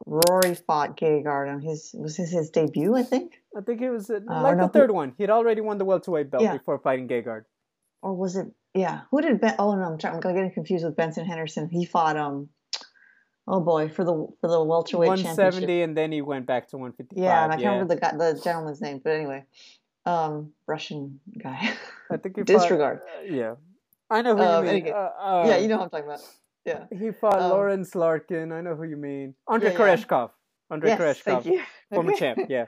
Rory 0.05 0.55
fought 0.55 0.97
Gegard 0.97 1.53
on 1.53 1.61
his 1.61 1.93
was 1.93 2.17
this 2.17 2.31
his 2.31 2.49
debut? 2.49 2.95
I 2.95 3.03
think. 3.03 3.41
I 3.55 3.61
think 3.61 3.81
it 3.81 3.89
was 3.89 4.09
uh, 4.09 4.19
uh 4.29 4.41
like 4.41 4.57
no, 4.57 4.67
the 4.67 4.73
third 4.73 4.89
who, 4.89 4.95
one. 4.95 5.13
He'd 5.17 5.29
already 5.29 5.61
won 5.61 5.77
the 5.77 5.85
welterweight 5.85 6.31
belt 6.31 6.43
yeah. 6.43 6.53
before 6.53 6.79
fighting 6.79 7.07
Gegard. 7.07 7.43
Or 8.01 8.13
was 8.13 8.35
it? 8.35 8.47
Yeah, 8.73 9.01
who 9.11 9.21
did 9.21 9.41
Ben? 9.41 9.55
Oh 9.59 9.75
no, 9.75 9.83
I'm, 9.83 9.97
trying, 9.97 10.15
I'm 10.15 10.21
getting 10.21 10.51
confused 10.51 10.85
with 10.85 10.95
Benson 10.95 11.25
Henderson. 11.25 11.69
He 11.69 11.85
fought 11.85 12.17
um. 12.17 12.49
Oh 13.51 13.59
boy, 13.59 13.89
for 13.89 14.03
the 14.03 14.27
for 14.41 14.47
the 14.47 14.63
welterweight 14.63 15.09
170, 15.09 15.81
and 15.81 15.97
then 15.97 16.11
he 16.11 16.21
went 16.21 16.45
back 16.45 16.67
to 16.69 16.77
155. 16.77 17.21
Yeah, 17.21 17.43
and 17.43 17.51
I 17.51 17.55
can't 17.55 17.63
yeah. 17.63 17.69
remember 17.71 17.95
the 17.95 17.99
guy, 17.99 18.11
the 18.15 18.39
gentleman's 18.39 18.79
name, 18.79 19.01
but 19.03 19.13
anyway, 19.13 19.43
um, 20.05 20.53
Russian 20.67 21.19
guy. 21.41 21.73
I 22.11 22.17
think 22.17 22.37
he 22.37 22.43
disregard. 22.43 22.99
Fought, 22.99 23.31
uh, 23.31 23.35
yeah, 23.35 23.55
I 24.11 24.21
know 24.21 24.35
who 24.35 24.43
um, 24.43 24.65
you 24.65 24.71
mean. 24.71 24.81
Anyway, 24.83 24.91
uh, 24.91 25.43
yeah, 25.47 25.57
you 25.57 25.67
know 25.67 25.77
what 25.77 25.85
I'm 25.85 25.89
talking 25.89 26.05
about. 26.05 26.21
Yeah. 26.63 26.85
He 26.95 27.09
fought 27.09 27.41
um, 27.41 27.51
Lorenz 27.51 27.95
Larkin. 27.95 28.51
I 28.51 28.61
know 28.61 28.75
who 28.75 28.83
you 28.83 28.97
mean. 28.97 29.33
Andre 29.47 29.71
yeah, 29.71 29.77
Koreshkov. 29.77 30.29
Andre 30.69 30.89
yes, 30.89 30.99
Koreshkov. 30.99 31.61
Former 31.91 32.13
champ, 32.17 32.39
yeah. 32.49 32.65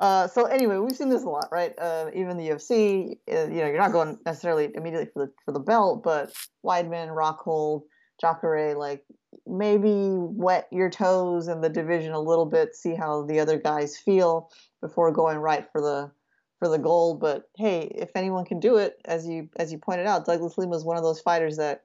Uh, 0.00 0.26
so 0.26 0.46
anyway, 0.46 0.78
we've 0.78 0.96
seen 0.96 1.10
this 1.10 1.22
a 1.22 1.28
lot, 1.28 1.48
right? 1.52 1.78
Uh, 1.78 2.06
even 2.12 2.36
the 2.36 2.48
UFC, 2.48 3.18
uh, 3.32 3.42
you 3.42 3.60
know, 3.60 3.66
you're 3.68 3.78
not 3.78 3.92
going 3.92 4.18
necessarily 4.26 4.68
immediately 4.74 5.08
for 5.14 5.26
the 5.26 5.32
for 5.44 5.52
the 5.52 5.60
belt, 5.60 6.02
but 6.02 6.32
Weidman, 6.66 7.14
Rockhold, 7.14 7.82
Jacare, 8.20 8.74
like 8.74 9.04
maybe 9.46 9.92
wet 9.92 10.68
your 10.70 10.90
toes 10.90 11.48
in 11.48 11.60
the 11.60 11.68
division 11.68 12.12
a 12.12 12.20
little 12.20 12.46
bit, 12.46 12.74
see 12.74 12.94
how 12.94 13.22
the 13.22 13.40
other 13.40 13.58
guys 13.58 13.96
feel 13.96 14.50
before 14.80 15.12
going 15.12 15.38
right 15.38 15.66
for 15.72 15.80
the 15.80 16.10
for 16.58 16.68
the 16.68 16.78
gold. 16.78 17.20
But 17.20 17.48
hey, 17.56 17.92
if 17.94 18.10
anyone 18.14 18.44
can 18.44 18.60
do 18.60 18.76
it, 18.76 19.00
as 19.04 19.26
you 19.26 19.48
as 19.56 19.72
you 19.72 19.78
pointed 19.78 20.06
out, 20.06 20.26
Douglas 20.26 20.58
Lima 20.58 20.76
is 20.76 20.84
one 20.84 20.96
of 20.96 21.02
those 21.02 21.20
fighters 21.20 21.56
that 21.56 21.84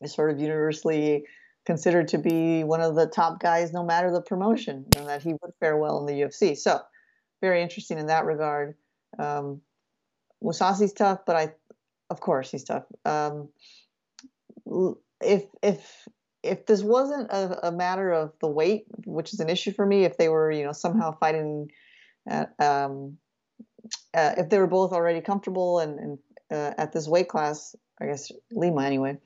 is 0.00 0.14
sort 0.14 0.30
of 0.30 0.40
universally 0.40 1.24
considered 1.66 2.08
to 2.08 2.18
be 2.18 2.64
one 2.64 2.80
of 2.80 2.94
the 2.94 3.06
top 3.06 3.40
guys, 3.40 3.72
no 3.72 3.84
matter 3.84 4.10
the 4.10 4.22
promotion, 4.22 4.86
and 4.96 5.06
that 5.06 5.22
he 5.22 5.34
would 5.34 5.52
fare 5.60 5.76
well 5.76 5.98
in 6.00 6.06
the 6.06 6.22
UFC. 6.22 6.56
So 6.56 6.80
very 7.42 7.62
interesting 7.62 7.98
in 7.98 8.06
that 8.06 8.24
regard. 8.24 8.74
Um, 9.18 9.60
Mousasi's 10.42 10.92
tough, 10.92 11.20
but 11.26 11.36
I, 11.36 11.52
of 12.10 12.20
course, 12.20 12.50
he's 12.50 12.64
tough. 12.64 12.84
Um, 13.04 13.48
if 15.20 15.44
if 15.62 16.08
if 16.42 16.66
this 16.66 16.82
wasn't 16.82 17.30
a, 17.30 17.68
a, 17.68 17.72
matter 17.72 18.12
of 18.12 18.32
the 18.40 18.46
weight, 18.46 18.84
which 19.04 19.32
is 19.32 19.40
an 19.40 19.50
issue 19.50 19.72
for 19.72 19.84
me, 19.84 20.04
if 20.04 20.16
they 20.16 20.28
were 20.28 20.50
you 20.50 20.64
know 20.64 20.72
somehow 20.72 21.16
fighting, 21.18 21.70
at, 22.26 22.52
um, 22.60 23.18
uh, 24.14 24.34
if 24.36 24.48
they 24.48 24.58
were 24.58 24.66
both 24.66 24.92
already 24.92 25.20
comfortable 25.20 25.80
and, 25.80 25.98
and 25.98 26.18
uh, 26.50 26.74
at 26.78 26.92
this 26.92 27.08
weight 27.08 27.28
class, 27.28 27.74
I 28.00 28.06
guess 28.06 28.30
Lima 28.52 28.82
anyway, 28.82 29.18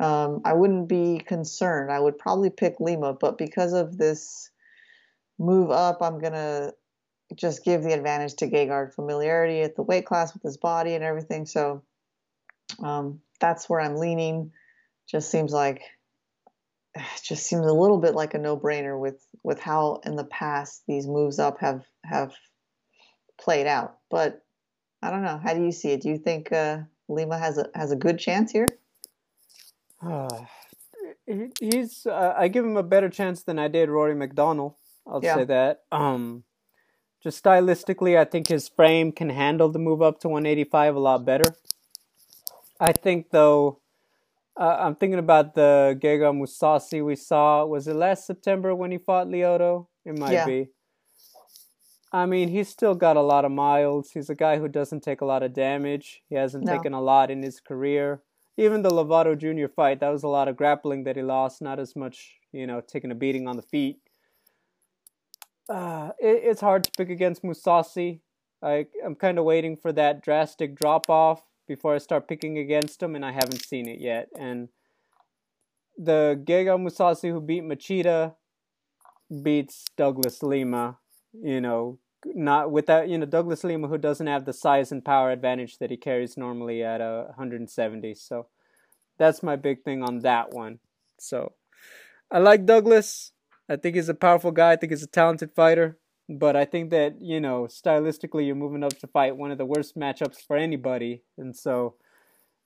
um, 0.00 0.40
I 0.44 0.54
wouldn't 0.54 0.88
be 0.88 1.18
concerned. 1.18 1.92
I 1.92 2.00
would 2.00 2.18
probably 2.18 2.50
pick 2.50 2.80
Lima, 2.80 3.12
but 3.12 3.38
because 3.38 3.72
of 3.72 3.98
this 3.98 4.50
move 5.38 5.70
up, 5.70 5.98
I'm 6.00 6.18
gonna 6.20 6.72
just 7.34 7.64
give 7.64 7.82
the 7.82 7.92
advantage 7.92 8.34
to 8.36 8.48
Gegard 8.48 8.94
familiarity 8.94 9.62
at 9.62 9.76
the 9.76 9.82
weight 9.82 10.06
class 10.06 10.32
with 10.32 10.42
his 10.42 10.56
body 10.56 10.94
and 10.94 11.04
everything. 11.04 11.46
So 11.46 11.82
um, 12.82 13.20
that's 13.40 13.68
where 13.68 13.80
I'm 13.80 13.96
leaning. 13.96 14.52
Just 15.06 15.30
seems 15.30 15.52
like 15.52 15.82
just 17.22 17.46
seems 17.46 17.66
a 17.66 17.72
little 17.72 17.98
bit 17.98 18.14
like 18.14 18.34
a 18.34 18.38
no-brainer 18.38 18.98
with 18.98 19.24
with 19.42 19.60
how 19.60 20.00
in 20.04 20.16
the 20.16 20.24
past 20.24 20.82
these 20.86 21.06
moves 21.06 21.38
up 21.38 21.60
have 21.60 21.84
have 22.04 22.32
played 23.40 23.66
out. 23.66 23.98
But 24.10 24.42
I 25.02 25.10
don't 25.10 25.22
know. 25.22 25.40
How 25.42 25.54
do 25.54 25.62
you 25.62 25.72
see 25.72 25.90
it? 25.90 26.00
Do 26.00 26.08
you 26.08 26.18
think 26.18 26.52
uh, 26.52 26.78
Lima 27.08 27.38
has 27.38 27.58
a 27.58 27.66
has 27.74 27.92
a 27.92 27.96
good 27.96 28.18
chance 28.18 28.50
here? 28.52 28.68
Uh, 30.06 30.44
he's. 31.58 32.04
Uh, 32.04 32.34
I 32.36 32.48
give 32.48 32.62
him 32.62 32.76
a 32.76 32.82
better 32.82 33.08
chance 33.08 33.42
than 33.42 33.58
I 33.58 33.68
did 33.68 33.88
Rory 33.88 34.14
MacDonald. 34.14 34.74
I'll 35.06 35.24
yeah. 35.24 35.36
say 35.36 35.44
that. 35.44 35.84
Um, 35.90 36.44
just 37.22 37.42
stylistically, 37.42 38.18
I 38.18 38.26
think 38.26 38.48
his 38.48 38.68
frame 38.68 39.12
can 39.12 39.30
handle 39.30 39.70
the 39.70 39.78
move 39.78 40.02
up 40.02 40.20
to 40.20 40.28
185 40.28 40.96
a 40.96 41.00
lot 41.00 41.24
better. 41.24 41.54
I 42.78 42.92
think 42.92 43.30
though, 43.30 43.80
uh, 44.58 44.76
I'm 44.80 44.94
thinking 44.94 45.18
about 45.18 45.54
the 45.54 45.98
Gegard 46.00 46.38
Mousasi 46.38 47.04
we 47.04 47.16
saw. 47.16 47.64
Was 47.64 47.88
it 47.88 47.94
last 47.94 48.26
September 48.26 48.74
when 48.74 48.90
he 48.90 48.98
fought 48.98 49.28
Lyoto? 49.28 49.86
It 50.04 50.18
might 50.18 50.32
yeah. 50.32 50.46
be. 50.46 50.68
I 52.12 52.26
mean, 52.26 52.48
he's 52.48 52.68
still 52.68 52.94
got 52.94 53.16
a 53.16 53.22
lot 53.22 53.44
of 53.44 53.50
miles. 53.50 54.10
He's 54.12 54.30
a 54.30 54.36
guy 54.36 54.58
who 54.58 54.68
doesn't 54.68 55.02
take 55.02 55.20
a 55.20 55.24
lot 55.24 55.42
of 55.42 55.52
damage. 55.52 56.22
He 56.28 56.36
hasn't 56.36 56.64
no. 56.64 56.72
taken 56.72 56.94
a 56.94 57.00
lot 57.00 57.30
in 57.30 57.42
his 57.42 57.60
career. 57.60 58.22
Even 58.56 58.82
the 58.82 58.90
Lovato 58.90 59.36
Jr. 59.36 59.66
fight, 59.66 59.98
that 59.98 60.10
was 60.10 60.22
a 60.22 60.28
lot 60.28 60.46
of 60.46 60.56
grappling 60.56 61.02
that 61.04 61.16
he 61.16 61.22
lost, 61.22 61.60
not 61.60 61.80
as 61.80 61.96
much, 61.96 62.36
you 62.52 62.68
know, 62.68 62.80
taking 62.80 63.10
a 63.10 63.16
beating 63.16 63.48
on 63.48 63.56
the 63.56 63.62
feet 63.62 63.98
uh, 65.68 66.10
it, 66.18 66.42
it's 66.44 66.60
hard 66.60 66.84
to 66.84 66.90
pick 66.96 67.10
against 67.10 67.42
Mousasi. 67.42 68.20
I, 68.62 68.86
I'm 69.04 69.14
kind 69.14 69.38
of 69.38 69.44
waiting 69.44 69.76
for 69.76 69.92
that 69.92 70.22
drastic 70.22 70.74
drop 70.74 71.10
off 71.10 71.42
before 71.66 71.94
I 71.94 71.98
start 71.98 72.28
picking 72.28 72.58
against 72.58 73.02
him, 73.02 73.14
and 73.14 73.24
I 73.24 73.32
haven't 73.32 73.64
seen 73.64 73.88
it 73.88 74.00
yet. 74.00 74.28
And 74.38 74.68
the 75.96 76.40
Gegard 76.44 76.82
Mousasi 76.82 77.30
who 77.30 77.40
beat 77.40 77.62
Machida 77.62 78.34
beats 79.42 79.86
Douglas 79.96 80.42
Lima, 80.42 80.98
you 81.32 81.60
know, 81.60 81.98
not 82.26 82.70
without, 82.70 83.08
you 83.08 83.18
know, 83.18 83.26
Douglas 83.26 83.64
Lima 83.64 83.88
who 83.88 83.98
doesn't 83.98 84.26
have 84.26 84.44
the 84.44 84.52
size 84.52 84.92
and 84.92 85.04
power 85.04 85.30
advantage 85.30 85.78
that 85.78 85.90
he 85.90 85.96
carries 85.96 86.36
normally 86.36 86.82
at 86.82 87.00
a 87.00 87.24
170. 87.28 88.14
So 88.14 88.46
that's 89.18 89.42
my 89.42 89.56
big 89.56 89.84
thing 89.84 90.02
on 90.02 90.20
that 90.20 90.52
one. 90.52 90.78
So 91.18 91.52
I 92.30 92.38
like 92.38 92.66
Douglas. 92.66 93.32
I 93.68 93.76
think 93.76 93.96
he's 93.96 94.08
a 94.08 94.14
powerful 94.14 94.50
guy. 94.50 94.72
I 94.72 94.76
think 94.76 94.92
he's 94.92 95.02
a 95.02 95.06
talented 95.06 95.52
fighter. 95.54 95.98
But 96.28 96.56
I 96.56 96.64
think 96.64 96.90
that, 96.90 97.20
you 97.20 97.40
know, 97.40 97.64
stylistically, 97.64 98.46
you're 98.46 98.54
moving 98.54 98.82
up 98.82 98.98
to 99.00 99.06
fight 99.06 99.36
one 99.36 99.50
of 99.50 99.58
the 99.58 99.66
worst 99.66 99.96
matchups 99.96 100.38
for 100.46 100.56
anybody. 100.56 101.22
And 101.36 101.54
so 101.54 101.96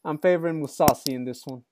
I'm 0.05 0.19
favoring 0.19 0.63
Mousasi 0.63 1.15
in 1.15 1.25
this 1.25 1.43
one. 1.45 1.63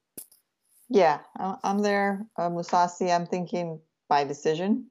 Yeah, 0.88 1.20
I'm 1.38 1.78
there. 1.78 2.26
Uh, 2.36 2.48
Mousasi, 2.48 3.14
I'm 3.14 3.26
thinking 3.26 3.80
by 4.08 4.24
decision. 4.24 4.90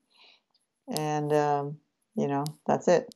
And, 0.87 1.33
um, 1.33 1.77
you 2.15 2.27
know, 2.27 2.45
that's 2.65 2.87
it. 2.87 3.13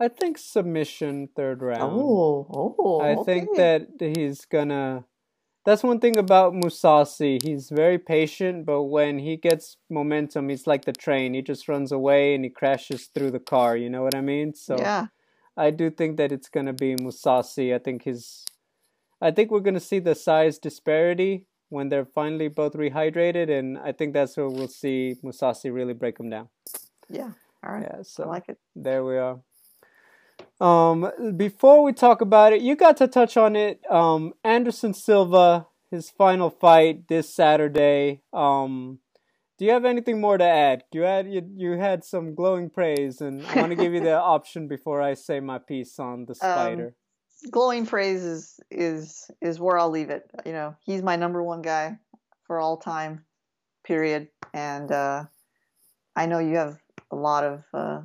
I 0.00 0.08
think 0.08 0.38
submission 0.38 1.28
third 1.34 1.62
round. 1.62 1.92
Oh, 1.94 2.74
oh. 2.78 3.00
I 3.00 3.14
okay. 3.14 3.24
think 3.24 3.56
that 3.56 3.86
he's 3.98 4.44
gonna 4.44 5.04
that's 5.64 5.82
one 5.82 5.98
thing 5.98 6.18
about 6.18 6.52
Mousasi. 6.52 7.42
He's 7.42 7.70
very 7.70 7.98
patient, 7.98 8.66
but 8.66 8.82
when 8.84 9.18
he 9.18 9.36
gets 9.36 9.76
momentum, 9.90 10.48
he's 10.48 10.66
like 10.66 10.84
the 10.84 10.92
train. 10.92 11.34
He 11.34 11.42
just 11.42 11.68
runs 11.68 11.90
away 11.90 12.34
and 12.34 12.44
he 12.44 12.50
crashes 12.50 13.06
through 13.06 13.30
the 13.30 13.40
car. 13.40 13.76
You 13.76 13.88
know 13.88 14.02
what 14.02 14.14
I 14.14 14.20
mean? 14.20 14.54
So 14.54 14.76
yeah, 14.78 15.06
I 15.56 15.70
do 15.70 15.90
think 15.90 16.18
that 16.18 16.32
it's 16.32 16.48
gonna 16.48 16.74
be 16.74 16.96
Mousasi. 16.96 17.74
I 17.74 17.78
think 17.78 18.02
his, 18.04 18.44
I 19.20 19.30
think 19.30 19.50
we're 19.50 19.60
gonna 19.60 19.80
see 19.80 20.00
the 20.00 20.14
size 20.14 20.58
disparity 20.58 21.46
when 21.70 21.88
they're 21.88 22.04
finally 22.04 22.48
both 22.48 22.74
rehydrated, 22.74 23.50
and 23.50 23.78
I 23.78 23.92
think 23.92 24.12
that's 24.12 24.36
where 24.36 24.48
we'll 24.48 24.68
see 24.68 25.16
Mousasi 25.24 25.72
really 25.72 25.94
break 25.94 26.20
him 26.20 26.28
down. 26.28 26.48
Yeah. 27.08 27.32
All 27.64 27.72
right. 27.72 27.88
Yeah. 27.90 28.02
So 28.02 28.24
I 28.24 28.26
like 28.26 28.48
it. 28.48 28.58
There 28.76 29.02
we 29.04 29.16
are. 29.16 29.40
Um, 30.60 31.10
before 31.36 31.82
we 31.82 31.92
talk 31.92 32.20
about 32.20 32.52
it, 32.52 32.62
you 32.62 32.76
got 32.76 32.96
to 32.98 33.08
touch 33.08 33.36
on 33.36 33.56
it. 33.56 33.80
Um, 33.90 34.34
Anderson 34.44 34.94
Silva, 34.94 35.66
his 35.90 36.10
final 36.10 36.50
fight 36.50 37.08
this 37.08 37.34
Saturday. 37.34 38.22
Um, 38.32 39.00
do 39.58 39.64
you 39.64 39.70
have 39.70 39.84
anything 39.84 40.20
more 40.20 40.36
to 40.36 40.44
add? 40.44 40.84
You 40.92 41.02
had 41.02 41.32
you, 41.32 41.42
you 41.54 41.72
had 41.72 42.04
some 42.04 42.34
glowing 42.34 42.70
praise, 42.70 43.20
and 43.20 43.44
I 43.46 43.56
want 43.56 43.70
to 43.70 43.76
give 43.76 43.94
you 43.94 44.00
the 44.00 44.14
option 44.20 44.66
before 44.66 45.00
I 45.00 45.14
say 45.14 45.40
my 45.40 45.58
piece 45.58 45.98
on 45.98 46.24
the 46.26 46.32
um, 46.32 46.34
spider. 46.34 46.94
Glowing 47.50 47.86
praise 47.86 48.24
is 48.24 48.60
is 48.70 49.30
is 49.40 49.60
where 49.60 49.78
I'll 49.78 49.90
leave 49.90 50.10
it. 50.10 50.28
You 50.44 50.52
know, 50.52 50.76
he's 50.84 51.02
my 51.02 51.16
number 51.16 51.42
one 51.42 51.62
guy 51.62 51.98
for 52.46 52.58
all 52.58 52.76
time, 52.78 53.24
period. 53.84 54.28
And 54.52 54.90
uh, 54.90 55.24
I 56.16 56.26
know 56.26 56.38
you 56.38 56.56
have 56.56 56.78
a 57.10 57.16
lot 57.16 57.44
of 57.44 57.64
uh, 57.72 58.00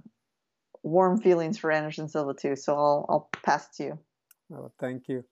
warm 0.90 1.20
feelings 1.22 1.57
for 1.57 1.72
Anderson 1.72 2.07
Silva 2.10 2.34
too. 2.34 2.56
So 2.56 2.76
I'll 2.76 3.06
I'll 3.10 3.30
pass 3.44 3.70
to 3.78 3.84
you. 3.84 3.99
Oh, 4.53 4.72
thank 4.80 5.07
you. 5.07 5.24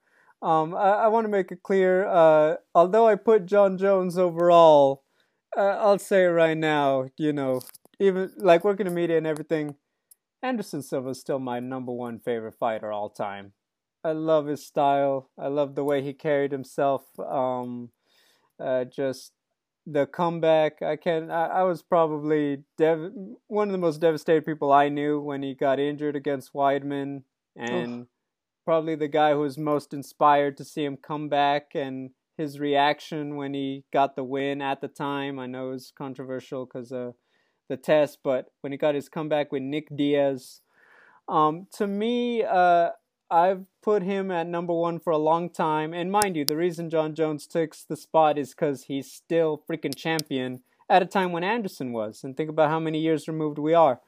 Um, 0.42 0.76
I, 0.76 0.92
I 0.92 1.08
want 1.08 1.26
to 1.26 1.30
make 1.30 1.52
it 1.52 1.64
clear. 1.64 2.06
Uh, 2.08 2.56
although 2.76 3.08
I 3.08 3.16
put 3.16 3.46
Jon 3.46 3.78
Jones 3.78 4.18
overall, 4.18 5.04
uh, 5.58 5.62
I'll 5.62 5.98
say 6.00 6.26
right 6.26 6.58
now, 6.58 7.08
you 7.18 7.34
know, 7.34 7.62
even 8.00 8.32
like 8.38 8.64
working 8.64 8.86
in 8.86 8.94
media 8.94 9.18
and 9.18 9.26
everything, 9.26 9.76
Anderson 10.44 10.84
Silva 10.84 11.10
is 11.10 11.20
still 11.20 11.40
my 11.40 11.60
number 11.60 11.92
one 11.92 12.20
favorite 12.20 12.56
fighter 12.60 12.92
all 12.92 13.10
time. 13.10 13.54
I 14.04 14.12
love 14.12 14.46
his 14.46 14.66
style. 14.66 15.32
I 15.38 15.48
love 15.48 15.74
the 15.76 15.84
way 15.84 16.04
he 16.04 16.14
carried 16.14 16.52
himself. 16.52 17.04
Um, 17.20 17.90
uh, 18.60 18.86
just 18.86 19.34
the 19.90 20.06
comeback. 20.06 20.82
I 20.82 20.98
can. 20.98 21.32
I, 21.32 21.46
I 21.46 21.64
was 21.64 21.82
probably 21.82 22.64
dev- 22.78 23.14
one 23.48 23.70
of 23.70 23.72
the 23.72 23.78
most 23.78 24.02
devastated 24.02 24.46
people 24.46 24.72
I 24.72 24.90
knew 24.90 25.20
when 25.20 25.42
he 25.42 25.56
got 25.56 25.80
injured 25.80 26.16
against 26.16 26.54
Weidman, 26.54 27.24
and 27.56 28.02
Oof. 28.02 28.08
probably 28.66 28.96
the 28.96 29.08
guy 29.08 29.32
who 29.32 29.40
was 29.40 29.58
most 29.58 29.94
inspired 29.94 30.58
to 30.58 30.66
see 30.66 30.84
him 30.84 30.98
come 30.98 31.30
back 31.30 31.72
and 31.74 32.12
his 32.38 32.60
reaction 32.60 33.36
when 33.38 33.54
he 33.54 33.86
got 33.92 34.16
the 34.16 34.24
win 34.24 34.62
at 34.62 34.82
the 34.82 34.88
time. 34.88 35.40
I 35.40 35.48
know 35.48 35.70
it 35.70 35.72
was 35.72 35.94
controversial 35.98 36.66
because 36.66 36.92
of 36.92 37.16
the 37.70 37.78
test, 37.78 38.20
but 38.24 38.52
when 38.62 38.72
he 38.72 38.78
got 38.78 38.94
his 38.94 39.10
comeback 39.10 39.52
with 39.52 39.64
Nick 39.64 39.88
Diaz, 39.96 40.62
um, 41.28 41.68
to 41.74 41.88
me, 41.88 42.44
uh, 42.44 42.90
I've 43.30 43.66
put 43.82 44.04
him 44.04 44.32
at 44.32 44.48
number 44.48 44.74
one 44.74 45.00
for 45.00 45.12
a 45.12 45.18
long 45.18 45.50
time. 45.50 45.94
And 45.94 46.12
mind 46.12 46.36
you, 46.36 46.46
the 46.46 46.56
reason 46.56 46.90
Jon 46.90 47.16
Jones 47.16 47.48
takes 47.48 47.84
the 47.84 47.98
spot 47.98 48.38
is 48.38 48.52
because 48.52 48.84
he's 48.84 49.12
still 49.12 49.62
freaking 49.70 49.96
champion 49.96 50.62
at 50.90 51.02
a 51.02 51.06
time 51.06 51.32
when 51.32 51.44
Anderson 51.44 51.92
was. 51.92 52.24
And 52.24 52.36
think 52.36 52.50
about 52.50 52.70
how 52.70 52.80
many 52.80 53.00
years 53.00 53.28
removed 53.28 53.60
we 53.60 53.74
are. 53.74 54.00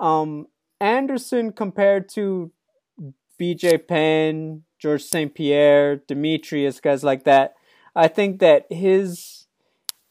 Um, 0.00 0.46
Anderson 0.80 1.52
compared 1.52 2.08
to 2.10 2.52
BJ 3.40 3.86
Penn, 3.86 4.64
George 4.78 5.02
St. 5.02 5.34
Pierre, 5.34 5.96
Demetrius, 5.96 6.80
guys 6.80 7.02
like 7.02 7.24
that, 7.24 7.54
I 7.96 8.08
think 8.08 8.40
that 8.40 8.66
his 8.70 9.46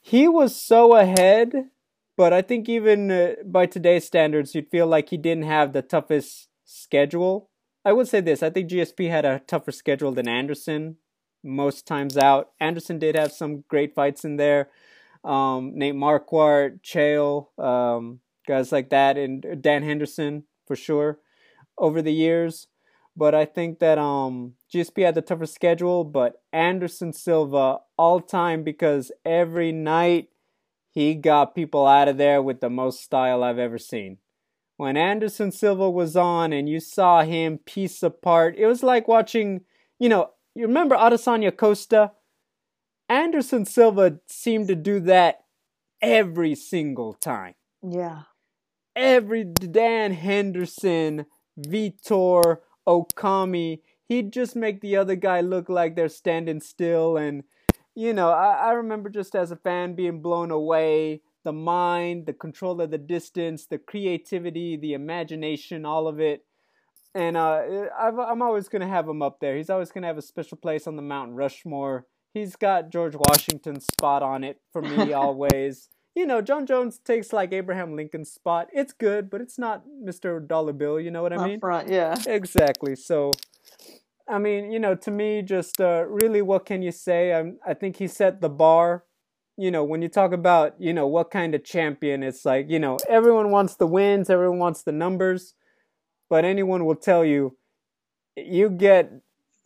he 0.02 0.28
was 0.28 0.56
so 0.56 0.96
ahead 0.96 1.70
but 2.16 2.34
I 2.34 2.42
think 2.42 2.70
even 2.70 3.12
uh, 3.12 3.34
by 3.46 3.66
today's 3.66 4.06
standards, 4.06 4.54
you'd 4.54 4.70
feel 4.70 4.88
like 4.88 5.10
he 5.10 5.18
didn't 5.18 5.46
have 5.46 5.74
the 5.74 5.82
toughest 5.82 6.50
schedule. 6.66 7.50
I 7.86 7.94
would 7.94 8.08
say 8.08 8.22
this: 8.22 8.42
I 8.44 8.50
think 8.50 8.70
GSP 8.70 9.10
had 9.10 9.26
a 9.26 9.40
tougher 9.40 9.72
schedule 9.72 10.12
than 10.12 10.28
Anderson 10.28 10.98
most 11.44 11.86
times 11.86 12.18
out. 12.18 12.52
Anderson 12.60 13.00
did 13.00 13.16
have 13.16 13.32
some 13.32 13.64
great 13.68 13.94
fights 13.94 14.24
in 14.24 14.38
there. 14.38 14.70
Um, 15.24 15.74
Nate 15.76 15.96
Marquardt, 15.96 16.82
Chael, 16.82 17.48
um, 17.60 18.20
guys 18.48 18.72
like 18.72 18.90
that, 18.90 19.18
and 19.18 19.62
Dan 19.62 19.84
Henderson 19.84 20.44
for 20.66 20.76
sure 20.76 21.20
over 21.78 22.02
the 22.02 22.14
years. 22.14 22.68
But 23.16 23.36
I 23.36 23.46
think 23.46 23.80
that 23.80 23.98
um, 24.00 24.54
GSP 24.74 25.06
had 25.06 25.16
the 25.16 25.22
tougher 25.22 25.46
schedule, 25.46 26.04
but 26.04 26.42
Anderson 26.52 27.14
Silva 27.14 27.80
all 27.98 28.20
time 28.20 28.64
because 28.64 29.12
every 29.24 29.72
night 29.72 30.30
he 30.90 31.14
got 31.14 31.56
people 31.56 31.86
out 31.86 32.08
of 32.08 32.18
there 32.18 32.42
with 32.42 32.60
the 32.60 32.70
most 32.70 33.02
style 33.02 33.44
I've 33.44 33.60
ever 33.60 33.78
seen. 33.78 34.18
When 34.78 34.98
Anderson 34.98 35.52
Silva 35.52 35.90
was 35.90 36.16
on 36.16 36.52
and 36.52 36.68
you 36.68 36.80
saw 36.80 37.24
him 37.24 37.60
piece 37.60 38.02
apart, 38.02 38.56
it 38.58 38.66
was 38.66 38.84
like 38.84 39.08
watching, 39.08 39.62
you 40.00 40.10
know, 40.10 40.32
you 40.56 40.66
remember 40.66 40.96
Adesanya 40.96 41.56
Costa? 41.56 42.12
Anderson 43.10 43.66
Silva 43.66 44.20
seemed 44.28 44.68
to 44.68 44.76
do 44.76 45.00
that 45.02 45.44
every 46.02 46.56
single 46.56 47.14
time. 47.14 47.54
Yeah. 47.82 48.24
Every 48.96 49.44
Dan 49.44 50.14
Henderson, 50.14 51.26
Vitor, 51.60 52.58
Okami, 52.88 53.80
he'd 54.06 54.34
just 54.34 54.56
make 54.56 54.82
the 54.82 54.96
other 54.96 55.16
guy 55.16 55.42
look 55.42 55.70
like 55.70 55.96
they're 55.96 56.10
standing 56.10 56.60
still. 56.60 57.18
And, 57.18 57.44
you 57.96 58.14
know, 58.14 58.30
I, 58.30 58.54
I 58.54 58.72
remember 58.72 59.10
just 59.10 59.36
as 59.36 59.52
a 59.52 59.56
fan 59.56 59.96
being 59.96 60.22
blown 60.22 60.52
away 60.52 61.22
the 61.44 61.54
mind, 61.54 62.26
the 62.26 62.34
control 62.34 62.82
of 62.82 62.92
the 62.92 62.98
distance, 62.98 63.66
the 63.66 63.78
creativity, 63.78 64.78
the 64.78 64.94
imagination, 64.94 65.86
all 65.86 66.08
of 66.08 66.20
it. 66.20 66.46
And 67.16 67.38
uh, 67.38 67.90
i 67.98 68.08
am 68.08 68.42
always 68.42 68.68
going 68.70 68.82
to 68.82 68.88
have 68.88 69.08
him 69.08 69.22
up 69.22 69.40
there. 69.40 69.56
He's 69.56 69.70
always 69.70 69.92
going 69.92 70.02
to 70.02 70.08
have 70.08 70.18
a 70.18 70.22
special 70.22 70.58
place 70.58 70.88
on 70.88 70.96
the 70.96 71.02
Mount 71.02 71.34
Rushmore. 71.34 72.08
He's 72.34 72.56
got 72.56 72.90
George 72.90 73.16
Washington's 73.16 73.86
spot 73.86 74.24
on 74.24 74.44
it 74.44 74.60
for 74.72 74.82
me 74.82 75.14
always. 75.14 75.90
you 76.16 76.26
know, 76.26 76.42
Jon 76.42 76.66
Jones 76.66 76.98
takes 76.98 77.32
like 77.32 77.54
Abraham 77.54 77.96
Lincoln's 77.96 78.32
spot. 78.32 78.70
It's 78.74 78.94
good, 78.94 79.30
but 79.30 79.42
it's 79.42 79.60
not 79.60 79.84
Mr. 80.04 80.46
Dollar 80.46 80.74
Bill. 80.74 81.00
You 81.00 81.12
know 81.12 81.22
what 81.22 81.34
I 81.34 81.46
mean? 81.46 81.56
Up 81.56 81.62
Front, 81.62 81.90
yeah. 81.90 82.16
Exactly. 82.26 82.96
So, 82.96 83.32
I 84.28 84.40
mean, 84.40 84.72
you 84.72 84.80
know, 84.80 84.96
to 84.96 85.12
me, 85.12 85.44
just 85.44 85.80
uh, 85.80 86.06
really, 86.08 86.42
what 86.42 86.66
can 86.66 86.82
you 86.82 86.92
say? 86.92 87.34
I'm, 87.34 87.60
I 87.66 87.76
think 87.76 87.98
he 87.98 88.08
set 88.08 88.42
the 88.42 88.50
bar. 88.50 89.04
You 89.58 89.70
know, 89.72 89.84
when 89.84 90.02
you 90.02 90.10
talk 90.10 90.34
about, 90.34 90.74
you 90.80 90.94
know, 90.94 91.08
what 91.08 91.30
kind 91.30 91.54
of 91.54 91.64
champion, 91.64 92.24
it's 92.24 92.44
like, 92.44 92.70
you 92.70 92.80
know, 92.80 92.98
everyone 93.08 93.52
wants 93.52 93.76
the 93.76 93.86
wins, 93.86 94.30
everyone 94.30 94.60
wants 94.60 94.84
the 94.84 94.92
numbers 94.92 95.54
but 96.34 96.46
anyone 96.46 96.84
will 96.84 96.96
tell 96.96 97.24
you 97.24 97.56
you 98.36 98.68
get 98.68 99.12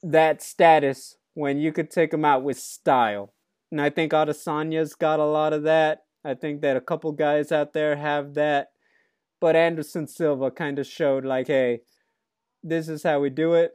that 0.03 0.41
status 0.41 1.15
when 1.34 1.57
you 1.57 1.72
could 1.72 1.89
take 1.89 2.11
them 2.11 2.26
out 2.26 2.43
with 2.43 2.59
style. 2.59 3.34
And 3.72 3.80
I 3.80 3.89
think 3.89 4.11
Adesanya's 4.11 4.93
got 4.93 5.22
a 5.22 5.26
lot 5.26 5.53
of 5.53 5.64
that. 5.64 5.99
I 6.26 6.34
think 6.34 6.59
that 6.61 6.76
a 6.76 6.81
couple 6.81 7.14
guys 7.14 7.53
out 7.53 7.72
there 7.72 7.95
have 7.95 8.34
that. 8.34 8.72
But 9.39 9.55
Anderson 9.55 10.07
Silva 10.07 10.51
kind 10.51 10.77
of 10.77 10.85
showed 10.85 11.23
like, 11.23 11.47
hey, 11.47 11.84
this 12.61 12.89
is 12.89 13.03
how 13.03 13.22
we 13.22 13.30
do 13.30 13.53
it. 13.53 13.72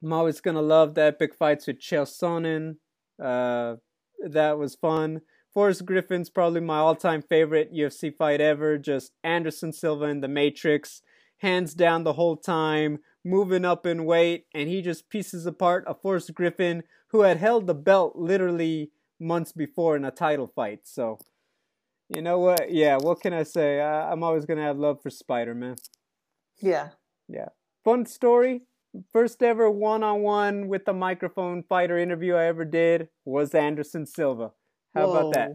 I'm 0.00 0.12
always 0.12 0.40
gonna 0.40 0.62
love 0.62 0.94
the 0.94 1.06
epic 1.06 1.34
fights 1.34 1.66
with 1.66 1.80
Chael 1.80 2.06
Sonnen. 2.06 2.76
Uh, 3.20 3.78
that 4.26 4.58
was 4.58 4.74
fun. 4.74 5.22
Forrest 5.52 5.84
Griffin's 5.86 6.30
probably 6.30 6.60
my 6.60 6.78
all-time 6.78 7.22
favorite 7.22 7.72
UFC 7.72 8.14
fight 8.14 8.40
ever. 8.40 8.76
Just 8.76 9.12
Anderson 9.22 9.72
Silva 9.72 10.06
in 10.06 10.20
the 10.20 10.28
Matrix 10.28 11.00
hands 11.38 11.74
down 11.74 12.04
the 12.04 12.14
whole 12.14 12.36
time, 12.36 12.98
moving 13.24 13.64
up 13.64 13.86
in 13.86 14.04
weight, 14.04 14.46
and 14.54 14.68
he 14.68 14.82
just 14.82 15.10
pieces 15.10 15.46
apart 15.46 15.84
a 15.86 15.94
Forrest 15.94 16.34
Griffin 16.34 16.82
who 17.08 17.20
had 17.20 17.36
held 17.36 17.66
the 17.66 17.74
belt 17.74 18.16
literally 18.16 18.90
months 19.20 19.52
before 19.52 19.94
in 19.94 20.04
a 20.04 20.10
title 20.10 20.50
fight. 20.54 20.80
So, 20.84 21.18
you 22.08 22.22
know 22.22 22.38
what? 22.38 22.72
Yeah, 22.72 22.96
what 22.96 23.20
can 23.20 23.32
I 23.32 23.42
say? 23.42 23.80
I, 23.80 24.10
am 24.12 24.22
always 24.22 24.46
gonna 24.46 24.62
have 24.62 24.78
love 24.78 25.02
for 25.02 25.10
Spider 25.10 25.54
Man. 25.54 25.76
Yeah. 26.60 26.90
Yeah. 27.28 27.48
Fun 27.84 28.06
story. 28.06 28.62
First 29.12 29.42
ever 29.42 29.68
one-on-one 29.70 30.68
with 30.68 30.86
a 30.86 30.92
microphone 30.92 31.64
fighter 31.64 31.98
interview 31.98 32.34
I 32.34 32.46
ever 32.46 32.64
did 32.64 33.08
was 33.24 33.54
Anderson 33.54 34.06
Silva. 34.06 34.52
How 34.94 35.06
Whoa. 35.06 35.12
about 35.12 35.34
that? 35.34 35.50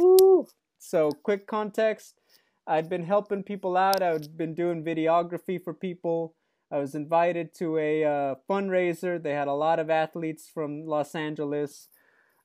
Woo. 0.00 0.46
So, 0.78 1.10
quick 1.10 1.48
context. 1.48 2.20
I'd 2.66 2.88
been 2.88 3.04
helping 3.04 3.42
people 3.42 3.76
out. 3.76 4.02
I'd 4.02 4.36
been 4.36 4.54
doing 4.54 4.84
videography 4.84 5.60
for 5.62 5.74
people. 5.74 6.36
I 6.70 6.78
was 6.78 6.94
invited 6.94 7.54
to 7.58 7.78
a 7.78 8.04
uh, 8.04 8.34
fundraiser. 8.48 9.20
They 9.20 9.32
had 9.32 9.48
a 9.48 9.52
lot 9.52 9.80
of 9.80 9.90
athletes 9.90 10.48
from 10.52 10.86
Los 10.86 11.14
Angeles, 11.14 11.88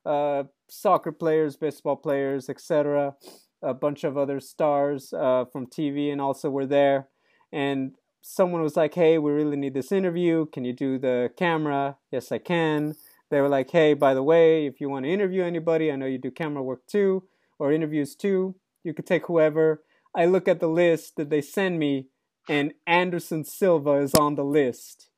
uh, 0.06 0.44
soccer 0.70 1.12
players, 1.12 1.56
baseball 1.56 1.96
players, 1.98 2.50
etc. 2.50 3.16
A 3.62 3.74
bunch 3.76 4.04
of 4.04 4.18
other 4.18 4.40
stars 4.40 5.14
uh, 5.14 5.46
from 5.52 5.68
TV 5.68 6.12
and 6.12 6.22
also 6.22 6.50
were 6.50 6.66
there. 6.66 7.10
And 7.52 7.96
someone 8.22 8.62
was 8.62 8.76
like, 8.76 8.94
"Hey, 8.94 9.18
we 9.18 9.32
really 9.32 9.58
need 9.58 9.74
this 9.74 9.92
interview. 9.92 10.46
Can 10.48 10.66
you 10.66 10.74
do 10.74 10.98
the 10.98 11.32
camera?" 11.38 11.98
Yes, 12.12 12.32
I 12.32 12.38
can. 12.38 12.96
They 13.30 13.42
were 13.42 13.50
like, 13.50 13.72
"Hey, 13.72 13.94
by 13.94 14.14
the 14.14 14.24
way, 14.24 14.66
if 14.66 14.82
you 14.82 14.90
want 14.90 15.06
to 15.06 15.12
interview 15.12 15.44
anybody, 15.44 15.92
I 15.92 15.96
know 15.96 16.06
you 16.06 16.18
do 16.18 16.32
camera 16.32 16.64
work 16.64 16.86
too, 16.88 17.24
or 17.60 17.72
interviews 17.72 18.16
too. 18.16 18.56
You 18.84 18.94
could 18.94 19.08
take 19.08 19.28
whoever." 19.28 19.84
I 20.16 20.26
look 20.26 20.48
at 20.48 20.60
the 20.60 20.68
list 20.68 21.16
that 21.16 21.30
they 21.30 21.42
send 21.42 21.80
me, 21.80 22.08
and 22.50 22.74
Anderson 22.86 23.44
Silva 23.46 23.94
is 23.94 24.14
on 24.14 24.36
the 24.36 24.44
list. 24.44 25.10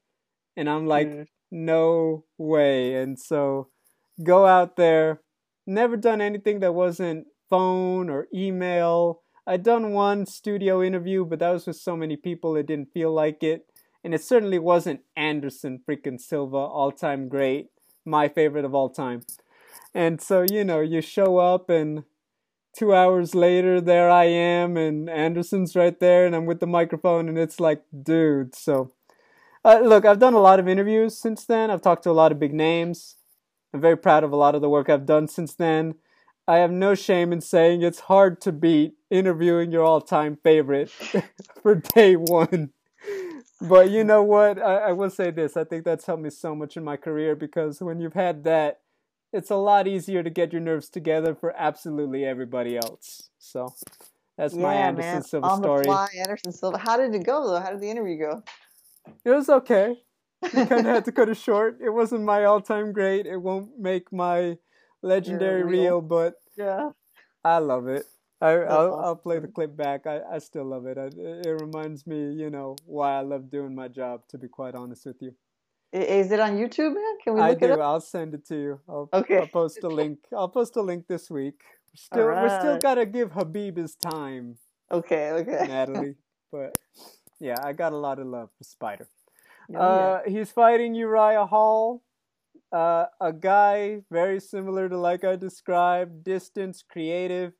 And 0.55 0.69
I'm 0.69 0.85
like, 0.85 1.07
mm. 1.07 1.27
no 1.51 2.25
way. 2.37 2.95
And 2.95 3.19
so 3.19 3.69
go 4.23 4.45
out 4.45 4.75
there. 4.75 5.21
Never 5.65 5.97
done 5.97 6.21
anything 6.21 6.59
that 6.59 6.73
wasn't 6.73 7.27
phone 7.49 8.09
or 8.09 8.27
email. 8.33 9.22
I'd 9.45 9.63
done 9.63 9.91
one 9.91 10.25
studio 10.25 10.81
interview, 10.81 11.25
but 11.25 11.39
that 11.39 11.51
was 11.51 11.67
with 11.67 11.75
so 11.75 11.97
many 11.97 12.15
people 12.15 12.55
it 12.55 12.65
didn't 12.65 12.93
feel 12.93 13.13
like 13.13 13.43
it. 13.43 13.65
And 14.03 14.13
it 14.13 14.23
certainly 14.23 14.59
wasn't 14.59 15.01
Anderson 15.15 15.81
freaking 15.87 16.19
Silva, 16.19 16.57
all 16.57 16.91
time 16.91 17.29
great, 17.29 17.69
my 18.05 18.27
favorite 18.27 18.65
of 18.65 18.73
all 18.75 18.89
time. 18.89 19.21
And 19.93 20.21
so, 20.21 20.45
you 20.49 20.63
know, 20.63 20.81
you 20.81 21.01
show 21.01 21.37
up 21.37 21.69
and 21.69 22.03
two 22.73 22.93
hours 22.93 23.35
later, 23.35 23.79
there 23.79 24.09
I 24.09 24.25
am, 24.25 24.77
and 24.77 25.09
Anderson's 25.09 25.75
right 25.75 25.97
there, 25.99 26.25
and 26.25 26.35
I'm 26.35 26.45
with 26.45 26.59
the 26.59 26.67
microphone, 26.67 27.29
and 27.29 27.37
it's 27.37 27.59
like, 27.59 27.83
dude. 28.03 28.55
So, 28.55 28.91
uh, 29.63 29.79
look, 29.79 30.05
I've 30.05 30.19
done 30.19 30.33
a 30.33 30.41
lot 30.41 30.59
of 30.59 30.67
interviews 30.67 31.17
since 31.17 31.45
then. 31.45 31.69
I've 31.69 31.81
talked 31.81 32.03
to 32.03 32.09
a 32.09 32.11
lot 32.11 32.31
of 32.31 32.39
big 32.39 32.53
names. 32.53 33.17
I'm 33.73 33.81
very 33.81 33.97
proud 33.97 34.23
of 34.23 34.31
a 34.31 34.35
lot 34.35 34.55
of 34.55 34.61
the 34.61 34.69
work 34.69 34.89
I've 34.89 35.05
done 35.05 35.27
since 35.27 35.53
then. 35.53 35.95
I 36.47 36.57
have 36.57 36.71
no 36.71 36.93
shame 36.93 37.31
in 37.31 37.41
saying 37.41 37.81
it's 37.81 38.01
hard 38.01 38.41
to 38.41 38.51
beat 38.51 38.95
interviewing 39.09 39.71
your 39.71 39.83
all 39.83 40.01
time 40.01 40.37
favorite 40.43 40.89
for 41.61 41.75
day 41.75 42.15
one. 42.15 42.71
But 43.61 43.91
you 43.91 44.03
know 44.03 44.23
what? 44.23 44.61
I, 44.61 44.89
I 44.89 44.91
will 44.91 45.09
say 45.09 45.31
this. 45.31 45.55
I 45.55 45.63
think 45.63 45.85
that's 45.85 46.05
helped 46.05 46.21
me 46.21 46.29
so 46.29 46.53
much 46.53 46.75
in 46.75 46.83
my 46.83 46.97
career 46.97 47.35
because 47.35 47.81
when 47.81 48.01
you've 48.01 48.13
had 48.13 48.43
that, 48.43 48.81
it's 49.31 49.49
a 49.49 49.55
lot 49.55 49.87
easier 49.87 50.21
to 50.21 50.29
get 50.29 50.51
your 50.51 50.61
nerves 50.61 50.89
together 50.89 51.33
for 51.33 51.53
absolutely 51.57 52.25
everybody 52.25 52.75
else. 52.75 53.29
So 53.39 53.73
that's 54.37 54.53
yeah, 54.53 54.61
my 54.61 54.73
Anderson 54.75 55.11
man. 55.13 55.23
Silva 55.23 55.47
On 55.47 55.63
story. 55.63 55.83
The 55.83 55.85
fly, 55.85 56.07
Anderson 56.17 56.51
Silva. 56.51 56.77
How 56.77 56.97
did 56.97 57.15
it 57.15 57.25
go 57.25 57.47
though? 57.47 57.59
How 57.59 57.71
did 57.71 57.79
the 57.79 57.89
interview 57.89 58.19
go? 58.19 58.43
It 59.23 59.29
was 59.29 59.47
okay. 59.47 59.95
We 60.41 60.49
kind 60.49 60.71
of 60.71 60.85
had 60.85 61.05
to 61.05 61.11
cut 61.13 61.29
it 61.29 61.37
short. 61.37 61.79
It 61.81 61.89
wasn't 61.89 62.23
my 62.23 62.43
all-time 62.43 62.91
great. 62.91 63.25
It 63.25 63.37
won't 63.37 63.79
make 63.79 64.11
my 64.11 64.57
legendary 65.03 65.63
reel, 65.63 66.01
but 66.01 66.35
yeah, 66.57 66.89
I 67.43 67.59
love 67.59 67.87
it. 67.87 68.05
I, 68.41 68.55
will 68.55 68.67
awesome. 68.67 69.05
I'll 69.05 69.15
play 69.15 69.39
the 69.39 69.47
clip 69.47 69.77
back. 69.77 70.05
I, 70.05 70.19
I 70.29 70.39
still 70.39 70.65
love 70.65 70.85
it. 70.85 70.97
I, 70.97 71.09
it 71.15 71.61
reminds 71.61 72.05
me, 72.05 72.33
you 72.33 72.49
know, 72.49 72.75
why 72.85 73.17
I 73.17 73.21
love 73.21 73.49
doing 73.49 73.73
my 73.75 73.87
job. 73.87 74.21
To 74.29 74.37
be 74.37 74.47
quite 74.47 74.75
honest 74.75 75.05
with 75.05 75.21
you. 75.21 75.33
Is 75.93 76.31
it 76.31 76.39
on 76.39 76.57
YouTube, 76.57 76.95
man? 76.95 77.17
Can 77.23 77.35
we 77.35 77.41
look 77.41 77.61
I 77.61 77.65
it 77.65 77.75
do. 77.75 77.81
I'll 77.81 78.01
send 78.01 78.33
it 78.33 78.47
to 78.47 78.55
you. 78.55 78.79
I'll, 78.89 79.09
okay. 79.13 79.37
I'll 79.37 79.47
post 79.47 79.83
a 79.83 79.87
link. 79.87 80.19
I'll 80.35 80.49
post 80.49 80.75
a 80.75 80.81
link 80.81 81.05
this 81.07 81.29
week. 81.29 81.61
We're 81.91 81.97
still, 81.97 82.25
right. 82.25 82.43
we're 82.43 82.59
still 82.59 82.79
gotta 82.79 83.05
give 83.05 83.29
Khabib 83.29 83.77
his 83.77 83.95
time. 83.95 84.57
Okay. 84.91 85.31
Okay. 85.31 85.67
Natalie, 85.67 86.15
but 86.51 86.77
yeah, 87.39 87.57
I 87.63 87.73
got 87.73 87.93
a 87.93 87.97
lot 87.97 88.19
of 88.19 88.27
love 88.27 88.49
for 88.57 88.63
Spider. 88.63 89.07
Oh, 89.73 89.79
uh, 89.79 90.21
yeah. 90.25 90.31
He's 90.31 90.51
fighting 90.51 90.95
Uriah 90.95 91.45
Hall, 91.45 92.02
uh, 92.73 93.05
a 93.21 93.31
guy 93.31 93.99
very 94.11 94.39
similar 94.39 94.89
to 94.89 94.97
like 94.97 95.23
I 95.23 95.35
described, 95.35 96.23
distance, 96.23 96.83
creative. 96.87 97.53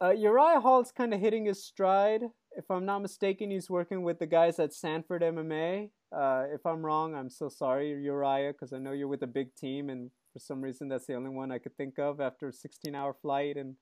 Uh, 0.00 0.12
Uriah 0.12 0.60
Hall's 0.60 0.92
kind 0.92 1.12
of 1.12 1.20
hitting 1.20 1.46
his 1.46 1.64
stride. 1.64 2.22
If 2.56 2.70
I'm 2.70 2.86
not 2.86 3.00
mistaken, 3.00 3.50
he's 3.50 3.68
working 3.68 4.02
with 4.02 4.20
the 4.20 4.26
guys 4.26 4.58
at 4.60 4.72
Sanford 4.72 5.22
MMA. 5.22 5.90
Uh, 6.16 6.44
if 6.54 6.64
I'm 6.64 6.86
wrong, 6.86 7.14
I'm 7.14 7.28
so 7.28 7.48
sorry, 7.48 7.90
Uriah, 7.90 8.52
because 8.52 8.72
I 8.72 8.78
know 8.78 8.92
you're 8.92 9.08
with 9.08 9.22
a 9.24 9.26
big 9.26 9.54
team, 9.56 9.90
and 9.90 10.10
for 10.32 10.38
some 10.38 10.62
reason 10.62 10.88
that's 10.88 11.06
the 11.06 11.14
only 11.14 11.30
one 11.30 11.50
I 11.50 11.58
could 11.58 11.76
think 11.76 11.98
of 11.98 12.20
after 12.20 12.48
a 12.48 12.52
16-hour 12.52 13.16
flight 13.20 13.56
and 13.56 13.74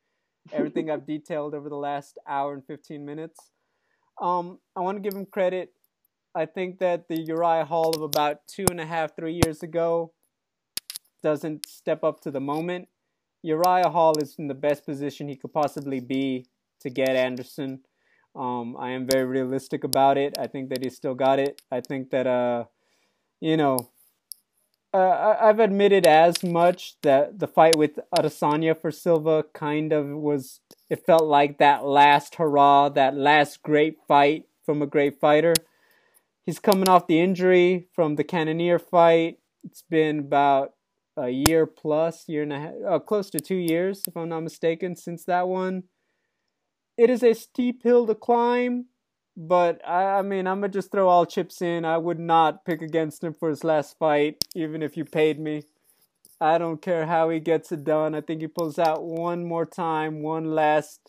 everything 0.53 0.91
I've 0.91 1.07
detailed 1.07 1.55
over 1.55 1.69
the 1.69 1.77
last 1.77 2.19
hour 2.27 2.55
and 2.55 2.65
15 2.67 3.05
minutes. 3.05 3.39
Um, 4.21 4.61
I 4.75 4.81
want 4.81 4.97
to 4.97 5.03
give 5.03 5.17
him 5.17 5.27
credit. 5.27 5.73
I 6.35 6.47
think 6.47 6.79
that 6.79 7.09
the 7.09 7.21
Uriah 7.21 7.67
Hall 7.67 7.95
of 7.95 8.03
about 8.03 8.39
two 8.49 8.65
and 8.71 8.81
a 8.81 8.87
half, 8.87 9.15
three 9.15 9.41
years 9.45 9.63
ago 9.63 10.13
doesn't 11.25 11.67
step 11.67 12.05
up 12.05 12.21
to 12.21 12.31
the 12.31 12.41
moment. 12.41 12.87
Uriah 13.43 13.89
Hall 13.89 14.15
is 14.19 14.37
in 14.39 14.47
the 14.47 14.55
best 14.55 14.85
position 14.85 15.27
he 15.27 15.37
could 15.37 15.55
possibly 15.55 15.99
be 15.99 16.47
to 16.81 16.91
get 16.91 17.17
Anderson. 17.17 17.81
Um, 18.37 18.77
I 18.79 18.91
am 18.91 19.07
very 19.07 19.25
realistic 19.25 19.85
about 19.85 20.19
it. 20.19 20.37
I 20.39 20.47
think 20.47 20.69
that 20.69 20.85
he 20.85 20.91
still 20.91 21.15
got 21.15 21.39
it. 21.39 21.63
I 21.73 21.81
think 21.81 22.11
that, 22.11 22.27
uh, 22.27 22.65
you 23.41 23.57
know, 23.57 23.79
uh, 24.93 25.37
I've 25.41 25.61
admitted 25.61 26.07
as 26.07 26.45
much 26.45 26.97
that 27.03 27.39
the 27.39 27.49
fight 27.49 27.77
with 27.77 27.99
Adesanya 28.17 28.79
for 28.79 28.91
Silva 28.91 29.45
kind 29.55 29.93
of 29.93 30.07
was. 30.09 30.61
It 30.91 31.07
felt 31.07 31.25
like 31.25 31.59
that 31.59 31.85
last 31.85 32.35
hurrah, 32.35 32.91
that 32.91 33.17
last 33.17 33.63
great 33.63 33.97
fight 34.07 34.45
from 34.65 34.83
a 34.83 34.87
great 34.87 35.19
fighter. 35.19 35.55
He's 36.45 36.59
coming 36.59 36.89
off 36.89 37.07
the 37.07 37.21
injury 37.21 37.89
from 37.95 38.17
the 38.17 38.25
Cannonier 38.25 38.79
fight. 38.79 39.39
It's 39.65 39.83
been 39.83 40.19
about 40.19 40.74
a 41.17 41.31
year 41.31 41.67
plus, 41.67 42.29
year 42.29 42.43
and 42.43 42.53
a 42.53 42.61
half, 42.61 42.73
uh, 42.89 42.99
close 42.99 43.31
to 43.31 43.41
two 43.41 43.57
years, 43.57 44.03
if 44.07 44.17
I'm 44.17 44.29
not 44.29 44.41
mistaken, 44.41 44.97
since 44.97 45.25
that 45.25 45.49
one. 45.49 45.85
It 46.97 47.11
is 47.11 47.23
a 47.23 47.35
steep 47.35 47.83
hill 47.83 48.07
to 48.07 48.15
climb, 48.15 48.87
but 49.37 49.81
I, 49.87 50.19
I 50.19 50.23
mean, 50.23 50.47
I'm 50.47 50.61
gonna 50.61 50.73
just 50.73 50.93
throw 50.93 51.09
all 51.09 51.27
chips 51.27 51.61
in. 51.61 51.85
I 51.85 51.99
would 51.99 52.21
not 52.21 52.65
pick 52.65 52.83
against 52.83 53.25
him 53.25 53.35
for 53.35 53.49
his 53.49 53.65
last 53.65 53.99
fight, 53.99 54.45
even 54.55 54.83
if 54.83 54.97
you 54.97 55.05
paid 55.05 55.41
me. 55.41 55.65
I 56.41 56.59
don't 56.59 56.83
care 56.83 57.07
how 57.07 57.31
he 57.31 57.41
gets 57.41 57.73
it 57.73 57.85
done. 57.85 58.15
I 58.15 58.21
think 58.21 58.41
he 58.41 58.49
pulls 58.49 58.79
out 58.79 59.05
one 59.05 59.45
more 59.45 59.65
time, 59.65 60.23
one 60.23 60.55
last 60.55 61.01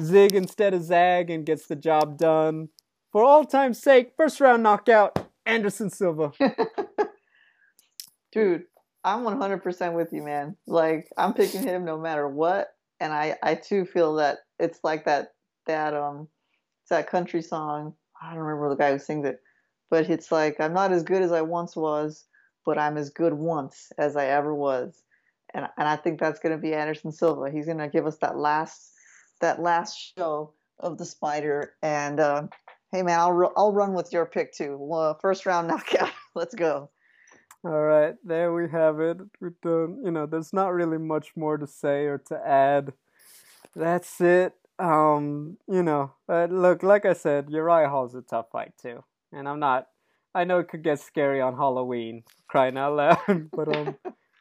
zig 0.00 0.34
instead 0.34 0.74
of 0.74 0.82
zag, 0.82 1.30
and 1.30 1.46
gets 1.46 1.66
the 1.66 1.76
job 1.76 2.18
done. 2.18 2.68
For 3.10 3.24
all 3.24 3.44
time's 3.44 3.80
sake, 3.80 4.12
first 4.16 4.40
round 4.40 4.62
knockout, 4.62 5.30
Anderson 5.44 5.90
Silva. 5.90 6.32
Dude, 8.32 8.64
I'm 9.04 9.20
100% 9.24 9.94
with 9.94 10.12
you, 10.12 10.22
man. 10.22 10.56
Like 10.66 11.08
I'm 11.16 11.34
picking 11.34 11.62
him 11.62 11.84
no 11.84 11.98
matter 11.98 12.28
what, 12.28 12.68
and 13.00 13.12
I 13.12 13.36
I 13.42 13.54
too 13.54 13.84
feel 13.84 14.16
that 14.16 14.38
it's 14.58 14.80
like 14.84 15.06
that 15.06 15.32
that 15.66 15.94
um 15.94 16.28
it's 16.82 16.90
that 16.90 17.08
country 17.08 17.42
song. 17.42 17.94
I 18.20 18.30
don't 18.30 18.44
remember 18.44 18.68
the 18.68 18.76
guy 18.76 18.92
who 18.92 18.98
sings 18.98 19.26
it, 19.26 19.40
but 19.90 20.10
it's 20.10 20.30
like 20.30 20.60
I'm 20.60 20.74
not 20.74 20.92
as 20.92 21.02
good 21.02 21.22
as 21.22 21.32
I 21.32 21.42
once 21.42 21.74
was, 21.76 22.26
but 22.66 22.78
I'm 22.78 22.98
as 22.98 23.10
good 23.10 23.32
once 23.32 23.90
as 23.96 24.16
I 24.16 24.26
ever 24.26 24.54
was, 24.54 25.02
and 25.54 25.66
and 25.78 25.88
I 25.88 25.96
think 25.96 26.20
that's 26.20 26.40
gonna 26.40 26.58
be 26.58 26.74
Anderson 26.74 27.12
Silva. 27.12 27.50
He's 27.50 27.66
gonna 27.66 27.88
give 27.88 28.06
us 28.06 28.18
that 28.18 28.36
last 28.36 28.92
that 29.40 29.62
last 29.62 29.96
show 30.16 30.52
of 30.78 30.98
the 30.98 31.04
spider. 31.06 31.74
And 31.82 32.20
uh, 32.20 32.48
hey, 32.92 33.02
man, 33.02 33.18
I'll 33.18 33.52
I'll 33.56 33.72
run 33.72 33.94
with 33.94 34.12
your 34.12 34.26
pick 34.26 34.52
too. 34.52 34.92
Uh, 34.92 35.14
first 35.20 35.46
round 35.46 35.68
knockout. 35.68 36.12
Let's 36.34 36.54
go. 36.54 36.90
All 37.62 37.82
right, 37.82 38.14
there 38.24 38.52
we 38.54 38.70
have 38.70 39.00
it. 39.00 39.18
We 39.40 39.50
don't, 39.62 40.02
you 40.02 40.10
know, 40.10 40.24
there's 40.26 40.52
not 40.52 40.72
really 40.72 40.96
much 40.98 41.36
more 41.36 41.58
to 41.58 41.66
say 41.66 42.06
or 42.06 42.16
to 42.28 42.46
add. 42.46 42.94
That's 43.76 44.20
it. 44.20 44.54
Um, 44.78 45.58
you 45.68 45.82
know, 45.82 46.12
uh, 46.28 46.46
look, 46.50 46.82
like 46.82 47.04
I 47.06 47.12
said, 47.12 47.50
Uriah 47.50 47.88
Hall's 47.90 48.14
a 48.14 48.22
tough 48.22 48.46
fight 48.52 48.72
too, 48.80 49.04
and 49.32 49.48
I'm 49.48 49.60
not. 49.60 49.88
I 50.34 50.44
know 50.44 50.60
it 50.60 50.68
could 50.68 50.82
get 50.82 51.00
scary 51.00 51.40
on 51.40 51.56
Halloween, 51.56 52.24
crying 52.48 52.78
out 52.78 52.96
loud, 52.96 53.50
but 53.52 53.76
um, 53.76 53.96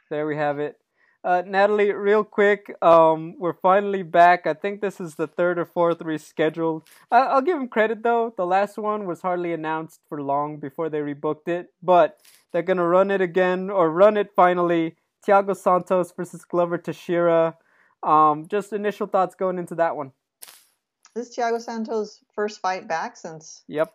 there 0.10 0.26
we 0.26 0.38
have 0.38 0.60
it. 0.60 0.78
Uh, 1.22 1.44
Natalie, 1.46 1.92
real 1.92 2.24
quick, 2.24 2.74
um, 2.82 3.36
we're 3.38 3.54
finally 3.54 4.04
back. 4.04 4.48
I 4.48 4.54
think 4.54 4.80
this 4.80 5.02
is 5.02 5.16
the 5.16 5.28
third 5.28 5.60
or 5.60 5.66
fourth 5.66 6.00
rescheduled. 6.00 6.88
I- 7.12 7.26
I'll 7.28 7.42
give 7.42 7.58
them 7.58 7.68
credit 7.68 8.04
though. 8.04 8.34
The 8.38 8.46
last 8.46 8.78
one 8.78 9.06
was 9.06 9.22
hardly 9.22 9.52
announced 9.52 10.00
for 10.08 10.22
long 10.22 10.58
before 10.58 10.90
they 10.90 11.00
rebooked 11.00 11.50
it, 11.50 11.74
but 11.84 12.18
they're 12.52 12.62
gonna 12.64 12.88
run 12.88 13.12
it 13.12 13.22
again 13.22 13.70
or 13.70 13.92
run 13.92 14.18
it 14.18 14.32
finally. 14.36 14.96
Thiago 15.28 15.56
Santos 15.56 16.12
versus 16.12 16.46
Glover 16.46 16.78
Teixeira. 16.78 17.58
Um, 18.04 18.48
just 18.48 18.72
initial 18.72 19.08
thoughts 19.08 19.36
going 19.36 19.60
into 19.60 19.76
that 19.76 19.96
one. 19.96 20.14
This 21.14 21.30
is 21.30 21.36
Thiago 21.36 21.62
Santos' 21.62 22.24
first 22.34 22.62
fight 22.62 22.88
back 22.88 23.18
since 23.18 23.64
Yep. 23.68 23.94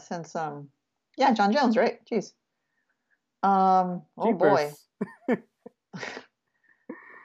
Since 0.00 0.34
um 0.34 0.70
yeah 1.18 1.34
John 1.34 1.52
Jones 1.52 1.76
right 1.76 1.98
jeez 2.10 2.32
um 3.42 4.02
oh 4.16 4.32
boy 4.32 4.72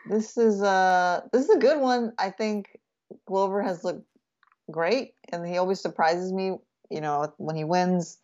this 0.09 0.37
is 0.37 0.61
uh 0.61 1.21
this 1.31 1.43
is 1.43 1.49
a 1.49 1.59
good 1.59 1.79
one 1.79 2.11
I 2.17 2.29
think 2.29 2.77
Glover 3.25 3.61
has 3.61 3.83
looked 3.83 4.05
great 4.69 5.13
and 5.31 5.47
he 5.47 5.57
always 5.57 5.79
surprises 5.79 6.33
me 6.33 6.57
you 6.89 6.99
know 6.99 7.33
when 7.37 7.55
he 7.55 7.63
wins 7.63 8.17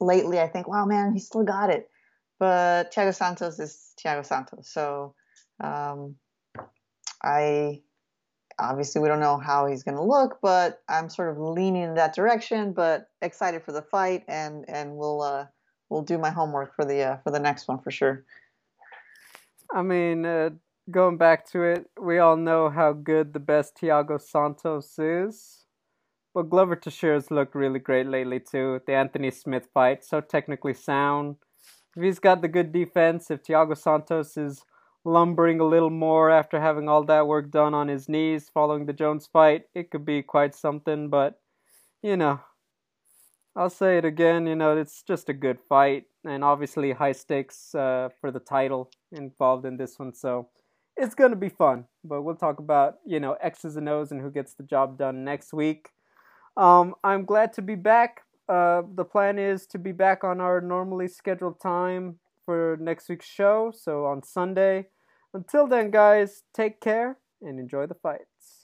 lately 0.00 0.40
I 0.40 0.48
think 0.48 0.68
wow 0.68 0.84
man 0.84 1.12
he 1.12 1.20
still 1.20 1.44
got 1.44 1.70
it. 1.70 1.88
But 2.38 2.92
Thiago 2.92 3.14
Santos 3.14 3.58
is 3.58 3.92
Thiago 4.02 4.24
Santos. 4.24 4.68
So 4.68 5.14
um 5.60 6.16
I 7.22 7.82
obviously 8.58 9.00
we 9.02 9.08
don't 9.08 9.20
know 9.20 9.38
how 9.38 9.66
he's 9.66 9.82
going 9.82 9.96
to 9.96 10.02
look 10.02 10.38
but 10.40 10.80
i'm 10.88 11.08
sort 11.08 11.28
of 11.28 11.38
leaning 11.40 11.82
in 11.82 11.94
that 11.94 12.14
direction 12.14 12.72
but 12.72 13.08
excited 13.20 13.60
for 13.64 13.72
the 13.72 13.82
fight 13.82 14.22
and 14.28 14.64
and 14.68 14.94
we'll 14.94 15.20
uh 15.22 15.44
we'll 15.88 16.02
do 16.02 16.18
my 16.18 16.30
homework 16.30 16.74
for 16.74 16.84
the 16.84 17.02
uh, 17.02 17.16
for 17.18 17.30
the 17.30 17.38
next 17.38 17.68
one 17.68 17.78
for 17.78 17.90
sure. 17.90 18.24
I 19.72 19.82
mean, 19.82 20.24
uh, 20.24 20.50
going 20.90 21.16
back 21.16 21.50
to 21.52 21.62
it, 21.62 21.86
we 22.00 22.18
all 22.18 22.36
know 22.36 22.68
how 22.68 22.92
good 22.92 23.32
the 23.32 23.40
best 23.40 23.76
Thiago 23.76 24.20
Santos 24.20 24.98
is. 24.98 25.63
But 26.34 26.50
Glover 26.50 26.74
Teixeira's 26.74 27.30
looked 27.30 27.54
really 27.54 27.78
great 27.78 28.08
lately 28.08 28.40
too. 28.40 28.80
The 28.86 28.94
Anthony 28.94 29.30
Smith 29.30 29.68
fight, 29.72 30.04
so 30.04 30.20
technically 30.20 30.74
sound. 30.74 31.36
If 31.96 32.02
he's 32.02 32.18
got 32.18 32.42
the 32.42 32.48
good 32.48 32.72
defense, 32.72 33.30
if 33.30 33.44
Thiago 33.44 33.78
Santos 33.78 34.36
is 34.36 34.64
lumbering 35.04 35.60
a 35.60 35.64
little 35.64 35.90
more 35.90 36.30
after 36.30 36.60
having 36.60 36.88
all 36.88 37.04
that 37.04 37.28
work 37.28 37.52
done 37.52 37.72
on 37.72 37.86
his 37.86 38.08
knees 38.08 38.50
following 38.52 38.86
the 38.86 38.92
Jones 38.92 39.28
fight, 39.32 39.66
it 39.74 39.90
could 39.90 40.04
be 40.04 40.22
quite 40.22 40.56
something. 40.56 41.08
But, 41.08 41.38
you 42.02 42.16
know, 42.16 42.40
I'll 43.54 43.70
say 43.70 43.98
it 43.98 44.04
again, 44.04 44.48
you 44.48 44.56
know, 44.56 44.76
it's 44.76 45.04
just 45.04 45.28
a 45.28 45.32
good 45.32 45.60
fight. 45.68 46.06
And 46.24 46.42
obviously, 46.42 46.90
high 46.92 47.12
stakes 47.12 47.74
uh, 47.76 48.08
for 48.20 48.32
the 48.32 48.40
title 48.40 48.90
involved 49.12 49.66
in 49.66 49.76
this 49.76 49.98
one. 49.98 50.14
So 50.14 50.48
it's 50.96 51.14
to 51.14 51.36
be 51.36 51.48
fun. 51.48 51.84
But 52.02 52.22
we'll 52.22 52.34
talk 52.34 52.58
about, 52.58 52.96
you 53.06 53.20
know, 53.20 53.34
X's 53.34 53.76
and 53.76 53.88
O's 53.88 54.10
and 54.10 54.20
who 54.20 54.32
gets 54.32 54.54
the 54.54 54.64
job 54.64 54.98
done 54.98 55.22
next 55.22 55.52
week. 55.52 55.90
Um, 56.56 56.94
I'm 57.02 57.24
glad 57.24 57.52
to 57.54 57.62
be 57.62 57.74
back. 57.74 58.22
Uh, 58.48 58.82
the 58.94 59.04
plan 59.04 59.38
is 59.38 59.66
to 59.68 59.78
be 59.78 59.92
back 59.92 60.22
on 60.22 60.40
our 60.40 60.60
normally 60.60 61.08
scheduled 61.08 61.60
time 61.60 62.18
for 62.44 62.76
next 62.80 63.08
week's 63.08 63.26
show. 63.26 63.72
So 63.74 64.06
on 64.06 64.22
Sunday. 64.22 64.88
Until 65.32 65.66
then, 65.66 65.90
guys, 65.90 66.42
take 66.54 66.80
care 66.80 67.18
and 67.42 67.58
enjoy 67.58 67.86
the 67.86 67.94
fights. 67.94 68.63